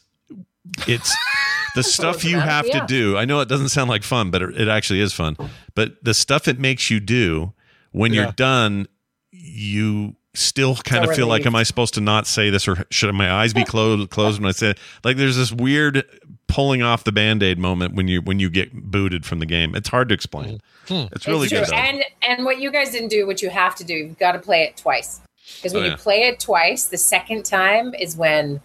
it's 0.88 1.14
the 1.76 1.84
stuff 1.84 2.24
you 2.24 2.40
have 2.40 2.66
to 2.70 2.84
do. 2.88 3.18
I 3.18 3.26
know 3.26 3.42
it 3.42 3.50
doesn't 3.50 3.70
sound 3.70 3.90
like 3.90 4.04
fun, 4.04 4.32
but 4.32 4.42
it, 4.42 4.62
it 4.62 4.68
actually 4.68 5.02
is 5.02 5.12
fun. 5.14 5.36
But 5.76 6.04
the 6.04 6.14
stuff 6.14 6.48
it 6.48 6.60
makes 6.60 6.90
you 6.90 7.00
do 7.00 7.54
when 7.92 8.14
Yeah. 8.14 8.24
you're 8.24 8.32
done, 8.32 8.88
you 9.32 10.16
still 10.34 10.76
kind 10.78 11.04
So 11.06 11.12
of 11.12 11.16
feel 11.16 11.28
like, 11.28 11.46
am 11.46 11.56
I 11.56 11.64
supposed 11.64 11.94
to 11.96 12.02
not 12.02 12.26
say 12.28 12.50
this 12.50 12.68
or 12.68 12.86
should 12.90 13.14
my 13.14 13.32
eyes 13.32 13.54
be 13.54 13.64
closed 13.74 14.10
closed 14.10 14.40
when 14.42 14.48
I 14.48 14.54
say 14.54 14.70
it? 14.72 14.78
Like 15.04 15.18
there's 15.18 15.36
this 15.38 15.52
weird 15.52 16.04
pulling 16.50 16.82
off 16.82 17.06
the 17.06 17.12
band-aid 17.14 17.58
moment 17.58 17.94
when 17.96 18.08
you 18.10 18.22
when 18.22 18.40
you 18.40 18.50
get 18.50 18.74
booted 18.92 19.26
from 19.26 19.40
the 19.40 19.46
game. 19.46 19.74
It's 19.76 19.88
hard 19.88 20.10
to 20.10 20.16
explain. 20.16 20.60
Hmm. 20.88 20.94
Hmm. 20.94 21.06
It's 21.14 21.28
really 21.28 21.44
it's 21.44 21.52
true. 21.52 21.60
good 21.60 21.70
though. 21.70 21.76
And 21.76 22.04
and 22.22 22.46
what 22.46 22.60
you 22.60 22.72
guys 22.72 22.92
didn't 22.92 23.10
do, 23.10 23.26
what 23.26 23.42
you 23.42 23.50
have 23.50 23.76
to 23.76 23.84
do, 23.86 23.94
you've 23.94 24.20
got 24.20 24.34
to 24.34 24.40
play 24.40 24.64
it 24.64 24.76
twice. 24.76 25.22
Because 25.56 25.74
when 25.74 25.84
Oh, 25.84 25.88
you 25.88 25.96
play 25.98 26.24
it 26.24 26.40
twice, 26.40 26.86
the 26.86 26.98
second 26.98 27.44
time 27.46 27.94
is 27.96 28.16
when 28.18 28.62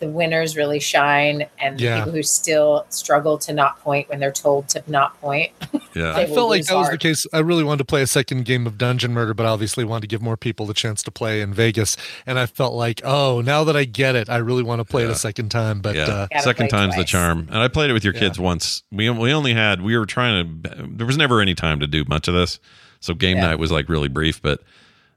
the 0.00 0.08
winners 0.08 0.56
really 0.56 0.80
shine, 0.80 1.46
and 1.58 1.78
the 1.78 1.84
Yeah. 1.84 1.98
people 2.00 2.12
who 2.14 2.22
still 2.24 2.84
struggle 2.88 3.38
to 3.38 3.52
not 3.52 3.78
point 3.80 4.08
when 4.08 4.18
they're 4.18 4.32
told 4.32 4.68
to 4.70 4.82
not 4.88 5.18
point. 5.20 5.52
yeah. 5.94 6.14
I 6.16 6.26
felt 6.26 6.50
like 6.50 6.58
lose 6.58 6.66
that 6.66 6.74
was 6.76 6.90
the 6.90 6.98
case. 6.98 7.26
I 7.32 7.38
really 7.38 7.62
wanted 7.62 7.78
to 7.78 7.84
play 7.84 8.02
a 8.02 8.06
second 8.08 8.44
game 8.44 8.66
of 8.66 8.76
Dungeon 8.76 9.12
Murder, 9.12 9.34
but 9.34 9.46
obviously 9.46 9.84
wanted 9.84 10.00
to 10.02 10.06
give 10.08 10.20
more 10.20 10.36
people 10.36 10.66
the 10.66 10.74
chance 10.74 11.00
to 11.04 11.12
play 11.12 11.40
in 11.40 11.54
Vegas. 11.54 11.96
And 12.26 12.40
I 12.40 12.46
felt 12.46 12.74
like, 12.74 13.02
oh, 13.04 13.40
now 13.40 13.62
that 13.64 13.76
I 13.76 13.84
get 13.84 14.16
it, 14.16 14.28
I 14.28 14.38
really 14.38 14.64
want 14.64 14.80
to 14.80 14.84
play 14.84 15.04
it 15.04 15.10
a 15.10 15.14
second 15.14 15.50
time. 15.50 15.80
But 15.80 15.94
yeah, 15.94 16.26
uh, 16.34 16.40
second 16.40 16.70
play 16.70 16.78
time's 16.80 16.96
the 16.96 17.04
charm. 17.04 17.46
And 17.50 17.58
I 17.58 17.68
played 17.68 17.88
it 17.90 17.92
with 17.92 18.02
your 18.04 18.14
Yeah. 18.14 18.20
kids 18.20 18.38
once. 18.40 18.82
We 18.90 19.08
we 19.10 19.32
only 19.32 19.54
had 19.54 19.80
we 19.80 19.96
were 19.96 20.06
trying 20.06 20.60
to. 20.64 20.88
There 20.90 21.06
was 21.06 21.16
never 21.16 21.40
any 21.40 21.54
time 21.54 21.78
to 21.78 21.86
do 21.86 22.04
much 22.08 22.26
of 22.26 22.34
this, 22.34 22.58
so 22.98 23.14
game 23.14 23.36
Yeah. 23.36 23.46
night 23.46 23.58
was 23.60 23.70
like 23.70 23.88
really 23.88 24.08
brief. 24.08 24.42
But 24.42 24.60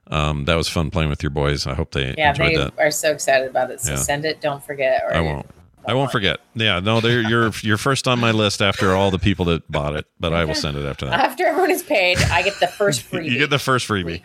um, 0.08 0.44
that 0.46 0.56
was 0.56 0.68
fun 0.68 0.90
playing 0.90 1.10
with 1.10 1.22
your 1.22 1.30
boys. 1.30 1.66
I 1.66 1.74
hope 1.74 1.92
they 1.92 2.14
Yeah, 2.16 2.30
enjoyed 2.30 2.52
they 2.52 2.56
that. 2.56 2.72
are 2.78 2.90
so 2.90 3.12
excited 3.12 3.48
about 3.48 3.70
it. 3.70 3.80
So 3.80 3.92
Yeah. 3.92 3.96
send 3.98 4.24
it. 4.24 4.40
Don't 4.40 4.62
forget. 4.64 5.02
Or 5.04 5.14
I 5.14 5.20
won't. 5.20 5.46
I 5.86 5.94
won't 5.94 6.12
forget. 6.12 6.40
Yeah, 6.54 6.80
no, 6.80 7.00
they're 7.00 7.22
you're 7.22 7.50
you're 7.62 7.78
first 7.78 8.06
on 8.06 8.18
my 8.18 8.30
list 8.30 8.60
after 8.60 8.94
all 8.94 9.10
the 9.10 9.18
people 9.18 9.46
that 9.46 9.70
bought 9.72 9.96
it, 9.96 10.04
but 10.20 10.34
I 10.34 10.44
will 10.44 10.54
send 10.54 10.76
it 10.76 10.84
after 10.84 11.06
that. 11.06 11.18
After 11.20 11.46
everyone 11.46 11.70
is 11.70 11.82
paid, 11.82 12.18
I 12.30 12.42
get 12.42 12.60
the 12.60 12.66
first 12.66 13.02
freebie. 13.10 13.30
You 13.30 13.38
get 13.38 13.48
the 13.48 13.58
first 13.58 13.88
freebie. 13.88 14.20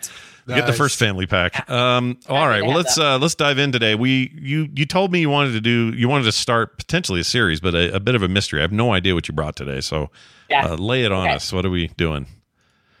You 0.46 0.54
get 0.54 0.66
the 0.66 0.74
first 0.74 0.98
family 0.98 1.24
pack. 1.24 1.70
Um, 1.70 2.18
all 2.28 2.36
Happy 2.36 2.48
right. 2.50 2.58
to 2.60 2.66
Well, 2.66 2.76
let's 2.76 2.98
uh, 2.98 3.16
let's 3.18 3.34
dive 3.34 3.56
in 3.58 3.72
today. 3.72 3.94
We 3.94 4.30
you 4.34 4.68
you 4.74 4.84
told 4.84 5.10
me 5.10 5.20
you 5.20 5.30
wanted 5.30 5.52
to 5.52 5.60
do 5.62 5.94
you 5.96 6.06
wanted 6.06 6.24
to 6.24 6.32
start 6.32 6.76
potentially 6.76 7.20
a 7.20 7.24
series, 7.24 7.60
but 7.60 7.74
a, 7.74 7.94
a 7.94 8.00
bit 8.00 8.14
of 8.14 8.22
a 8.22 8.28
mystery. 8.28 8.60
I 8.60 8.62
have 8.62 8.72
no 8.72 8.92
idea 8.92 9.14
what 9.14 9.26
you 9.26 9.32
brought 9.32 9.56
today, 9.56 9.80
so 9.80 10.10
Yeah. 10.50 10.66
uh, 10.66 10.74
lay 10.74 11.02
it 11.04 11.12
on 11.12 11.28
Okay. 11.28 11.36
us. 11.36 11.50
What 11.50 11.64
are 11.64 11.70
we 11.70 11.88
doing? 11.96 12.26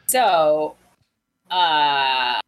So, 0.06 0.76
uh, 1.50 2.40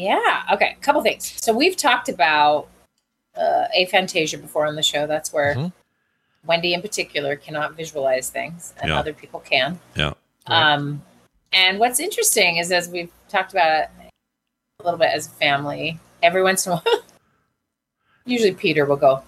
yeah, 0.00 0.42
okay, 0.52 0.76
a 0.78 0.82
couple 0.82 1.02
things. 1.02 1.32
So 1.42 1.52
we've 1.52 1.76
talked 1.76 2.08
about 2.08 2.68
uh, 3.36 3.66
aphantasia 3.78 4.40
before 4.40 4.66
on 4.66 4.74
the 4.76 4.82
show. 4.82 5.06
That's 5.06 5.32
where 5.32 5.54
Mm-hmm. 5.54 5.66
Mhm. 5.66 5.72
Wendi, 6.48 6.72
in 6.72 6.80
particular, 6.80 7.36
cannot 7.36 7.74
visualize 7.74 8.30
things, 8.30 8.72
and 8.80 8.88
Yeah. 8.88 8.98
other 8.98 9.12
people 9.12 9.40
can. 9.40 9.78
Yeah. 9.94 10.14
Um, 10.46 11.02
and 11.52 11.78
what's 11.78 12.00
interesting 12.00 12.56
is 12.56 12.72
as 12.72 12.88
we've 12.88 13.12
talked 13.28 13.52
about 13.52 13.82
it 13.82 13.90
a 14.80 14.82
little 14.84 14.98
bit 14.98 15.10
as 15.12 15.26
a 15.26 15.30
family, 15.30 15.98
every 16.22 16.42
once 16.42 16.66
in 16.66 16.72
a 16.72 16.76
while, 16.80 17.02
usually 18.24 18.54
Peter 18.54 18.86
will 18.86 18.96
go, 18.96 19.22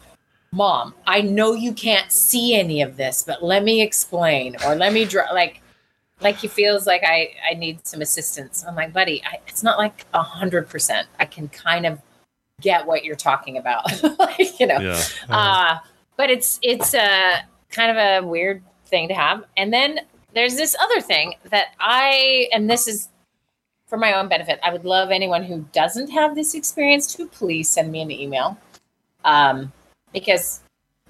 Mom, 0.52 0.94
I 1.06 1.20
know 1.22 1.52
you 1.54 1.72
can't 1.72 2.10
see 2.12 2.54
any 2.54 2.82
of 2.82 2.96
this, 2.96 3.22
but 3.26 3.42
let 3.42 3.62
me 3.64 3.80
explain 3.82 4.56
or 4.64 4.74
let 4.74 4.92
me 4.92 5.04
draw 5.04 5.24
like 5.32 5.61
like 6.22 6.36
he 6.36 6.48
feels 6.48 6.86
like 6.86 7.02
I, 7.04 7.34
I 7.48 7.54
need 7.54 7.86
some 7.86 8.00
assistance. 8.00 8.64
I'm 8.66 8.74
like, 8.74 8.92
buddy, 8.92 9.22
I, 9.24 9.38
it's 9.46 9.62
not 9.62 9.78
like 9.78 10.06
a 10.14 10.22
hundred 10.22 10.68
percent. 10.68 11.08
I 11.18 11.24
can 11.24 11.48
kind 11.48 11.86
of 11.86 12.00
get 12.60 12.86
what 12.86 13.04
you're 13.04 13.16
talking 13.16 13.58
about, 13.58 13.84
like, 14.18 14.58
you 14.60 14.66
know. 14.66 14.78
Yeah. 14.78 15.00
Uh, 15.28 15.78
but 16.16 16.30
it's 16.30 16.58
it's 16.62 16.94
a 16.94 17.42
kind 17.70 17.90
of 17.90 17.96
a 17.96 18.26
weird 18.26 18.62
thing 18.86 19.08
to 19.08 19.14
have. 19.14 19.44
And 19.56 19.72
then 19.72 20.00
there's 20.34 20.56
this 20.56 20.76
other 20.80 21.00
thing 21.00 21.34
that 21.50 21.74
I 21.78 22.48
and 22.52 22.70
this 22.70 22.86
is 22.86 23.08
for 23.86 23.98
my 23.98 24.14
own 24.14 24.28
benefit. 24.28 24.58
I 24.62 24.72
would 24.72 24.86
love 24.86 25.10
anyone 25.10 25.42
who 25.42 25.66
doesn't 25.72 26.08
have 26.08 26.34
this 26.34 26.54
experience 26.54 27.14
to 27.16 27.26
please 27.26 27.68
send 27.68 27.92
me 27.92 28.00
an 28.00 28.10
email, 28.10 28.56
um, 29.24 29.70
because 30.14 30.61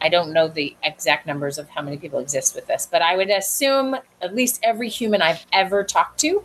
I 0.03 0.09
don't 0.09 0.33
know 0.33 0.49
the 0.49 0.77
exact 0.83 1.27
numbers 1.27 1.59
of 1.59 1.69
how 1.71 1.81
many 1.81 1.97
people 1.97 2.19
exist 2.19 2.57
with 2.57 2.67
this, 2.67 2.89
but 2.91 3.03
I 3.03 3.17
would 3.17 3.31
assume 3.31 3.95
at 4.21 4.35
least 4.35 4.59
every 4.65 4.89
human 4.89 5.23
I've 5.23 5.47
ever 5.53 5.85
talked 5.85 6.19
to 6.21 6.45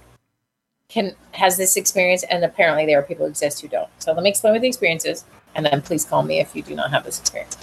can 0.89 1.15
has 1.31 1.57
this 1.57 1.75
experience, 1.75 2.23
and 2.23 2.45
apparently 2.45 2.85
there 2.85 2.99
are 2.99 3.03
people 3.03 3.25
who 3.25 3.31
exist 3.31 3.61
who 3.61 3.67
don't. 3.67 3.89
So 3.99 4.13
let 4.13 4.21
me 4.23 4.29
explain 4.29 4.53
what 4.53 4.61
the 4.61 4.67
experience 4.67 5.05
is, 5.05 5.25
and 5.55 5.65
then 5.65 5.81
please 5.81 6.05
call 6.05 6.21
me 6.23 6.39
if 6.39 6.55
you 6.55 6.61
do 6.61 6.75
not 6.75 6.91
have 6.91 7.03
this 7.03 7.19
experience. 7.19 7.57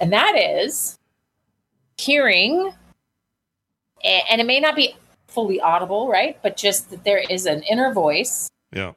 And 0.00 0.12
that 0.12 0.36
is 0.36 0.98
hearing, 1.96 2.72
and 4.04 4.40
it 4.40 4.46
may 4.46 4.60
not 4.60 4.76
be 4.76 4.96
fully 5.28 5.60
audible, 5.62 6.08
right? 6.08 6.38
But 6.42 6.58
just 6.58 6.90
that 6.90 7.04
there 7.04 7.22
is 7.30 7.46
an 7.46 7.62
inner 7.62 7.92
voice 7.92 8.50
Yeah. 8.70 8.92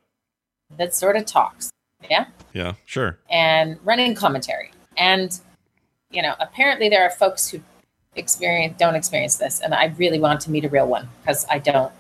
that 0.78 0.94
sort 0.94 1.16
of 1.16 1.26
talks, 1.26 1.72
yeah, 2.10 2.26
Yeah. 2.54 2.74
Sure. 2.86 3.18
and 3.30 3.80
running 3.86 4.16
commentary. 4.16 4.72
And 4.98 5.40
you 6.12 6.22
know, 6.22 6.36
apparently 6.40 6.90
there 6.90 7.04
are 7.04 7.12
folks 7.12 7.50
who 7.50 7.60
experience 8.16 8.76
don't 8.80 8.96
experience 8.96 9.38
this, 9.38 9.60
and 9.60 9.74
I 9.74 9.86
really 9.98 10.20
want 10.20 10.42
to 10.42 10.52
meet 10.52 10.66
a 10.66 10.70
real 10.70 10.88
one 10.88 11.10
because 11.22 11.46
I 11.50 11.60
don't 11.60 11.92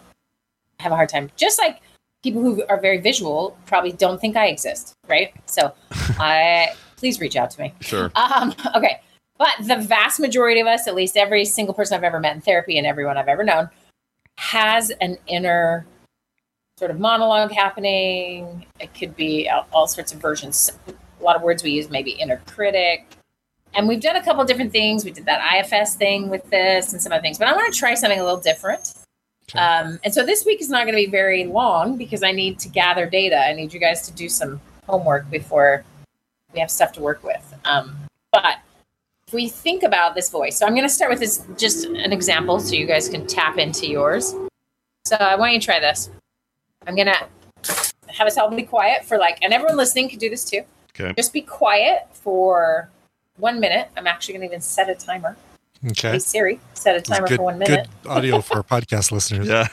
have 0.80 0.92
a 0.92 0.96
hard 0.96 1.10
time. 1.10 1.30
Just 1.36 1.60
like 1.60 1.82
people 2.24 2.42
who 2.42 2.66
are 2.68 2.80
very 2.80 2.98
visual 2.98 3.58
probably 3.66 3.92
don't 3.92 4.20
think 4.20 4.36
I 4.36 4.48
exist, 4.48 4.94
right? 5.08 5.34
So, 5.46 5.74
I 5.92 6.74
please 6.98 7.20
reach 7.20 7.36
out 7.36 7.52
to 7.52 7.62
me. 7.62 7.74
Sure. 7.82 8.12
Um, 8.16 8.54
okay. 8.76 9.02
But 9.38 9.54
the 9.62 9.78
vast 9.78 10.20
majority 10.20 10.62
of 10.62 10.68
us, 10.68 10.88
at 10.88 10.96
least 10.96 11.18
every 11.18 11.44
single 11.46 11.74
person 11.74 11.98
I've 11.98 12.04
ever 12.04 12.20
met 12.20 12.36
in 12.36 12.42
therapy 12.42 12.78
and 12.78 12.88
everyone 12.88 13.18
I've 13.18 13.28
ever 13.28 13.44
known, 13.44 13.70
has 14.38 14.92
an 15.02 15.18
inner 15.28 15.86
sort 16.78 16.92
of 16.92 17.00
monologue 17.00 17.52
happening. 17.52 18.66
It 18.80 18.94
could 18.94 19.16
be 19.16 19.50
all, 19.50 19.68
all 19.74 19.88
sorts 19.88 20.14
of 20.14 20.22
versions. 20.22 20.72
A 20.88 21.24
lot 21.24 21.36
of 21.36 21.42
words 21.42 21.64
we 21.64 21.72
use, 21.72 21.90
maybe 21.90 22.12
inner 22.12 22.42
critic. 22.48 23.08
And 23.76 23.88
we've 23.88 24.02
done 24.02 24.16
a 24.16 24.24
couple 24.24 24.44
different 24.46 24.72
things. 24.72 25.04
We 25.04 25.12
did 25.12 25.26
that 25.26 25.42
IFS 25.54 25.96
thing 25.96 26.30
with 26.30 26.50
this 26.50 26.94
and 26.94 27.02
some 27.02 27.12
other 27.12 27.22
things, 27.22 27.38
but 27.38 27.48
I 27.48 27.54
want 27.54 27.72
to 27.72 27.78
try 27.78 27.94
something 27.94 28.20
a 28.20 28.24
little 28.24 28.40
different. 28.40 28.94
Um, 29.54 30.00
and 30.04 30.14
so 30.14 30.26
this 30.26 30.46
week 30.46 30.62
is 30.62 30.70
not 30.70 30.86
going 30.86 30.96
to 30.98 31.06
be 31.06 31.12
very 31.12 31.46
long 31.46 31.98
because 31.98 32.24
I 32.24 32.32
need 32.32 32.58
to 32.60 32.70
gather 32.70 33.06
data. 33.06 33.38
I 33.38 33.54
need 33.54 33.74
you 33.74 33.80
guys 33.80 34.08
to 34.08 34.14
do 34.14 34.30
some 34.30 34.60
homework 34.88 35.30
before 35.30 35.84
we 36.54 36.60
have 36.62 36.72
stuff 36.72 36.94
to 36.94 37.02
work 37.02 37.24
with. 37.24 37.54
Um, 37.66 37.96
but 38.32 38.58
if 39.28 39.34
we 39.34 39.50
think 39.50 39.84
about 39.84 40.16
this 40.16 40.30
voice, 40.30 40.58
so 40.58 40.66
I'm 40.66 40.74
going 40.74 40.88
to 40.88 40.94
start 40.94 41.12
with 41.12 41.20
this 41.20 41.46
just 41.58 41.86
an 41.86 42.14
example 42.14 42.60
so 42.60 42.76
you 42.76 42.86
guys 42.86 43.10
can 43.10 43.28
tap 43.28 43.58
into 43.58 43.88
yours. 43.88 44.34
So 45.06 45.16
I 45.18 45.36
want 45.36 45.54
you 45.54 45.60
to 45.60 45.66
try 45.66 45.80
this. 45.80 46.10
I'm 46.88 46.96
going 46.96 47.08
to 47.08 47.28
have 48.08 48.28
us 48.28 48.38
all 48.38 48.50
be 48.50 48.64
quiet 48.64 49.04
for 49.06 49.18
like, 49.18 49.38
and 49.44 49.54
everyone 49.54 49.78
listening 49.78 50.10
can 50.10 50.20
do 50.20 50.30
this 50.30 50.46
too. 50.46 50.62
Okay. 50.98 51.14
Just 51.18 51.34
be 51.34 51.42
quiet 51.42 52.08
for 52.14 52.90
one 53.38 53.60
minute. 53.60 53.90
I'm 53.98 54.08
actually 54.08 54.34
going 54.36 54.42
to 54.42 54.48
even 54.48 54.62
set 54.62 54.90
a 54.90 54.96
timer. 54.96 55.36
Okay. 55.92 56.12
Hey 56.14 56.20
Siri, 56.20 56.60
set 56.74 56.96
a 56.96 57.02
timer 57.02 57.28
good, 57.28 57.36
for 57.38 57.44
one 57.44 57.60
minute. 57.60 57.88
Good 58.04 58.10
audio 58.10 58.42
for 58.42 58.64
podcast 58.64 59.12
listeners. 59.12 59.48
Yeah. 59.48 59.68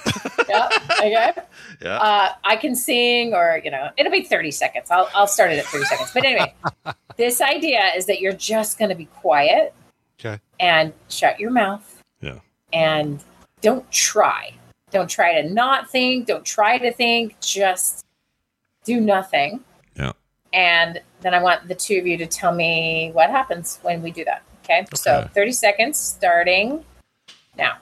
yeah. 0.49 0.69
Okay. 0.99 1.33
Yeah. 1.81 1.97
Uh, 1.97 2.33
I 2.45 2.55
can 2.57 2.77
sing, 2.77 3.35
or 3.35 3.61
you 3.65 3.71
know, 3.71 3.89
it'll 3.97 4.13
be 4.13 4.23
thirty 4.23 4.53
seconds. 4.53 4.89
I'll 4.91 5.09
I'll 5.17 5.27
start 5.27 5.51
it 5.51 5.59
at 5.59 5.65
thirty 5.65 5.85
seconds. 5.87 6.11
But 6.15 6.25
anyway, 6.25 6.55
this 7.17 7.41
idea 7.41 7.91
is 7.97 8.07
that 8.07 8.21
you're 8.21 8.35
just 8.35 8.79
going 8.79 8.91
to 8.91 8.95
be 8.95 9.07
quiet 9.07 9.75
Okay. 10.21 10.39
and 10.61 10.93
shut 11.09 11.41
your 11.41 11.51
mouth 11.51 12.01
Yeah. 12.21 12.39
and 12.73 13.25
don't 13.63 13.91
try. 13.91 14.53
Don't 14.93 15.09
try 15.11 15.43
to 15.43 15.49
not 15.51 15.91
think. 15.91 16.27
Don't 16.27 16.45
try 16.45 16.79
to 16.79 16.93
think. 16.93 17.41
Just 17.41 18.05
do 18.85 19.01
nothing. 19.01 19.65
And 20.53 21.01
then 21.21 21.35
I 21.35 21.43
want 21.43 21.69
the 21.69 21.75
two 21.75 21.99
of 21.99 22.07
you 22.07 22.17
to 22.19 22.27
tell 22.27 22.53
me 22.53 23.11
what 23.13 23.31
happens 23.31 23.79
when 23.83 24.03
we 24.03 24.11
do 24.11 24.25
that. 24.25 24.43
Okay. 24.65 24.87
So 24.95 25.29
30 25.35 25.53
seconds 25.53 25.99
starting 25.99 26.85
now. 27.57 27.79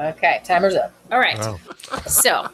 Okay. 0.00 0.40
Timer's 0.44 0.74
up. 0.74 0.92
All 1.12 1.18
right. 1.18 1.38
Wow. 1.38 1.58
So 2.06 2.48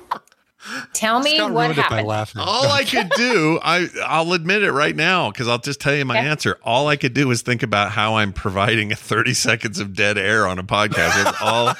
tell 0.93 1.21
me 1.21 1.41
what 1.41 1.51
ruined 1.53 1.73
it 1.73 1.77
by 1.77 1.83
happened. 1.83 2.09
laughing. 2.09 2.43
All 2.45 2.67
I 2.69 2.83
could 2.85 3.09
do, 3.17 3.61
I 3.65 3.89
I'll 4.05 4.33
admit 4.33 4.63
it 4.65 4.73
right 4.73 4.97
now 4.97 5.31
because 5.31 5.47
I'll 5.47 5.59
just 5.59 5.81
tell 5.81 5.95
you 5.95 6.05
my 6.05 6.19
Okay. 6.19 6.27
answer. 6.29 6.59
All 6.65 6.89
I 6.89 6.97
could 6.97 7.15
do 7.15 7.31
is 7.31 7.43
think 7.43 7.63
about 7.63 7.93
how 7.93 8.17
I'm 8.17 8.33
providing 8.33 8.93
30 8.95 9.35
seconds 9.35 9.79
of 9.79 9.95
dead 9.95 10.19
air 10.19 10.47
on 10.49 10.59
a 10.59 10.65
podcast. 10.65 11.23
That's 11.23 11.41
all. 11.41 11.75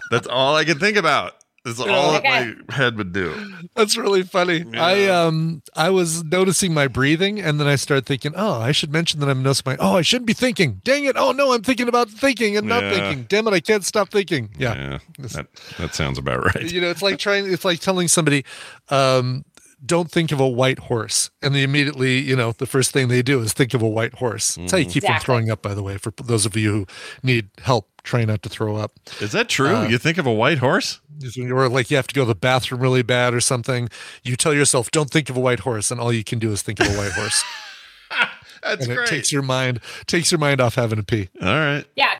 that's 0.10 0.26
all 0.28 0.54
I 0.54 0.64
could 0.64 0.78
think 0.78 0.96
about. 0.96 1.36
That's 1.64 1.78
all 1.78 2.12
that 2.12 2.24
my 2.24 2.74
head 2.74 2.96
would 2.96 3.12
do. 3.12 3.34
That's 3.76 3.96
really 3.96 4.24
funny. 4.24 4.64
I 4.76 5.08
um 5.08 5.62
I 5.76 5.90
was 5.90 6.24
noticing 6.24 6.74
my 6.74 6.88
breathing 6.88 7.40
and 7.40 7.60
then 7.60 7.68
I 7.68 7.76
started 7.76 8.04
thinking, 8.04 8.32
oh, 8.34 8.60
I 8.60 8.72
should 8.72 8.92
mention 8.92 9.20
that 9.20 9.28
I'm 9.28 9.42
noticing 9.44 9.62
my 9.66 9.76
oh, 9.78 9.96
I 9.96 10.02
shouldn't 10.02 10.26
be 10.26 10.32
thinking. 10.32 10.80
Dang 10.82 11.04
it. 11.04 11.16
Oh 11.16 11.30
no, 11.30 11.52
I'm 11.52 11.62
thinking 11.62 11.86
about 11.88 12.10
thinking 12.10 12.56
and 12.56 12.66
not 12.66 12.82
Yeah. 12.82 12.90
thinking. 12.90 13.26
Damn 13.28 13.46
it, 13.46 13.52
I 13.54 13.60
can't 13.60 13.84
stop 13.84 14.10
thinking. 14.10 14.50
Yeah. 14.58 14.74
Yeah, 14.74 14.98
that, 15.28 15.46
that 15.78 15.94
sounds 15.94 16.18
about 16.18 16.44
right. 16.44 16.70
You 16.72 16.80
know, 16.80 16.90
it's 16.90 17.02
like 17.02 17.18
trying 17.18 17.50
it's 17.52 17.64
like 17.64 17.78
telling 17.78 18.08
somebody, 18.08 18.44
um, 18.88 19.44
don't 19.84 20.10
think 20.10 20.30
of 20.32 20.38
a 20.40 20.46
white 20.48 20.78
horse. 20.78 21.30
And 21.42 21.54
they 21.54 21.62
immediately, 21.62 22.18
you 22.18 22.36
know, 22.36 22.52
the 22.52 22.66
first 22.66 22.92
thing 22.92 23.08
they 23.08 23.22
do 23.22 23.40
is 23.40 23.52
think 23.52 23.74
of 23.74 23.82
a 23.82 23.88
white 23.88 24.14
horse. 24.14 24.54
That's 24.54 24.72
how 24.72 24.78
you 24.78 24.86
keep 24.86 25.04
from 25.04 25.18
throwing 25.20 25.50
up, 25.50 25.60
by 25.62 25.74
the 25.74 25.82
way, 25.82 25.96
for 25.98 26.12
those 26.22 26.46
of 26.46 26.56
you 26.56 26.70
who 26.72 26.86
need 27.22 27.48
help 27.62 27.88
trying 28.04 28.28
not 28.28 28.42
to 28.42 28.48
throw 28.48 28.76
up. 28.76 28.92
Is 29.20 29.32
that 29.32 29.48
true? 29.48 29.74
Uh, 29.74 29.88
you 29.88 29.98
think 29.98 30.18
of 30.18 30.26
a 30.26 30.32
white 30.32 30.58
horse? 30.58 31.00
Or 31.38 31.68
like 31.68 31.90
you 31.90 31.96
have 31.96 32.06
to 32.08 32.14
go 32.14 32.22
to 32.22 32.26
the 32.28 32.34
bathroom 32.34 32.80
really 32.80 33.02
bad 33.02 33.34
or 33.34 33.40
something. 33.40 33.88
You 34.22 34.36
tell 34.36 34.54
yourself, 34.54 34.90
don't 34.90 35.10
think 35.10 35.28
of 35.30 35.36
a 35.36 35.40
white 35.40 35.60
horse, 35.60 35.90
and 35.90 36.00
all 36.00 36.12
you 36.12 36.24
can 36.24 36.38
do 36.38 36.50
is 36.52 36.62
think 36.62 36.80
of 36.80 36.86
a 36.88 36.96
white 36.98 37.12
horse. 37.12 37.44
That's 38.62 38.86
and 38.86 38.94
great. 38.94 39.08
it 39.08 39.10
takes 39.10 39.32
your 39.32 39.42
mind 39.42 39.80
takes 40.06 40.30
your 40.30 40.38
mind 40.38 40.60
off 40.60 40.76
having 40.76 40.96
to 40.98 41.02
pee. 41.04 41.28
All 41.40 41.48
right. 41.48 41.84
Yeah. 41.96 42.18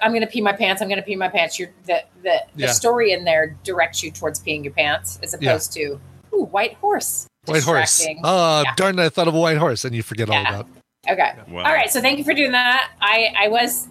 I'm 0.00 0.12
gonna 0.12 0.26
pee 0.26 0.40
my 0.40 0.52
pants. 0.52 0.82
I'm 0.82 0.88
gonna 0.88 1.02
pee 1.02 1.16
my 1.16 1.28
pants. 1.28 1.58
You're 1.58 1.70
the 1.86 2.02
the, 2.22 2.42
the 2.56 2.62
Yeah. 2.66 2.72
story 2.72 3.12
in 3.12 3.24
there 3.24 3.56
directs 3.62 4.02
you 4.02 4.10
towards 4.10 4.40
peeing 4.40 4.64
your 4.64 4.72
pants 4.72 5.18
as 5.22 5.36
Yeah. 5.40 5.50
opposed 5.50 5.72
to 5.74 6.00
ooh, 6.38 6.44
white 6.44 6.74
horse. 6.74 7.26
White 7.46 7.62
horse. 7.62 7.96
Distracting. 7.98 8.20
Oh, 8.24 8.62
Yeah. 8.62 8.74
darn 8.76 8.98
it, 8.98 9.04
I 9.04 9.08
thought 9.08 9.28
of 9.28 9.34
a 9.34 9.40
white 9.40 9.56
horse, 9.58 9.84
and 9.84 9.94
you 9.94 10.02
forget 10.02 10.28
all 10.28 10.34
Yeah. 10.34 10.48
about 10.48 10.66
Okay. 11.08 11.32
Wow. 11.48 11.64
All 11.64 11.72
right. 11.72 11.90
So 11.90 12.00
thank 12.00 12.18
you 12.18 12.24
for 12.24 12.34
doing 12.34 12.52
that. 12.52 12.90
I 13.00 13.32
I 13.36 13.48
was 13.48 13.88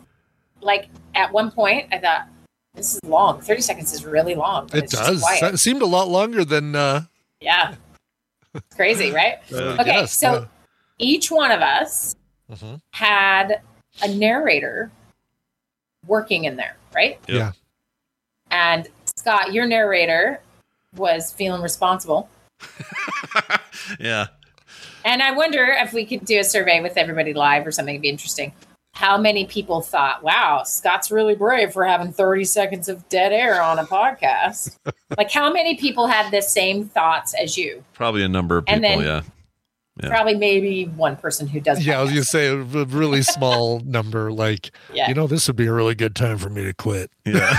like 0.62 0.90
at 1.16 1.32
one 1.32 1.50
point 1.52 1.88
I 1.92 1.98
thought 1.98 2.28
this 2.76 2.94
is 2.96 3.00
long. 3.04 3.42
Thirty 3.42 3.62
seconds 3.62 3.92
is 3.94 4.06
really 4.06 4.36
long. 4.36 4.70
it 4.74 4.90
does. 4.90 5.22
quiet. 5.22 5.42
That 5.42 5.58
seemed 5.58 5.82
a 5.82 5.86
lot 5.88 6.10
longer 6.10 6.46
than 6.46 6.76
uh 6.76 7.04
Yeah. 7.40 7.76
It's 8.54 8.76
crazy, 8.76 9.12
right? 9.22 9.36
Uh, 9.52 9.78
okay. 9.80 9.86
yes, 9.88 10.14
so 10.18 10.32
yeah. 10.34 10.46
each 11.00 11.32
one 11.32 11.50
of 11.52 11.62
us 11.62 12.16
Mhm. 12.52 12.82
had 12.92 13.62
a 14.04 14.08
narrator 14.10 14.92
working 16.06 16.46
in 16.46 16.56
there, 16.56 16.76
right? 16.94 17.20
Yep. 17.28 17.38
Yeah. 17.38 17.52
And 18.52 18.88
Scott, 19.16 19.54
your 19.54 19.66
narrator 19.66 20.40
was 20.96 21.32
feeling 21.34 21.62
responsible. 21.62 22.30
Yeah. 24.00 24.28
And 25.06 25.22
I 25.24 25.32
wonder 25.32 25.64
if 25.64 25.94
we 25.94 26.06
could 26.06 26.26
do 26.26 26.40
a 26.40 26.44
survey 26.44 26.82
with 26.82 26.98
everybody 26.98 27.34
live 27.34 27.66
or 27.66 27.72
something. 27.72 27.96
It'd 27.96 28.02
be 28.02 28.10
interesting. 28.10 28.52
how 28.94 29.18
many 29.18 29.46
people 29.46 29.80
thought, 29.82 30.24
wow, 30.24 30.64
Scott's 30.64 31.10
really 31.12 31.36
brave 31.36 31.72
for 31.72 31.86
having 31.86 32.12
30 32.12 32.44
seconds 32.44 32.90
of 32.90 33.08
dead 33.10 33.32
air 33.32 33.62
on 33.62 33.80
a 33.80 33.84
podcast? 33.86 34.76
like, 35.18 35.32
how 35.32 35.54
many 35.54 35.76
people 35.78 36.08
had 36.08 36.32
the 36.32 36.42
same 36.42 36.86
thoughts 36.90 37.34
as 37.42 37.58
you? 37.58 37.84
Probably 37.94 38.24
a 38.24 38.28
number 38.28 38.58
of 38.58 38.66
And 38.68 38.82
people, 38.84 38.98
then- 39.00 39.08
yeah. 39.08 39.22
Yeah. 40.04 40.10
Probably 40.10 40.36
maybe 40.36 40.86
one 40.86 41.16
person 41.16 41.48
who 41.48 41.60
does. 41.60 41.84
Yeah, 41.84 41.98
I 42.00 42.02
was 42.04 42.12
gonna 42.12 42.24
say 42.24 42.48
a 42.50 42.56
r- 42.58 42.64
really 42.64 43.24
small 43.24 43.80
number. 43.86 44.32
Like, 44.32 44.70
Yeah. 44.94 45.08
you 45.08 45.16
know, 45.16 45.26
this 45.26 45.48
would 45.48 45.56
be 45.56 45.66
a 45.66 45.74
really 45.74 45.96
good 45.96 46.16
time 46.16 46.38
for 46.38 46.50
me 46.52 46.64
to 46.66 46.74
quit. 46.74 47.10
Yeah. 47.26 47.50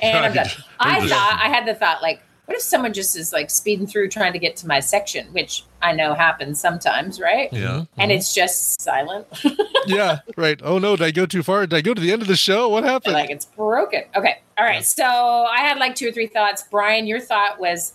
and 0.00 0.18
I'm 0.26 0.32
done. 0.32 0.46
I 0.78 1.08
thought 1.08 1.40
I 1.42 1.48
had 1.48 1.66
the 1.66 1.74
thought 1.74 2.02
like, 2.02 2.22
what 2.52 2.58
if 2.58 2.62
someone 2.62 2.92
just 2.92 3.16
is 3.16 3.32
like 3.32 3.48
speeding 3.48 3.86
through 3.86 4.10
trying 4.10 4.34
to 4.34 4.38
get 4.38 4.56
to 4.56 4.66
my 4.66 4.78
section, 4.78 5.26
which 5.32 5.64
I 5.80 5.92
know 5.92 6.12
happens 6.12 6.60
sometimes, 6.60 7.18
right? 7.18 7.50
Yeah. 7.50 7.60
Mm-hmm. 7.60 7.72
Mm-hmm. 7.72 8.00
And 8.00 8.12
it's 8.12 8.34
just 8.34 8.78
silent, 8.82 9.26
yeah, 9.86 10.18
right. 10.36 10.60
Oh 10.62 10.78
no, 10.78 10.94
did 10.94 11.04
I 11.04 11.12
go 11.12 11.24
too 11.24 11.42
far? 11.42 11.66
Did 11.66 11.74
I 11.74 11.80
go 11.80 11.94
to 11.94 12.00
the 12.00 12.12
end 12.12 12.20
of 12.20 12.28
the 12.28 12.36
show? 12.36 12.68
What 12.68 12.84
happened? 12.84 13.14
like 13.14 13.30
it's 13.30 13.46
broken. 13.46 14.02
Okay, 14.14 14.42
all 14.58 14.66
right. 14.66 14.84
So 14.84 15.04
I 15.04 15.60
had 15.60 15.78
like 15.78 15.94
two 15.94 16.08
or 16.08 16.12
three 16.12 16.26
thoughts. 16.26 16.64
Brian, 16.70 17.06
your 17.06 17.20
thought 17.20 17.58
was 17.58 17.94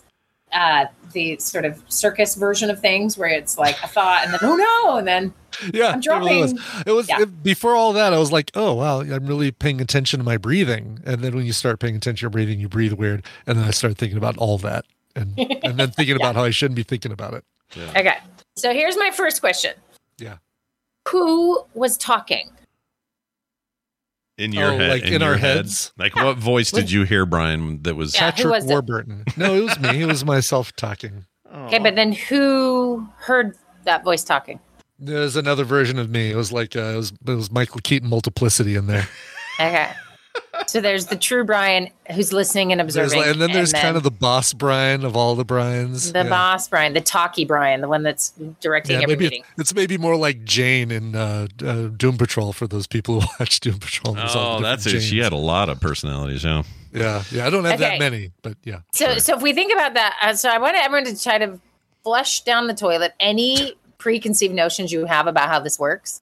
uh 0.52 0.86
the 1.12 1.38
sort 1.38 1.64
of 1.64 1.82
circus 1.88 2.34
version 2.34 2.68
of 2.70 2.80
things 2.80 3.16
where 3.16 3.28
it's 3.30 3.56
like 3.56 3.76
a 3.82 3.88
thought 3.88 4.22
and 4.24 4.32
then 4.34 4.40
oh 4.42 4.56
no 4.56 4.96
and 4.98 5.08
then 5.08 5.32
yeah, 5.72 5.92
I'm 5.92 6.00
it 6.02 6.40
was. 6.40 6.82
It 6.86 6.92
was 6.92 7.08
Yeah. 7.08 7.22
it- 7.22 7.42
before 7.42 7.74
all 7.74 7.92
that. 7.94 8.12
I 8.12 8.18
was 8.18 8.30
like, 8.30 8.50
oh 8.54 8.74
wow, 8.74 9.00
I'm 9.00 9.26
really 9.26 9.50
paying 9.50 9.80
attention 9.80 10.18
to 10.20 10.24
my 10.24 10.36
breathing. 10.36 11.00
And 11.06 11.22
then 11.22 11.34
when 11.34 11.46
you 11.46 11.52
start 11.54 11.80
paying 11.80 11.96
attention 11.96 12.16
to 12.18 12.22
your 12.24 12.30
breathing, 12.30 12.60
you 12.60 12.68
breathe 12.68 12.92
weird. 12.92 13.24
And 13.46 13.58
then 13.58 13.64
I 13.66 13.70
started 13.70 13.96
thinking 13.98 14.18
about 14.18 14.36
all 14.36 14.58
that, 14.58 14.84
and 15.16 15.32
and 15.64 15.78
then 15.78 15.90
thinking 15.90 16.14
about 16.20 16.36
how 16.36 16.44
I 16.44 16.50
shouldn't 16.50 16.76
be 16.76 16.82
thinking 16.82 17.10
about 17.10 17.32
it. 17.34 17.44
okay. 17.96 18.18
So 18.56 18.72
here's 18.72 18.96
my 18.98 19.10
first 19.10 19.40
question. 19.40 19.72
Yeah. 20.18 20.36
Who 21.08 21.64
was 21.74 21.96
talking? 21.96 22.50
In 24.38 24.52
your 24.52 24.70
Oh, 24.72 24.78
head, 24.78 24.90
like 24.90 25.02
in 25.02 25.20
your 25.20 25.30
our 25.32 25.36
head. 25.36 25.56
heads? 25.56 25.92
Like, 25.98 26.14
what 26.14 26.38
voice 26.38 26.70
did 26.70 26.90
you 26.92 27.02
hear, 27.02 27.26
Brian? 27.26 27.82
That 27.82 27.96
was 27.96 28.14
Yeah, 28.14 28.30
Patrick 28.30 28.52
was 28.52 28.64
it? 28.64 28.68
Warburton. 28.68 29.24
No, 29.36 29.52
it 29.54 29.60
was 29.64 29.78
me. 29.80 30.02
It 30.02 30.06
was 30.06 30.24
myself 30.24 30.74
talking. 30.76 31.26
Okay, 31.50 31.78
but 31.78 31.94
then 31.96 32.12
who 32.12 33.08
heard 33.16 33.56
that 33.84 34.04
voice 34.04 34.22
talking? 34.22 34.60
There's 34.98 35.34
another 35.34 35.64
version 35.64 35.98
of 35.98 36.10
me. 36.10 36.30
It 36.30 36.36
was 36.36 36.52
like 36.52 36.76
uh, 36.76 36.80
it 36.80 36.96
was 36.96 37.10
it 37.26 37.30
was 37.34 37.50
Michael 37.50 37.80
Keaton 37.82 38.08
multiplicity 38.10 38.76
in 38.76 38.86
there. 38.86 39.08
Okay. 39.58 39.90
So 40.68 40.82
there's 40.82 41.06
the 41.06 41.16
true 41.16 41.44
Brian 41.44 41.88
who's 42.14 42.30
listening 42.32 42.72
and 42.72 42.80
observing. 42.80 43.18
like, 43.20 43.28
and 43.30 43.40
then 43.40 43.52
there's 43.52 43.72
kind 43.72 43.96
of 43.96 44.02
the 44.02 44.10
boss 44.10 44.52
Brian 44.52 45.02
of 45.04 45.16
all 45.16 45.34
the 45.34 45.44
Brians. 45.44 46.12
the 46.12 46.18
yeah. 46.24 46.28
boss 46.28 46.68
Brian, 46.68 46.92
the 46.92 47.00
talkie 47.00 47.46
Brian, 47.46 47.80
the 47.80 47.88
one 47.88 48.02
that's 48.02 48.30
directing 48.60 48.96
Yeah, 48.96 49.02
every 49.04 49.14
maybe 49.16 49.24
meeting. 49.24 49.44
it's 49.56 49.74
maybe 49.74 49.96
more 49.96 50.14
like 50.14 50.44
Jane 50.44 50.90
in 50.90 51.16
uh, 51.16 51.46
uh, 51.64 51.88
Doom 51.88 52.18
Patrol 52.18 52.52
for 52.52 52.66
those 52.66 52.86
people 52.86 53.20
who 53.22 53.26
watch 53.40 53.60
Doom 53.60 53.78
Patrol. 53.78 54.12
There's 54.14 54.36
all 54.36 54.56
Oh, 54.56 54.60
the 54.60 54.62
that's 54.68 54.84
it. 54.86 55.00
She 55.00 55.18
had 55.20 55.32
a 55.32 55.36
lot 55.36 55.68
of 55.70 55.80
personalities, 55.80 56.44
yeah. 56.44 56.62
Yeah, 56.92 57.22
yeah. 57.32 57.46
I 57.46 57.50
don't 57.50 57.64
have 57.64 57.80
Okay. 57.80 57.90
that 57.90 57.98
many, 57.98 58.32
but 58.42 58.56
yeah. 58.64 58.80
So, 58.92 59.18
so 59.18 59.36
if 59.36 59.42
we 59.42 59.52
think 59.54 59.72
about 59.72 59.94
that, 59.94 60.16
uh, 60.22 60.34
so 60.34 60.50
I 60.50 60.58
want 60.58 60.76
everyone 60.76 61.04
to 61.06 61.18
try 61.22 61.38
to 61.38 61.58
flush 62.04 62.42
down 62.44 62.66
the 62.66 62.74
toilet 62.74 63.14
any 63.18 63.74
preconceived 63.98 64.54
notions 64.54 64.92
you 64.92 65.06
have 65.06 65.26
about 65.26 65.48
how 65.48 65.60
this 65.60 65.78
works, 65.78 66.20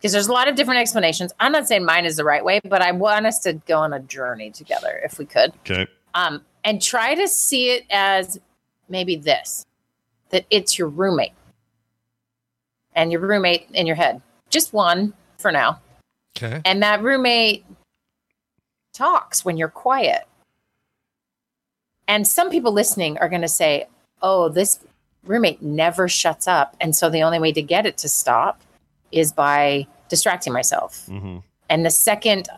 because 0.00 0.12
there's 0.12 0.28
a 0.28 0.32
lot 0.32 0.48
of 0.48 0.56
different 0.56 0.80
explanations. 0.80 1.30
I'm 1.38 1.52
not 1.52 1.68
saying 1.68 1.84
mine 1.84 2.06
is 2.06 2.16
the 2.16 2.24
right 2.24 2.42
way, 2.42 2.58
but 2.64 2.80
I 2.80 2.90
want 2.92 3.26
us 3.26 3.38
to 3.40 3.52
go 3.52 3.76
on 3.78 3.92
a 3.92 4.00
journey 4.00 4.50
together, 4.50 4.98
if 5.04 5.18
we 5.18 5.26
could, 5.26 5.52
Okay. 5.60 5.86
um, 6.14 6.42
and 6.64 6.80
try 6.80 7.14
to 7.14 7.28
see 7.28 7.70
it 7.70 7.84
as 7.90 8.40
maybe 8.88 9.16
this: 9.16 9.66
that 10.30 10.46
it's 10.48 10.78
your 10.78 10.88
roommate 10.88 11.34
and 12.94 13.12
your 13.12 13.20
roommate 13.20 13.68
in 13.74 13.86
your 13.86 13.96
head, 13.96 14.22
just 14.48 14.72
one 14.72 15.12
for 15.38 15.52
now, 15.52 15.80
Okay. 16.36 16.62
and 16.64 16.82
that 16.82 17.02
roommate 17.02 17.66
talks 18.94 19.44
when 19.44 19.56
you're 19.58 19.68
quiet. 19.68 20.24
And 22.08 22.26
some 22.26 22.50
people 22.50 22.72
listening 22.72 23.18
are 23.18 23.28
going 23.28 23.42
to 23.42 23.48
say, 23.48 23.86
oh, 24.20 24.48
this 24.48 24.80
roommate 25.24 25.62
never 25.62 26.08
shuts 26.08 26.48
up. 26.48 26.74
And 26.80 26.96
so 26.96 27.08
the 27.08 27.22
only 27.22 27.38
way 27.38 27.52
to 27.52 27.62
get 27.62 27.86
it 27.86 27.96
to 27.98 28.08
stop 28.08 28.60
is 29.12 29.32
by 29.32 29.86
distracting 30.08 30.52
myself. 30.52 31.06
Mm-hmm. 31.08 31.38
And 31.68 31.86
the 31.86 31.90
second, 31.90 32.48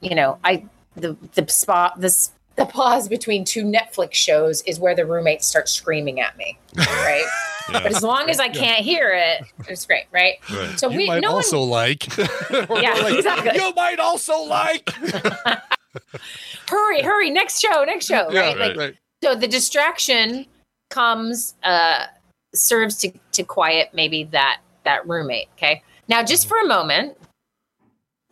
you 0.00 0.14
know, 0.14 0.38
I, 0.44 0.64
the, 0.96 1.16
the 1.34 1.46
spot, 1.48 2.00
this, 2.00 2.32
the 2.56 2.66
pause 2.66 3.08
between 3.08 3.44
two 3.44 3.64
Netflix 3.64 4.14
shows 4.14 4.62
is 4.62 4.78
where 4.78 4.94
the 4.94 5.04
roommate 5.04 5.42
starts 5.42 5.72
screaming 5.72 6.20
at 6.20 6.36
me. 6.36 6.58
Right. 6.76 7.24
Yeah. 7.70 7.82
But 7.82 7.94
as 7.96 8.02
long 8.02 8.28
as 8.28 8.40
I 8.40 8.48
can't 8.48 8.80
hear 8.80 9.10
it, 9.14 9.42
it's 9.68 9.86
great. 9.86 10.04
Right. 10.12 10.34
Right. 10.50 10.78
So 10.78 10.90
you 10.90 10.98
we, 10.98 11.06
might 11.06 11.22
no 11.22 11.30
also 11.30 11.60
one, 11.60 11.70
like. 11.70 12.18
yeah, 12.18 12.92
Like, 13.02 13.14
exactly. 13.14 13.52
You 13.54 13.72
might 13.74 13.98
also 13.98 14.38
like. 14.42 14.90
hurry, 16.68 17.02
hurry, 17.02 17.30
next 17.30 17.60
show, 17.60 17.84
next 17.84 18.06
show. 18.06 18.30
Yeah, 18.30 18.40
right. 18.40 18.58
right, 18.58 18.68
Like, 18.68 18.76
right. 18.76 18.96
So 19.22 19.34
the 19.34 19.48
distraction 19.48 20.44
comes, 20.90 21.54
uh, 21.62 22.06
serves 22.54 22.96
to, 22.96 23.12
to 23.32 23.42
quiet 23.44 23.90
maybe 23.94 24.24
that, 24.24 24.60
that 24.84 25.08
roommate. 25.08 25.48
Okay. 25.56 25.82
Now, 26.08 26.22
just 26.22 26.48
for 26.48 26.58
a 26.60 26.66
moment, 26.66 27.16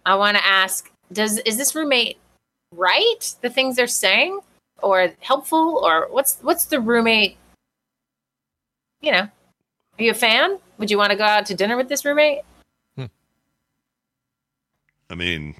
I 0.05 0.15
want 0.17 0.37
to 0.37 0.47
ask, 0.47 0.91
does, 1.13 1.39
is 1.39 1.57
this 1.57 1.75
roommate 1.75 2.19
right? 2.75 3.35
The 3.41 3.51
things 3.51 3.77
they're 3.77 3.87
saying 3.87 4.41
or 4.83 5.13
helpful 5.21 5.81
or 5.83 6.09
what's, 6.11 6.39
what's 6.43 6.65
the 6.67 6.81
roommate? 6.81 7.37
You 9.01 9.13
know, 9.13 9.19
are 9.99 10.03
you 10.03 10.11
a 10.11 10.15
fan? 10.15 10.59
Would 10.79 10.91
you 10.91 10.99
want 10.99 11.11
to 11.11 11.17
go 11.17 11.25
out 11.25 11.47
to 11.47 11.55
dinner 11.55 11.77
with 11.77 11.89
this 11.89 12.05
roommate? 12.05 12.41
I 15.11 15.15
mean, 15.15 15.57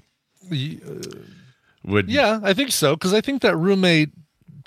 Y- 0.49 0.79
uh, 0.85 1.19
would 1.85 2.09
Yeah, 2.09 2.39
I 2.43 2.53
think 2.53 2.71
so 2.71 2.95
because 2.95 3.13
I 3.13 3.21
think 3.21 3.41
that 3.43 3.55
roommate 3.55 4.09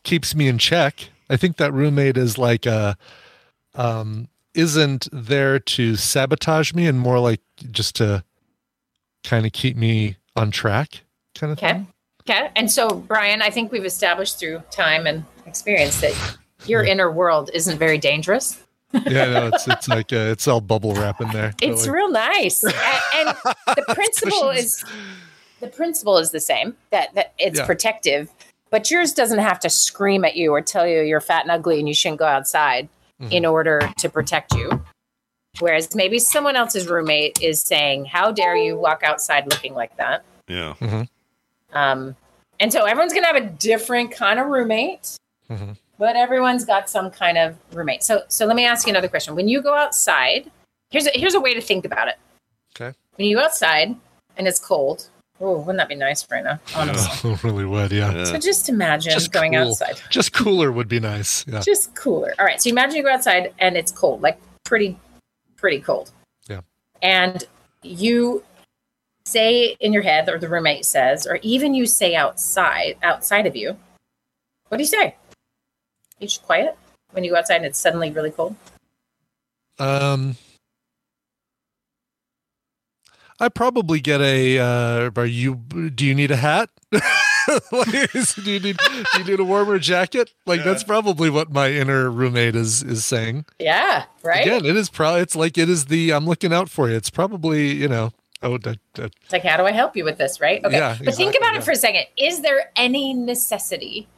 keeps 0.05 0.35
me 0.35 0.47
in 0.47 0.59
check. 0.59 1.09
I 1.29 1.37
think 1.37 1.57
that 1.57 1.73
roommate 1.73 2.17
is 2.17 2.39
like 2.39 2.67
a 2.67 2.97
um 3.75 4.29
isn't 4.57 5.09
there 5.13 5.59
to 5.59 5.97
sabotage 5.97 6.73
me 6.75 6.87
and 6.87 6.99
more 6.99 7.19
like 7.19 7.41
just 7.71 7.95
to 7.97 8.25
kind 9.25 9.45
of 9.47 9.53
keep 9.53 9.77
me 9.77 10.17
on 10.35 10.51
track 10.51 11.03
kind 11.35 11.53
of 11.53 11.59
Okay. 11.59 11.73
thing. 11.73 11.87
Okay. 12.29 12.51
And 12.57 12.71
so, 12.71 12.91
Brian, 12.91 13.43
I 13.43 13.51
think 13.51 13.71
we've 13.71 13.85
established 13.85 14.39
through 14.41 14.63
time 14.71 15.07
and 15.07 15.25
experience 15.47 16.01
that 16.01 16.37
your 16.67 16.83
inner 16.83 17.11
world 17.11 17.51
isn't 17.55 17.79
very 17.79 17.99
dangerous. 17.99 18.59
Yeah, 18.93 19.27
no, 19.31 19.49
it's 19.49 19.69
it's 19.69 19.89
like 19.89 20.13
uh, 20.13 20.31
it's 20.33 20.49
all 20.49 20.61
bubble 20.61 20.95
wrap 20.95 21.21
in 21.21 21.29
there. 21.29 21.53
It's 21.61 21.87
real 21.87 22.11
nice. 22.11 22.65
and, 22.65 22.75
and 23.15 23.29
the 23.77 23.85
principle 23.95 24.51
is 24.51 24.85
the 25.61 25.67
principle 25.69 26.19
is 26.19 26.31
the 26.31 26.41
same 26.41 26.77
that, 26.91 27.15
that 27.15 27.35
it's 27.39 27.59
Yeah. 27.59 27.67
protective, 27.67 28.31
but 28.71 28.91
yours 28.91 29.13
doesn't 29.13 29.39
have 29.41 29.61
to 29.61 29.71
scream 29.71 30.25
at 30.25 30.37
you 30.37 30.51
or 30.53 30.63
tell 30.63 30.87
you 30.87 31.03
you're 31.03 31.21
fat 31.21 31.43
and 31.43 31.51
ugly 31.51 31.79
and 31.79 31.87
you 31.89 31.95
shouldn't 31.95 32.19
go 32.19 32.27
outside 32.27 32.89
Mm-hmm. 33.21 33.33
in 33.33 33.47
order 33.47 33.81
to 33.97 34.11
protect 34.11 34.55
you. 34.55 34.71
Whereas 35.61 35.95
maybe 35.95 36.19
someone 36.19 36.55
else's 36.55 36.87
roommate 36.87 37.41
is 37.41 37.63
saying, 37.63 38.05
How 38.05 38.31
dare 38.31 38.57
you 38.57 38.77
walk 38.77 39.03
outside 39.03 39.51
looking 39.51 39.73
like 39.73 39.97
that? 39.97 40.23
Yeah. 40.49 40.75
Um, 41.73 42.15
and 42.61 42.71
so 42.71 42.85
everyone's 42.85 43.15
going 43.15 43.23
to 43.23 43.29
have 43.29 43.37
a 43.43 43.47
different 43.49 44.11
kind 44.11 44.39
of 44.39 44.49
roommate, 44.49 45.17
Mm-hmm. 45.51 45.73
but 45.99 46.15
everyone's 46.17 46.67
got 46.67 46.91
some 46.91 47.11
kind 47.11 47.39
of 47.39 47.57
roommate. 47.73 48.03
So, 48.03 48.23
so 48.29 48.45
let 48.45 48.55
me 48.57 48.67
ask 48.67 48.87
you 48.87 48.91
another 48.91 49.09
question. 49.09 49.35
When 49.35 49.49
you 49.49 49.63
go 49.63 49.75
outside, 49.75 50.51
here's 50.91 51.07
a, 51.07 51.11
here's 51.15 51.35
a 51.35 51.41
way 51.41 51.55
to 51.55 51.61
think 51.63 51.87
about 51.87 52.09
it. 52.09 52.17
Okay. 52.79 52.95
When 53.15 53.29
you 53.29 53.37
go 53.37 53.45
outside 53.45 53.95
and 54.37 54.47
it's 54.47 54.59
cold, 54.61 55.09
oh, 55.41 55.59
wouldn't 55.59 55.79
that 55.79 55.89
be 55.89 55.95
nice 55.95 56.27
right 56.31 56.45
now? 56.51 56.59
Honestly. 56.75 57.31
Oh, 57.31 57.39
really 57.49 57.65
would, 57.65 57.93
yeah. 57.93 58.25
So 58.25 58.39
just 58.39 58.69
imagine 58.69 59.13
Just 59.13 59.33
going 59.33 59.53
cool. 59.53 59.71
outside. 59.71 60.01
Just 60.11 60.33
cooler 60.33 60.73
would 60.73 60.89
be 60.89 61.01
nice. 61.01 61.47
Yeah. 61.47 61.61
Just 61.61 61.95
cooler. 61.95 62.35
All 62.39 62.45
right. 62.45 62.61
So 62.61 62.71
imagine 62.71 62.97
you 62.97 63.03
go 63.03 63.11
outside 63.13 63.53
and 63.59 63.77
it's 63.77 63.93
cold, 63.93 64.23
like 64.23 64.39
pretty, 64.65 64.99
pretty 65.57 65.81
cold. 65.81 66.11
Yeah. 66.49 66.61
And 67.03 67.45
you 67.83 68.43
say 69.25 69.77
in 69.81 69.93
your 69.93 70.03
head, 70.03 70.29
or 70.29 70.39
the 70.39 70.49
roommate 70.49 70.85
says, 70.85 71.27
or 71.27 71.37
even 71.43 71.75
you 71.75 71.87
say 71.87 72.15
outside, 72.15 72.97
outside 73.03 73.47
of 73.47 73.57
you, 73.57 73.77
what 74.69 74.79
do 74.79 74.83
you 74.83 74.89
say? 74.89 75.17
You 76.19 76.29
just 76.29 76.43
quiet 76.43 76.77
when 77.13 77.25
you 77.25 77.33
go 77.33 77.37
outside 77.37 77.57
and 77.57 77.67
it's 77.67 77.79
suddenly 77.79 78.11
really 78.11 78.31
cold. 78.31 78.55
Um, 79.79 80.37
I 83.39 83.49
probably 83.49 84.01
get 84.01 84.21
a. 84.21 84.59
Uh, 84.59 85.11
are 85.17 85.27
you? 85.27 85.55
Do 85.55 86.05
you 86.05 86.15
need 86.15 86.31
a 86.31 86.37
hat? 86.37 86.71
like, 86.93 88.13
do 88.13 88.51
you 88.51 88.61
need? 88.61 88.77
Do 88.79 89.19
you 89.19 89.25
need 89.25 89.41
a 89.41 89.45
warmer 89.45 89.79
jacket? 89.79 90.33
Like 90.47 90.65
that's 90.65 90.85
probably 90.85 91.31
what 91.31 91.53
my 91.53 91.71
inner 91.71 92.11
roommate 92.11 92.57
is 92.57 92.83
is 92.83 93.05
saying. 93.05 93.45
Yeah. 93.59 94.05
Right. 94.23 94.47
Again, 94.47 94.65
it 94.65 94.77
is 94.77 94.89
probably. 94.89 95.21
It's 95.21 95.37
like 95.37 95.59
it 95.59 95.69
is 95.69 95.87
the. 95.87 96.13
I'm 96.13 96.27
looking 96.27 96.53
out 96.53 96.69
for 96.71 96.89
you. 96.89 96.97
It's 96.97 97.11
probably 97.11 97.73
you 97.73 97.89
know. 97.89 98.13
Oh, 98.43 98.59
that, 98.59 98.79
that, 98.95 99.15
It's 99.25 99.33
like, 99.33 99.43
how 99.43 99.57
do 99.57 99.65
I 99.65 99.73
help 99.73 99.97
you 99.97 100.05
with 100.05 100.19
this? 100.19 100.41
Right. 100.41 100.63
Okay. 100.63 100.77
Yeah, 100.77 100.97
but 101.03 101.15
think 101.15 101.35
about 101.35 101.55
yeah. 101.55 101.61
it 101.61 101.65
for 101.65 101.71
a 101.71 101.77
second. 101.77 102.05
Is 102.19 102.43
there 102.43 102.71
any 102.77 103.15
necessity 103.15 104.09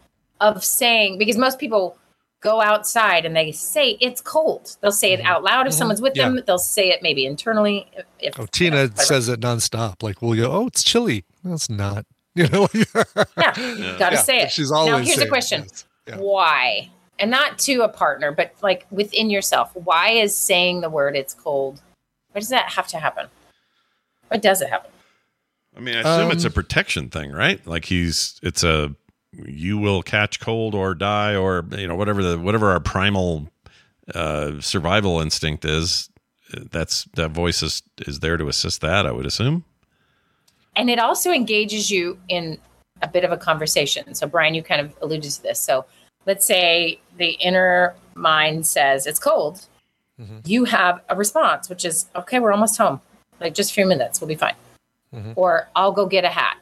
of 0.40 0.64
saying, 0.64 1.18
because 1.18 1.36
most 1.36 1.58
people 1.58 1.96
go 2.40 2.60
outside 2.60 3.24
and 3.26 3.34
they 3.34 3.50
say 3.52 3.98
it's 4.00 4.20
cold. 4.20 4.76
They'll 4.80 4.92
say 4.92 5.12
it 5.12 5.20
out 5.22 5.42
loud 5.42 5.66
if 5.66 5.72
Mhm. 5.72 5.76
someone's 5.76 6.00
with 6.00 6.16
Yeah. 6.16 6.28
them. 6.28 6.40
They'll 6.46 6.58
say 6.58 6.90
it 6.90 7.02
maybe 7.02 7.26
internally. 7.26 7.86
If, 7.96 8.04
if 8.20 8.40
Oh, 8.40 8.46
Tina 8.46 8.94
says 8.96 9.28
it 9.28 9.40
nonstop. 9.40 10.02
Like 10.02 10.22
we'll 10.22 10.36
go, 10.36 10.50
oh, 10.52 10.66
it's 10.68 10.82
chilly. 10.84 11.24
No, 11.42 11.54
it's 11.54 11.68
not. 11.70 12.04
You 12.34 12.46
know. 12.48 12.68
yeah, 12.74 12.94
got 13.98 14.10
to 14.10 14.16
Yeah, 14.16 14.22
say 14.22 14.40
it. 14.42 14.52
She's 14.52 14.70
always. 14.70 14.92
now, 14.92 14.98
here's 14.98 15.18
a 15.18 15.26
question: 15.26 15.62
yes. 15.62 15.84
Yeah. 16.06 16.16
Why? 16.18 16.88
And 17.18 17.32
not 17.32 17.58
to 17.60 17.82
a 17.82 17.88
partner, 17.88 18.30
but 18.30 18.52
like 18.62 18.86
within 18.92 19.28
yourself. 19.28 19.70
Why 19.74 20.10
is 20.10 20.36
saying 20.36 20.80
the 20.82 20.88
word 20.90 21.16
"it's 21.16 21.34
cold"? 21.34 21.80
Why 22.30 22.38
does 22.38 22.50
that 22.50 22.70
have 22.74 22.86
to 22.88 22.98
happen? 22.98 23.26
Why 24.28 24.36
does 24.36 24.60
it 24.62 24.68
happen? 24.68 24.90
I 25.76 25.80
mean, 25.80 25.96
I 25.96 26.00
assume 26.00 26.30
it's 26.30 26.44
a 26.44 26.48
Um, 26.48 26.52
protection 26.52 27.08
thing, 27.08 27.32
right? 27.32 27.66
Like 27.66 27.86
he's 27.86 28.38
it's 28.44 28.62
a 28.62 28.94
you 29.46 29.78
will 29.78 30.02
catch 30.02 30.40
cold 30.40 30.74
or 30.74 30.94
die 30.94 31.36
or 31.36 31.64
you 31.76 31.86
know 31.86 31.94
whatever 31.96 32.22
the 32.22 32.38
whatever 32.38 32.70
our 32.70 32.80
primal 32.80 33.48
uh, 34.14 34.60
survival 34.60 35.20
instinct 35.20 35.64
is. 35.64 36.10
That's 36.70 37.04
that 37.14 37.30
voice 37.30 37.62
is 37.62 37.82
is 38.06 38.20
there 38.20 38.36
to 38.36 38.48
assist 38.48 38.80
that. 38.80 39.06
I 39.06 39.12
would 39.12 39.26
assume. 39.26 39.64
and 40.76 40.88
it 40.90 40.98
also 40.98 41.30
engages 41.32 41.90
you 41.90 42.18
in 42.28 42.58
a 43.02 43.08
bit 43.08 43.24
of 43.24 43.32
a 43.32 43.36
conversation. 43.36 44.14
So, 44.14 44.26
Brian, 44.26 44.54
you 44.54 44.62
kind 44.62 44.80
of 44.80 44.94
alluded 45.02 45.30
to 45.30 45.42
this. 45.42 45.60
So, 45.60 45.84
let's 46.26 46.46
say 46.46 47.00
the 47.16 47.30
inner 47.32 47.94
mind 48.14 48.66
says 48.66 49.06
it's 49.06 49.18
cold. 49.18 49.66
mm-hmm. 50.20 50.38
You 50.44 50.64
have 50.64 51.00
a 51.08 51.14
response, 51.16 51.68
which 51.68 51.84
is, 51.84 52.06
okay, 52.16 52.38
we're 52.40 52.52
almost 52.52 52.76
home. 52.78 53.00
Like 53.40 53.54
just 53.54 53.70
a 53.70 53.74
few 53.74 53.86
minutes, 53.86 54.20
we'll 54.20 54.28
be 54.28 54.34
fine. 54.34 54.54
Or 55.36 55.68
I'll 55.76 55.92
go 55.92 56.06
get 56.06 56.24
a 56.24 56.28
hat. 56.28 56.58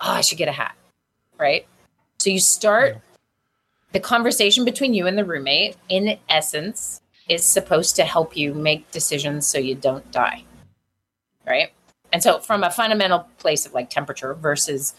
Oh, 0.00 0.10
I 0.12 0.20
should 0.20 0.38
get 0.38 0.48
a 0.48 0.52
hat. 0.52 0.76
Right. 1.38 1.66
So, 2.24 2.30
you 2.30 2.40
start 2.40 3.02
the 3.92 4.00
conversation 4.00 4.64
between 4.64 4.94
you 4.94 5.06
and 5.06 5.18
the 5.18 5.26
roommate, 5.26 5.76
in 5.90 6.18
essence, 6.30 7.02
is 7.28 7.44
supposed 7.44 7.96
to 7.96 8.04
help 8.04 8.34
you 8.34 8.54
make 8.54 8.90
decisions 8.92 9.46
so 9.46 9.58
you 9.58 9.74
don't 9.74 10.10
die. 10.10 10.42
Right. 11.46 11.70
And 12.14 12.22
so 12.22 12.38
from 12.38 12.64
a 12.64 12.70
fundamental 12.70 13.28
place 13.36 13.66
of 13.66 13.74
like 13.74 13.90
temperature 13.90 14.32
versus, 14.32 14.94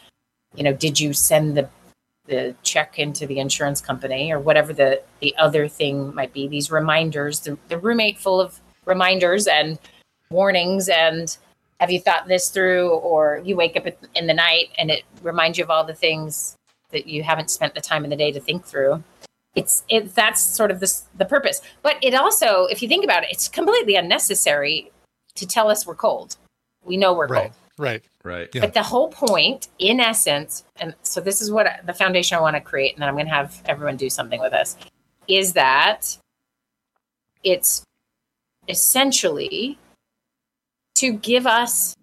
you 0.53 0.61
know, 0.61 0.71
did 0.71 0.99
you 0.99 1.13
send 1.13 1.57
the 1.57 1.67
the 2.27 2.53
check 2.61 2.99
into 2.99 3.25
the 3.25 3.39
insurance 3.39 3.81
company 3.81 4.31
or 4.31 4.39
whatever 4.39 4.71
the 4.71 5.01
the 5.19 5.35
other 5.37 5.67
thing 5.67 6.13
might 6.13 6.31
be, 6.31 6.47
these 6.47 6.69
reminders, 6.69 7.39
the, 7.39 7.57
the 7.69 7.79
roommate 7.79 8.19
full 8.19 8.39
of 8.39 8.61
reminders 8.85 9.47
and 9.47 9.79
warnings 10.29 10.89
and 10.89 11.37
have 11.79 11.89
you 11.89 11.99
thought 11.99 12.27
this 12.27 12.49
through 12.49 12.89
or 12.89 13.41
you 13.43 13.55
wake 13.55 13.75
up 13.75 13.87
in 14.13 14.27
the 14.27 14.33
night 14.35 14.69
and 14.77 14.91
it 14.91 15.01
reminds 15.23 15.57
you 15.57 15.63
of 15.63 15.71
all 15.71 15.83
the 15.83 15.95
things 15.95 16.55
that 16.95 17.07
you 17.07 17.21
haven't 17.23 17.51
spent 17.51 17.75
the 17.75 17.81
time 17.81 18.03
in 18.03 18.09
the 18.09 18.15
day 18.15 18.31
to 18.31 18.39
think 18.39 18.65
through 18.65 19.03
it's 19.53 19.83
it 19.89 20.13
that's 20.15 20.41
sort 20.41 20.71
of 20.71 20.79
this 20.79 21.03
the 21.17 21.25
purpose 21.25 21.61
but 21.81 21.95
it 22.01 22.13
also 22.13 22.65
if 22.65 22.81
you 22.81 22.87
think 22.87 23.03
about 23.03 23.23
it 23.23 23.29
it's 23.31 23.47
completely 23.47 23.95
unnecessary 23.95 24.91
to 25.35 25.45
tell 25.45 25.69
us 25.69 25.85
we're 25.85 25.95
cold 25.95 26.37
we 26.83 26.97
know 26.97 27.13
we're 27.13 27.27
Right. 27.27 27.41
cold 27.43 27.53
Right. 27.77 28.03
Right. 28.23 28.49
Yeah. 28.53 28.61
but 28.61 28.73
the 28.73 28.83
whole 28.83 29.09
point 29.09 29.67
in 29.79 29.99
essence 29.99 30.63
and 30.77 30.95
so 31.03 31.19
this 31.19 31.41
is 31.41 31.51
what 31.51 31.67
the 31.85 31.93
foundation 31.93 32.37
i 32.37 32.41
want 32.41 32.55
to 32.55 32.61
create 32.61 32.93
and 32.93 33.01
then 33.01 33.09
i'm 33.09 33.15
going 33.15 33.25
to 33.25 33.31
have 33.33 33.61
everyone 33.65 33.97
do 33.97 34.09
something 34.09 34.39
with 34.39 34.51
this 34.53 34.77
is 35.27 35.53
that 35.53 36.17
it's 37.43 37.83
essentially 38.69 39.77
to 40.95 41.11
give 41.13 41.45
us 41.45 41.95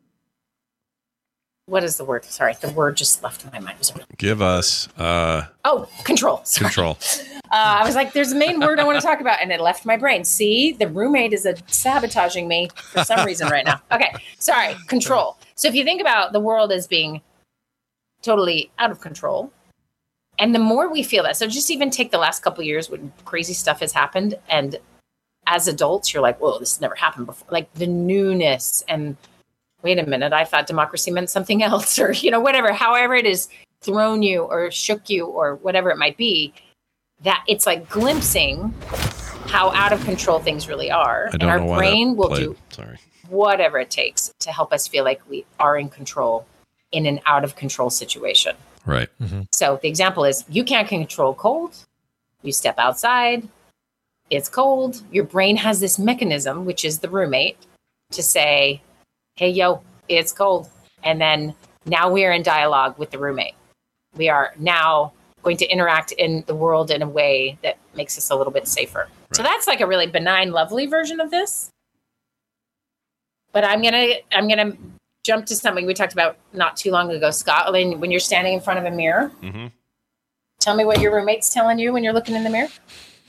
what 1.73 1.83
is 1.83 1.97
the 1.97 2.05
word 2.05 2.23
sorry 2.27 2.55
the 2.61 2.71
word 2.73 2.95
just 2.99 3.23
left 3.23 3.51
my 3.51 3.59
mind 3.59 3.79
Give 4.19 4.43
us 4.43 4.89
uh, 4.99 5.47
oh 5.65 5.89
control 6.05 6.43
Sorry. 6.45 6.67
control. 6.69 6.99
Uh, 7.53 7.81
I 7.83 7.85
was 7.85 7.95
like, 7.95 8.15
there's 8.15 8.33
a 8.33 8.35
main 8.35 8.61
word 8.61 8.81
I 8.81 8.85
want 8.85 8.99
to 8.99 9.07
talk 9.07 9.21
about, 9.21 9.43
and 9.43 9.53
it 9.53 9.61
left 9.61 9.85
my 9.85 9.99
brain. 9.99 10.25
See, 10.25 10.73
the 10.73 10.89
roommate 10.89 11.35
is 11.35 11.45
uh 11.45 11.53
sabotaging 11.67 12.49
me 12.49 12.71
for 12.93 13.05
some 13.05 13.27
reason 13.27 13.49
right 13.49 13.63
now. 13.63 13.79
Okay, 13.93 14.11
sorry, 14.39 14.75
control. 14.87 15.37
So 15.55 15.69
if 15.69 15.75
you 15.75 15.85
think 15.85 16.01
about 16.01 16.33
the 16.33 16.41
world 16.41 16.73
as 16.73 16.87
being 16.87 17.21
totally 18.23 18.71
out 18.79 18.91
of 18.91 19.03
control, 19.03 19.53
and 20.39 20.55
the 20.55 20.61
more 20.61 20.91
we 20.91 21.03
feel 21.03 21.25
that, 21.25 21.37
so 21.37 21.47
just 21.47 21.71
even 21.71 21.91
take 21.91 22.11
the 22.11 22.17
last 22.17 22.43
couple 22.43 22.65
years 22.65 22.89
when 22.89 23.13
crazy 23.27 23.53
stuff 23.53 23.81
has 23.81 23.93
happened, 23.93 24.39
and 24.49 24.79
as 25.47 25.69
adults, 25.69 26.15
you're 26.15 26.23
like, 26.23 26.39
whoa, 26.41 26.59
this 26.59 26.77
has 26.77 26.81
never 26.81 26.95
happened 26.95 27.27
before. 27.27 27.49
Like 27.51 27.71
the 27.75 27.87
newness, 27.87 28.83
and 28.89 29.15
wait 29.83 29.99
a 29.99 30.07
minute, 30.07 30.33
I 30.33 30.45
thought 30.45 30.67
democracy 30.67 31.11
meant 31.11 31.31
something 31.31 31.63
else, 31.71 31.99
or 31.99 32.13
you 32.13 32.31
know, 32.31 32.41
whatever, 32.41 32.73
however 32.73 33.15
it 33.15 33.27
is 33.27 33.49
thrown 33.81 34.23
you 34.23 34.43
or 34.43 34.71
shook 34.71 35.11
you 35.11 35.27
or 35.27 35.57
whatever 35.57 35.91
it 35.91 35.99
might 35.99 36.17
be 36.17 36.53
that 37.23 37.45
it's 37.49 37.67
like 37.67 37.89
glimpsing 37.89 38.73
how 39.47 39.71
out 39.73 39.93
of 39.93 40.03
control 40.05 40.39
things 40.39 40.69
really 40.69 40.91
are. 40.91 41.27
I 41.27 41.31
And 41.33 41.41
don't 41.41 41.51
our 41.51 41.59
know 41.61 41.67
why 41.67 41.77
brain 41.79 42.17
will 42.17 42.29
played. 42.29 42.41
do 42.41 42.57
Sorry. 42.71 42.99
whatever 43.29 43.79
it 43.79 43.91
takes 43.91 44.33
to 44.41 44.53
help 44.53 44.73
us 44.73 44.87
feel 44.89 45.05
like 45.05 45.21
we 45.29 45.45
are 45.59 45.77
in 45.77 45.89
control 45.89 46.47
in 46.93 47.07
an 47.07 47.21
out 47.27 47.43
of 47.45 47.57
control 47.57 47.91
situation. 47.91 48.55
Right. 48.87 49.09
Mm-hmm. 49.21 49.43
So 49.53 49.79
the 49.83 49.89
example 49.89 50.25
is 50.25 50.45
you 50.49 50.65
can't 50.65 50.89
control 50.89 51.35
cold. 51.35 51.77
You 52.43 52.53
step 52.53 52.77
outside, 52.79 53.49
it's 54.31 54.49
cold. 54.49 55.03
Your 55.13 55.25
brain 55.25 55.57
has 55.57 55.79
this 55.79 55.99
mechanism, 55.99 56.65
which 56.65 56.85
is 56.85 56.99
the 57.01 57.09
roommate, 57.09 57.57
to 58.13 58.23
say, 58.23 58.83
hey, 59.37 59.51
yo, 59.51 59.83
it's 60.09 60.33
cold. 60.33 60.69
And 61.03 61.21
then 61.21 61.55
now 61.87 62.11
we 62.11 62.25
are 62.25 62.33
in 62.33 62.43
dialogue 62.43 62.99
with 62.99 63.11
the 63.11 63.19
roommate. 63.19 63.55
We 64.17 64.29
are 64.29 64.53
now 64.59 65.13
going 65.43 65.57
to 65.57 65.67
interact 65.67 66.13
in 66.13 66.45
the 66.47 66.55
world 66.55 66.91
in 66.91 67.03
a 67.03 67.09
way 67.09 67.59
that 67.63 67.79
makes 67.97 68.17
us 68.17 68.31
a 68.31 68.37
little 68.37 68.53
bit 68.53 68.69
safer. 68.69 69.09
So 69.33 69.43
that's 69.43 69.67
like 69.67 69.81
a 69.81 69.87
really 69.87 70.07
benign, 70.07 70.53
lovely 70.53 70.87
version 70.87 71.21
of 71.21 71.31
this. 71.31 71.71
But 73.53 73.65
I'm 73.65 73.83
gonna 73.83 74.15
I'm 74.33 74.49
gonna 74.49 74.73
jump 75.25 75.47
to 75.47 75.57
something 75.57 75.85
we 75.87 75.95
talked 75.95 76.13
about 76.13 76.37
not 76.53 76.77
too 76.77 76.91
long 76.91 77.11
ago, 77.11 77.31
Scott. 77.31 77.73
When 77.73 77.99
when 78.01 78.11
you're 78.11 78.21
standing 78.21 78.55
in 78.55 78.61
front 78.61 78.79
of 78.79 78.85
a 78.85 78.91
mirror, 78.95 79.31
Mm-hmm. 79.43 79.67
tell 80.61 80.77
me 80.77 80.85
what 80.85 81.01
your 81.01 81.15
roommate's 81.15 81.53
telling 81.53 81.79
you 81.79 81.93
when 81.93 82.05
you're 82.05 82.13
looking 82.15 82.35
in 82.35 82.45
the 82.45 82.51
mirror. 82.51 82.69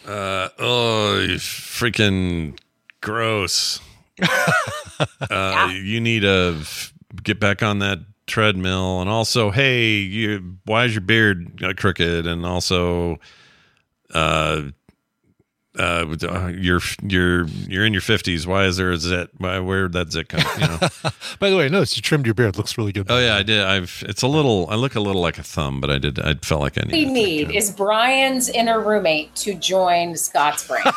Uh, 0.06 0.50
oh, 0.60 1.26
freaking 1.38 2.58
gross. 3.02 3.80
uh, 5.30 5.72
You 5.74 6.00
need 6.00 6.22
to 6.22 6.64
get 7.24 7.40
back 7.40 7.64
on 7.64 7.80
that 7.80 8.00
treadmill, 8.28 9.02
and 9.02 9.10
also, 9.10 9.52
hey, 9.52 9.96
you, 9.98 10.58
why 10.66 10.86
is 10.86 10.94
your 10.94 11.02
beard 11.02 11.62
uh, 11.64 11.74
crooked? 11.76 12.26
And 12.26 12.46
also, 12.46 13.18
uh, 14.14 14.64
uh, 15.80 16.52
you're 16.56 16.82
you're 17.02 17.46
you're 17.48 17.86
in 17.86 17.94
your 17.94 18.02
fifties. 18.02 18.46
Why 18.46 18.66
is 18.66 18.78
there 18.78 18.92
a 18.92 18.98
zit? 18.98 19.30
Why 19.38 19.60
where 19.60 19.84
did 19.88 19.94
that 19.94 20.12
zit 20.12 20.30
come? 20.30 20.42
You 20.62 20.68
know? 20.68 20.78
By 21.40 21.50
the 21.50 21.58
way, 21.58 21.66
I 21.66 21.68
notice 21.70 21.96
you 21.96 22.02
trimmed 22.04 22.26
your 22.26 22.36
beard. 22.36 22.58
Looks 22.58 22.78
really 22.78 22.92
good. 22.92 23.08
oh 23.10 23.20
yeah, 23.20 23.36
I 23.36 23.44
did. 23.44 23.62
I've. 23.64 24.04
It's 24.08 24.22
a 24.22 24.28
little. 24.28 24.68
I 24.70 24.76
look 24.76 24.96
a 24.96 25.00
little 25.00 25.22
like 25.22 25.38
a 25.40 25.44
thumb, 25.44 25.82
but 25.82 25.90
I 25.90 25.98
did. 25.98 26.20
I 26.20 26.36
felt 26.36 26.62
like 26.62 26.78
I 26.78 26.82
What 26.82 26.92
we 26.94 27.06
need 27.06 27.52
is 27.52 27.72
Brian's 27.72 28.50
inner 28.50 28.80
roommate 28.82 29.34
to 29.38 29.56
join 29.56 30.16
Scott's 30.16 30.68
brain. 30.68 30.84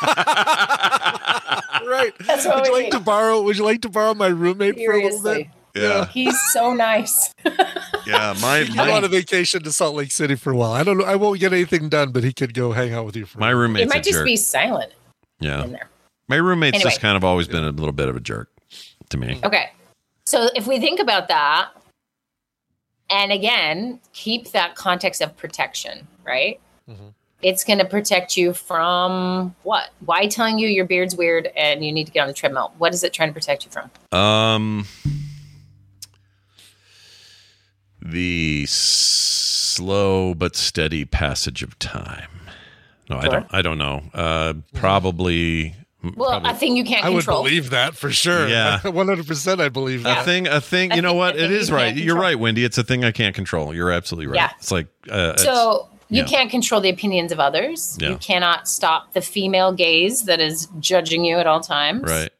right. 1.86 2.12
That's 2.20 2.46
what 2.46 2.56
would 2.56 2.66
you 2.66 2.72
we 2.72 2.78
like 2.78 2.84
need. 2.84 2.92
to 2.92 3.00
borrow? 3.00 3.40
Would 3.42 3.56
you 3.56 3.64
like 3.64 3.82
to 3.82 3.88
borrow 3.88 4.14
my 4.14 4.28
roommate 4.28 4.74
for 4.84 4.92
a 4.92 5.02
little 5.02 5.22
bit? 5.22 5.46
Seriously. 5.76 6.00
Yeah. 6.00 6.06
He's 6.30 6.40
so 6.52 6.72
nice. 6.74 7.34
Yeah, 8.06 8.36
my 8.40 8.58
I'm 8.78 8.92
on 8.92 9.02
a 9.02 9.08
vacation 9.08 9.64
to 9.64 9.72
Salt 9.72 9.96
Lake 9.96 10.12
City 10.12 10.36
for 10.36 10.52
a 10.52 10.56
while. 10.56 10.70
I 10.70 10.84
don't 10.84 10.96
know. 10.96 11.02
I 11.04 11.16
won't 11.16 11.40
get 11.40 11.52
anything 11.52 11.88
done, 11.88 12.12
but 12.12 12.22
he 12.22 12.32
could 12.32 12.54
go 12.54 12.70
hang 12.70 12.94
out 12.94 13.04
with 13.04 13.16
you 13.16 13.26
for. 13.26 13.40
my 13.40 13.50
roommate. 13.50 13.82
it 13.82 13.88
might 13.88 13.96
a 14.06 14.10
just 14.10 14.18
jerk. 14.18 14.24
be 14.26 14.36
silent 14.36 14.92
yeah. 15.40 15.66
My 16.28 16.36
roommate's 16.36 16.76
Anyway. 16.76 16.90
just 16.90 17.00
kind 17.00 17.16
of 17.16 17.24
always 17.24 17.48
been 17.48 17.64
a 17.64 17.70
little 17.70 17.92
bit 17.92 18.08
of 18.08 18.16
a 18.16 18.20
jerk 18.20 18.48
to 19.10 19.16
me. 19.18 19.40
Okay. 19.44 19.70
So 20.26 20.48
if 20.54 20.66
we 20.66 20.80
think 20.80 21.00
about 21.00 21.28
that, 21.28 21.70
and 23.10 23.30
again, 23.30 24.00
keep 24.12 24.50
that 24.52 24.74
context 24.74 25.20
of 25.22 25.36
protection, 25.36 26.06
right? 26.24 26.58
Mm-hmm. 26.88 27.08
It's 27.42 27.64
going 27.64 27.78
to 27.78 27.84
protect 27.84 28.36
you 28.36 28.52
from 28.54 29.54
what? 29.62 29.90
Why 30.04 30.26
telling 30.26 30.58
you 30.58 30.68
your 30.68 30.84
beard's 30.86 31.14
weird 31.14 31.48
and 31.56 31.84
you 31.84 31.92
need 31.92 32.06
to 32.06 32.12
get 32.12 32.20
on 32.20 32.28
the 32.28 32.34
treadmill? 32.34 32.72
What 32.78 32.94
is 32.94 33.04
it 33.04 33.12
trying 33.12 33.28
to 33.28 33.34
protect 33.34 33.64
you 33.64 33.70
from? 33.70 33.90
Um, 34.18 34.86
the 38.10 38.64
slow 38.68 40.34
but 40.34 40.56
steady 40.56 41.04
passage 41.04 41.62
of 41.62 41.78
time. 41.78 42.28
No, 43.08 43.18
I 43.18 43.28
don't. 43.28 43.46
I 43.50 43.62
don't 43.62 43.78
know. 43.78 44.02
Uh, 44.14 44.54
probably. 44.74 45.74
Well, 46.16 46.44
a 46.46 46.54
thing 46.54 46.76
you 46.76 46.84
can't 46.84 47.04
I 47.04 47.08
would 47.10 47.24
believe 47.24 47.70
that 47.70 47.96
for 47.96 48.10
sure. 48.10 48.46
Yeah. 48.48 48.80
100. 48.86 49.26
percent 49.26 49.60
I 49.60 49.68
believe 49.68 50.06
A 50.06 50.22
thing, 50.22 50.46
a 50.46 50.60
thing. 50.60 50.92
A 50.92 50.96
You 50.96 51.02
know 51.02 51.10
thing- 51.10 51.18
what? 51.18 51.36
It 51.36 51.50
is 51.50 51.68
you 51.68 51.74
right. 51.74 51.86
can't 51.94 51.98
You're 51.98 52.14
control. 52.16 52.46
right, 52.46 52.54
Wendi. 52.56 52.64
It's 52.64 52.78
a 52.78 52.84
thing 52.84 53.04
I 53.04 53.10
can't 53.10 53.34
control. 53.34 53.74
You're 53.74 53.90
absolutely 53.90 54.28
right. 54.28 54.36
Yeah. 54.36 54.50
It's 54.58 54.70
like 54.70 54.86
uh, 55.10 55.36
So 55.36 55.88
you 56.08 56.18
yeah. 56.22 56.24
can't 56.28 56.48
control 56.50 56.80
the 56.80 56.90
opinions 56.90 57.32
of 57.32 57.40
others. 57.40 57.96
Yeah. 58.00 58.10
You 58.10 58.16
cannot 58.18 58.68
stop 58.68 59.14
the 59.14 59.20
female 59.20 59.72
gaze 59.72 60.24
that 60.24 60.38
is 60.40 60.68
judging 60.78 61.24
you 61.24 61.38
at 61.38 61.46
all 61.48 61.60
times. 61.60 62.02
right. 62.04 62.30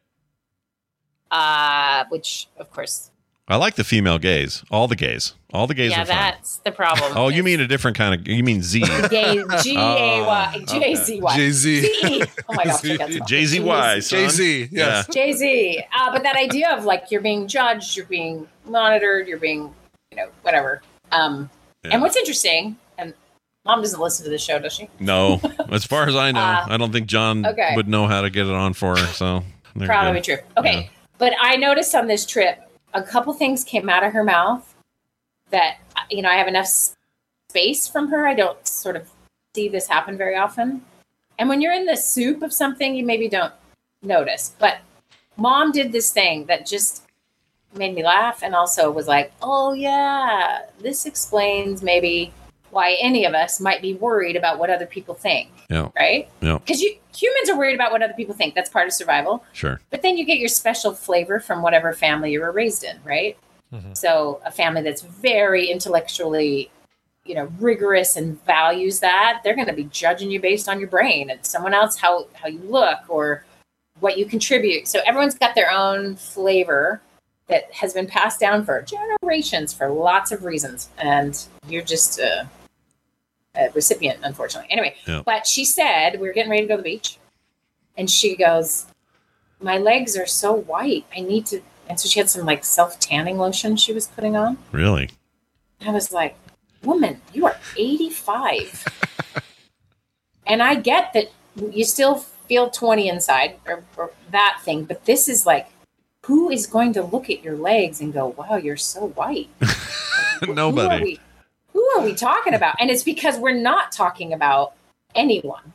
Uh, 1.31 2.05
which, 2.11 2.47
of 2.57 2.71
course, 2.71 3.11
I 3.49 3.57
like 3.57 3.77
the 3.77 3.85
female 3.85 4.19
gays. 4.19 4.65
All 4.73 4.89
the 4.89 4.97
gays. 4.97 5.35
All 5.53 5.67
the 5.69 5.75
gays 5.75 5.93
yeah, 5.93 6.03
are 6.03 6.07
fun. 6.07 6.17
that's 6.17 6.57
the 6.59 6.73
problem. 6.73 7.13
Oh, 7.17 7.29
you 7.29 7.45
mean 7.45 7.61
a 7.61 7.67
different 7.69 7.97
kind 7.97 8.15
of? 8.21 8.27
You 8.27 8.43
mean 8.43 8.61
Z? 8.61 8.81
Gay, 9.11 9.41
G 9.63 9.77
A 9.77 10.23
Y 10.27 10.55
Oh, 10.69 10.81
J 10.81 10.95
Z 10.97 11.21
Y 11.21 11.37
Jay-Z. 11.37 11.81
Z. 11.81 12.23
Oh 12.49 12.55
my 12.55 12.65
gosh, 12.65 12.85
I 12.85 12.97
got 12.97 13.13
some- 13.13 13.27
Jay 13.27 13.45
Z 13.45 13.61
Y. 13.61 13.99
son. 14.01 14.19
Jay-Z, 14.19 14.69
yes. 14.73 15.07
Jay 15.15 15.33
Z. 15.33 15.83
Uh, 15.97 16.13
but 16.13 16.25
that 16.25 16.35
idea 16.37 16.77
of 16.77 16.85
like 16.85 17.05
you're 17.11 17.21
being 17.21 17.47
judged, 17.47 17.97
you're 17.97 18.07
being 18.07 18.49
monitored, 18.67 19.29
you're 19.29 19.39
being, 19.39 19.73
you 20.11 20.17
know, 20.17 20.29
whatever. 20.43 20.83
Um, 21.13 21.49
And 21.85 22.03
what's 22.03 22.17
interesting, 22.17 22.77
and 22.99 23.15
mom 23.65 23.81
doesn't 23.81 24.01
listen 24.01 24.25
to 24.25 24.31
the 24.31 24.39
show, 24.39 24.59
does 24.59 24.73
she? 24.73 24.89
No, 24.99 25.41
as 25.71 25.85
far 25.85 26.09
as 26.09 26.17
I 26.17 26.33
know, 26.33 26.41
Uh, 26.41 26.67
I 26.69 26.77
don't 26.77 26.91
think 26.93 27.07
John 27.07 27.47
okay. 27.47 27.75
would 27.77 27.87
know 27.89 28.09
how 28.09 28.23
to 28.23 28.29
get 28.31 28.47
it 28.47 28.53
on 28.53 28.73
for 28.75 28.97
her. 28.99 29.07
So 29.07 29.45
there 29.77 29.83
you 29.85 29.87
Probably 29.87 30.21
go. 30.21 30.25
true. 30.35 30.39
Okay. 30.59 30.91
But 31.19 31.33
I 31.41 31.57
noticed 31.57 31.95
on 31.95 32.09
this 32.09 32.27
trip, 32.27 32.61
a 32.97 33.03
couple 33.03 33.33
things 33.35 33.63
came 33.63 33.89
out 33.89 34.03
of 34.03 34.13
her 34.15 34.25
mouth 34.25 34.75
that, 35.51 35.77
you 36.11 36.23
know, 36.23 36.31
I 36.31 36.37
have 36.37 36.49
enough 36.49 36.69
space 37.51 37.87
from 37.87 38.09
her. 38.09 38.27
I 38.27 38.35
don't 38.35 38.67
sort 38.67 38.97
of 38.97 39.09
see 39.55 39.69
this 39.69 39.87
happen 39.87 40.17
very 40.17 40.35
often. 40.35 40.83
And 41.39 41.49
when 41.49 41.61
you're 41.61 41.75
in 41.75 41.85
the 41.85 41.97
soup 41.97 42.43
of 42.43 42.53
something, 42.53 42.95
you 42.95 43.05
maybe 43.05 43.29
don't 43.29 43.53
notice. 44.03 44.55
But 44.59 44.79
mom 45.37 45.73
did 45.73 45.93
this 45.93 46.11
thing 46.11 46.47
that 46.47 46.65
just 46.65 47.03
made 47.75 47.95
me 47.95 48.03
laugh 48.03 48.43
and 48.43 48.55
also 48.55 48.91
was 48.91 49.07
like, 49.07 49.31
oh, 49.43 49.75
yeah, 49.75 50.63
this 50.81 51.05
explains 51.05 51.83
maybe 51.83 52.33
why 52.77 52.99
any 53.01 53.25
of 53.25 53.35
us 53.35 53.59
might 53.59 53.81
be 53.81 53.95
worried 53.95 54.37
about 54.37 54.59
what 54.59 54.69
other 54.69 54.85
people 54.85 55.15
think, 55.15 55.49
Yeah. 55.71 55.89
right? 55.97 56.29
Yeah. 56.43 56.59
Because 56.59 56.83
you 56.83 56.95
humans 57.17 57.49
are 57.49 57.57
worried 57.57 57.75
about 57.75 57.91
what 57.91 58.03
other 58.03 58.13
people 58.13 58.35
think. 58.35 58.55
That's 58.55 58.69
part 58.69 58.87
of 58.87 58.93
survival. 58.93 59.43
Sure. 59.55 59.81
But 59.89 60.03
then 60.03 60.19
you 60.19 60.27
get 60.27 60.39
your 60.39 60.51
special 60.51 60.93
flavor 60.93 61.41
from 61.41 61.63
whatever 61.63 61.95
family 61.95 62.33
you 62.33 62.41
were 62.41 62.53
raised 62.53 62.85
in, 62.85 62.99
right? 63.03 63.39
Mm-hmm. 63.73 63.95
So 63.95 64.43
a 64.45 64.53
family 64.53 64.83
that's 64.83 65.01
very 65.01 65.71
intellectually, 65.71 66.71
you 67.25 67.35
know, 67.35 67.51
rigorous 67.59 68.15
and 68.15 68.45
values 68.45 69.01
that, 69.01 69.41
they're 69.43 69.55
going 69.57 69.69
to 69.69 69.73
be 69.73 69.85
judging 69.85 70.31
you 70.31 70.39
based 70.39 70.69
on 70.69 70.79
your 70.79 70.91
brain 70.91 71.31
and 71.31 71.45
someone 71.47 71.73
else 71.73 71.97
how 71.97 72.27
how 72.35 72.47
you 72.47 72.61
look 72.61 72.99
or 73.09 73.47
what 74.01 74.19
you 74.19 74.27
contribute. 74.27 74.87
So 74.87 75.01
everyone's 75.07 75.39
got 75.39 75.55
their 75.55 75.71
own 75.71 76.17
flavor 76.17 77.01
that 77.49 77.73
has 77.73 77.95
been 77.95 78.07
passed 78.07 78.39
down 78.39 78.67
for 78.67 78.83
generations 78.83 79.73
for 79.73 79.89
lots 79.89 80.31
of 80.31 80.45
reasons 80.45 80.91
and 80.99 81.43
you're 81.69 81.89
just 81.95 82.19
a, 82.19 82.47
a 83.57 83.71
recipient 83.75 84.21
unfortunately. 84.23 84.71
Anyway, 84.71 84.95
Yeah. 85.07 85.23
but 85.25 85.47
she 85.47 85.65
said 85.65 86.21
we 86.21 86.27
were 86.27 86.35
getting 86.35 86.51
ready 86.51 86.63
to 86.63 86.69
go 86.69 86.77
to 86.77 86.83
the 86.83 86.89
beach 86.91 87.19
and 87.97 88.11
she 88.11 88.37
goes 88.37 88.87
my 89.61 89.79
legs 89.79 90.17
are 90.17 90.27
so 90.27 90.53
white. 90.53 91.05
I 91.17 91.21
need 91.21 91.47
to. 91.47 91.61
And 91.89 91.99
so 91.99 92.09
she 92.09 92.19
had 92.19 92.29
some 92.29 92.45
like 92.47 92.65
self 92.65 92.99
tanning 92.99 93.39
lotion 93.39 93.77
she 93.77 93.93
was 93.93 94.07
putting 94.07 94.37
on. 94.37 94.59
Really? 94.73 95.11
I 95.81 95.91
was 95.91 96.13
like, 96.13 96.37
woman, 96.83 97.21
you 97.33 97.47
are 97.47 97.57
85. 97.77 98.85
and 100.47 100.63
I 100.63 100.75
get 100.75 101.13
that 101.13 101.31
you 101.57 101.85
still 101.85 102.17
feel 102.17 102.71
20 102.71 103.09
inside 103.09 103.57
or, 103.67 103.85
or 103.97 104.11
that 104.31 104.61
thing, 104.63 104.85
but 104.85 105.05
this 105.05 105.29
is 105.29 105.47
like, 105.47 105.69
who 106.25 106.51
is 106.51 106.67
going 106.67 106.93
to 106.95 107.03
look 107.03 107.31
at 107.31 107.43
your 107.43 107.57
legs 107.57 108.01
and 108.01 108.13
go, 108.13 108.29
wow, 108.37 108.57
you're 108.57 108.77
so 108.77 109.09
white? 109.09 109.49
Nobody. 110.49 111.21
We, 111.99 112.03
are 112.03 112.07
we 112.07 112.15
talking 112.15 112.55
about? 112.55 112.77
And 112.81 112.91
it's 112.91 113.03
because 113.03 113.39
we're 113.39 113.53
not 113.53 113.93
talking 113.93 114.33
about 114.33 114.75
anyone. 115.15 115.73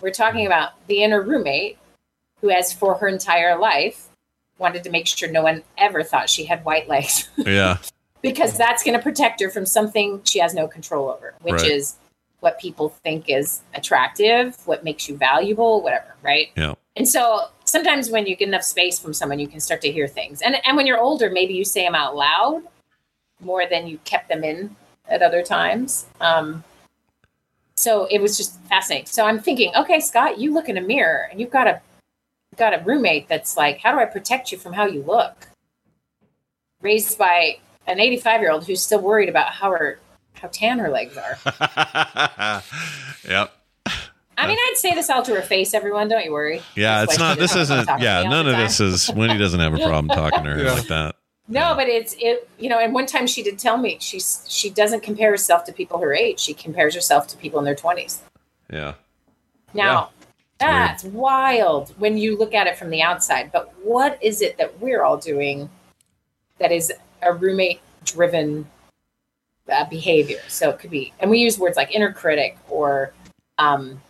We're 0.00 0.10
talking 0.10 0.46
about 0.46 0.86
the 0.86 1.02
inner 1.02 1.22
roommate 1.22 1.78
who 2.40 2.48
has, 2.48 2.72
for 2.72 2.94
her 2.96 3.08
entire 3.08 3.58
life, 3.58 4.08
wanted 4.58 4.84
to 4.84 4.90
make 4.90 5.06
sure 5.06 5.30
no 5.30 5.42
one 5.42 5.62
ever 5.78 6.02
thought 6.02 6.28
she 6.30 6.44
had 6.44 6.64
white 6.64 6.88
legs 6.88 7.28
Yeah. 7.38 7.78
because 8.22 8.56
that's 8.56 8.82
going 8.84 8.96
to 8.96 9.02
protect 9.02 9.40
her 9.40 9.50
from 9.50 9.66
something 9.66 10.20
she 10.24 10.38
has 10.38 10.54
no 10.54 10.68
control 10.68 11.08
over, 11.08 11.34
which 11.42 11.54
Right. 11.54 11.70
is 11.70 11.96
what 12.40 12.60
people 12.60 12.90
think 12.90 13.24
is 13.28 13.62
attractive, 13.74 14.54
what 14.66 14.84
makes 14.84 15.08
you 15.08 15.16
valuable, 15.16 15.82
whatever, 15.82 16.14
right? 16.22 16.50
Yeah. 16.56 16.74
And 16.94 17.08
so 17.08 17.46
sometimes 17.64 18.10
when 18.10 18.26
you 18.26 18.36
get 18.36 18.48
enough 18.48 18.62
space 18.62 18.98
from 18.98 19.14
someone, 19.14 19.38
you 19.38 19.48
can 19.48 19.60
start 19.60 19.80
to 19.80 19.90
hear 19.90 20.06
things. 20.06 20.42
And 20.42 20.56
and 20.64 20.76
when 20.76 20.86
you're 20.86 21.00
older, 21.00 21.30
maybe 21.30 21.54
you 21.54 21.64
say 21.64 21.84
them 21.84 21.94
out 21.94 22.14
loud 22.14 22.62
more 23.40 23.64
than 23.68 23.86
you 23.88 23.98
kept 24.04 24.28
them 24.28 24.44
in 24.44 24.76
at 25.08 25.22
other 25.22 25.42
times. 25.42 26.06
Um, 26.20 26.64
so 27.76 28.06
it 28.06 28.20
was 28.20 28.36
just 28.36 28.60
fascinating. 28.64 29.06
So 29.06 29.24
I'm 29.26 29.38
thinking, 29.40 29.72
okay, 29.76 30.00
Scott, 30.00 30.38
you 30.38 30.52
look 30.54 30.68
in 30.68 30.76
a 30.76 30.80
mirror 30.80 31.28
and 31.30 31.40
you've 31.40 31.50
got 31.50 31.66
a 31.66 31.80
got 32.56 32.72
a 32.72 32.82
roommate 32.84 33.26
that's 33.28 33.56
like, 33.56 33.78
how 33.80 33.90
do 33.92 33.98
I 33.98 34.04
protect 34.04 34.52
you 34.52 34.58
from 34.58 34.72
how 34.74 34.86
you 34.86 35.02
look? 35.02 35.48
Raised 36.80 37.18
by 37.18 37.58
an 37.86 37.98
85 38.00 38.40
year 38.40 38.52
old 38.52 38.66
who's 38.66 38.80
still 38.82 39.00
worried 39.00 39.28
about 39.28 39.48
how 39.48 39.70
her 39.72 39.98
how 40.34 40.48
tan 40.52 40.78
her 40.78 40.88
legs 40.90 41.16
are. 41.16 42.62
Yep. 43.28 43.52
I 44.36 44.46
mean, 44.48 44.58
I'd 44.58 44.74
say 44.76 44.92
this 44.94 45.08
all 45.08 45.22
to 45.22 45.34
her 45.34 45.40
face, 45.42 45.72
everyone. 45.74 46.08
Don't 46.08 46.24
you 46.24 46.32
worry. 46.32 46.60
Yeah, 46.74 47.00
That's 47.00 47.12
it's 47.12 47.18
not. 47.20 47.38
This 47.38 47.54
isn't. 47.56 47.86
talk 47.86 47.96
to 47.96 48.00
me 48.00 48.04
Yeah, 48.04 48.24
none 48.24 48.46
of 48.48 48.56
this 48.56 48.80
is. 48.80 49.06
Wendi 49.10 49.38
doesn't 49.38 49.60
have 49.60 49.72
a 49.74 49.78
problem 49.78 50.08
talking 50.08 50.42
to 50.44 50.50
her 50.50 50.58
Yeah. 50.64 50.72
like 50.72 50.88
that. 50.88 51.14
No, 51.46 51.74
but 51.74 51.88
it's 51.88 52.14
it. 52.18 52.48
You 52.58 52.68
know, 52.70 52.78
and 52.78 52.94
one 52.94 53.06
time 53.06 53.26
she 53.26 53.42
did 53.42 53.58
tell 53.58 53.76
me 53.76 53.98
she's 54.00 54.44
she 54.48 54.70
doesn't 54.70 55.02
compare 55.02 55.30
herself 55.30 55.64
to 55.64 55.72
people 55.72 55.98
her 55.98 56.14
age. 56.14 56.40
She 56.40 56.54
compares 56.54 56.94
herself 56.94 57.26
to 57.28 57.36
people 57.36 57.58
in 57.58 57.64
their 57.64 57.74
twenties. 57.74 58.22
Yeah. 58.72 58.94
Now, 59.74 60.10
Yeah. 60.60 60.88
that's 60.88 61.04
wild 61.04 61.92
when 61.98 62.16
you 62.16 62.38
look 62.38 62.54
at 62.54 62.66
it 62.66 62.78
from 62.78 62.88
the 62.90 63.02
outside. 63.02 63.50
But 63.52 63.72
what 63.82 64.18
is 64.22 64.40
it 64.40 64.56
that 64.56 64.80
we're 64.80 65.02
all 65.02 65.16
doing 65.18 65.68
that 66.58 66.72
is 66.72 66.92
a 67.22 67.32
roommate 67.34 67.80
driven 68.04 68.66
uh, 69.68 69.84
behavior? 69.84 70.40
So 70.48 70.70
it 70.70 70.78
could 70.78 70.90
be, 70.90 71.12
and 71.20 71.30
we 71.30 71.38
use 71.38 71.58
words 71.58 71.76
like 71.76 71.90
inner 71.94 72.12
critic 72.12 72.56
or, 72.70 73.12
um, 73.58 74.00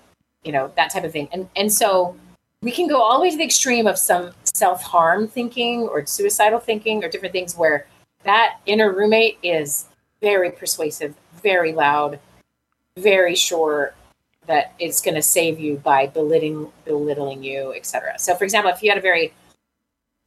you 0.45 0.53
know, 0.53 0.71
that 0.77 0.93
type 0.93 1.05
of 1.05 1.11
thing. 1.13 1.29
And 1.33 1.49
and 1.57 1.73
so 1.73 2.15
we 2.63 2.71
can 2.71 2.87
go 2.87 3.03
all 3.03 3.19
the 3.19 3.23
way 3.23 3.31
to 3.31 3.37
the 3.37 3.45
extreme 3.45 3.87
of 3.89 3.99
some 3.99 4.31
self 4.55 4.83
harm 4.83 5.29
thinking 5.29 5.83
or 5.83 6.07
suicidal 6.07 6.61
thinking 6.61 7.05
or 7.05 7.09
different 7.09 7.33
things 7.33 7.57
where 7.57 7.87
that 8.23 8.61
inner 8.67 8.93
roommate 8.93 9.39
is 9.43 9.87
very 10.21 10.51
persuasive, 10.51 11.15
very 11.43 11.73
loud, 11.73 12.19
very 12.97 13.35
sure 13.35 13.95
that 14.47 14.73
it's 14.79 15.01
going 15.03 15.15
to 15.15 15.23
save 15.23 15.59
you 15.59 15.77
by 15.77 16.07
belittling 16.07 16.71
belittling 16.85 17.43
you, 17.43 17.73
etc. 17.75 18.19
So, 18.19 18.35
for 18.35 18.45
example, 18.45 18.71
if 18.71 18.83
you 18.83 18.91
had 18.91 18.99
a 18.99 19.03
very 19.03 19.33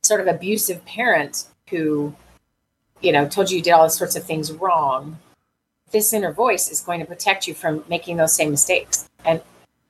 sort 0.03 0.21
of 0.21 0.27
abusive 0.27 0.83
parent 0.85 1.45
who, 1.69 2.15
you 3.01 3.11
know, 3.11 3.27
told 3.27 3.49
you 3.49 3.57
you 3.57 3.63
did 3.63 3.71
all 3.71 3.89
sorts 3.89 4.15
of 4.15 4.23
things 4.23 4.51
wrong, 4.51 5.17
this 5.91 6.13
inner 6.13 6.31
voice 6.31 6.69
is 6.69 6.81
going 6.81 6.99
to 6.99 7.05
protect 7.05 7.47
you 7.47 7.53
from 7.53 7.83
making 7.89 8.17
those 8.17 8.33
same 8.33 8.51
mistakes, 8.51 9.09
and 9.25 9.41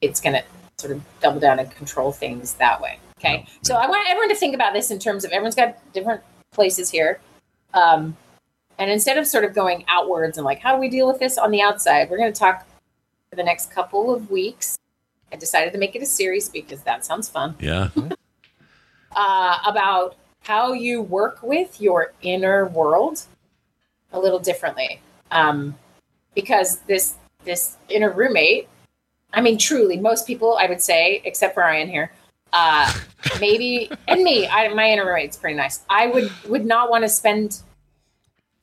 it's 0.01 0.21
going 0.21 0.33
to 0.33 0.43
sort 0.77 0.93
of 0.93 1.01
double 1.21 1.39
down 1.39 1.59
and 1.59 1.71
control 1.71 2.11
things 2.11 2.53
that 2.55 2.79
way. 2.81 2.99
Okay, 3.19 3.45
so 3.63 3.75
I 3.75 3.87
want 3.87 4.07
everyone 4.07 4.29
to 4.29 4.35
think 4.35 4.53
about 4.53 4.73
this 4.73 4.91
in 4.91 4.99
terms 4.99 5.25
of 5.25 5.31
everyone's 5.31 5.55
got 5.55 5.77
different 5.93 6.21
places 6.51 6.89
here. 6.89 7.19
Um, 7.73 8.15
and 8.77 8.91
instead 8.91 9.17
of 9.17 9.25
sort 9.25 9.43
of 9.43 9.53
going 9.55 9.85
outwards 9.87 10.37
and 10.37 10.45
like, 10.45 10.59
how 10.59 10.73
do 10.73 10.79
we 10.79 10.89
deal 10.89 11.07
with 11.07 11.19
this 11.19 11.37
on 11.37 11.49
the 11.51 11.61
outside? 11.61 12.09
We're 12.09 12.17
going 12.17 12.31
to 12.31 12.39
talk 12.39 12.67
for 13.29 13.35
the 13.35 13.43
next 13.43 13.71
couple 13.71 14.13
of 14.13 14.29
weeks. 14.29 14.77
I 15.31 15.35
decided 15.35 15.73
to 15.73 15.79
make 15.79 15.95
it 15.95 16.01
a 16.01 16.05
series 16.05 16.47
because 16.47 16.81
that 16.83 17.03
sounds 17.05 17.27
fun. 17.27 17.55
Yeah. 17.59 17.89
Uh, 19.15 19.57
about 19.65 20.15
how 20.41 20.73
you 20.73 21.01
work 21.01 21.41
with 21.41 21.81
your 21.81 22.13
inner 22.21 22.67
world 22.67 23.23
a 24.13 24.19
little 24.19 24.39
differently. 24.39 25.01
Um, 25.31 25.75
because 26.35 26.79
this 26.81 27.15
this 27.43 27.77
inner 27.89 28.11
roommate, 28.11 28.67
I 29.33 29.41
mean, 29.41 29.57
truly, 29.57 29.97
most 29.97 30.27
people, 30.27 30.57
I 30.57 30.67
would 30.67 30.81
say, 30.81 31.21
except 31.25 31.55
for 31.55 31.61
Ryan 31.61 31.89
here, 31.89 32.11
uh, 32.53 32.93
maybe 33.39 33.89
and 34.07 34.23
me, 34.23 34.47
I, 34.47 34.67
my 34.69 34.89
inner 34.89 35.05
roommate's 35.05 35.37
pretty 35.37 35.55
nice. 35.55 35.81
I 35.89 36.07
would 36.07 36.31
would 36.47 36.65
not 36.65 36.89
want 36.89 37.03
to 37.03 37.09
spend 37.09 37.61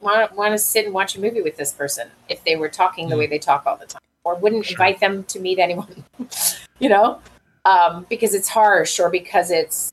want 0.01 0.35
want 0.37 0.53
to 0.53 0.59
sit 0.59 0.85
and 0.85 0.95
watch 0.95 1.17
a 1.17 1.21
movie 1.21 1.43
with 1.43 1.57
this 1.57 1.73
person 1.73 2.09
if 2.29 2.45
they 2.45 2.57
were 2.57 2.69
talking 2.69 3.09
the 3.09 3.17
way 3.17 3.27
they 3.27 3.39
talk 3.39 3.67
all 3.67 3.77
the 3.77 3.87
time, 3.87 4.03
or 4.23 4.37
wouldn't 4.37 4.71
invite 4.71 5.01
them 5.01 5.25
to 5.25 5.41
meet 5.41 5.59
anyone, 5.59 6.05
you 6.79 6.89
know, 6.89 7.21
um, 7.65 8.07
because 8.09 8.35
it's 8.35 8.49
harsh 8.49 9.01
or 9.01 9.11
because 9.11 9.51
it's, 9.51 9.93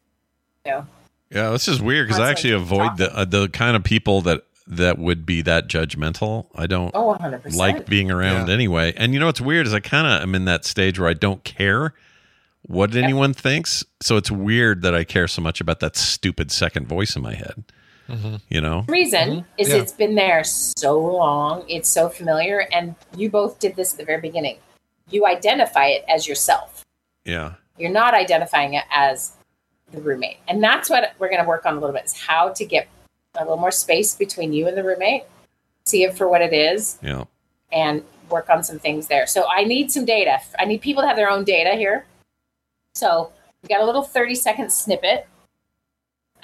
you 0.65 0.71
know, 0.71 0.87
Yeah, 1.29 1.49
this 1.51 1.67
is 1.67 1.81
weird 1.81 2.07
because 2.07 2.19
I 2.19 2.29
actually 2.29 2.53
avoid 2.53 2.97
the 2.97 3.15
uh, 3.15 3.25
the 3.25 3.49
kind 3.49 3.75
of 3.75 3.83
people 3.83 4.21
that 4.21 4.43
that 4.67 4.97
would 4.97 5.25
be 5.25 5.41
that 5.41 5.67
judgmental. 5.67 6.47
I 6.55 6.67
don't 6.67 6.91
oh, 6.93 7.17
100%. 7.19 7.55
like 7.55 7.87
being 7.87 8.11
around 8.11 8.49
anyway. 8.49 8.93
And 8.95 9.13
you 9.13 9.19
know 9.19 9.25
what's 9.25 9.41
weird 9.41 9.67
is 9.67 9.73
I 9.73 9.79
kind 9.79 10.07
of 10.07 10.21
am 10.21 10.35
in 10.35 10.45
that 10.45 10.65
stage 10.65 10.99
where 10.99 11.09
I 11.09 11.13
don't 11.13 11.43
care 11.43 11.93
what 12.63 12.95
anyone 12.95 13.33
thinks. 13.33 13.83
So 14.01 14.17
it's 14.17 14.31
weird 14.31 14.81
that 14.83 14.93
I 14.95 15.03
care 15.03 15.27
so 15.27 15.41
much 15.41 15.61
about 15.61 15.79
that 15.79 15.95
stupid 15.95 16.51
second 16.51 16.87
voice 16.87 17.15
in 17.15 17.21
my 17.21 17.33
head. 17.33 17.63
Mm-hmm. 18.09 18.35
You 18.49 18.61
know? 18.61 18.85
reason 18.87 19.29
mm-hmm. 19.29 19.45
is 19.57 19.69
Yeah. 19.69 19.75
it's 19.77 19.93
been 19.93 20.15
there 20.15 20.43
so 20.43 20.99
long, 20.99 21.63
it's 21.69 21.89
so 21.89 22.09
familiar, 22.09 22.67
and 22.73 22.95
you 23.15 23.29
both 23.29 23.59
did 23.59 23.75
this 23.75 23.93
at 23.93 23.99
the 23.99 24.05
very 24.05 24.19
beginning. 24.19 24.57
You 25.09 25.25
identify 25.25 25.87
it 25.87 26.03
as 26.09 26.27
yourself. 26.27 26.83
Yeah. 27.23 27.53
You're 27.77 27.91
not 27.91 28.13
identifying 28.13 28.73
it 28.73 28.83
as 28.91 29.33
the 29.91 30.01
roommate, 30.01 30.37
and 30.47 30.61
that's 30.61 30.89
what 30.89 31.13
we're 31.19 31.29
going 31.29 31.41
to 31.41 31.47
work 31.47 31.65
on 31.65 31.77
a 31.77 31.79
little 31.79 31.93
bit: 31.93 32.05
is 32.05 32.13
how 32.13 32.49
to 32.49 32.65
get 32.65 32.87
a 33.35 33.43
little 33.43 33.57
more 33.57 33.71
space 33.71 34.15
between 34.15 34.51
you 34.51 34.67
and 34.67 34.75
the 34.77 34.83
roommate. 34.83 35.23
See 35.85 36.03
it 36.03 36.15
for 36.15 36.27
what 36.27 36.41
it 36.41 36.53
is 36.53 36.99
Yeah. 37.01 37.23
and 37.71 38.03
work 38.29 38.49
on 38.49 38.63
some 38.63 38.79
things 38.79 39.07
there. 39.07 39.25
So 39.25 39.45
I 39.49 39.63
need 39.63 39.91
some 39.91 40.05
data. 40.05 40.39
I 40.59 40.65
need 40.65 40.81
people 40.81 41.01
to 41.01 41.07
have 41.07 41.17
their 41.17 41.29
own 41.29 41.43
data 41.43 41.75
here. 41.75 42.05
So 42.95 43.31
we 43.63 43.69
got 43.69 43.81
a 43.81 43.85
little 43.85 44.03
30 44.03 44.35
second 44.35 44.71
snippet. 44.71 45.27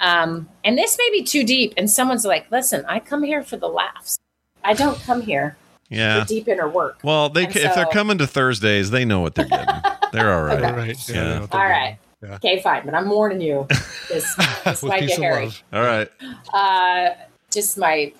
Um, 0.00 0.48
and 0.64 0.78
this 0.78 0.96
may 0.98 1.08
be 1.10 1.22
too 1.24 1.44
deep. 1.44 1.74
And 1.76 1.90
someone's 1.90 2.24
like, 2.24 2.50
listen, 2.50 2.84
I 2.86 3.00
come 3.00 3.22
here 3.22 3.42
for 3.42 3.56
the 3.56 3.68
laughs. 3.68 4.18
I 4.62 4.74
don't 4.74 4.98
come 5.00 5.22
here 5.22 5.56
Yeah. 5.88 6.20
for 6.22 6.28
deep 6.28 6.48
inner 6.48 6.68
work. 6.68 6.98
Well, 7.02 7.28
they 7.28 7.44
And 7.44 7.52
ca- 7.52 7.60
if 7.60 7.74
they're 7.74 7.86
coming 7.86 8.18
to 8.18 8.26
Thursdays, 8.26 8.90
they 8.90 9.04
know 9.04 9.20
what 9.20 9.34
they're 9.34 9.46
getting. 9.48 9.80
They're 10.12 10.32
all 10.32 10.42
right. 10.42 10.58
Okay. 10.64 10.72
Right. 10.72 11.08
Yeah. 11.08 11.46
All 11.50 11.60
right. 11.60 11.98
Yeah. 12.22 12.34
Okay, 12.34 12.60
fine. 12.60 12.84
But 12.84 12.94
I'm 12.94 13.08
warning 13.08 13.40
you. 13.40 13.66
This, 14.08 14.34
this 14.64 14.82
With 14.82 14.90
might 14.90 15.06
get 15.06 15.18
hairy. 15.20 15.50
All 15.72 15.82
right. 15.82 16.08
Uh, 16.52 17.10
just 17.50 17.78
my 17.78 18.12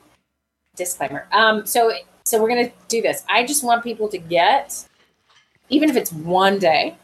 disclaimer. 0.77 1.27
Um, 1.33 1.67
so 1.67 1.93
so 2.25 2.41
we're 2.41 2.49
gonna 2.49 2.71
do 2.89 3.03
this. 3.03 3.25
I 3.29 3.45
just 3.45 3.65
want 3.65 3.83
people 3.83 4.09
to 4.11 4.19
get, 4.19 4.87
even 5.69 5.89
if 5.91 5.97
it's 5.97 6.13
one 6.13 6.59
day, 6.59 6.97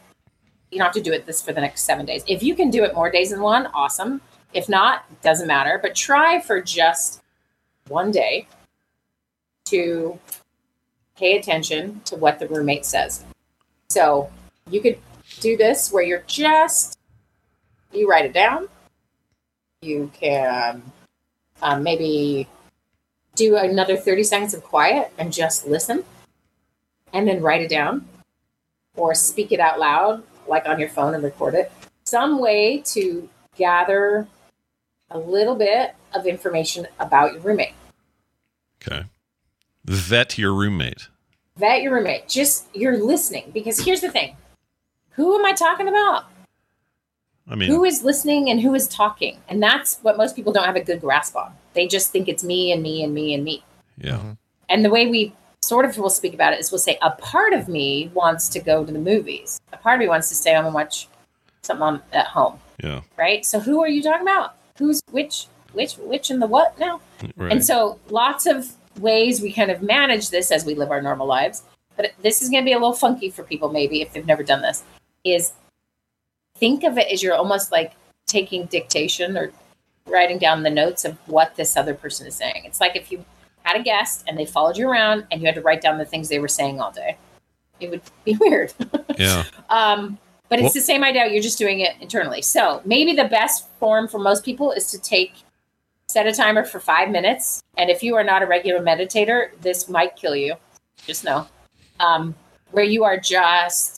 you 0.75 0.79
don't 0.79 0.87
have 0.87 0.93
to 0.93 1.01
do 1.01 1.13
it 1.13 1.25
this 1.25 1.41
for 1.41 1.53
the 1.53 1.61
next 1.61 1.83
seven 1.83 2.05
days. 2.05 2.25
If 2.27 2.43
you 2.43 2.53
can 2.53 2.69
do 2.69 2.83
it 2.83 2.93
more 2.93 3.09
days 3.09 3.29
than 3.29 3.39
one, 3.39 3.67
awesome. 3.67 4.19
If 4.53 4.67
not, 4.67 5.05
it 5.09 5.21
doesn't 5.21 5.47
matter. 5.47 5.79
But 5.81 5.95
try 5.95 6.41
for 6.41 6.61
just 6.61 7.21
one 7.87 8.11
day 8.11 8.49
to 9.67 10.19
pay 11.15 11.37
attention 11.37 12.01
to 12.03 12.17
what 12.17 12.39
the 12.39 12.47
roommate 12.49 12.85
says. 12.85 13.23
So 13.89 14.29
you 14.69 14.81
could 14.81 14.99
do 15.39 15.55
this 15.55 15.93
where 15.93 16.03
you're 16.03 16.25
just 16.27 16.99
you 17.93 18.09
write 18.09 18.25
it 18.25 18.33
down. 18.33 18.67
You 19.81 20.11
can 20.13 20.83
um, 21.61 21.83
maybe 21.83 22.49
do 23.35 23.55
another 23.55 23.95
30 23.95 24.23
seconds 24.25 24.53
of 24.53 24.61
quiet 24.61 25.13
and 25.17 25.31
just 25.31 25.65
listen 25.65 26.03
and 27.13 27.25
then 27.25 27.41
write 27.41 27.61
it 27.61 27.69
down 27.69 28.05
or 28.97 29.15
speak 29.15 29.53
it 29.53 29.61
out 29.61 29.79
loud 29.79 30.21
like 30.55 30.67
on 30.67 30.79
your 30.79 30.89
phone 30.89 31.13
and 31.13 31.23
record 31.23 31.53
it. 31.53 31.71
Some 32.05 32.39
way 32.39 32.81
to 32.85 33.27
gather 33.57 34.27
a 35.11 35.19
little 35.19 35.55
bit 35.55 35.95
of 36.13 36.25
information 36.25 36.87
about 36.99 37.33
your 37.33 37.41
roommate. 37.41 37.73
Okay. 38.81 39.03
Vet 39.83 40.37
your 40.37 40.53
roommate. 40.53 41.09
vet 41.57 41.81
your 41.81 41.93
roommate. 41.93 42.27
Just 42.27 42.67
you're 42.73 42.97
listening. 42.97 43.51
Because 43.53 43.79
here's 43.79 44.01
the 44.01 44.11
thing. 44.11 44.35
Who 45.11 45.37
am 45.37 45.45
i 45.45 45.53
talking 45.53 45.87
about? 45.87 46.25
I 47.47 47.55
mean, 47.55 47.69
who 47.69 47.83
is 47.83 48.03
listening 48.03 48.49
and 48.49 48.59
who 48.59 48.73
is 48.73 48.87
talking? 48.87 49.37
And 49.47 49.61
that's 49.61 49.99
what 50.01 50.17
most 50.17 50.35
people 50.35 50.51
don't 50.51 50.65
have 50.65 50.75
a 50.75 50.83
good 50.83 51.01
grasp 51.01 51.35
on. 51.35 51.53
They 51.73 51.87
just 51.87 52.11
think 52.11 52.27
it's 52.27 52.43
me 52.43 52.71
and 52.71 52.81
me 52.81 53.03
and 53.03 53.13
me 53.13 53.33
and 53.33 53.43
me. 53.43 53.63
Yeah. 53.97 54.17
Mm-hmm. 54.17 54.31
and 54.69 54.83
the 54.83 54.89
way 54.89 55.07
we 55.07 55.33
sort 55.65 55.85
of 55.85 55.97
we'll 55.97 56.09
speak 56.09 56.33
about 56.33 56.53
it 56.53 56.59
is 56.59 56.71
we'll 56.71 56.79
say 56.79 56.97
a 57.01 57.11
part 57.11 57.53
of 57.53 57.67
me 57.67 58.11
wants 58.13 58.47
to 58.49 58.59
go 58.59 58.85
to 58.85 58.91
the 58.91 58.99
movies 58.99 59.59
a 59.73 59.77
part 59.77 59.95
of 59.95 59.99
me 59.99 60.07
wants 60.07 60.29
to 60.29 60.35
stay 60.35 60.53
home 60.53 60.65
and 60.65 60.73
watch 60.73 61.07
something 61.63 61.81
on, 61.83 62.01
at 62.13 62.27
home 62.27 62.59
Yeah. 62.83 63.01
right 63.17 63.45
so 63.45 63.59
who 63.59 63.81
are 63.81 63.87
you 63.87 64.01
talking 64.03 64.21
about 64.21 64.55
who's 64.77 65.01
which 65.11 65.47
which 65.73 65.95
which 65.97 66.29
and 66.29 66.41
the 66.41 66.47
what 66.47 66.77
now 66.79 67.01
Right. 67.35 67.51
and 67.51 67.65
so 67.65 67.99
lots 68.09 68.45
of 68.45 68.71
ways 68.99 69.41
we 69.41 69.51
kind 69.51 69.71
of 69.71 69.81
manage 69.81 70.29
this 70.29 70.51
as 70.51 70.65
we 70.65 70.75
live 70.75 70.91
our 70.91 71.01
normal 71.01 71.27
lives 71.27 71.63
but 71.97 72.11
this 72.21 72.41
is 72.41 72.49
going 72.49 72.63
to 72.63 72.65
be 72.65 72.73
a 72.73 72.77
little 72.77 72.93
funky 72.93 73.29
for 73.29 73.43
people 73.43 73.69
maybe 73.69 74.01
if 74.01 74.13
they've 74.13 74.25
never 74.25 74.43
done 74.43 74.61
this 74.61 74.83
is 75.23 75.53
think 76.57 76.83
of 76.83 76.97
it 76.97 77.11
as 77.11 77.23
you're 77.23 77.33
almost 77.35 77.71
like 77.71 77.93
taking 78.27 78.65
dictation 78.67 79.37
or 79.37 79.51
writing 80.07 80.37
down 80.37 80.63
the 80.63 80.69
notes 80.69 81.03
of 81.05 81.17
what 81.27 81.55
this 81.55 81.75
other 81.75 81.93
person 81.93 82.27
is 82.27 82.35
saying. 82.35 82.61
It's 82.65 82.79
like 82.79 82.95
if 82.95 83.11
you 83.11 83.25
had 83.65 83.79
a 83.79 83.83
guest 83.83 84.23
and 84.27 84.37
they 84.37 84.45
followed 84.45 84.77
you 84.77 84.87
around 84.89 85.25
and 85.31 85.41
you 85.41 85.45
had 85.47 85.55
to 85.55 85.61
write 85.61 85.81
down 85.81 85.97
the 85.97 86.05
things 86.05 86.29
they 86.29 86.39
were 86.39 86.47
saying 86.47 86.79
all 86.79 86.91
day. 86.91 87.17
It 87.79 87.89
would 87.89 88.01
be 88.23 88.35
weird. 88.39 88.73
yeah. 89.17 89.43
um, 89.69 90.17
but 90.49 90.59
it's 90.59 90.63
Well- 90.65 90.73
the 90.73 90.81
same 90.81 91.03
idea. 91.03 91.27
You're 91.27 91.41
just 91.43 91.57
doing 91.57 91.79
it 91.79 91.95
internally. 91.99 92.41
So 92.41 92.81
maybe 92.85 93.13
the 93.13 93.25
best 93.25 93.67
form 93.79 94.07
for 94.07 94.19
most 94.19 94.45
people 94.45 94.71
is 94.71 94.89
to 94.91 94.99
take 94.99 95.33
set 96.07 96.27
a 96.27 96.31
timer 96.31 96.63
for 96.63 96.79
five 96.79 97.09
minutes. 97.09 97.63
And 97.77 97.89
if 97.89 98.03
you 98.03 98.15
are 98.15 98.23
not 98.23 98.43
a 98.43 98.45
regular 98.45 98.79
meditator, 98.81 99.49
this 99.61 99.89
might 99.89 100.15
kill 100.15 100.35
you. 100.35 100.55
Just 101.05 101.23
know. 101.23 101.47
Um, 101.99 102.35
where 102.71 102.83
you 102.85 103.03
are 103.03 103.17
just 103.17 103.97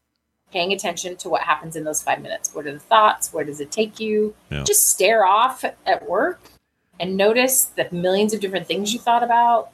paying 0.51 0.71
attention 0.71 1.17
to 1.17 1.29
what 1.29 1.41
happens 1.41 1.75
in 1.75 1.83
those 1.83 2.01
five 2.01 2.21
minutes. 2.21 2.55
What 2.55 2.65
are 2.65 2.71
the 2.71 2.79
thoughts? 2.79 3.33
Where 3.33 3.43
does 3.43 3.59
it 3.59 3.71
take 3.71 3.99
you? 3.99 4.33
Yeah. 4.49 4.63
Just 4.63 4.89
stare 4.89 5.25
off 5.25 5.65
at 5.65 6.07
work 6.07 6.39
and 6.99 7.17
notice 7.17 7.65
the 7.65 7.87
millions 7.91 8.33
of 8.33 8.39
different 8.39 8.67
things 8.67 8.93
you 8.93 8.99
thought 8.99 9.23
about. 9.23 9.69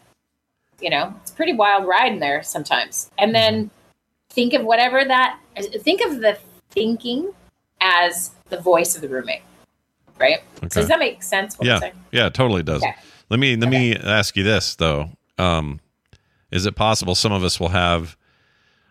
You 0.80 0.90
know, 0.90 1.14
it's 1.22 1.32
a 1.32 1.34
pretty 1.34 1.54
wild 1.54 1.86
ride 1.86 2.14
in 2.14 2.20
there 2.20 2.44
sometimes. 2.44 3.10
And 3.18 3.34
then 3.34 3.70
think 4.30 4.54
of 4.54 4.64
whatever 4.66 5.06
that 5.06 5.40
think 5.80 6.02
of 6.02 6.20
the 6.22 6.38
thinking 6.72 7.32
as 7.80 8.32
the 8.50 8.60
voice 8.60 8.96
of 8.96 9.02
the 9.02 9.10
roommate. 9.10 9.44
Right? 10.20 10.40
So 10.62 10.82
does 10.82 10.88
that 10.88 11.00
make 11.00 11.24
sense 11.24 11.58
what 11.58 11.68
Yeah. 11.68 11.92
Yeah, 12.12 12.28
it 12.28 12.34
totally 12.34 12.64
does. 12.64 12.84
Okay. 12.84 12.96
Let 13.30 13.40
me 13.40 13.56
let 13.56 13.70
me 13.70 13.96
ask 13.96 14.36
you 14.36 14.44
this 14.44 14.76
though. 14.76 15.10
Um, 15.38 15.80
is 16.52 16.66
it 16.66 16.76
possible 16.76 17.16
some 17.16 17.32
of 17.32 17.44
us 17.44 17.60
will 17.60 17.70
have 17.70 18.16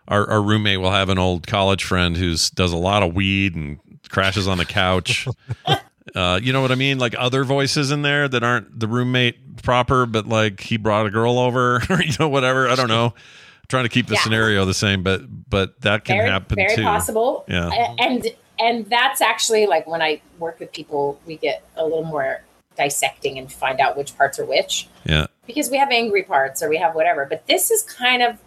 our, 0.07 0.29
our 0.29 0.41
roommate 0.41 0.81
will 0.81 0.91
have 0.91 1.09
an 1.09 1.17
old 1.17 1.47
college 1.47 1.83
friend 1.83 2.17
who's 2.17 2.49
does 2.49 2.73
a 2.73 2.77
lot 2.77 3.03
of 3.03 3.13
weed 3.13 3.55
and 3.55 3.79
crashes 4.09 4.47
on 4.47 4.57
the 4.57 4.65
couch. 4.65 5.27
uh, 6.15 6.39
you 6.41 6.51
know 6.53 6.61
what 6.61 6.71
I 6.71 6.75
mean? 6.75 6.97
Like 6.99 7.15
other 7.17 7.43
voices 7.43 7.91
in 7.91 8.01
there 8.01 8.27
that 8.27 8.43
aren't 8.43 8.79
the 8.79 8.87
roommate 8.87 9.61
proper, 9.63 10.05
but 10.05 10.27
like 10.27 10.59
he 10.59 10.77
brought 10.77 11.05
a 11.05 11.09
girl 11.09 11.39
over 11.39 11.75
or 11.89 12.01
you 12.03 12.13
know 12.19 12.29
whatever. 12.29 12.67
I 12.67 12.75
don't 12.75 12.89
know. 12.89 13.13
trying 13.69 13.83
to 13.85 13.89
keep 13.89 14.07
the 14.07 14.15
Yeah. 14.15 14.21
scenario 14.21 14.65
the 14.65 14.73
same, 14.73 15.03
but 15.03 15.21
but 15.49 15.79
that 15.81 16.03
can 16.05 16.17
very, 16.17 16.29
happen 16.29 16.55
very 16.55 16.75
too. 16.75 16.83
possible. 16.83 17.45
Yeah. 17.47 17.95
And 17.99 18.27
and 18.59 18.85
that's 18.89 19.21
actually 19.21 19.65
like 19.65 19.87
when 19.87 20.01
I 20.01 20.21
work 20.39 20.59
with 20.59 20.71
people, 20.73 21.19
we 21.25 21.37
get 21.37 21.63
a 21.75 21.83
little 21.83 22.03
more 22.03 22.43
dissecting 22.77 23.37
and 23.37 23.51
find 23.51 23.79
out 23.79 23.95
which 23.95 24.15
parts 24.17 24.37
are 24.39 24.45
which 24.45 24.87
Yeah. 25.05 25.27
because 25.47 25.69
we 25.69 25.77
have 25.77 25.89
angry 25.91 26.23
parts 26.23 26.61
or 26.61 26.69
we 26.69 26.77
have 26.77 26.93
whatever. 26.95 27.25
But 27.25 27.47
this 27.47 27.71
is 27.71 27.83
kind 27.83 28.21
of 28.21 28.37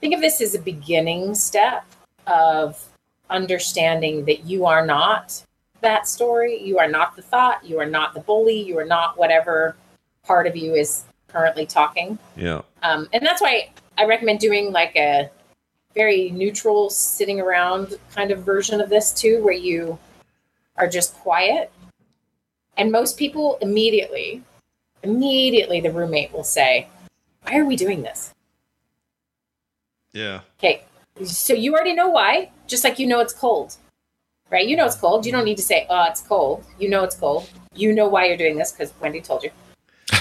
think 0.00 0.14
of 0.14 0.20
this 0.20 0.40
as 0.40 0.54
a 0.54 0.58
beginning 0.58 1.34
step 1.34 1.84
of 2.26 2.84
understanding 3.30 4.24
that 4.26 4.44
you 4.44 4.66
are 4.66 4.84
not 4.84 5.42
that 5.82 6.08
story. 6.08 6.60
You 6.62 6.78
are 6.78 6.88
not 6.88 7.14
the 7.14 7.22
thought. 7.22 7.64
You 7.64 7.78
are 7.78 7.86
not 7.86 8.14
the 8.14 8.20
bully. 8.20 8.60
You 8.60 8.78
are 8.78 8.84
not 8.84 9.18
whatever 9.18 9.76
part 10.24 10.46
of 10.46 10.56
you 10.56 10.74
is 10.74 11.04
currently 11.28 11.66
talking. 11.66 12.18
Yeah. 12.36 12.62
Um, 12.82 13.08
and 13.12 13.24
that's 13.24 13.40
why 13.40 13.70
I 13.98 14.04
recommend 14.04 14.40
doing 14.40 14.72
like 14.72 14.96
a 14.96 15.30
very 15.94 16.30
neutral 16.30 16.90
sitting 16.90 17.40
around 17.40 17.98
kind 18.14 18.30
of 18.30 18.42
version 18.42 18.80
of 18.80 18.88
this 18.88 19.12
too, 19.12 19.42
where 19.42 19.52
you 19.52 19.98
are 20.76 20.88
just 20.88 21.14
quiet. 21.14 21.70
And 22.76 22.90
most 22.90 23.18
people 23.18 23.58
immediately, 23.60 24.42
immediately 25.02 25.80
the 25.80 25.90
roommate 25.90 26.32
will 26.32 26.44
say, 26.44 26.88
Why 27.42 27.58
are 27.58 27.66
we 27.66 27.76
doing 27.76 28.02
this? 28.02 28.32
Yeah. 30.12 30.40
Okay. 30.58 30.84
So 31.24 31.52
you 31.52 31.74
already 31.74 31.94
know 31.94 32.08
why, 32.08 32.50
just 32.66 32.84
like 32.84 32.98
you 32.98 33.06
know 33.06 33.20
it's 33.20 33.34
cold, 33.34 33.76
right? 34.52 34.68
You 34.68 34.76
know 34.76 34.86
it's 34.86 34.94
cold. 34.94 35.26
You 35.26 35.32
don't 35.32 35.44
need 35.44 35.56
to 35.56 35.62
say, 35.62 35.86
Oh, 35.90 36.04
it's 36.08 36.20
cold. 36.20 36.64
You 36.78 36.88
know 36.90 37.02
it's 37.02 37.16
cold. 37.16 37.50
You 37.74 37.92
know 37.92 38.06
why 38.06 38.26
you're 38.26 38.36
doing 38.36 38.56
this 38.56 38.70
because 38.70 38.92
Wendi 39.02 39.24
told 39.24 39.42
you. 39.42 39.50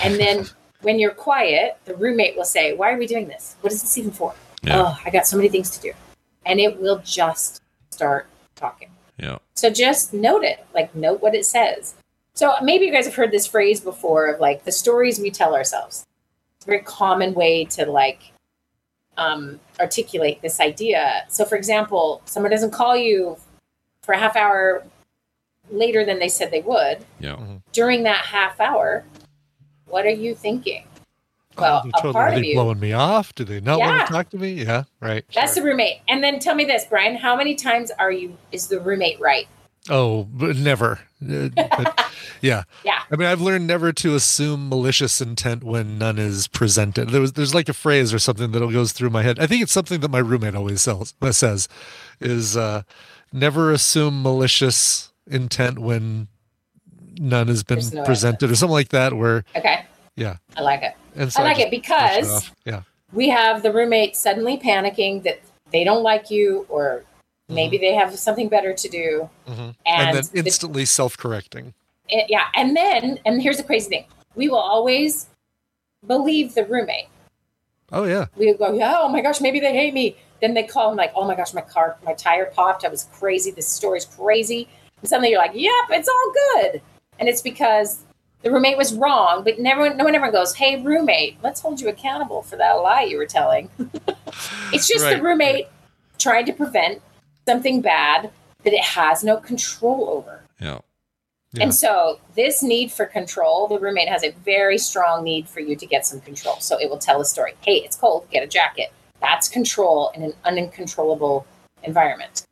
And 0.03 0.15
then 0.15 0.47
when 0.81 0.97
you're 0.97 1.11
quiet, 1.11 1.77
the 1.85 1.95
roommate 1.95 2.35
will 2.35 2.45
say, 2.45 2.73
Why 2.73 2.91
are 2.91 2.97
we 2.97 3.05
doing 3.05 3.27
this? 3.27 3.57
What 3.61 3.71
is 3.73 3.81
this 3.81 3.97
even 3.97 4.11
for? 4.11 4.33
Yeah. 4.63 4.81
Oh, 4.81 4.97
I 5.05 5.09
got 5.11 5.27
so 5.27 5.37
many 5.37 5.49
things 5.49 5.69
to 5.71 5.81
do. 5.81 5.91
And 6.45 6.59
it 6.59 6.79
will 6.79 6.99
just 6.99 7.61
start 7.91 8.27
talking. 8.55 8.89
Yeah. 9.17 9.37
So 9.53 9.69
just 9.69 10.13
note 10.13 10.43
it, 10.43 10.65
like 10.73 10.95
note 10.95 11.21
what 11.21 11.35
it 11.35 11.45
says. 11.45 11.93
So 12.33 12.53
maybe 12.63 12.85
you 12.85 12.91
guys 12.91 13.05
have 13.05 13.13
heard 13.13 13.31
this 13.31 13.45
phrase 13.45 13.81
before 13.81 14.27
of 14.27 14.39
like 14.39 14.63
the 14.63 14.71
stories 14.71 15.19
we 15.19 15.29
tell 15.29 15.53
ourselves. 15.53 16.05
It's 16.55 16.65
a 16.65 16.67
very 16.67 16.79
common 16.79 17.33
way 17.33 17.65
to 17.65 17.85
like 17.85 18.31
um, 19.17 19.59
articulate 19.79 20.41
this 20.41 20.59
idea. 20.59 21.25
So, 21.27 21.43
for 21.43 21.55
example, 21.55 22.21
someone 22.25 22.51
doesn't 22.51 22.71
call 22.71 22.95
you 22.95 23.37
for 24.03 24.13
a 24.13 24.17
half 24.17 24.35
hour 24.35 24.83
later 25.69 26.03
than 26.03 26.19
they 26.19 26.29
said 26.29 26.51
they 26.51 26.61
would. 26.61 26.99
Yeah. 27.19 27.31
Mm-hmm. 27.35 27.55
During 27.71 28.03
that 28.03 28.25
half 28.25 28.59
hour, 28.59 29.03
what 29.85 30.05
are 30.05 30.09
you 30.09 30.35
thinking? 30.35 30.85
Well, 31.57 31.81
They're 31.83 31.89
a 31.89 31.91
totally- 31.93 32.13
part 32.13 32.31
are 32.31 32.35
of 32.35 32.41
they 32.41 32.47
you. 32.47 32.53
blowing 32.55 32.79
me 32.79 32.93
off? 32.93 33.35
Do 33.35 33.43
they 33.43 33.59
not 33.59 33.79
want 33.79 34.07
to 34.07 34.11
talk 34.13 34.29
to 34.29 34.37
me? 34.37 34.53
Yeah, 34.53 34.83
right. 35.01 35.25
That's 35.35 35.55
the 35.55 35.61
roommate. 35.61 35.99
And 36.07 36.23
then 36.23 36.39
tell 36.39 36.55
me 36.55 36.65
this, 36.65 36.85
Brian. 36.85 37.15
How 37.15 37.35
many 37.35 37.55
times 37.55 37.91
are 37.99 38.11
you? 38.11 38.37
Is 38.51 38.67
the 38.67 38.79
roommate 38.79 39.19
right? 39.19 39.47
Oh, 39.89 40.23
but 40.31 40.55
never. 40.55 40.99
Uh, 41.27 41.49
but, 41.55 42.05
yeah. 42.41 42.63
Yeah. 42.85 42.99
I 43.11 43.15
mean, 43.15 43.27
I've 43.27 43.41
learned 43.41 43.65
never 43.67 43.91
to 43.91 44.15
assume 44.15 44.69
malicious 44.69 45.19
intent 45.19 45.63
when 45.63 45.97
none 45.97 46.17
is 46.19 46.47
presented. 46.47 47.09
There 47.09 47.19
was, 47.19 47.33
there's 47.33 47.53
like 47.55 47.67
a 47.67 47.73
phrase 47.73 48.13
or 48.13 48.19
something 48.19 48.51
that 48.51 48.59
goes 48.59 48.91
through 48.93 49.09
my 49.09 49.23
head. 49.23 49.39
I 49.39 49.47
think 49.47 49.61
it's 49.63 49.71
something 49.71 49.99
that 50.01 50.11
my 50.11 50.19
roommate 50.19 50.55
always 50.55 50.81
sells, 50.81 51.15
uh, 51.21 51.31
says, 51.31 51.67
is 52.19 52.55
uh, 52.55 52.83
never 53.33 53.71
assume 53.71 54.21
malicious 54.23 55.11
intent 55.29 55.79
when 55.79 56.27
none 57.19 57.47
has 57.47 57.63
been 57.63 57.79
no 57.93 58.03
presented 58.03 58.49
or 58.51 58.55
something 58.55 58.73
like 58.73 58.89
that. 58.89 59.13
Where 59.13 59.43
Okay, 59.55 59.85
yeah, 60.15 60.37
I 60.57 60.61
like 60.61 60.81
it. 60.83 60.93
and 61.15 61.31
so 61.31 61.41
I 61.41 61.45
like 61.45 61.57
just 61.57 61.67
it 61.67 61.71
because 61.71 62.29
off. 62.31 62.55
yeah, 62.65 62.81
we 63.13 63.29
have 63.29 63.63
the 63.63 63.71
roommate 63.71 64.15
suddenly 64.15 64.57
panicking 64.57 65.23
that 65.23 65.41
they 65.71 65.83
don't 65.83 66.03
like 66.03 66.29
you 66.31 66.65
or 66.69 67.03
maybe 67.49 67.77
they 67.77 67.93
have 67.93 68.17
something 68.17 68.47
better 68.49 68.73
to 68.73 68.89
do. 68.89 69.29
Mhm. 69.47 69.57
And 69.59 69.75
and, 69.85 70.17
then 70.17 70.23
the- 70.33 70.39
instantly 70.39 70.85
self-correcting. 70.85 71.73
It- 72.09 72.27
yeah, 72.29 72.45
and 72.55 72.75
then 72.75 73.19
and 73.25 73.41
here's 73.41 73.57
the 73.57 73.63
crazy 73.63 73.89
thing: 73.89 74.05
we 74.35 74.49
will 74.49 74.57
always 74.57 75.27
believe 76.05 76.55
the 76.55 76.65
roommate. 76.65 77.07
Oh 77.93 78.05
yeah, 78.05 78.27
We 78.37 78.53
go, 78.53 78.73
yeah, 78.73 78.95
oh 78.99 79.09
my 79.09 79.21
gosh, 79.21 79.41
maybe 79.41 79.59
they 79.59 79.73
hate 79.73 79.93
me. 79.93 80.15
Then 80.41 80.53
they 80.53 80.63
call 80.63 80.89
them 80.89 80.97
like, 80.97 81.11
oh 81.15 81.25
my 81.25 81.35
gosh, 81.35 81.53
my 81.53 81.61
car, 81.61 81.97
my 82.03 82.13
tire 82.13 82.45
popped. 82.53 82.83
I 82.83 82.89
was 82.89 83.07
crazy. 83.13 83.51
This 83.51 83.67
story's 83.67 84.05
crazy. 84.05 84.67
And 85.01 85.09
suddenly 85.09 85.29
you're 85.29 85.39
like, 85.39 85.51
yep, 85.53 85.73
it's 85.89 86.09
all 86.09 86.33
good. 86.33 86.81
And 87.19 87.29
it's 87.29 87.41
because 87.41 87.99
the 88.41 88.51
roommate 88.51 88.77
was 88.77 88.93
wrong, 88.93 89.43
but 89.43 89.59
never, 89.59 89.93
no 89.93 90.03
one 90.03 90.15
ever 90.15 90.31
goes, 90.31 90.55
hey, 90.55 90.81
roommate, 90.81 91.37
let's 91.43 91.61
hold 91.61 91.79
you 91.79 91.89
accountable 91.89 92.41
for 92.41 92.55
that 92.55 92.73
lie 92.73 93.03
you 93.03 93.17
were 93.17 93.25
telling. 93.27 93.69
it's 94.73 94.87
just 94.87 95.05
Right. 95.05 95.17
the 95.17 95.23
roommate 95.23 95.67
trying 96.17 96.45
to 96.45 96.53
prevent 96.53 97.01
something 97.47 97.81
bad 97.81 98.31
that 98.63 98.73
it 98.73 98.83
has 98.83 99.23
no 99.23 99.37
control 99.37 100.09
over. 100.09 100.41
Yeah. 100.59 100.79
And 101.59 101.75
so, 101.75 102.19
this 102.35 102.63
need 102.63 102.93
for 102.93 103.05
control, 103.05 103.67
the 103.67 103.77
roommate 103.77 104.07
has 104.07 104.23
a 104.23 104.31
very 104.45 104.77
strong 104.77 105.23
need 105.25 105.49
for 105.49 105.59
you 105.59 105.75
to 105.75 105.85
get 105.85 106.05
some 106.05 106.21
control. 106.21 106.55
So, 106.61 106.79
it 106.79 106.89
will 106.89 106.97
tell 106.97 107.19
a 107.19 107.25
story. 107.25 107.55
Hey, 107.59 107.77
it's 107.77 107.97
cold, 107.97 108.25
get 108.31 108.41
a 108.41 108.47
jacket. 108.47 108.93
That's 109.21 109.47
control 109.47 110.11
in 110.15 110.23
an 110.23 110.33
uncontrollable 110.43 111.45
environment. 111.83 112.47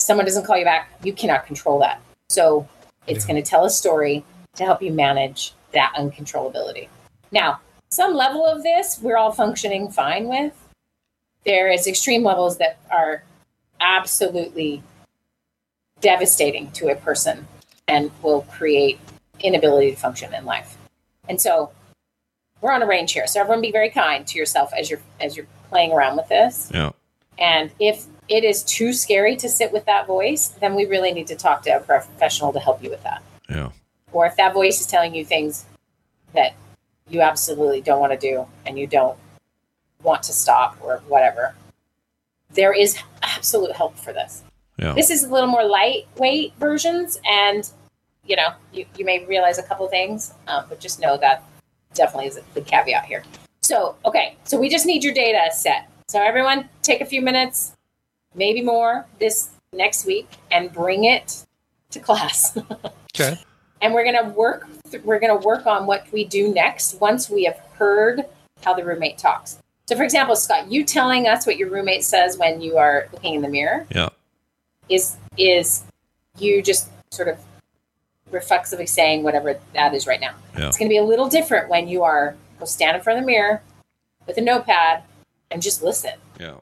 Someone 0.00 0.26
doesn't 0.26 0.44
call 0.44 0.58
you 0.58 0.64
back, 0.64 0.90
you 1.02 1.12
cannot 1.12 1.46
control 1.46 1.78
that. 1.80 2.00
So, 2.28 2.68
it's 3.06 3.24
going 3.24 3.42
to 3.42 3.48
tell 3.48 3.64
a 3.64 3.70
story 3.70 4.24
to 4.54 4.64
help 4.64 4.82
you 4.82 4.92
manage 4.92 5.54
that 5.72 5.92
uncontrollability. 5.96 6.88
Now, 7.30 7.60
some 7.90 8.14
level 8.14 8.46
of 8.46 8.62
this 8.62 8.98
we're 9.02 9.16
all 9.16 9.32
functioning 9.32 9.90
fine 9.90 10.28
with. 10.28 10.52
There 11.44 11.70
is 11.70 11.86
extreme 11.86 12.22
levels 12.22 12.58
that 12.58 12.78
are 12.90 13.24
absolutely 13.80 14.82
devastating 16.00 16.70
to 16.72 16.88
a 16.88 16.96
person 16.96 17.46
and 17.88 18.10
will 18.22 18.42
create 18.42 18.98
inability 19.40 19.90
to 19.90 19.96
function 19.96 20.32
in 20.32 20.44
life. 20.44 20.76
And 21.28 21.40
so 21.40 21.72
we're 22.60 22.72
on 22.72 22.82
a 22.82 22.86
range 22.86 23.12
here. 23.12 23.26
So 23.26 23.40
everyone 23.40 23.60
be 23.60 23.72
very 23.72 23.90
kind 23.90 24.26
to 24.26 24.38
yourself 24.38 24.72
as 24.76 24.88
you're 24.88 25.00
as 25.20 25.36
you're 25.36 25.46
playing 25.72 25.90
around 25.92 26.16
with 26.16 26.28
this. 26.28 26.70
Yeah. 26.72 26.90
And 27.38 27.70
if 27.80 28.04
it 28.28 28.44
is 28.44 28.62
too 28.62 28.92
scary 28.92 29.36
to 29.36 29.48
sit 29.48 29.72
with 29.72 29.86
that 29.86 30.06
voice, 30.06 30.48
then 30.60 30.74
we 30.74 30.84
really 30.84 31.12
need 31.12 31.26
to 31.28 31.34
talk 31.34 31.62
to 31.62 31.70
a 31.70 31.80
professional 31.80 32.52
to 32.52 32.60
help 32.60 32.84
you 32.84 32.90
with 32.90 33.02
that. 33.04 33.22
Yeah. 33.48 33.70
Or 34.12 34.26
if 34.26 34.36
that 34.36 34.52
voice 34.52 34.80
is 34.82 34.86
telling 34.86 35.14
you 35.14 35.24
things 35.24 35.64
that 36.34 36.54
you 37.08 37.22
absolutely 37.22 37.80
don't 37.80 38.00
want 38.00 38.12
to 38.12 38.18
do 38.18 38.46
and 38.66 38.78
you 38.78 38.86
don't 38.86 39.18
want 40.02 40.22
to 40.24 40.32
stop 40.32 40.76
or 40.82 41.02
whatever, 41.08 41.54
there 42.50 42.74
is 42.74 42.98
absolute 43.22 43.72
help 43.72 43.96
for 43.96 44.12
this. 44.12 44.44
Yeah. 44.78 44.92
This 44.92 45.10
is 45.10 45.24
a 45.24 45.28
little 45.28 45.48
more 45.48 45.64
lightweight 45.64 46.54
versions, 46.58 47.18
and 47.24 47.70
you 48.24 48.36
know, 48.36 48.52
you, 48.72 48.84
you 48.96 49.04
may 49.04 49.24
realize 49.26 49.58
a 49.58 49.62
couple 49.62 49.86
things, 49.88 50.34
um, 50.48 50.64
but 50.68 50.80
just 50.80 51.00
know 51.00 51.16
that 51.18 51.42
definitely 51.94 52.28
is 52.28 52.40
the 52.54 52.60
caveat 52.60 53.04
here. 53.04 53.22
So, 53.62 53.96
okay, 54.04 54.36
so 54.44 54.58
we 54.58 54.68
just 54.68 54.86
need 54.86 55.04
your 55.04 55.14
data 55.14 55.50
set. 55.54 55.88
So, 56.08 56.20
everyone, 56.20 56.68
take 56.82 57.00
a 57.00 57.04
few 57.06 57.22
minutes, 57.22 57.72
maybe 58.34 58.60
more, 58.60 59.06
this 59.20 59.50
next 59.72 60.04
week, 60.04 60.28
and 60.50 60.72
bring 60.72 61.04
it 61.04 61.44
to 61.90 62.00
class. 62.00 62.56
Okay. 63.14 63.36
and 63.82 63.92
we're 63.92 64.04
gonna 64.10 64.30
work. 64.30 64.66
Th- 64.90 65.02
we're 65.04 65.20
gonna 65.20 65.36
work 65.36 65.66
on 65.66 65.84
what 65.84 66.06
we 66.12 66.24
do 66.24 66.48
next 66.54 66.98
once 66.98 67.28
we 67.28 67.44
have 67.44 67.58
heard 67.74 68.24
how 68.64 68.72
the 68.72 68.82
roommate 68.82 69.18
talks. 69.18 69.58
So, 69.86 69.94
for 69.96 70.02
example, 70.02 70.34
Scott, 70.34 70.72
you 70.72 70.82
telling 70.82 71.28
us 71.28 71.46
what 71.46 71.58
your 71.58 71.68
roommate 71.68 72.04
says 72.04 72.38
when 72.38 72.62
you 72.62 72.78
are 72.78 73.08
looking 73.12 73.34
in 73.34 73.42
the 73.42 73.50
mirror 73.50 73.86
Yeah. 73.94 74.08
is 74.88 75.18
is 75.36 75.84
you 76.38 76.62
just 76.62 76.88
sort 77.10 77.28
of 77.28 77.36
reflexively 78.30 78.86
saying 78.86 79.22
whatever 79.24 79.60
that 79.74 79.92
is 79.92 80.06
right 80.06 80.20
now. 80.20 80.32
Yeah. 80.56 80.68
It's 80.68 80.78
going 80.78 80.88
to 80.88 80.92
be 80.94 80.96
a 80.96 81.04
little 81.04 81.28
different 81.28 81.68
when 81.68 81.86
you 81.86 82.02
are 82.02 82.34
go 82.62 82.66
stand 82.66 82.96
in 82.96 83.02
front 83.02 83.18
of 83.18 83.24
the 83.24 83.26
mirror 83.26 83.62
with 84.26 84.38
a 84.38 84.40
notepad 84.40 85.02
and 85.50 85.60
just 85.60 85.82
listen. 85.82 86.14
Yeah. 86.38 86.56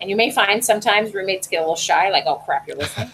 And 0.00 0.10
you 0.10 0.16
may 0.16 0.30
find 0.30 0.62
sometimes 0.62 1.14
roommates 1.14 1.48
get 1.48 1.58
a 1.58 1.60
little 1.60 1.74
shy, 1.74 2.10
like, 2.10 2.24
"Oh 2.26 2.36
crap, 2.36 2.68
you're 2.68 2.76
listening." 2.76 3.10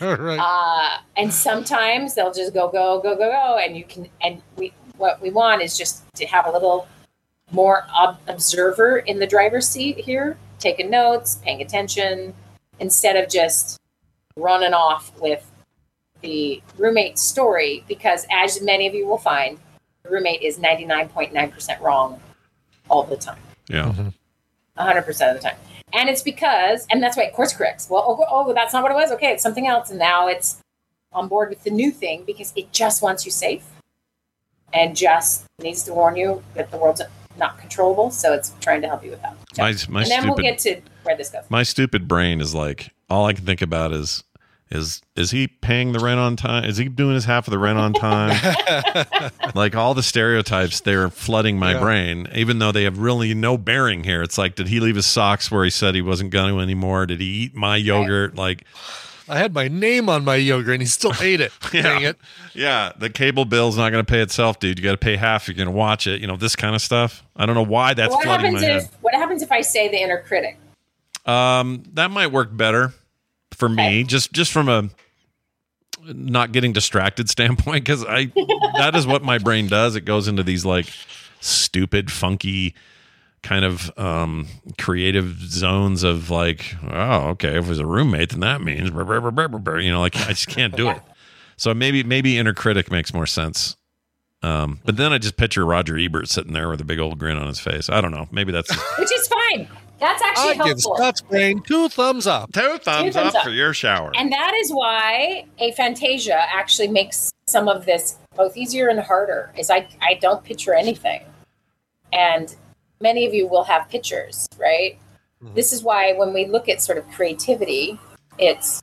right. 0.00 0.38
uh, 0.40 1.02
and 1.18 1.32
sometimes 1.32 2.14
they'll 2.14 2.32
just 2.32 2.54
go, 2.54 2.68
go, 2.68 2.98
go, 3.00 3.14
go, 3.14 3.30
go, 3.30 3.58
and 3.58 3.76
you 3.76 3.84
can. 3.84 4.08
And 4.22 4.40
we, 4.56 4.72
what 4.96 5.20
we 5.20 5.28
want 5.30 5.60
is 5.60 5.76
just 5.76 6.02
to 6.14 6.26
have 6.26 6.46
a 6.46 6.50
little 6.50 6.88
more 7.50 7.86
ob- 7.94 8.20
observer 8.26 8.98
in 8.98 9.18
the 9.18 9.26
driver's 9.26 9.68
seat 9.68 9.98
here, 9.98 10.38
taking 10.58 10.88
notes, 10.88 11.40
paying 11.44 11.60
attention, 11.60 12.32
instead 12.80 13.22
of 13.22 13.28
just 13.28 13.78
running 14.34 14.72
off 14.72 15.12
with 15.20 15.44
the 16.22 16.62
roommate 16.78 17.18
story. 17.18 17.84
Because 17.86 18.26
as 18.32 18.62
many 18.62 18.86
of 18.86 18.94
you 18.94 19.06
will 19.06 19.18
find, 19.18 19.58
roommate 20.10 20.42
is 20.42 20.58
ninety 20.58 20.84
nine 20.84 21.08
point 21.08 21.32
nine 21.32 21.50
percent 21.50 21.80
wrong 21.80 22.20
all 22.88 23.04
the 23.04 23.16
time. 23.16 23.38
Yeah. 23.68 23.84
Mm-hmm. 23.84 24.08
100% 24.78 25.08
of 25.08 25.36
the 25.36 25.42
time. 25.42 25.56
And 25.92 26.08
it's 26.08 26.22
because, 26.22 26.86
and 26.90 27.02
that's 27.02 27.16
why 27.16 27.24
it 27.24 27.34
course 27.34 27.52
corrects. 27.52 27.88
Well, 27.90 28.04
oh, 28.06 28.24
oh, 28.30 28.48
oh, 28.48 28.54
that's 28.54 28.72
not 28.72 28.82
what 28.82 28.92
it 28.92 28.94
was. 28.94 29.10
Okay, 29.12 29.32
it's 29.32 29.42
something 29.42 29.66
else. 29.66 29.90
And 29.90 29.98
now 29.98 30.28
it's 30.28 30.62
on 31.12 31.28
board 31.28 31.48
with 31.48 31.64
the 31.64 31.70
new 31.70 31.90
thing 31.90 32.24
because 32.26 32.52
it 32.56 32.72
just 32.72 33.02
wants 33.02 33.24
you 33.24 33.32
safe 33.32 33.64
and 34.72 34.94
just 34.94 35.46
needs 35.58 35.82
to 35.84 35.94
warn 35.94 36.16
you 36.16 36.42
that 36.54 36.70
the 36.70 36.76
world's 36.76 37.00
not 37.38 37.58
controllable. 37.58 38.10
So 38.10 38.34
it's 38.34 38.54
trying 38.60 38.82
to 38.82 38.88
help 38.88 39.02
you 39.02 39.10
with 39.10 39.22
that. 39.22 39.36
My 39.56 39.74
my 39.88 40.02
and 40.02 40.10
then 40.10 40.22
stupid 40.22 40.26
we'll 40.26 40.36
get 40.36 40.58
to 40.60 40.80
where 41.04 41.16
this 41.16 41.30
goes. 41.30 41.44
my 41.48 41.62
stupid 41.62 42.06
brain 42.06 42.40
is 42.40 42.54
like 42.54 42.90
all 43.08 43.24
I 43.26 43.32
can 43.32 43.46
think 43.46 43.62
about 43.62 43.92
is 43.92 44.22
is 44.70 45.00
is 45.16 45.30
he 45.30 45.46
paying 45.48 45.92
the 45.92 45.98
rent 45.98 46.20
on 46.20 46.36
time? 46.36 46.64
Is 46.64 46.76
he 46.76 46.88
doing 46.88 47.14
his 47.14 47.24
half 47.24 47.46
of 47.46 47.52
the 47.52 47.58
rent 47.58 47.78
on 47.78 47.92
time? 47.94 48.38
like 49.54 49.74
all 49.74 49.94
the 49.94 50.02
stereotypes, 50.02 50.80
they're 50.80 51.08
flooding 51.08 51.58
my 51.58 51.72
Yeah. 51.72 51.80
brain, 51.80 52.28
even 52.34 52.58
though 52.58 52.72
they 52.72 52.84
have 52.84 52.98
really 52.98 53.32
no 53.34 53.56
bearing 53.56 54.04
here. 54.04 54.22
It's 54.22 54.36
like, 54.38 54.54
did 54.54 54.68
he 54.68 54.80
leave 54.80 54.96
his 54.96 55.06
socks 55.06 55.50
where 55.50 55.64
he 55.64 55.70
said 55.70 55.94
he 55.94 56.02
wasn't 56.02 56.30
going 56.30 56.52
to 56.54 56.60
anymore? 56.60 57.06
Did 57.06 57.20
he 57.20 57.26
eat 57.26 57.54
my 57.54 57.76
yogurt? 57.76 58.34
Like, 58.36 58.64
I 59.30 59.38
had 59.38 59.52
my 59.54 59.68
name 59.68 60.08
on 60.08 60.24
my 60.24 60.36
yogurt 60.36 60.74
and 60.74 60.82
he 60.82 60.86
still 60.86 61.12
ate 61.20 61.40
it. 61.40 61.52
Dang 61.72 62.02
it. 62.02 62.18
yeah, 62.54 62.92
the 62.98 63.10
cable 63.10 63.44
bill's 63.44 63.76
not 63.76 63.90
going 63.90 64.04
to 64.04 64.10
pay 64.10 64.20
itself, 64.20 64.58
dude. 64.58 64.78
You 64.78 64.84
got 64.84 64.92
to 64.92 64.96
pay 64.98 65.16
half. 65.16 65.42
if 65.44 65.48
You're 65.48 65.64
going 65.64 65.74
to 65.74 65.78
watch 65.78 66.06
it. 66.06 66.20
You 66.20 66.26
know 66.26 66.36
this 66.36 66.56
kind 66.56 66.74
of 66.74 66.82
stuff. 66.82 67.22
I 67.36 67.46
don't 67.46 67.54
know 67.54 67.62
why 67.62 67.94
that's 67.94 68.14
what 68.14 68.24
flooding 68.24 68.52
my 68.54 68.60
happens 68.60 68.84
head. 68.84 68.92
what 69.00 69.14
happens 69.14 69.42
if 69.42 69.50
I 69.52 69.62
say 69.62 69.88
the 69.88 70.00
inner 70.02 70.20
critic? 70.22 70.58
Um, 71.26 71.82
that 71.94 72.10
might 72.10 72.28
work 72.28 72.56
better 72.56 72.94
for 73.58 73.68
me, 73.68 74.04
just 74.04 74.32
just 74.32 74.52
from 74.52 74.68
a 74.68 74.88
not 76.06 76.52
getting 76.52 76.72
distracted 76.72 77.28
standpoint, 77.28 77.84
because 77.84 78.04
I 78.04 78.26
that 78.78 78.92
is 78.94 79.06
what 79.06 79.22
my 79.22 79.38
brain 79.38 79.66
does. 79.66 79.96
It 79.96 80.02
goes 80.02 80.28
into 80.28 80.42
these 80.42 80.64
like 80.64 80.86
stupid, 81.40 82.10
funky 82.10 82.74
kind 83.42 83.64
of 83.64 83.96
um 83.98 84.46
creative 84.78 85.38
zones 85.40 86.02
of 86.02 86.30
like, 86.30 86.74
oh, 86.90 87.28
okay, 87.30 87.56
if 87.58 87.66
it 87.66 87.68
was 87.68 87.78
a 87.78 87.86
roommate, 87.86 88.30
then 88.30 88.40
that 88.40 88.62
means 88.62 88.90
you 88.90 89.90
know, 89.90 90.00
like 90.00 90.16
I 90.16 90.28
just 90.28 90.48
can't 90.48 90.76
do 90.76 90.90
it. 90.90 91.02
So 91.56 91.74
maybe 91.74 92.04
maybe 92.04 92.38
inner 92.38 92.54
critic 92.54 92.90
makes 92.90 93.12
more 93.12 93.26
sense. 93.26 93.76
Um, 94.40 94.78
but 94.84 94.96
then 94.96 95.12
I 95.12 95.18
just 95.18 95.36
picture 95.36 95.66
Roger 95.66 95.98
Ebert 95.98 96.28
sitting 96.28 96.52
there 96.52 96.68
with 96.68 96.80
a 96.80 96.84
big 96.84 97.00
old 97.00 97.18
grin 97.18 97.36
on 97.36 97.48
his 97.48 97.58
face. 97.58 97.90
I 97.90 98.00
don't 98.00 98.12
know. 98.12 98.28
Maybe 98.30 98.52
that's 98.52 98.70
Which 98.98 99.12
is 99.12 99.26
fine. 99.26 99.68
That's 99.98 100.22
actually 100.22 100.60
I 100.60 100.64
give. 100.68 100.80
Scott's 100.80 101.20
brain 101.20 101.60
two 101.62 101.88
thumbs 101.88 102.26
up. 102.26 102.52
two 102.52 102.78
thumbs, 102.78 103.14
thumbs 103.14 103.16
up, 103.16 103.34
up. 103.34 103.44
for 103.44 103.50
your 103.50 103.74
shower. 103.74 104.12
And 104.16 104.30
that 104.32 104.54
is 104.54 104.70
why 104.70 105.46
aphantasia 105.60 106.36
actually 106.36 106.88
makes 106.88 107.30
some 107.48 107.68
of 107.68 107.84
this 107.84 108.16
both 108.36 108.56
easier 108.56 108.88
and 108.88 109.00
harder. 109.00 109.52
Is 109.58 109.70
I 109.70 109.88
I 110.00 110.14
don't 110.20 110.44
picture 110.44 110.74
anything, 110.74 111.22
and 112.12 112.54
many 113.00 113.26
of 113.26 113.34
you 113.34 113.46
will 113.46 113.64
have 113.64 113.88
pictures, 113.88 114.46
right? 114.58 114.98
This 115.54 115.72
is 115.72 115.82
why 115.82 116.14
when 116.14 116.32
we 116.32 116.46
look 116.46 116.68
at 116.68 116.82
sort 116.82 116.98
of 116.98 117.08
creativity, 117.12 117.98
it's, 118.38 118.82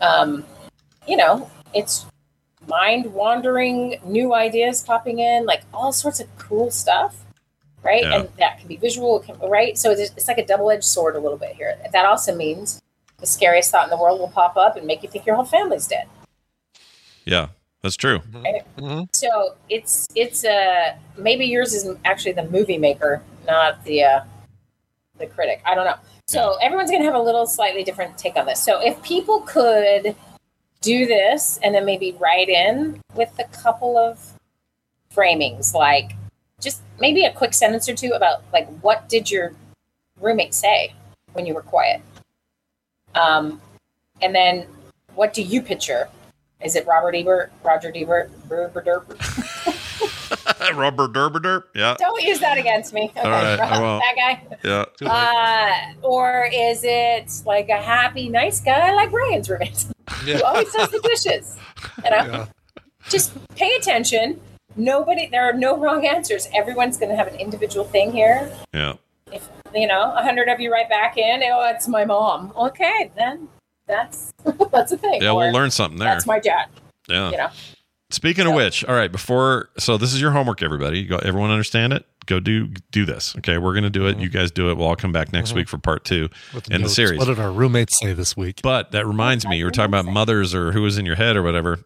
um, 0.00 0.44
you 1.06 1.16
know, 1.16 1.48
it's 1.74 2.06
mind 2.66 3.06
wandering, 3.12 4.00
new 4.04 4.34
ideas 4.34 4.82
popping 4.82 5.20
in, 5.20 5.46
like 5.46 5.62
all 5.72 5.92
sorts 5.92 6.18
of 6.18 6.26
cool 6.38 6.72
stuff, 6.72 7.16
right? 7.82 8.02
Yeah. 8.02 8.20
And 8.20 8.28
that 8.38 8.58
can 8.58 8.68
be 8.68 8.76
visual, 8.76 9.20
can- 9.20 9.38
right? 9.38 9.76
So 9.78 9.90
it's, 9.90 10.12
it's 10.16 10.28
like 10.28 10.38
a 10.38 10.46
double 10.46 10.70
edged 10.70 10.84
sword 10.84 11.16
a 11.16 11.18
little 11.18 11.38
bit 11.38 11.54
here. 11.56 11.76
That 11.92 12.04
also 12.06 12.34
means 12.34 12.80
the 13.18 13.26
scariest 13.26 13.70
thought 13.70 13.84
in 13.84 13.90
the 13.90 13.96
world 13.96 14.18
will 14.20 14.28
pop 14.28 14.56
up 14.56 14.76
and 14.76 14.86
make 14.86 15.02
you 15.02 15.08
think 15.08 15.26
your 15.26 15.36
whole 15.36 15.44
family's 15.44 15.86
dead. 15.86 16.06
yeah, 17.24 17.48
that's 17.82 17.96
true. 17.96 18.20
Right? 18.32 18.62
So 19.12 19.54
it's 19.68 20.06
it's 20.14 20.44
uh 20.44 20.96
maybe 21.16 21.46
yours 21.46 21.72
is 21.74 21.88
actually 22.04 22.32
the 22.32 22.44
movie 22.44 22.78
maker, 22.78 23.22
not 23.46 23.82
the 23.84 24.04
uh, 24.04 24.20
the 25.18 25.26
critic. 25.26 25.62
I 25.64 25.74
don't 25.74 25.84
know. 25.86 25.96
So 26.26 26.56
everyone's 26.62 26.90
gonna 26.90 27.04
have 27.04 27.14
a 27.14 27.20
little 27.22 27.46
slightly 27.46 27.82
different 27.84 28.16
take 28.18 28.36
on 28.36 28.46
this. 28.46 28.62
So 28.62 28.80
if 28.84 29.02
people 29.02 29.40
could 29.40 30.14
do 30.80 31.06
this 31.06 31.58
and 31.62 31.74
then 31.74 31.84
maybe 31.84 32.16
write 32.18 32.48
in 32.48 33.00
with 33.14 33.30
a 33.38 33.44
couple 33.44 33.98
of 33.98 34.32
framings, 35.14 35.74
like 35.74 36.12
just 36.60 36.82
maybe 36.98 37.24
a 37.24 37.32
quick 37.32 37.54
sentence 37.54 37.88
or 37.88 37.94
two 37.94 38.12
about 38.12 38.42
like 38.52 38.68
what 38.80 39.08
did 39.08 39.30
your 39.30 39.52
roommate 40.20 40.54
say 40.54 40.94
when 41.32 41.46
you 41.46 41.54
were 41.54 41.62
quiet? 41.62 42.02
Um, 43.14 43.60
and 44.22 44.34
then 44.34 44.66
what 45.14 45.32
do 45.32 45.42
you 45.42 45.62
picture? 45.62 46.08
Is 46.62 46.76
it 46.76 46.86
Robert 46.86 47.14
Ebert, 47.14 47.52
Roger 47.64 47.90
Ebert, 47.94 48.30
Robert? 48.48 49.18
Rubber 50.74 51.08
derber 51.08 51.38
derp. 51.40 51.62
Yeah. 51.74 51.96
Don't 51.98 52.22
use 52.22 52.38
that 52.40 52.58
against 52.58 52.92
me. 52.92 53.10
Okay, 53.16 53.20
All 53.20 53.30
right, 53.30 53.80
won't. 53.80 54.02
that 54.02 54.14
guy. 54.16 54.58
Yeah. 54.62 55.08
Uh, 55.08 56.06
or 56.06 56.48
is 56.52 56.82
it 56.84 57.32
like 57.46 57.68
a 57.70 57.80
happy, 57.80 58.28
nice 58.28 58.60
guy 58.60 58.92
like 58.94 59.10
Ryan's 59.10 59.48
roommate 59.48 59.86
who 60.10 60.42
always 60.44 60.72
does 60.72 60.90
the 60.90 61.00
dishes? 61.00 61.56
You 62.04 62.10
know, 62.10 62.46
just 63.08 63.32
pay 63.56 63.74
attention. 63.76 64.40
Nobody, 64.76 65.26
there 65.26 65.48
are 65.48 65.52
no 65.52 65.76
wrong 65.76 66.06
answers. 66.06 66.48
Everyone's 66.54 66.96
going 66.96 67.10
to 67.10 67.16
have 67.16 67.28
an 67.28 67.34
individual 67.36 67.84
thing 67.84 68.12
here. 68.12 68.50
Yeah. 68.72 68.94
If 69.32 69.48
you 69.74 69.86
know, 69.86 70.12
a 70.14 70.22
hundred 70.22 70.48
of 70.48 70.58
you 70.60 70.72
write 70.72 70.88
back 70.88 71.16
in, 71.16 71.42
oh, 71.44 71.68
it's 71.72 71.86
my 71.88 72.04
mom. 72.04 72.52
Okay, 72.56 73.10
then 73.16 73.48
that's 73.86 74.32
that's 74.72 74.92
a 74.92 74.96
thing. 74.96 75.22
Yeah, 75.22 75.30
Or, 75.32 75.36
we'll 75.38 75.52
learn 75.52 75.70
something 75.70 75.98
there. 75.98 76.08
That's 76.08 76.26
my 76.26 76.40
dad. 76.40 76.68
Yeah. 77.08 77.30
You 77.30 77.36
know. 77.36 77.48
Speaking 78.12 78.46
of 78.48 78.54
which, 78.54 78.84
all 78.84 78.94
right, 78.94 79.10
before 79.12 79.68
so 79.78 79.96
this 79.96 80.12
is 80.12 80.20
your 80.20 80.32
homework, 80.32 80.62
everybody. 80.62 80.98
You 81.00 81.08
go, 81.08 81.18
everyone 81.18 81.50
understand 81.50 81.92
it? 81.92 82.04
Go 82.26 82.40
do 82.40 82.66
do 82.90 83.04
this. 83.04 83.36
Okay, 83.38 83.58
we're 83.58 83.74
gonna 83.74 83.88
do 83.90 84.06
it. 84.08 84.18
You 84.18 84.28
guys 84.28 84.50
do 84.50 84.68
it. 84.70 84.76
We'll 84.76 84.88
all 84.88 84.96
come 84.96 85.12
back 85.12 85.32
next 85.32 85.52
Mhm. 85.52 85.56
week 85.56 85.68
for 85.68 85.78
part 85.78 86.04
two 86.04 86.28
With 86.52 86.68
in 86.70 86.82
the 86.82 86.88
series. 86.88 87.18
What 87.18 87.26
did 87.28 87.38
our 87.38 87.52
roommates 87.52 87.98
say 88.00 88.12
this 88.12 88.36
week? 88.36 88.60
But 88.62 88.90
that 88.92 89.06
reminds 89.06 89.46
me, 89.46 89.58
you 89.58 89.64
were 89.64 89.70
talking 89.70 89.90
about 89.94 90.06
mothers 90.06 90.54
or 90.54 90.72
who 90.72 90.82
was 90.82 90.98
in 90.98 91.06
your 91.06 91.16
head 91.16 91.36
or 91.36 91.42
whatever. 91.44 91.80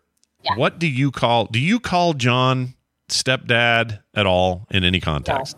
What 0.56 0.78
do 0.78 0.86
you 0.86 1.10
call? 1.10 1.46
Do 1.46 1.58
you 1.58 1.80
call 1.80 2.14
John 2.14 2.74
stepdad 3.08 4.00
at 4.14 4.26
all 4.26 4.66
in 4.70 4.84
any 4.84 5.00
context? 5.00 5.56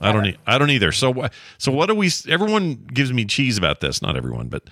I 0.00 0.12
don't. 0.12 0.26
E- 0.26 0.36
I 0.46 0.58
don't 0.58 0.70
either. 0.70 0.92
So, 0.92 1.28
so 1.58 1.72
what 1.72 1.86
do 1.86 1.94
we? 1.94 2.10
Everyone 2.28 2.74
gives 2.92 3.12
me 3.12 3.24
cheese 3.24 3.56
about 3.56 3.80
this. 3.80 4.02
Not 4.02 4.16
everyone, 4.16 4.48
but 4.48 4.68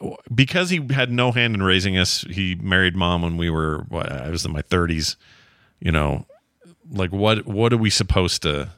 uh, 0.00 0.16
because 0.34 0.70
he 0.70 0.84
had 0.90 1.12
no 1.12 1.32
hand 1.32 1.54
in 1.54 1.62
raising 1.62 1.96
us, 1.96 2.22
he 2.22 2.54
married 2.56 2.96
mom 2.96 3.22
when 3.22 3.36
we 3.36 3.50
were. 3.50 3.84
What, 3.88 4.10
I 4.10 4.30
was 4.30 4.44
in 4.44 4.52
my 4.52 4.62
thirties. 4.62 5.16
You 5.80 5.92
know, 5.92 6.26
like 6.90 7.12
what? 7.12 7.46
What 7.46 7.72
are 7.72 7.78
we 7.78 7.90
supposed 7.90 8.42
to 8.42 8.70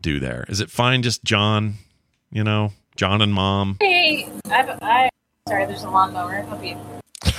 do 0.00 0.20
there? 0.20 0.46
Is 0.48 0.60
it 0.60 0.70
fine 0.70 1.02
just 1.02 1.24
John? 1.24 1.74
You 2.30 2.44
know, 2.44 2.72
John 2.96 3.20
and 3.20 3.34
mom. 3.34 3.76
Hey, 3.80 4.28
I've, 4.46 4.70
I 4.80 5.10
sorry, 5.48 5.66
there's 5.66 5.82
a 5.82 5.90
lawnmower. 5.90 6.42
Hope 6.42 6.64
you. 6.64 6.78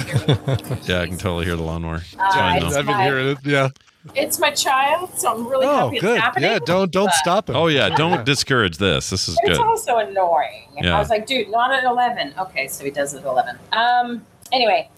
Yeah, 0.87 1.01
I 1.01 1.07
can 1.07 1.17
totally 1.17 1.45
hear 1.45 1.55
the 1.55 1.63
lawnmower. 1.63 1.97
It's 1.97 2.15
Uh, 2.17 2.31
fine, 2.31 2.63
it's. 2.63 2.75
I've 2.75 2.85
been 2.85 2.99
hearing 2.99 3.27
it. 3.29 3.37
Yeah. 3.43 3.69
It's 4.13 4.37
my 4.37 4.51
child, 4.51 5.09
so 5.17 5.31
I'm 5.33 5.47
really 5.47 5.65
Oh, 5.65 5.85
happy 5.87 5.99
good. 5.99 6.11
it's 6.15 6.21
happening. 6.23 6.51
Yeah, 6.51 6.59
don't 6.63 6.91
don't 6.91 7.05
but 7.07 7.13
stop 7.15 7.49
it. 7.49 7.55
Oh 7.55 7.67
yeah, 7.67 7.89
don't 7.89 8.23
discourage 8.23 8.77
this. 8.77 9.09
This 9.09 9.27
is 9.27 9.35
It's 9.43 9.57
good. 9.57 9.65
also 9.65 9.97
annoying. 9.97 10.67
Yeah. 10.79 10.95
I 10.95 10.99
was 10.99 11.09
like, 11.09 11.25
dude, 11.25 11.49
not 11.49 11.71
at 11.71 11.83
eleven. 11.83 12.33
Okay, 12.37 12.67
so 12.67 12.83
he 12.85 12.91
does 12.91 13.13
it 13.15 13.19
at 13.19 13.25
eleven. 13.25 13.57
Um. 13.73 14.23
Anyway, 14.51 14.89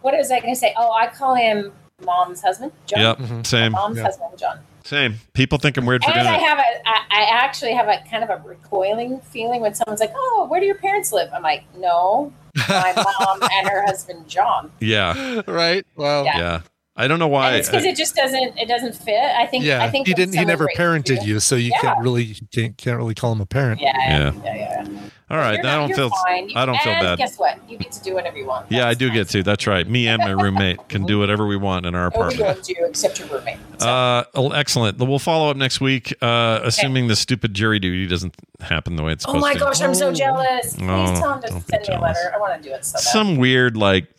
what 0.00 0.14
was 0.16 0.30
I 0.30 0.40
going 0.40 0.54
to 0.54 0.58
say? 0.58 0.72
Oh, 0.78 0.90
I 0.90 1.08
call 1.08 1.34
him 1.34 1.70
mom's 2.02 2.40
husband, 2.40 2.72
John. 2.86 3.00
Yep, 3.00 3.18
Mm-hmm. 3.18 3.42
same. 3.42 3.72
Mom's 3.72 3.96
Yep. 3.98 4.06
husband, 4.06 4.38
John. 4.38 4.58
Same. 4.84 5.16
People 5.34 5.58
think 5.58 5.76
I'm 5.76 5.84
weird 5.84 6.02
for 6.04 6.12
And 6.12 6.20
doing 6.22 6.26
I 6.34 6.38
have 6.38 6.58
a, 6.58 6.88
I, 6.88 7.00
I 7.10 7.22
actually 7.44 7.74
have 7.74 7.88
a 7.88 7.98
kind 8.08 8.22
of 8.24 8.30
a 8.30 8.36
recoiling 8.46 9.20
feeling 9.20 9.60
when 9.60 9.74
someone's 9.74 10.00
like, 10.00 10.12
"Oh, 10.16 10.46
where 10.48 10.60
do 10.60 10.66
your 10.66 10.76
parents 10.76 11.12
live?" 11.12 11.28
I'm 11.34 11.42
like, 11.42 11.64
"No, 11.76 12.32
my 12.68 12.92
mom 12.96 13.48
and 13.52 13.68
her 13.68 13.84
husband, 13.84 14.28
John." 14.28 14.70
Yeah. 14.80 15.42
right. 15.46 15.86
Well. 15.96 16.24
Yeah. 16.24 16.38
Yeah. 16.38 16.60
I 16.96 17.08
don't 17.08 17.18
know 17.18 17.28
why. 17.28 17.48
and 17.48 17.56
it's 17.56 17.68
because 17.68 17.84
it 17.84 17.94
just 17.96 18.14
doesn't, 18.16 18.56
it 18.58 18.66
doesn't 18.68 18.94
fit. 18.94 19.14
I 19.20 19.46
think, 19.46 19.64
Yeah. 19.64 19.84
I 19.84 19.90
think 19.90 20.06
he 20.06 20.14
didn't. 20.14 20.34
He 20.34 20.44
never 20.44 20.66
parented 20.76 21.24
you, 21.26 21.40
so 21.40 21.54
you 21.56 21.70
Yeah. 21.74 21.80
can't 21.80 21.98
really 22.00 22.24
you 22.24 22.34
can't 22.54 22.76
can't 22.78 22.96
really 22.96 23.14
call 23.14 23.32
him 23.32 23.40
a 23.40 23.46
parent. 23.46 23.80
Yeah, 23.80 23.92
yeah, 23.98 24.08
Yeah. 24.08 24.32
yeah, 24.44 24.54
yeah. 24.54 24.84
yeah. 24.88 25.00
all 25.30 25.36
right. 25.36 25.56
You're 25.62 25.66
I 25.66 25.76
don't 25.76 25.94
feel. 25.94 26.08
fine. 26.24 26.50
I 26.56 26.64
don't 26.64 26.78
feel 26.78 26.92
and 26.94 27.02
bad. 27.04 27.18
Guess 27.18 27.38
what? 27.38 27.58
You 27.68 27.76
get 27.76 27.92
to 27.92 28.02
do 28.02 28.14
whatever 28.14 28.38
you 28.38 28.46
want. 28.46 28.70
Yeah, 28.70 28.88
I 28.88 28.94
do 28.94 29.10
get 29.10 29.28
to. 29.30 29.42
That's 29.42 29.66
right. 29.66 29.86
Me 29.86 30.08
and 30.08 30.20
my 30.22 30.30
roommate 30.30 30.88
can 30.88 31.04
do 31.04 31.18
whatever 31.18 31.46
we 31.46 31.56
want 31.58 31.84
in 31.84 31.94
our 31.94 32.06
apartment. 32.06 32.40
owns 32.56 32.68
you 32.68 32.76
except 32.86 33.18
your 33.18 33.28
roommate. 33.28 33.58
Uh, 33.82 34.24
oh, 34.34 34.52
excellent. 34.52 34.98
We'll 34.98 35.18
follow 35.18 35.50
up 35.50 35.56
next 35.58 35.80
week, 35.82 36.14
uh, 36.22 36.60
assuming 36.62 37.08
the 37.08 37.16
stupid 37.16 37.52
jury 37.52 37.78
duty 37.78 38.06
doesn't 38.06 38.34
happen 38.60 38.96
the 38.96 39.02
way 39.02 39.12
it's 39.12 39.22
supposed 39.24 39.44
to. 39.44 39.50
Oh 39.50 39.52
supposed 39.52 39.64
my 39.64 39.70
to. 39.72 39.78
gosh, 39.78 39.86
I'm 39.86 39.94
so 39.94 40.12
jealous. 40.14 40.76
Please 40.76 40.88
Oh, 40.88 41.20
tell 41.20 41.34
him 41.34 41.42
to 41.42 41.48
don't 41.48 41.58
be 41.66 41.70
send 41.72 41.82
me 41.82 41.88
a 41.88 41.98
jealous. 41.98 42.16
letter. 42.16 42.32
I 42.34 42.38
want 42.38 42.62
to 42.62 42.68
do 42.68 42.74
it 42.74 42.84
so 42.86 42.94
bad. 42.94 43.02
Some 43.02 43.36
weird 43.36 43.76
like 43.76 44.04
s- 44.04 44.15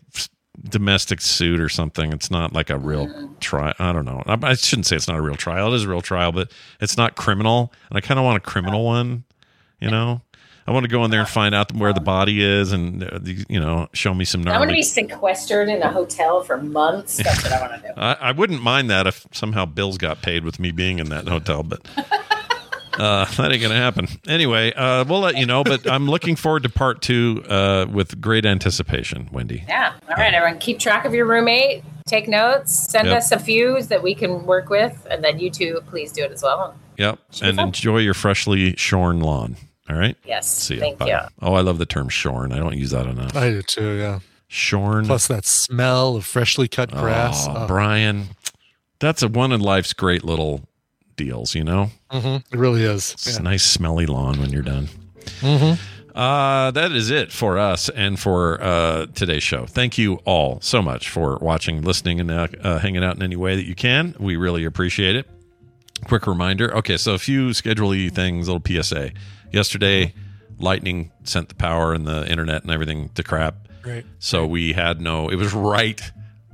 domestic 0.68 1.20
suit 1.20 1.60
or 1.60 1.68
something. 1.68 2.12
It's 2.12 2.30
not 2.30 2.52
like 2.52 2.70
a 2.70 2.78
real 2.78 3.06
Mm-hmm. 3.06 3.34
trial. 3.40 3.74
I 3.78 3.92
don't 3.92 4.04
know. 4.04 4.22
I, 4.26 4.36
I 4.42 4.54
shouldn't 4.54 4.86
say 4.86 4.96
it's 4.96 5.08
not 5.08 5.16
a 5.18 5.22
real 5.22 5.36
trial. 5.36 5.72
It 5.72 5.76
is 5.76 5.84
a 5.84 5.88
real 5.88 6.00
trial, 6.02 6.32
but 6.32 6.50
it's 6.80 6.96
not 6.96 7.14
criminal. 7.16 7.72
And 7.90 7.96
I 7.96 8.00
kind 8.00 8.18
of 8.18 8.24
want 8.24 8.36
a 8.36 8.40
criminal 8.40 8.84
one. 8.84 9.24
You 9.80 9.90
know, 9.90 10.22
I 10.66 10.72
want 10.72 10.84
to 10.84 10.88
go 10.90 11.04
in 11.04 11.10
there 11.12 11.20
and 11.20 11.28
find 11.28 11.54
out 11.54 11.72
where 11.72 11.92
the 11.92 12.00
body 12.00 12.42
is, 12.42 12.72
and 12.72 13.04
uh, 13.04 13.20
you 13.22 13.60
know, 13.60 13.86
show 13.92 14.12
me 14.12 14.24
some 14.24 14.46
I 14.48 14.58
want 14.58 14.70
to 14.70 14.74
be 14.74 14.82
sequestered 14.82 15.68
in 15.68 15.80
a 15.82 15.90
hotel 15.92 16.42
for 16.42 16.56
months. 16.60 17.16
That's 17.18 17.44
what 17.44 17.52
I 17.52 17.60
want 17.60 17.82
to 17.82 17.88
do. 17.88 17.94
I, 17.96 18.12
I 18.14 18.32
wouldn't 18.32 18.60
mind 18.62 18.90
that 18.90 19.06
if 19.06 19.24
somehow 19.32 19.64
bills 19.66 19.96
got 19.98 20.20
paid 20.20 20.44
with 20.44 20.58
me 20.58 20.72
being 20.72 20.98
in 20.98 21.10
that 21.10 21.28
hotel, 21.28 21.62
but 21.62 21.86
uh, 22.98 23.24
that 23.36 23.52
ain't 23.52 23.62
gonna 23.62 23.74
happen. 23.76 24.08
Anyway, 24.26 24.72
uh, 24.74 25.04
we'll 25.08 25.20
let 25.20 25.36
you 25.36 25.46
know. 25.46 25.64
But 25.64 25.90
I'm 25.90 26.06
looking 26.08 26.36
forward 26.36 26.64
to 26.64 26.68
part 26.68 27.00
two 27.02 27.44
uh, 27.48 27.86
with 27.92 28.20
great 28.20 28.44
anticipation, 28.44 29.28
Wendi. 29.32 29.66
Yeah. 29.68 29.94
All 30.08 30.16
right, 30.16 30.34
everyone. 30.34 30.58
Keep 30.58 30.78
track 30.78 31.04
of 31.04 31.14
your 31.14 31.26
roommate. 31.26 31.84
Take 32.06 32.26
notes. 32.28 32.72
Send 32.72 33.08
Yep. 33.08 33.16
us 33.16 33.32
a 33.32 33.38
few 33.38 33.82
that 33.82 34.02
we 34.02 34.14
can 34.14 34.46
work 34.46 34.70
with, 34.70 35.06
and 35.10 35.22
then 35.22 35.38
you 35.38 35.50
two, 35.50 35.80
please 35.88 36.10
do 36.12 36.24
it 36.24 36.32
as 36.32 36.42
well. 36.42 36.74
Yep, 36.96 37.18
and 37.42 37.56
fun. 37.56 37.66
enjoy 37.68 37.98
your 37.98 38.14
freshly 38.14 38.74
shorn 38.76 39.20
lawn. 39.20 39.56
All 39.90 39.96
right. 39.96 40.16
Yes. 40.24 40.46
See 40.50 40.74
ya. 40.74 40.80
Thank 40.80 40.98
Bye. 40.98 41.06
you. 41.08 41.18
Oh, 41.40 41.54
I 41.54 41.60
love 41.60 41.78
the 41.78 41.86
term 41.86 42.08
shorn. 42.08 42.52
I 42.52 42.58
don't 42.58 42.76
use 42.76 42.90
that 42.90 43.06
enough. 43.06 43.34
I 43.36 43.50
do 43.50 43.62
too. 43.62 43.92
Yeah. 43.92 44.18
Shorn. 44.48 45.06
Plus 45.06 45.26
that 45.28 45.44
smell 45.46 46.16
of 46.16 46.24
freshly 46.26 46.68
cut 46.68 46.90
grass. 46.90 47.46
Oh, 47.48 47.54
Oh. 47.56 47.66
Brian, 47.66 48.28
that's 48.98 49.22
a 49.22 49.28
one 49.28 49.52
of 49.52 49.60
life's 49.62 49.92
great 49.92 50.24
little 50.24 50.67
deals. 51.18 51.54
You 51.54 51.64
know, 51.64 51.90
Mhm. 52.10 52.42
It 52.50 52.58
really 52.58 52.84
is. 52.84 53.12
it's 53.12 53.36
a 53.36 53.42
nice 53.42 53.62
smelly 53.64 54.06
lawn 54.06 54.40
when 54.40 54.48
you're 54.50 54.62
done. 54.62 54.88
Mhm. 55.40 55.78
Uh, 56.14 56.70
that 56.72 56.90
is 56.92 57.10
it 57.10 57.30
for 57.30 57.58
us 57.58 57.88
and 57.90 58.18
for 58.18 58.60
uh, 58.62 59.06
today's 59.14 59.42
show. 59.42 59.66
Thank 59.66 59.98
you 59.98 60.14
all 60.24 60.58
so 60.62 60.80
much 60.82 61.08
for 61.10 61.36
watching, 61.40 61.82
listening, 61.82 62.18
and 62.18 62.30
uh, 62.30 62.48
uh, 62.62 62.78
hanging 62.78 63.04
out 63.04 63.14
in 63.16 63.22
any 63.22 63.36
way 63.36 63.54
that 63.54 63.66
you 63.66 63.74
can. 63.76 64.14
We 64.18 64.34
really 64.36 64.64
appreciate 64.64 65.14
it. 65.14 65.28
Quick 66.06 66.26
reminder. 66.26 66.74
Okay, 66.78 66.96
so 66.96 67.14
a 67.14 67.18
few 67.18 67.52
schedule 67.52 67.92
things, 68.10 68.48
little 68.48 68.62
PSA. 68.64 69.10
Yesterday, 69.52 70.12
lightning 70.58 71.12
sent 71.24 71.50
the 71.50 71.54
power 71.54 71.92
and 71.94 72.06
the 72.06 72.28
internet 72.28 72.62
and 72.62 72.70
everything 72.72 73.10
to 73.14 73.22
crap. 73.22 73.68
Right. 73.86 74.04
So 74.18 74.44
we 74.46 74.72
had 74.72 75.00
no. 75.00 75.28
It 75.28 75.36
was 75.36 75.52
right, 75.54 76.00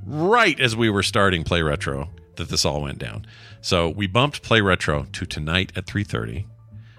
right 0.05 0.59
as 0.59 0.75
we 0.75 0.89
were 0.91 1.03
starting 1.03 1.43
Play 1.43 1.61
Retro 1.63 2.09
that 2.37 2.49
this 2.49 2.65
all 2.65 2.81
went 2.81 2.99
down. 2.99 3.25
So 3.61 3.89
we 3.89 4.07
bumped 4.07 4.41
Play 4.41 4.61
Retro 4.61 5.05
to 5.13 5.25
tonight 5.25 5.71
at 5.75 5.85
three 5.85 6.03
thirty. 6.03 6.45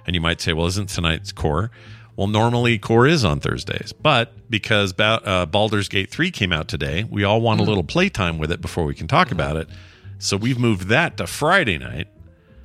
And 0.07 0.15
you 0.15 0.21
might 0.21 0.41
say, 0.41 0.53
well, 0.53 0.67
isn't 0.67 0.89
tonight's 0.89 1.33
core? 1.33 1.71
Well, 2.15 2.29
normally 2.29 2.79
core 2.79 3.07
is 3.07 3.25
on 3.25 3.41
Thursdays, 3.41 3.93
but 3.93 4.33
because 4.49 4.93
ba- 4.93 5.21
uh, 5.25 5.45
Baldur's 5.47 5.89
Gate 5.89 6.11
3 6.11 6.31
came 6.31 6.51
out 6.53 6.67
today, 6.67 7.05
we 7.05 7.25
all 7.25 7.43
want 7.43 7.61
a 7.61 7.65
little 7.65 7.83
playtime 7.85 8.39
with 8.39 8.51
it 8.51 8.63
before 8.63 8.85
we 8.85 8.95
can 8.95 9.07
talk 9.07 9.31
about 9.31 9.57
it. 9.57 9.69
So 10.19 10.39
we've 10.39 10.59
moved 10.59 10.89
that 10.89 11.19
to 11.19 11.27
Friday 11.27 11.77
night. 11.77 12.09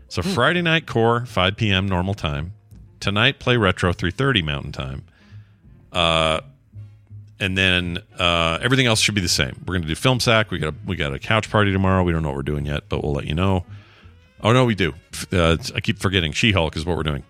So 0.07 0.21
Friday 0.21 0.61
night 0.61 0.87
core, 0.87 1.25
5 1.25 1.57
p.m. 1.57 1.85
normal 1.87 2.13
time. 2.13 2.53
Tonight, 3.01 3.39
play 3.39 3.57
retro, 3.57 3.91
3.30 3.91 4.43
mountain 4.43 4.71
time. 4.71 5.03
Uh, 5.91 6.41
and 7.41 7.57
then 7.57 7.97
uh, 8.17 8.59
everything 8.61 8.85
else 8.85 9.01
should 9.01 9.15
be 9.15 9.21
the 9.21 9.27
same. 9.27 9.55
We're 9.67 9.73
going 9.73 9.81
to 9.81 9.87
do 9.87 9.95
film 9.95 10.19
sack. 10.21 10.51
We 10.51 10.59
got 10.59 10.73
a, 10.73 10.77
we 10.85 10.95
got 10.95 11.13
a 11.13 11.19
couch 11.19 11.49
party 11.49 11.73
tomorrow. 11.73 12.03
We 12.03 12.13
don't 12.13 12.21
know 12.21 12.29
what 12.29 12.37
we're 12.37 12.43
doing 12.43 12.65
yet, 12.65 12.83
but 12.87 13.03
we'll 13.03 13.13
let 13.13 13.25
you 13.25 13.33
know. 13.33 13.65
Oh 14.41 14.53
no, 14.53 14.65
we 14.65 14.75
do. 14.75 14.93
Uh, 15.31 15.57
I 15.75 15.81
keep 15.81 15.99
forgetting. 15.99 16.31
She 16.31 16.51
Hulk 16.51 16.77
is 16.77 16.85
what 16.85 16.95
we're 16.95 17.03
doing. 17.03 17.23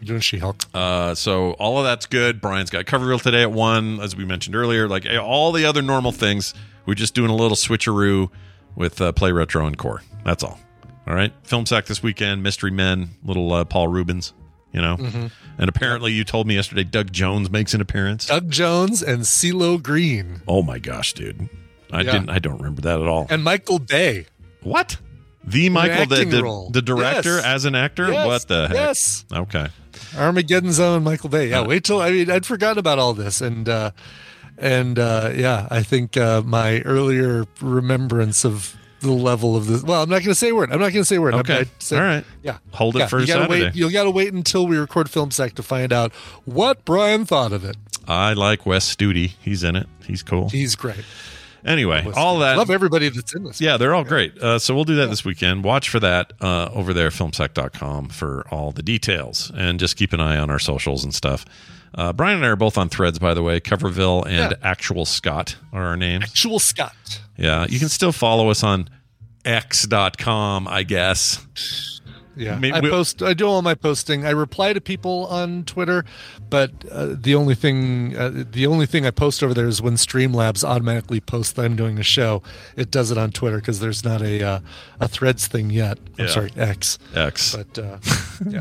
You're 0.00 0.06
doing 0.06 0.20
She 0.20 0.38
Hulk. 0.38 0.62
Uh, 0.72 1.14
so 1.14 1.52
all 1.52 1.78
of 1.78 1.84
that's 1.84 2.06
good. 2.06 2.40
Brian's 2.40 2.70
got 2.70 2.84
Coverville 2.86 3.20
today 3.20 3.42
at 3.42 3.52
one, 3.52 4.00
as 4.00 4.16
we 4.16 4.24
mentioned 4.24 4.56
earlier. 4.56 4.88
Like 4.88 5.04
eh, 5.04 5.16
all 5.16 5.52
the 5.52 5.64
other 5.64 5.82
normal 5.82 6.12
things, 6.12 6.54
we're 6.86 6.94
just 6.94 7.14
doing 7.14 7.30
a 7.30 7.34
little 7.34 7.56
switcheroo 7.56 8.30
with 8.76 9.00
uh, 9.00 9.12
play 9.12 9.32
retro 9.32 9.66
and 9.66 9.76
core. 9.76 10.02
That's 10.24 10.42
all. 10.42 10.58
All 11.06 11.14
right. 11.14 11.32
Film 11.42 11.66
sack 11.66 11.86
this 11.86 12.02
weekend. 12.02 12.42
Mystery 12.42 12.70
Men. 12.70 13.10
Little 13.24 13.52
uh, 13.52 13.64
Paul 13.64 13.88
Reubens. 13.88 14.32
You 14.72 14.80
know. 14.80 14.96
Mhm. 14.96 15.30
And 15.58 15.68
apparently, 15.68 16.12
you 16.12 16.24
told 16.24 16.46
me 16.46 16.54
yesterday 16.54 16.84
Doug 16.84 17.12
Jones 17.12 17.50
makes 17.50 17.74
an 17.74 17.80
appearance. 17.80 18.26
Doug 18.26 18.50
Jones 18.50 19.02
and 19.02 19.22
CeeLo 19.22 19.82
Green 19.82 20.42
Oh 20.46 20.62
my 20.62 20.78
gosh, 20.78 21.12
dude! 21.12 21.48
I 21.92 22.02
Yeah. 22.02 22.12
didn't. 22.12 22.30
I 22.30 22.38
don't 22.38 22.58
remember 22.58 22.82
that 22.82 23.00
at 23.00 23.06
all. 23.08 23.26
and 23.30 23.42
Michael 23.42 23.78
Bay. 23.80 24.26
What? 24.62 24.96
The 25.42 25.70
Michael, 25.70 26.04
the, 26.06 26.24
the, 26.24 26.68
the 26.72 26.82
director 26.82 27.36
Yes. 27.36 27.44
as 27.44 27.64
an 27.64 27.74
actor? 27.74 28.12
Yes. 28.12 28.26
What 28.26 28.46
the 28.48 28.68
heck? 28.68 28.76
Yes. 28.76 29.24
Okay. 29.32 29.66
Armageddon's 30.16 30.78
own 30.78 31.02
Michael 31.02 31.30
Bay. 31.30 31.48
Yeah, 31.48 31.60
Uh, 31.60 31.64
wait 31.64 31.82
till 31.84 32.00
I 32.00 32.10
mean 32.10 32.30
I'd 32.30 32.44
forgotten 32.46 32.78
about 32.78 32.98
all 32.98 33.14
this, 33.14 33.40
and 33.40 33.68
uh, 33.68 33.90
and 34.58 34.98
uh, 34.98 35.30
yeah, 35.34 35.66
I 35.70 35.82
think 35.82 36.16
uh, 36.16 36.42
my 36.44 36.80
earlier 36.82 37.46
remembrance 37.60 38.44
of 38.44 38.76
the 39.00 39.10
level 39.12 39.56
of 39.56 39.66
this. 39.66 39.82
Well, 39.82 40.02
I'm 40.02 40.08
not 40.08 40.16
going 40.18 40.30
to 40.30 40.34
say 40.34 40.50
a 40.50 40.54
word. 40.54 40.70
I'm 40.72 40.78
not 40.80 40.92
going 40.92 41.02
to 41.02 41.04
say 41.04 41.16
a 41.16 41.20
word. 41.20 41.34
Okay. 41.34 41.66
Said- 41.78 41.98
All 41.98 42.04
right. 42.04 42.24
Yeah. 42.42 42.58
Hold 42.72 42.96
it 42.96 43.00
Yeah, 43.00 43.06
for 43.06 43.20
you 43.20 43.26
gotta 43.26 43.42
Saturday. 43.44 43.64
Wait, 43.66 43.74
you 43.74 43.90
got 43.90 44.04
to 44.04 44.10
wait 44.10 44.32
until 44.32 44.66
we 44.66 44.76
record 44.76 45.10
film 45.10 45.30
sack 45.30 45.54
to 45.54 45.62
find 45.62 45.92
out 45.92 46.12
what 46.44 46.84
Brian 46.84 47.24
thought 47.24 47.52
of 47.52 47.64
it. 47.64 47.76
I 48.08 48.32
like 48.32 48.66
Wes 48.66 48.94
Studi. 48.94 49.32
He's 49.40 49.62
in 49.64 49.76
it. 49.76 49.86
He's 50.06 50.22
cool. 50.22 50.48
He's 50.48 50.74
great. 50.76 51.04
Anyway, 51.64 52.10
all 52.16 52.38
that. 52.38 52.56
Love 52.56 52.70
everybody 52.70 53.08
that's 53.10 53.34
in 53.34 53.44
this. 53.44 53.60
Yeah, 53.60 53.76
they're 53.76 53.94
all 53.94 54.02
great. 54.04 54.36
Uh, 54.38 54.58
so 54.58 54.74
we'll 54.74 54.84
do 54.84 54.96
that 54.96 55.08
this 55.10 55.24
weekend. 55.26 55.62
Watch 55.62 55.90
for 55.90 56.00
that 56.00 56.32
uh, 56.40 56.70
over 56.72 56.94
there 56.94 57.08
at 57.08 57.12
filmsack.com 57.12 58.08
for 58.08 58.46
all 58.50 58.72
the 58.72 58.82
details. 58.82 59.52
And 59.54 59.78
just 59.78 59.96
keep 59.96 60.14
an 60.14 60.20
eye 60.20 60.38
on 60.38 60.48
our 60.48 60.58
socials 60.58 61.04
and 61.04 61.14
stuff. 61.14 61.44
Uh, 61.94 62.12
Brian 62.12 62.36
and 62.36 62.44
I 62.46 62.48
are 62.50 62.56
both 62.56 62.78
on 62.78 62.88
threads, 62.88 63.18
by 63.18 63.34
the 63.34 63.42
way. 63.42 63.60
Coverville 63.60 64.24
and 64.26 64.52
Yeah. 64.52 64.56
Actual 64.62 65.04
Scott 65.04 65.56
are 65.72 65.84
our 65.86 65.96
names. 65.96 66.24
Actual 66.24 66.58
Scott. 66.58 67.20
Yeah, 67.36 67.66
you 67.68 67.78
can 67.78 67.88
still 67.88 68.12
follow 68.12 68.50
us 68.50 68.62
on 68.62 68.88
x.com, 69.44 70.68
I 70.68 70.82
guess. 70.82 71.44
Yeah, 72.36 72.56
Maybe 72.58 72.74
I 72.74 72.80
we'll- 72.80 72.92
post. 72.92 73.22
I 73.22 73.34
do 73.34 73.46
all 73.46 73.60
my 73.60 73.74
posting. 73.74 74.24
I 74.24 74.30
reply 74.30 74.72
to 74.72 74.80
people 74.80 75.26
on 75.26 75.64
Twitter, 75.64 76.04
but 76.48 76.70
uh, 76.90 77.08
the 77.18 77.34
only 77.34 77.54
thing, 77.54 78.16
uh, 78.16 78.44
the 78.50 78.66
only 78.66 78.86
thing 78.86 79.04
I 79.04 79.10
post 79.10 79.42
over 79.42 79.52
there 79.52 79.66
is 79.66 79.82
when 79.82 79.94
Streamlabs 79.94 80.64
automatically 80.64 81.20
posts 81.20 81.52
that 81.54 81.64
I'm 81.64 81.76
doing 81.76 81.98
a 81.98 82.02
show. 82.02 82.42
It 82.76 82.90
does 82.90 83.10
it 83.10 83.18
on 83.18 83.30
Twitter 83.32 83.56
because 83.58 83.80
there's 83.80 84.04
not 84.04 84.22
a 84.22 84.42
uh, 84.42 84.60
a 85.00 85.08
Threads 85.08 85.48
thing 85.48 85.68
yet. 85.70 85.98
I'm 86.18 86.26
Yeah. 86.26 86.30
sorry, 86.32 86.52
X. 86.56 86.98
X. 87.14 87.56
But 87.56 87.78
uh, 87.78 87.98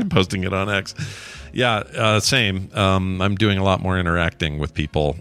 posting 0.10 0.44
it 0.44 0.52
on 0.52 0.70
X. 0.70 0.94
Yeah, 1.54 1.78
uh, 1.78 2.20
same. 2.20 2.70
Um, 2.74 3.22
I'm 3.22 3.36
doing 3.36 3.58
a 3.58 3.64
lot 3.64 3.82
more 3.82 3.98
interacting 4.00 4.60
with 4.60 4.74
people, 4.74 5.18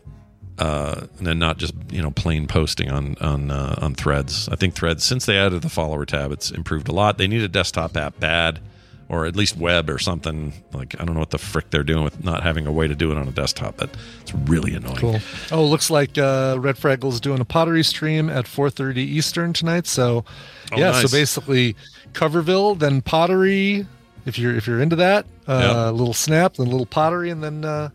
uh, 0.58 1.06
and 1.24 1.38
not 1.38 1.58
just 1.58 1.74
you 1.90 2.02
know 2.02 2.10
plain 2.10 2.46
posting 2.46 2.90
on 2.90 3.16
on 3.20 3.50
uh, 3.50 3.78
on 3.80 3.94
Threads. 3.94 4.48
I 4.48 4.56
think 4.56 4.74
Threads 4.74 5.04
since 5.04 5.26
they 5.26 5.36
added 5.38 5.62
the 5.62 5.68
follower 5.68 6.04
tab, 6.04 6.32
it's 6.32 6.50
improved 6.50 6.88
a 6.88 6.92
lot. 6.92 7.18
They 7.18 7.28
need 7.28 7.42
a 7.42 7.48
desktop 7.48 7.96
app 7.96 8.18
bad, 8.20 8.60
or 9.08 9.24
at 9.26 9.36
least 9.36 9.56
web 9.56 9.88
or 9.88 9.98
something. 9.98 10.52
Like 10.72 11.00
I 11.00 11.04
don't 11.04 11.14
know 11.14 11.20
what 11.20 11.30
the 11.30 11.38
frick 11.38 11.70
they're 11.70 11.82
doing 11.84 12.04
with 12.04 12.22
not 12.24 12.42
having 12.42 12.66
a 12.66 12.72
way 12.72 12.88
to 12.88 12.94
do 12.94 13.10
it 13.12 13.16
on 13.18 13.26
a 13.28 13.32
desktop, 13.32 13.76
but 13.76 13.90
it's 14.20 14.34
really 14.34 14.74
annoying. 14.74 14.96
cool. 14.96 15.20
Oh, 15.52 15.64
looks 15.64 15.90
like 15.90 16.18
uh, 16.18 16.56
Red 16.58 16.76
Fraggle's 16.76 17.20
doing 17.20 17.40
a 17.40 17.44
pottery 17.44 17.84
stream 17.84 18.28
at 18.28 18.44
4:30 18.46 18.96
Eastern 18.98 19.52
tonight. 19.52 19.86
So, 19.86 20.24
Oh, 20.72 20.76
yeah. 20.78 20.90
nice. 20.90 21.10
So 21.10 21.16
basically, 21.16 21.76
Coverville, 22.12 22.78
then 22.78 23.00
pottery. 23.00 23.86
If 24.28 24.38
you're 24.38 24.54
if 24.54 24.66
you're 24.66 24.80
into 24.80 24.96
that, 24.96 25.26
uh, 25.48 25.60
Yeah. 25.62 25.90
a 25.90 25.92
little 25.92 26.14
snap, 26.14 26.54
then 26.54 26.66
a 26.66 26.70
little 26.70 26.86
pottery, 26.86 27.30
and 27.30 27.42
then 27.42 27.64
uh, 27.64 27.88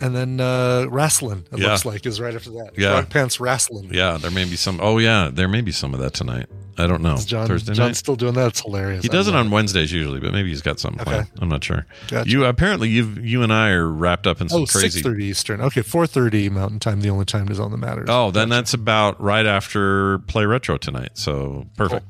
and 0.00 0.14
then 0.14 0.38
uh, 0.40 0.86
wrestling. 0.88 1.44
It 1.52 1.58
Yeah. 1.58 1.68
looks 1.72 1.84
like 1.84 2.06
is 2.06 2.20
right 2.20 2.34
after 2.34 2.50
that. 2.50 2.70
Yeah. 2.76 2.92
Frog 2.92 3.10
pants 3.10 3.40
wrestling. 3.40 3.90
Yeah, 3.92 4.16
there 4.16 4.30
may 4.30 4.44
be 4.44 4.54
some. 4.56 4.78
Oh 4.80 4.98
yeah, 4.98 5.28
there 5.32 5.48
may 5.48 5.60
be 5.60 5.72
some 5.72 5.92
of 5.92 6.00
that 6.00 6.14
tonight. 6.14 6.46
I 6.80 6.86
don't 6.86 7.02
know. 7.02 7.14
Is 7.14 7.24
John 7.24 7.48
Thursday 7.48 7.72
John's 7.74 7.88
night. 7.88 7.96
still 7.96 8.14
doing 8.14 8.34
that. 8.34 8.46
It's 8.46 8.60
hilarious. 8.60 9.02
He 9.02 9.08
does 9.08 9.26
it 9.26 9.34
on 9.34 9.50
Wednesdays 9.50 9.90
usually, 9.90 10.20
but 10.20 10.32
maybe 10.32 10.50
he's 10.50 10.62
got 10.62 10.78
something 10.78 11.00
Okay. 11.00 11.10
planned. 11.10 11.28
I'm 11.40 11.48
not 11.48 11.64
sure. 11.64 11.84
Gotcha. 12.06 12.30
You 12.30 12.44
apparently 12.44 12.88
you 12.88 13.16
you 13.20 13.42
and 13.42 13.52
I 13.52 13.70
are 13.70 13.88
wrapped 13.88 14.28
up 14.28 14.40
in 14.40 14.48
some 14.48 14.64
crazy. 14.64 15.00
Oh, 15.00 15.02
crazy. 15.02 15.02
6.30 15.02 15.22
Eastern. 15.24 15.60
Okay, 15.62 15.80
4.30 15.82 16.48
Mountain 16.52 16.78
Time. 16.78 17.00
The 17.00 17.10
only 17.10 17.24
time 17.24 17.48
is 17.50 17.58
on 17.58 17.72
the 17.72 17.76
matter. 17.76 18.04
Oh, 18.06 18.30
then 18.30 18.48
that's 18.48 18.74
about 18.74 19.20
right 19.20 19.44
after 19.46 20.20
Play 20.20 20.46
Retro 20.46 20.78
tonight. 20.78 21.10
So 21.14 21.66
perfect. 21.76 22.06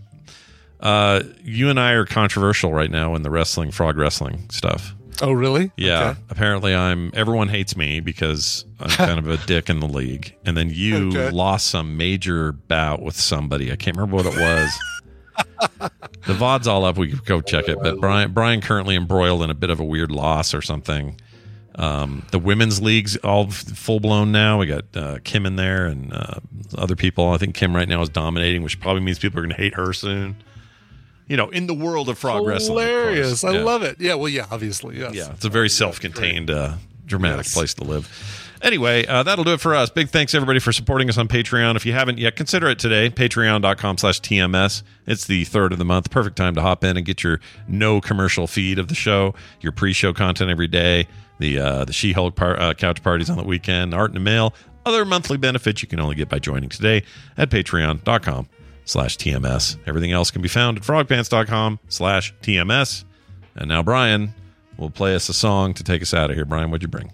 Uh, 0.80 1.22
you 1.42 1.70
and 1.70 1.78
I 1.80 1.92
are 1.92 2.04
controversial 2.06 2.72
right 2.72 2.90
now 2.90 3.14
in 3.14 3.22
the 3.22 3.30
wrestling, 3.30 3.70
frog 3.70 3.96
wrestling 3.96 4.48
stuff. 4.50 4.94
Oh, 5.20 5.32
really? 5.32 5.72
Yeah. 5.76 6.10
Okay. 6.10 6.20
Apparently, 6.30 6.74
I'm. 6.74 7.10
Everyone 7.14 7.48
hates 7.48 7.76
me 7.76 7.98
because 8.00 8.64
I'm 8.78 8.88
kind 8.90 9.18
of 9.18 9.28
a 9.28 9.36
dick 9.46 9.68
in 9.68 9.80
the 9.80 9.88
league. 9.88 10.36
And 10.44 10.56
then 10.56 10.70
you 10.70 11.08
Okay. 11.08 11.30
lost 11.30 11.66
some 11.68 11.96
major 11.96 12.52
bout 12.52 13.02
with 13.02 13.16
somebody. 13.16 13.72
I 13.72 13.76
can't 13.76 13.96
remember 13.96 14.16
what 14.16 14.26
it 14.26 14.38
was. 14.38 14.78
the 16.26 16.34
VOD's 16.34 16.68
all 16.68 16.84
up. 16.84 16.96
We 16.96 17.10
could 17.10 17.24
go 17.24 17.40
check 17.40 17.68
it. 17.68 17.78
But 17.82 17.98
Brian, 17.98 18.32
Brian 18.32 18.60
currently 18.60 18.94
embroiled 18.94 19.42
in 19.42 19.50
a 19.50 19.54
bit 19.54 19.70
of 19.70 19.80
a 19.80 19.84
weird 19.84 20.12
loss 20.12 20.54
or 20.54 20.62
something. 20.62 21.20
Um, 21.74 22.24
the 22.32 22.38
women's 22.40 22.80
league's 22.82 23.16
all 23.18 23.50
full 23.50 24.00
blown 24.00 24.32
now. 24.32 24.58
We 24.58 24.66
got 24.66 24.84
uh, 24.96 25.18
Kim 25.24 25.46
in 25.46 25.56
there 25.56 25.86
and 25.86 26.12
uh, 26.12 26.34
other 26.76 26.96
people. 26.96 27.28
I 27.30 27.38
think 27.38 27.54
Kim 27.54 27.74
right 27.74 27.88
now 27.88 28.02
is 28.02 28.08
dominating, 28.08 28.62
which 28.62 28.80
probably 28.80 29.02
means 29.02 29.18
people 29.18 29.38
are 29.38 29.42
going 29.42 29.54
to 29.54 29.60
hate 29.62 29.74
her 29.74 29.92
soon. 29.92 30.36
You 31.28 31.36
know, 31.36 31.48
in 31.50 31.66
the 31.66 31.74
world 31.74 32.08
of 32.08 32.18
frog 32.18 32.46
wrestling. 32.46 32.86
Hilarious. 32.86 33.44
I 33.44 33.52
Yeah. 33.52 33.62
love 33.62 33.82
it. 33.82 33.96
Yeah, 34.00 34.14
well, 34.14 34.28
yeah, 34.30 34.46
obviously. 34.50 34.98
Yes. 34.98 35.14
Yeah, 35.14 35.30
it's 35.32 35.44
a 35.44 35.50
very 35.50 35.68
self-contained, 35.68 36.50
uh, 36.50 36.74
dramatic 37.06 37.44
Yes. 37.46 37.54
place 37.54 37.74
to 37.74 37.84
live. 37.84 38.08
Anyway, 38.60 39.06
uh, 39.06 39.22
that'll 39.22 39.44
do 39.44 39.52
it 39.52 39.60
for 39.60 39.72
us. 39.74 39.88
Big 39.88 40.08
thanks 40.08 40.34
everybody 40.34 40.58
for 40.58 40.72
supporting 40.72 41.08
us 41.08 41.16
on 41.16 41.28
Patreon. 41.28 41.76
If 41.76 41.86
you 41.86 41.92
haven't 41.92 42.18
yet, 42.18 42.34
consider 42.34 42.68
it 42.68 42.78
today. 42.80 43.08
Patreon.com 43.08 43.98
slash 43.98 44.20
TMS. 44.20 44.82
It's 45.06 45.26
the 45.26 45.44
third 45.44 45.70
of 45.72 45.78
the 45.78 45.84
month. 45.84 46.10
Perfect 46.10 46.34
time 46.36 46.54
to 46.56 46.62
hop 46.62 46.82
in 46.82 46.96
and 46.96 47.06
get 47.06 47.22
your 47.22 47.38
no 47.68 48.00
commercial 48.00 48.46
feed 48.48 48.78
of 48.80 48.88
the 48.88 48.96
show, 48.96 49.34
your 49.60 49.70
pre-show 49.70 50.12
content 50.12 50.50
every 50.50 50.66
day, 50.66 51.06
the 51.38 51.56
uh, 51.58 51.84
the 51.84 51.92
She-Hulk 51.92 52.34
par- 52.34 52.58
uh, 52.60 52.74
couch 52.74 53.00
parties 53.02 53.30
on 53.30 53.36
the 53.36 53.44
weekend, 53.44 53.94
art 53.94 54.10
in 54.10 54.14
the 54.14 54.20
mail, 54.20 54.52
other 54.84 55.04
monthly 55.04 55.36
benefits 55.36 55.80
you 55.82 55.86
can 55.88 56.00
only 56.00 56.16
get 56.16 56.28
by 56.28 56.40
joining 56.40 56.68
today 56.68 57.04
at 57.36 57.50
patreon.com 57.50 58.48
slash 58.88 59.16
TMS. 59.18 59.76
Everything 59.86 60.12
else 60.12 60.30
can 60.30 60.42
be 60.42 60.48
found 60.48 60.78
at 60.78 60.82
frogpants.com 60.82 61.78
slash 61.88 62.34
TMS. 62.42 63.04
And 63.54 63.68
now 63.68 63.82
Brian 63.82 64.34
will 64.76 64.90
play 64.90 65.14
us 65.14 65.28
a 65.28 65.34
song 65.34 65.74
to 65.74 65.84
take 65.84 66.02
us 66.02 66.14
out 66.14 66.30
of 66.30 66.36
here. 66.36 66.44
Brian, 66.44 66.70
what'd 66.70 66.82
you 66.82 66.88
bring? 66.88 67.12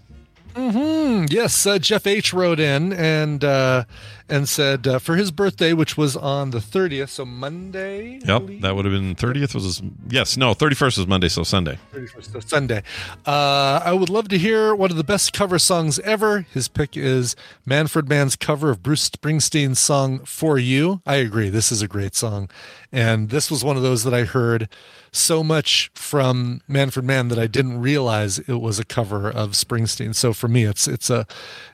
hmm 0.55 1.25
Yes, 1.29 1.65
uh, 1.65 1.77
Jeff 1.79 2.07
H 2.07 2.33
wrote 2.33 2.59
in 2.59 2.93
and 2.93 3.43
uh, 3.43 3.83
and 4.27 4.49
said 4.49 4.87
uh, 4.87 4.97
for 4.99 5.15
his 5.15 5.29
birthday, 5.31 5.71
which 5.73 5.95
was 5.97 6.15
on 6.15 6.49
the 6.51 6.57
30th, 6.59 7.09
so 7.09 7.25
Monday. 7.25 8.19
Yep, 8.25 8.61
that 8.61 8.75
would 8.75 8.85
have 8.85 8.93
been 8.93 9.15
30th 9.15 9.53
was 9.53 9.63
his, 9.63 9.81
yes, 10.09 10.35
no, 10.37 10.53
31st 10.53 10.97
was 10.97 11.07
Monday, 11.07 11.27
so 11.29 11.43
Sunday. 11.43 11.77
31st, 11.93 12.31
so 12.33 12.39
Sunday. 12.39 12.83
Uh, 13.25 13.81
I 13.83 13.93
would 13.93 14.09
love 14.09 14.27
to 14.29 14.37
hear 14.37 14.73
one 14.75 14.89
of 14.91 14.97
the 14.97 15.03
best 15.03 15.31
cover 15.33 15.59
songs 15.59 15.99
ever. 15.99 16.41
His 16.53 16.67
pick 16.67 16.97
is 16.97 17.35
Manfred 17.65 18.09
Mann's 18.09 18.35
cover 18.35 18.69
of 18.69 18.81
Bruce 18.81 19.09
Springsteen's 19.09 19.79
song 19.79 20.19
"For 20.25 20.57
You." 20.57 21.01
I 21.05 21.15
agree. 21.15 21.49
This 21.49 21.71
is 21.71 21.81
a 21.81 21.87
great 21.87 22.15
song, 22.15 22.49
and 22.91 23.29
this 23.29 23.51
was 23.51 23.63
one 23.63 23.77
of 23.77 23.83
those 23.83 24.03
that 24.05 24.13
I 24.13 24.23
heard 24.23 24.67
so 25.11 25.43
much 25.45 25.89
from 25.93 26.59
Manfred 26.67 27.05
Mann 27.05 27.29
that 27.29 27.39
I 27.39 27.47
didn't 27.47 27.79
realize 27.79 28.37
it 28.39 28.59
was 28.59 28.79
a 28.79 28.83
cover 28.83 29.29
of 29.29 29.51
Springsteen. 29.51 30.13
So 30.13 30.33
for 30.33 30.49
me, 30.49 30.65
it's 30.65 30.87
it's 30.89 31.09
a 31.09 31.25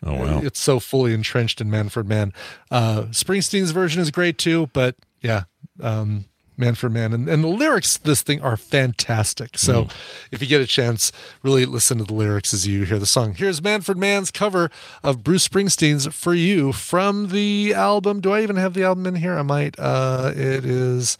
Oh, 0.03 0.13
wow. 0.13 0.41
it's 0.43 0.59
so 0.59 0.79
fully 0.79 1.13
entrenched 1.13 1.59
in 1.59 1.69
Manfred 1.71 2.07
Mann. 2.07 2.33
Uh, 2.69 3.03
Springsteen's 3.11 3.71
version 3.71 4.01
is 4.01 4.11
great 4.11 4.37
too, 4.37 4.69
but 4.73 4.95
yeah. 5.21 5.43
Um, 5.81 6.25
Manfred 6.57 6.93
Mann 6.93 7.11
and, 7.11 7.27
and 7.27 7.43
the 7.43 7.47
lyrics 7.47 7.97
to 7.97 8.03
this 8.03 8.21
thing 8.21 8.39
are 8.41 8.55
fantastic. 8.55 9.57
So 9.57 9.87
if 10.31 10.41
you 10.41 10.47
get 10.47 10.61
a 10.61 10.67
chance, 10.67 11.11
really 11.41 11.65
listen 11.65 11.97
to 11.97 12.03
the 12.03 12.13
lyrics 12.13 12.53
as 12.53 12.67
you 12.67 12.83
hear 12.83 12.99
the 12.99 13.05
song. 13.05 13.33
Here's 13.33 13.61
Manfred 13.63 13.97
Mann's 13.97 14.29
cover 14.29 14.69
of 15.03 15.23
Bruce 15.23 15.47
Springsteen's 15.47 16.13
For 16.13 16.35
You 16.35 16.71
from 16.71 17.29
the 17.29 17.73
album. 17.73 18.21
Do 18.21 18.31
I 18.31 18.43
even 18.43 18.57
have 18.57 18.75
the 18.75 18.83
album 18.83 19.07
in 19.07 19.15
here? 19.15 19.37
I 19.37 19.41
might. 19.41 19.75
Uh, 19.79 20.31
it 20.35 20.63
is 20.63 21.17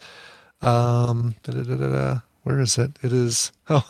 um. 0.60 1.34
Where 2.42 2.58
is 2.58 2.76
it? 2.76 2.98
It 3.02 3.12
is 3.12 3.52
oh, 3.68 3.86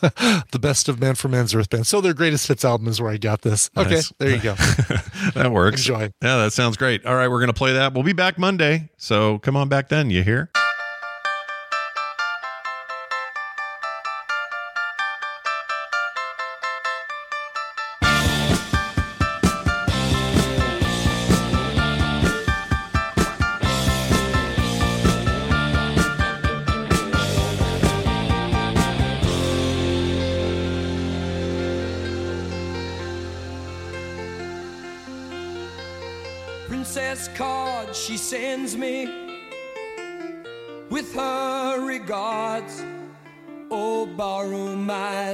the 0.51 0.59
best 0.59 0.87
of 0.87 0.99
Manfred 0.99 1.31
Mann's 1.31 1.55
Earth 1.55 1.69
Band. 1.69 1.87
So 1.87 2.01
their 2.01 2.13
greatest 2.13 2.47
hits 2.47 2.63
album 2.63 2.87
is 2.87 3.01
where 3.01 3.11
I 3.11 3.17
got 3.17 3.41
this. 3.41 3.69
Okay, 3.75 3.95
Nice. 3.95 4.13
there 4.19 4.29
you 4.29 4.39
go. 4.41 4.53
that 5.33 5.51
works. 5.51 5.81
Enjoy. 5.87 6.11
Yeah, 6.21 6.37
that 6.37 6.53
sounds 6.53 6.77
great. 6.77 7.05
All 7.05 7.15
right, 7.15 7.27
we're 7.29 7.39
going 7.39 7.47
to 7.47 7.53
play 7.53 7.73
that. 7.73 7.93
We'll 7.93 8.03
be 8.03 8.13
back 8.13 8.37
Monday. 8.37 8.89
So 8.97 9.39
come 9.39 9.55
on 9.55 9.69
back 9.69 9.89
then. 9.89 10.09
You 10.11 10.23
hear? 10.23 10.51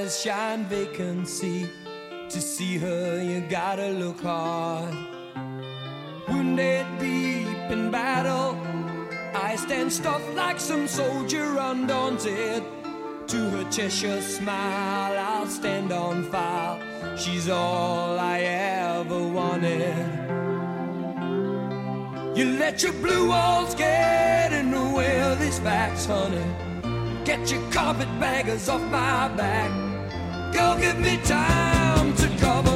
Eyes 0.00 0.20
shine 0.20 0.64
vacancy. 0.64 1.68
To 2.30 2.40
see 2.40 2.78
her, 2.78 3.22
you 3.22 3.40
gotta 3.48 3.90
look 3.90 4.20
hard. 4.20 4.94
Wounded 6.28 6.86
deep 6.98 7.70
in 7.70 7.90
battle, 7.90 8.56
I 9.34 9.56
stand 9.56 9.92
stuffed 9.92 10.34
like 10.34 10.60
some 10.60 10.86
soldier 10.86 11.56
undaunted. 11.58 12.62
To 13.28 13.50
her 13.50 13.70
Cheshire 13.70 14.20
smile, 14.20 15.18
I'll 15.18 15.46
stand 15.46 15.92
on 15.92 16.24
file. 16.24 16.78
She's 17.16 17.48
all 17.48 18.18
I 18.18 18.40
ever 18.40 19.28
wanted. 19.28 19.96
You 22.36 22.56
let 22.58 22.82
your 22.82 22.92
blue 22.94 23.28
walls 23.28 23.74
get 23.74 24.52
in 24.52 24.70
the 24.70 24.86
way 24.96 25.20
of 25.20 25.38
these 25.40 25.58
facts, 25.58 26.06
honey. 26.06 26.44
Get 27.24 27.50
your 27.50 27.62
carpetbaggers 27.70 28.68
off 28.68 28.82
my 28.90 29.28
back. 29.36 29.89
Girl, 30.52 30.76
give 30.78 30.98
me 30.98 31.16
time 31.24 32.14
to 32.16 32.28
cover 32.38 32.69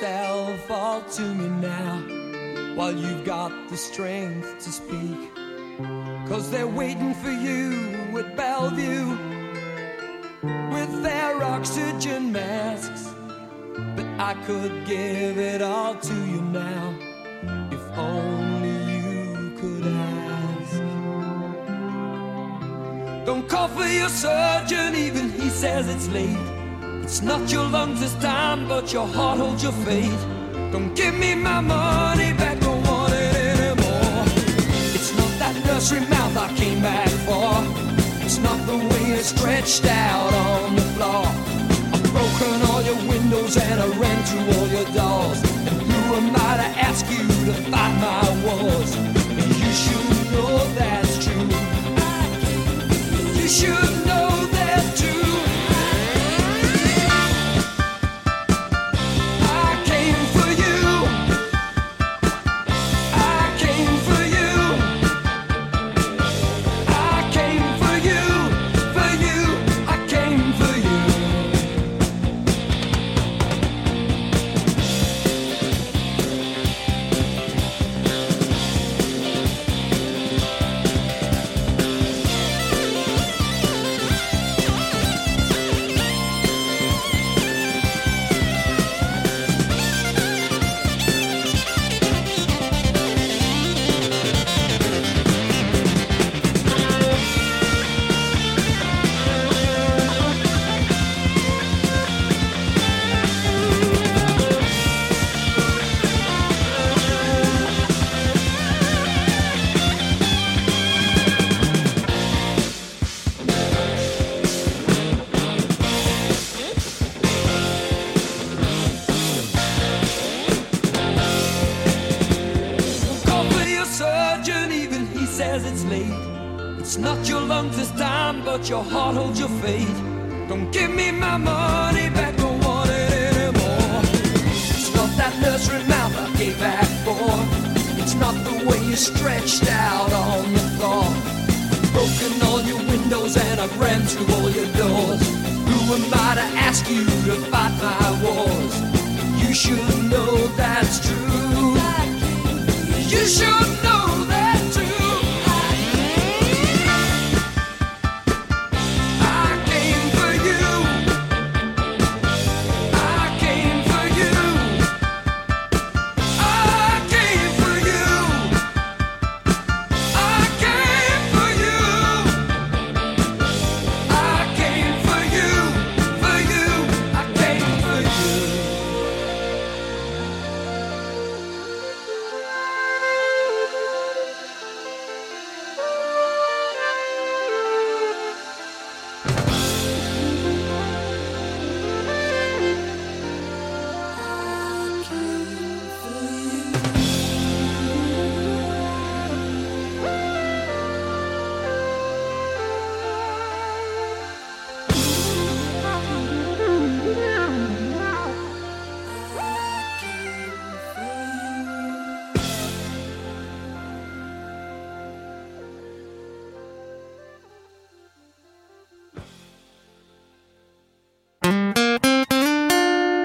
yourself 0.00 0.70
all 0.70 1.02
to 1.02 1.20
me 1.34 1.46
now 1.60 2.00
while 2.74 2.92
you've 2.92 3.22
got 3.22 3.52
the 3.68 3.76
strength 3.76 4.58
to 4.58 4.72
speak. 4.72 5.30
Cause 6.26 6.50
they're 6.50 6.66
waiting 6.66 7.12
for 7.14 7.30
you 7.30 8.18
at 8.18 8.34
Bellevue 8.34 9.18
with 10.72 11.02
their 11.02 11.42
oxygen 11.42 12.32
masks. 12.32 13.10
But 13.94 14.06
I 14.18 14.34
could 14.46 14.86
give 14.86 15.36
it 15.36 15.60
all 15.60 15.94
to 15.96 16.14
you 16.14 16.40
now 16.40 16.94
if 17.70 17.98
only 17.98 18.94
you 18.94 19.52
could 19.58 19.84
ask. 19.84 20.78
Don't 23.26 23.46
call 23.46 23.68
for 23.68 23.86
your 23.86 24.08
surgeon, 24.08 24.94
even 24.94 25.30
he 25.30 25.50
says 25.50 25.88
it's 25.94 26.08
late. 26.08 26.59
It's 27.10 27.22
not 27.22 27.50
your 27.50 27.64
lungs 27.68 27.98
this 27.98 28.14
time, 28.22 28.68
but 28.68 28.92
your 28.92 29.04
heart 29.04 29.40
holds 29.40 29.64
your 29.64 29.72
fate. 29.84 30.22
Don't 30.70 30.94
give 30.94 31.12
me 31.18 31.34
my 31.34 31.60
money 31.60 32.32
back, 32.34 32.60
don't 32.60 32.80
want 32.86 33.12
it 33.12 33.34
anymore. 33.34 34.22
It's 34.94 35.12
not 35.18 35.32
that 35.40 35.60
nursery 35.66 36.06
mouth 36.06 36.36
I 36.36 36.54
came 36.54 36.80
back 36.80 37.08
for. 37.26 37.50
It's 38.24 38.38
not 38.38 38.64
the 38.64 38.76
way 38.76 39.08
you're 39.08 39.24
stretched 39.24 39.86
out 39.86 40.32
on 40.32 40.76
the 40.76 40.86
floor. 40.94 41.26
I've 41.92 42.06
broken 42.14 42.62
all 42.70 42.82
your 42.82 43.00
windows 43.10 43.56
and 43.56 43.80
I 43.80 43.88
ran 43.98 44.18
through 44.28 44.46
all 44.54 44.68
your 44.68 44.88
doors. 44.94 45.42
And 45.66 45.82
who 45.82 46.14
am 46.14 46.30
I 46.36 46.52
to 46.62 46.68
ask 46.78 47.04
you 47.10 47.29